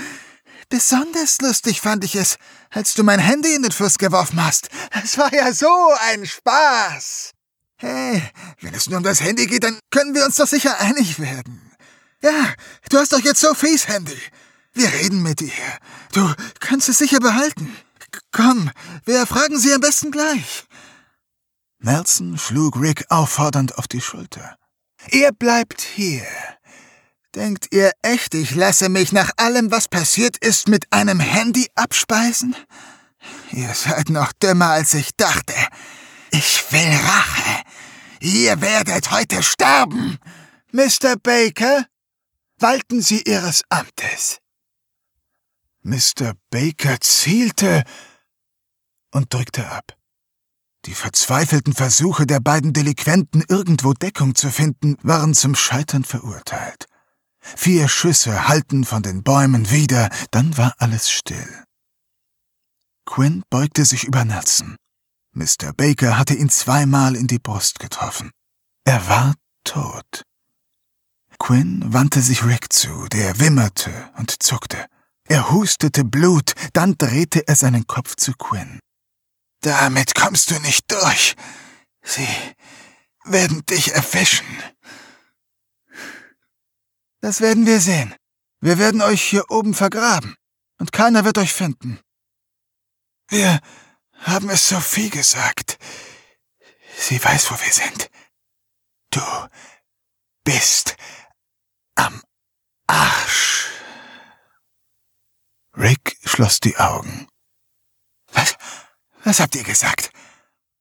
Besonders 0.69 1.41
lustig 1.41 1.81
fand 1.81 2.03
ich 2.03 2.15
es, 2.15 2.37
als 2.69 2.93
du 2.93 3.03
mein 3.03 3.19
Handy 3.19 3.55
in 3.55 3.63
den 3.63 3.71
Fluss 3.71 3.97
geworfen 3.97 4.43
hast. 4.43 4.69
Es 5.03 5.17
war 5.17 5.33
ja 5.33 5.51
so 5.51 5.91
ein 6.11 6.25
Spaß. 6.27 7.33
Hey, 7.81 8.21
wenn 8.59 8.75
es 8.75 8.87
nur 8.87 8.97
um 8.97 9.03
das 9.03 9.21
Handy 9.21 9.47
geht, 9.47 9.63
dann 9.63 9.79
können 9.89 10.13
wir 10.13 10.23
uns 10.23 10.35
doch 10.35 10.45
sicher 10.45 10.79
einig 10.79 11.17
werden. 11.17 11.71
Ja, 12.21 12.53
du 12.91 12.99
hast 12.99 13.11
doch 13.11 13.21
jetzt 13.21 13.41
so 13.41 13.55
fies 13.55 13.87
Handy. 13.87 14.21
Wir 14.73 14.93
reden 14.93 15.23
mit 15.23 15.39
dir. 15.39 15.51
Du 16.13 16.31
kannst 16.59 16.89
es 16.89 16.99
sicher 16.99 17.19
behalten. 17.19 17.75
Komm, 18.31 18.69
wir 19.05 19.25
fragen 19.25 19.57
sie 19.57 19.73
am 19.73 19.81
besten 19.81 20.11
gleich. 20.11 20.65
Nelson 21.79 22.37
schlug 22.37 22.79
Rick 22.79 23.05
auffordernd 23.09 23.79
auf 23.79 23.87
die 23.87 24.01
Schulter. 24.01 24.57
Ihr 25.09 25.31
bleibt 25.31 25.81
hier. 25.81 26.27
Denkt 27.33 27.73
ihr 27.73 27.93
echt, 28.03 28.35
ich 28.35 28.53
lasse 28.53 28.89
mich 28.89 29.11
nach 29.11 29.31
allem, 29.37 29.71
was 29.71 29.87
passiert 29.87 30.37
ist, 30.37 30.67
mit 30.67 30.85
einem 30.93 31.19
Handy 31.19 31.67
abspeisen? 31.73 32.55
Ihr 33.51 33.73
seid 33.73 34.09
noch 34.09 34.33
dümmer, 34.33 34.69
als 34.69 34.93
ich 34.93 35.15
dachte. 35.15 35.55
Ich 36.31 36.71
will 36.71 36.95
Rache. 36.95 37.63
Ihr 38.21 38.61
werdet 38.61 39.11
heute 39.11 39.43
sterben. 39.43 40.17
Mr. 40.71 41.17
Baker, 41.21 41.85
walten 42.57 43.01
Sie 43.01 43.21
Ihres 43.23 43.63
Amtes. 43.69 44.39
Mr. 45.83 46.33
Baker 46.49 46.99
zielte 47.01 47.83
und 49.11 49.33
drückte 49.33 49.69
ab. 49.69 49.97
Die 50.85 50.93
verzweifelten 50.93 51.73
Versuche 51.73 52.25
der 52.25 52.39
beiden 52.39 52.73
Delinquenten, 52.73 53.43
irgendwo 53.47 53.93
Deckung 53.93 54.33
zu 54.33 54.49
finden, 54.49 54.97
waren 55.03 55.33
zum 55.33 55.53
Scheitern 55.53 56.03
verurteilt. 56.03 56.85
Vier 57.39 57.87
Schüsse 57.87 58.47
hallten 58.47 58.85
von 58.85 59.03
den 59.03 59.23
Bäumen 59.23 59.69
wieder, 59.69 60.09
dann 60.31 60.57
war 60.57 60.73
alles 60.77 61.11
still. 61.11 61.63
Quinn 63.05 63.43
beugte 63.49 63.83
sich 63.83 64.05
über 64.05 64.23
Nelson. 64.23 64.77
Mr. 65.33 65.73
Baker 65.75 66.17
hatte 66.17 66.33
ihn 66.33 66.49
zweimal 66.49 67.15
in 67.15 67.27
die 67.27 67.39
Brust 67.39 67.79
getroffen. 67.79 68.31
Er 68.83 69.07
war 69.07 69.35
tot. 69.63 70.23
Quinn 71.39 71.81
wandte 71.93 72.21
sich 72.21 72.43
Rick 72.43 72.71
zu, 72.71 73.07
der 73.07 73.39
wimmerte 73.39 74.11
und 74.17 74.43
zuckte. 74.43 74.85
Er 75.27 75.49
hustete 75.51 76.03
Blut, 76.03 76.53
dann 76.73 76.97
drehte 76.97 77.47
er 77.47 77.55
seinen 77.55 77.87
Kopf 77.87 78.15
zu 78.15 78.33
Quinn. 78.33 78.79
Damit 79.61 80.15
kommst 80.15 80.51
du 80.51 80.59
nicht 80.59 80.91
durch. 80.91 81.35
Sie 82.03 82.27
werden 83.23 83.65
dich 83.65 83.93
erwischen. 83.93 84.45
Das 87.21 87.39
werden 87.39 87.65
wir 87.65 87.79
sehen. 87.79 88.13
Wir 88.59 88.77
werden 88.77 89.01
euch 89.01 89.21
hier 89.21 89.49
oben 89.49 89.73
vergraben. 89.73 90.35
Und 90.79 90.91
keiner 90.91 91.25
wird 91.25 91.37
euch 91.37 91.53
finden. 91.53 91.99
Wir 93.29 93.59
haben 94.21 94.49
es 94.49 94.69
Sophie 94.69 95.09
gesagt. 95.09 95.77
Sie 96.97 97.23
weiß, 97.23 97.51
wo 97.51 97.55
wir 97.59 97.71
sind. 97.71 98.09
Du 99.09 99.21
bist 100.43 100.95
am 101.95 102.21
Arsch. 102.87 103.69
Rick 105.75 106.17
schloss 106.23 106.59
die 106.59 106.77
Augen. 106.77 107.27
Was? 108.33 108.55
Was 109.23 109.39
habt 109.39 109.55
ihr 109.55 109.63
gesagt? 109.63 110.11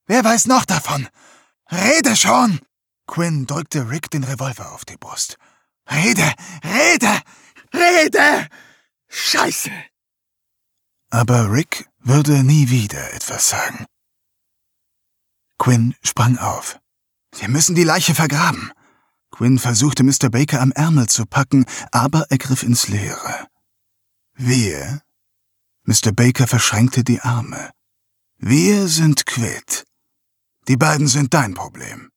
Wer 0.07 0.25
weiß 0.25 0.47
noch 0.47 0.65
davon? 0.65 1.09
Rede 1.71 2.17
schon! 2.17 2.61
Quinn 3.07 3.47
drückte 3.47 3.89
Rick 3.91 4.11
den 4.11 4.25
Revolver 4.25 4.73
auf 4.73 4.85
die 4.85 4.97
Brust. 4.97 5.37
Rede! 5.91 6.33
Rede! 6.65 7.23
Rede! 7.73 8.49
Scheiße! 9.09 9.71
Aber 11.11 11.51
Rick 11.51 11.90
würde 12.01 12.43
nie 12.43 12.71
wieder 12.71 13.13
etwas 13.15 13.49
sagen. 13.49 13.87
Quinn 15.59 15.95
sprang 16.03 16.39
auf. 16.39 16.79
Wir 17.39 17.49
müssen 17.49 17.75
die 17.75 17.85
Leiche 17.85 18.15
vergraben. 18.15 18.73
Quinn 19.31 19.59
versuchte 19.59 20.03
Mr. 20.03 20.31
Baker 20.31 20.61
am 20.61 20.73
Ärmel 20.73 21.09
zu 21.09 21.27
packen, 21.27 21.65
aber 21.93 22.27
er 22.31 22.39
griff 22.39 22.63
ins 22.63 22.89
Leere. 22.89 23.47
Wir? 24.35 25.03
Mr. 25.85 26.13
Baker 26.13 26.47
verschränkte 26.47 27.05
die 27.05 27.21
Arme. 27.21 27.71
Wir 28.39 28.89
sind 28.89 29.27
quitt. 29.27 29.85
Die 30.69 30.77
beiden 30.77 31.09
sind 31.09 31.35
dein 31.35 31.55
Problem. 31.55 32.11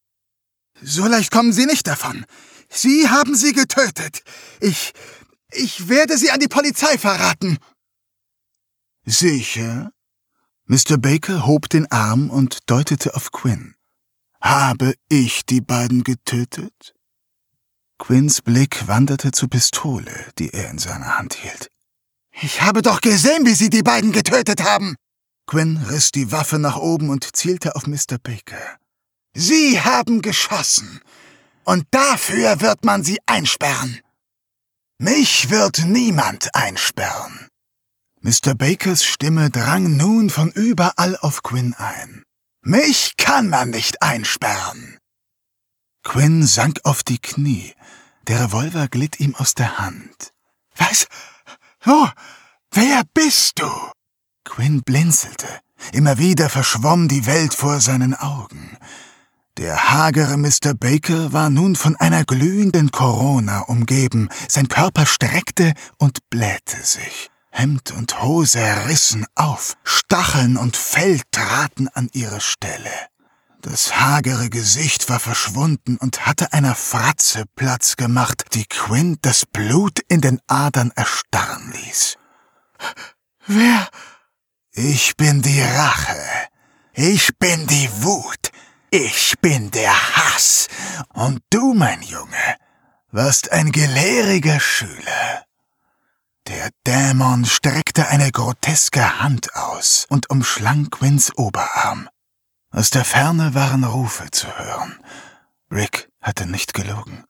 So 0.81 1.05
leicht 1.07 1.31
kommen 1.31 1.53
Sie 1.53 1.65
nicht 1.65 1.88
davon. 1.88 2.26
Sie 2.69 3.10
haben 3.10 3.35
sie 3.35 3.53
getötet. 3.53 4.23
Ich. 4.60 4.93
Ich 5.55 5.88
werde 5.88 6.18
sie 6.18 6.31
an 6.31 6.39
die 6.39 6.47
Polizei 6.47 6.97
verraten. 6.97 7.60
Sicher? 9.06 9.92
Mr. 10.66 10.98
Baker 10.98 11.46
hob 11.46 11.70
den 11.70 11.92
Arm 11.92 12.30
und 12.30 12.70
deutete 12.70 13.16
auf 13.16 13.32
Quinn. 13.32 13.76
Habe 14.40 14.94
ich 15.10 15.46
die 15.46 15.62
beiden 15.62 16.04
getötet? 16.04 16.94
Quinns 18.00 18.42
Blick 18.42 18.88
wanderte 18.88 19.32
zur 19.32 19.50
Pistole, 19.50 20.32
die 20.38 20.54
er 20.54 20.70
in 20.70 20.78
seiner 20.78 21.18
Hand 21.18 21.36
hielt. 21.36 21.70
Ich 22.42 22.62
habe 22.62 22.82
doch 22.82 23.02
gesehen, 23.02 23.46
wie 23.46 23.54
Sie 23.54 23.70
die 23.70 23.84
beiden 23.84 24.12
getötet 24.12 24.64
haben. 24.64 24.96
Quinn 25.46 25.78
riss 25.78 26.12
die 26.12 26.32
Waffe 26.32 26.58
nach 26.58 26.78
oben 26.78 27.10
und 27.10 27.36
zielte 27.36 27.76
auf 27.76 27.86
Mr. 27.86 28.18
Baker. 28.22 28.78
Sie 29.34 29.80
haben 29.82 30.22
geschossen. 30.22 31.02
Und 31.66 31.86
dafür 31.92 32.62
wird 32.62 32.84
man 32.84 33.04
sie 33.04 33.20
einsperren. 33.26 34.00
Mich 34.98 35.50
wird 35.50 35.86
niemand 35.86 36.54
einsperren. 36.54 37.48
Mr. 38.26 38.56
Bakers 38.56 39.04
Stimme 39.04 39.50
drang 39.50 39.98
nun 39.98 40.30
von 40.30 40.50
überall 40.50 41.18
auf 41.18 41.44
Quinn 41.44 41.74
ein. 41.74 42.24
Mich 42.62 43.18
kann 43.18 43.50
man 43.50 43.70
nicht 43.70 44.02
einsperren. 44.02 44.98
Quinn 46.06 46.45
sank 46.45 46.80
auf 46.86 47.04
die 47.04 47.20
Knie. 47.20 47.74
Der 48.30 48.45
Revolver 48.45 48.88
glitt 48.88 49.20
ihm 49.20 49.36
aus 49.36 49.56
der 49.56 49.78
Hand. 49.78 50.32
Was? 50.78 51.08
Wo? 51.84 52.08
Wer 52.72 53.04
bist 53.14 53.60
du? 53.60 53.70
Quinn 54.45 54.84
blinzelte. 54.84 55.60
Immer 55.91 56.18
wieder 56.18 56.50
verschwomm 56.50 57.10
die 57.10 57.26
Welt 57.26 57.54
vor 57.54 57.82
seinen 57.82 58.14
Augen. 58.14 58.78
Der 59.58 59.91
hagere 59.91 60.38
Mr. 60.38 60.74
Baker 60.74 61.34
war 61.34 61.50
nun 61.50 61.76
von 61.76 61.98
einer 61.98 62.24
glühenden 62.24 62.90
Corona 62.90 63.60
umgeben, 63.64 64.30
sein 64.48 64.70
Körper 64.70 65.06
streckte 65.06 65.74
und 65.98 66.20
blähte 66.30 66.82
sich. 66.86 67.32
Hemd 67.56 67.92
und 67.92 68.22
Hose 68.22 68.60
rissen 68.88 69.28
auf, 69.36 69.78
Stacheln 69.84 70.58
und 70.58 70.76
Fell 70.76 71.22
traten 71.32 71.88
an 71.88 72.10
ihre 72.12 72.42
Stelle. 72.42 72.90
Das 73.62 73.96
hagere 73.96 74.50
Gesicht 74.50 75.08
war 75.08 75.20
verschwunden 75.20 75.98
und 75.98 76.26
hatte 76.26 76.52
einer 76.52 76.74
Fratze 76.74 77.46
Platz 77.56 77.96
gemacht, 77.96 78.44
die 78.54 78.66
Quinn 78.66 79.20
das 79.22 79.46
Blut 79.46 80.00
in 80.10 80.20
den 80.20 80.42
Adern 80.48 80.92
erstarren 80.96 81.72
ließ. 81.72 82.18
Wer? 83.46 83.88
Ich 84.72 85.16
bin 85.16 85.44
die 85.44 85.62
Rache. 85.62 86.20
Ich 86.94 87.38
bin 87.38 87.68
die 87.68 87.90
Wut. 88.02 88.52
Ich 88.90 89.36
bin 89.42 89.70
der 89.70 89.94
Hass. 90.18 90.68
Und 91.14 91.42
du, 91.52 91.76
mein 91.76 92.02
Junge, 92.02 92.58
warst 93.12 93.52
ein 93.52 93.72
gelehriger 93.72 94.60
Schüler. 94.60 95.46
Der 96.48 96.72
Dämon 96.86 97.45
streckte 97.45 98.07
eine 98.07 98.32
groteske 98.32 99.22
Hand 99.22 99.56
aus 99.56 100.06
und 100.10 100.30
umschlang 100.30 100.90
Quinns 100.90 101.38
Oberarm. 101.38 102.10
Aus 102.72 102.90
der 102.90 103.06
Ferne 103.06 103.56
waren 103.56 103.84
Rufe 103.86 104.30
zu 104.32 104.48
hören. 104.57 104.99
Rick 105.72 106.10
hatte 106.22 106.45
nicht 106.45 106.74
gelogen. 106.74 107.24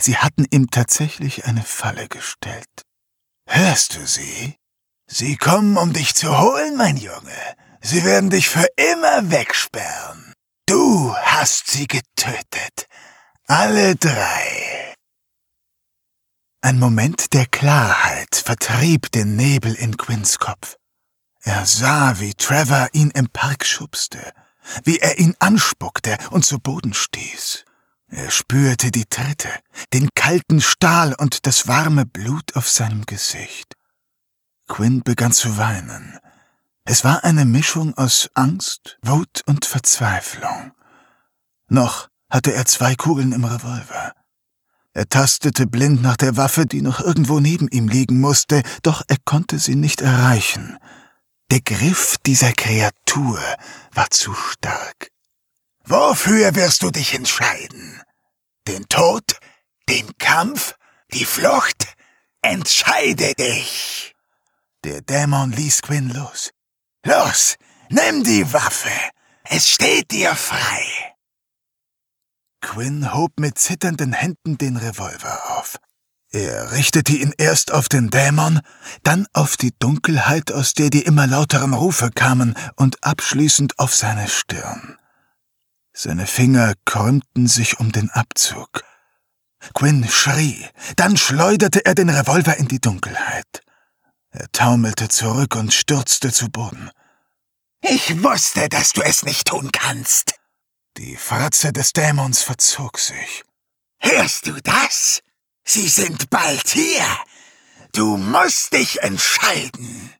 Sie 0.00 0.16
hatten 0.16 0.46
ihm 0.50 0.70
tatsächlich 0.70 1.44
eine 1.44 1.62
Falle 1.62 2.08
gestellt. 2.08 2.82
Hörst 3.46 3.94
du 3.94 4.06
sie? 4.06 4.56
Sie 5.06 5.36
kommen, 5.36 5.76
um 5.76 5.92
dich 5.92 6.14
zu 6.14 6.36
holen, 6.36 6.76
mein 6.76 6.96
Junge. 6.96 7.56
Sie 7.80 8.04
werden 8.04 8.30
dich 8.30 8.48
für 8.48 8.66
immer 8.76 9.30
wegsperren. 9.30 10.34
Du 10.66 11.14
hast 11.14 11.68
sie 11.68 11.86
getötet. 11.86 12.88
Alle 13.46 13.94
drei. 13.94 14.95
Ein 16.66 16.80
Moment 16.80 17.32
der 17.32 17.46
Klarheit 17.46 18.42
vertrieb 18.44 19.12
den 19.12 19.36
Nebel 19.36 19.72
in 19.72 19.96
Quinns 19.96 20.40
Kopf. 20.40 20.78
Er 21.42 21.64
sah, 21.64 22.18
wie 22.18 22.34
Trevor 22.34 22.88
ihn 22.92 23.12
im 23.12 23.28
Park 23.28 23.64
schubste, 23.64 24.32
wie 24.82 24.98
er 24.98 25.20
ihn 25.20 25.36
anspuckte 25.38 26.18
und 26.30 26.44
zu 26.44 26.58
Boden 26.58 26.92
stieß. 26.92 27.64
Er 28.08 28.32
spürte 28.32 28.90
die 28.90 29.04
Tritte, 29.04 29.48
den 29.92 30.08
kalten 30.16 30.60
Stahl 30.60 31.14
und 31.14 31.46
das 31.46 31.68
warme 31.68 32.04
Blut 32.04 32.56
auf 32.56 32.68
seinem 32.68 33.06
Gesicht. 33.06 33.76
Quinn 34.66 35.04
begann 35.04 35.30
zu 35.30 35.58
weinen. 35.58 36.18
Es 36.84 37.04
war 37.04 37.22
eine 37.22 37.44
Mischung 37.44 37.96
aus 37.96 38.28
Angst, 38.34 38.98
Wut 39.02 39.44
und 39.46 39.66
Verzweiflung. 39.66 40.72
Noch 41.68 42.08
hatte 42.28 42.52
er 42.52 42.66
zwei 42.66 42.96
Kugeln 42.96 43.30
im 43.30 43.44
Revolver. 43.44 44.15
Er 44.96 45.10
tastete 45.10 45.66
blind 45.66 46.00
nach 46.00 46.16
der 46.16 46.38
Waffe, 46.38 46.64
die 46.64 46.80
noch 46.80 47.00
irgendwo 47.00 47.38
neben 47.38 47.68
ihm 47.68 47.86
liegen 47.86 48.18
musste, 48.18 48.62
doch 48.82 49.02
er 49.08 49.18
konnte 49.26 49.58
sie 49.58 49.74
nicht 49.74 50.00
erreichen. 50.00 50.78
Der 51.50 51.60
Griff 51.60 52.16
dieser 52.24 52.52
Kreatur 52.52 53.38
war 53.92 54.08
zu 54.08 54.32
stark. 54.32 55.10
Wofür 55.84 56.54
wirst 56.54 56.82
du 56.82 56.90
dich 56.90 57.12
entscheiden? 57.12 58.00
Den 58.66 58.88
Tod? 58.88 59.38
Den 59.86 60.16
Kampf? 60.16 60.76
Die 61.12 61.26
Flucht? 61.26 61.94
Entscheide 62.40 63.34
dich! 63.34 64.14
Der 64.82 65.02
Dämon 65.02 65.52
ließ 65.52 65.82
Quinn 65.82 66.08
los. 66.08 66.52
Los, 67.04 67.56
nimm 67.90 68.24
die 68.24 68.50
Waffe. 68.50 68.88
Es 69.44 69.68
steht 69.68 70.10
dir 70.10 70.34
frei. 70.34 71.15
Quinn 72.66 73.14
hob 73.14 73.38
mit 73.38 73.58
zitternden 73.58 74.12
Händen 74.12 74.58
den 74.58 74.76
Revolver 74.76 75.56
auf. 75.56 75.78
Er 76.32 76.72
richtete 76.72 77.12
ihn 77.12 77.32
erst 77.38 77.72
auf 77.72 77.88
den 77.88 78.10
Dämon, 78.10 78.60
dann 79.04 79.28
auf 79.32 79.56
die 79.56 79.72
Dunkelheit, 79.78 80.50
aus 80.50 80.74
der 80.74 80.90
die 80.90 81.02
immer 81.02 81.28
lauteren 81.28 81.74
Rufe 81.74 82.10
kamen, 82.10 82.56
und 82.74 83.04
abschließend 83.04 83.78
auf 83.78 83.94
seine 83.94 84.28
Stirn. 84.28 84.98
Seine 85.92 86.26
Finger 86.26 86.74
krümmten 86.84 87.46
sich 87.46 87.78
um 87.78 87.92
den 87.92 88.10
Abzug. 88.10 88.82
Quinn 89.72 90.06
schrie, 90.08 90.66
dann 90.96 91.16
schleuderte 91.16 91.86
er 91.86 91.94
den 91.94 92.10
Revolver 92.10 92.56
in 92.56 92.66
die 92.66 92.80
Dunkelheit. 92.80 93.62
Er 94.30 94.50
taumelte 94.50 95.08
zurück 95.08 95.54
und 95.54 95.72
stürzte 95.72 96.32
zu 96.32 96.50
Boden. 96.50 96.90
Ich 97.80 98.20
wusste, 98.24 98.68
dass 98.68 98.92
du 98.92 99.02
es 99.02 99.22
nicht 99.22 99.46
tun 99.46 99.70
kannst. 99.70 100.34
Die 100.98 101.16
Fratze 101.16 101.72
des 101.72 101.92
Dämons 101.92 102.42
verzog 102.42 102.98
sich. 102.98 103.44
Hörst 104.00 104.46
du 104.46 104.60
das? 104.62 105.20
Sie 105.62 105.88
sind 105.88 106.30
bald 106.30 106.68
hier. 106.68 107.04
Du 107.92 108.16
musst 108.16 108.72
dich 108.72 109.02
entscheiden. 109.02 110.14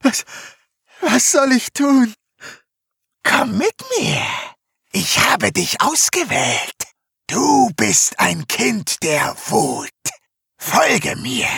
Was, 0.00 0.24
was 1.00 1.32
soll 1.32 1.52
ich 1.52 1.72
tun? 1.72 2.14
Komm 3.24 3.58
mit 3.58 3.74
mir. 3.98 4.24
Ich 4.92 5.18
habe 5.18 5.50
dich 5.50 5.80
ausgewählt. 5.80 6.86
Du 7.26 7.70
bist 7.76 8.20
ein 8.20 8.46
Kind 8.46 9.02
der 9.02 9.36
Wut. 9.46 9.90
Folge 10.58 11.16
mir, 11.16 11.48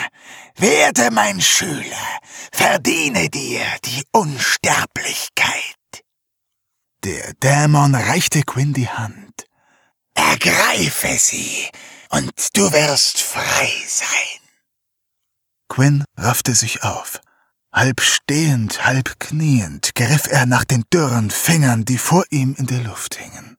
werde 0.57 1.11
mein 1.11 1.41
Schüler, 1.41 2.19
verdiene 2.53 3.29
dir 3.29 3.65
die 3.85 4.05
Unsterblichkeit. 4.13 5.78
Der 7.05 7.33
Dämon 7.35 7.95
reichte 7.95 8.43
Quinn 8.43 8.73
die 8.73 8.89
Hand. 8.89 9.47
Ergreife 10.15 11.17
sie, 11.17 11.69
und 12.11 12.33
du 12.55 12.73
wirst 12.73 13.21
frei 13.21 13.73
sein. 13.87 14.41
Quinn 15.69 16.05
raffte 16.17 16.55
sich 16.55 16.83
auf. 16.83 17.21
Halb 17.73 18.01
stehend, 18.01 18.85
halb 18.85 19.21
kniend 19.21 19.95
griff 19.95 20.27
er 20.27 20.47
nach 20.47 20.65
den 20.65 20.85
dürren 20.93 21.31
Fingern, 21.31 21.85
die 21.85 21.99
vor 21.99 22.25
ihm 22.31 22.57
in 22.59 22.67
der 22.67 22.81
Luft 22.81 23.15
hingen. 23.15 23.59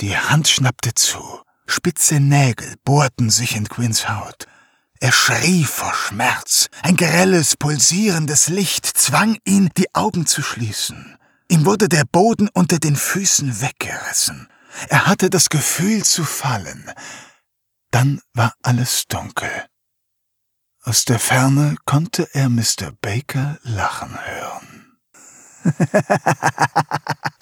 Die 0.00 0.16
Hand 0.16 0.48
schnappte 0.48 0.94
zu, 0.94 1.42
spitze 1.66 2.20
Nägel 2.20 2.76
bohrten 2.84 3.28
sich 3.28 3.54
in 3.54 3.68
Quinns 3.68 4.08
Haut. 4.08 4.46
Er 5.00 5.12
schrie 5.12 5.64
vor 5.64 5.92
Schmerz. 5.92 6.68
Ein 6.82 6.96
grelles, 6.96 7.56
pulsierendes 7.56 8.48
Licht 8.48 8.86
zwang 8.86 9.36
ihn, 9.44 9.68
die 9.76 9.92
Augen 9.94 10.26
zu 10.26 10.42
schließen. 10.42 11.18
Ihm 11.48 11.64
wurde 11.66 11.88
der 11.88 12.04
Boden 12.04 12.48
unter 12.48 12.78
den 12.78 12.96
Füßen 12.96 13.60
weggerissen. 13.60 14.48
Er 14.88 15.06
hatte 15.06 15.30
das 15.30 15.48
Gefühl 15.48 16.04
zu 16.04 16.24
fallen. 16.24 16.90
Dann 17.90 18.20
war 18.32 18.54
alles 18.62 19.06
dunkel. 19.06 19.50
Aus 20.82 21.04
der 21.04 21.18
Ferne 21.18 21.76
konnte 21.84 22.28
er 22.32 22.48
Mr. 22.48 22.92
Baker 23.00 23.58
lachen 23.62 24.18
hören. 24.24 24.98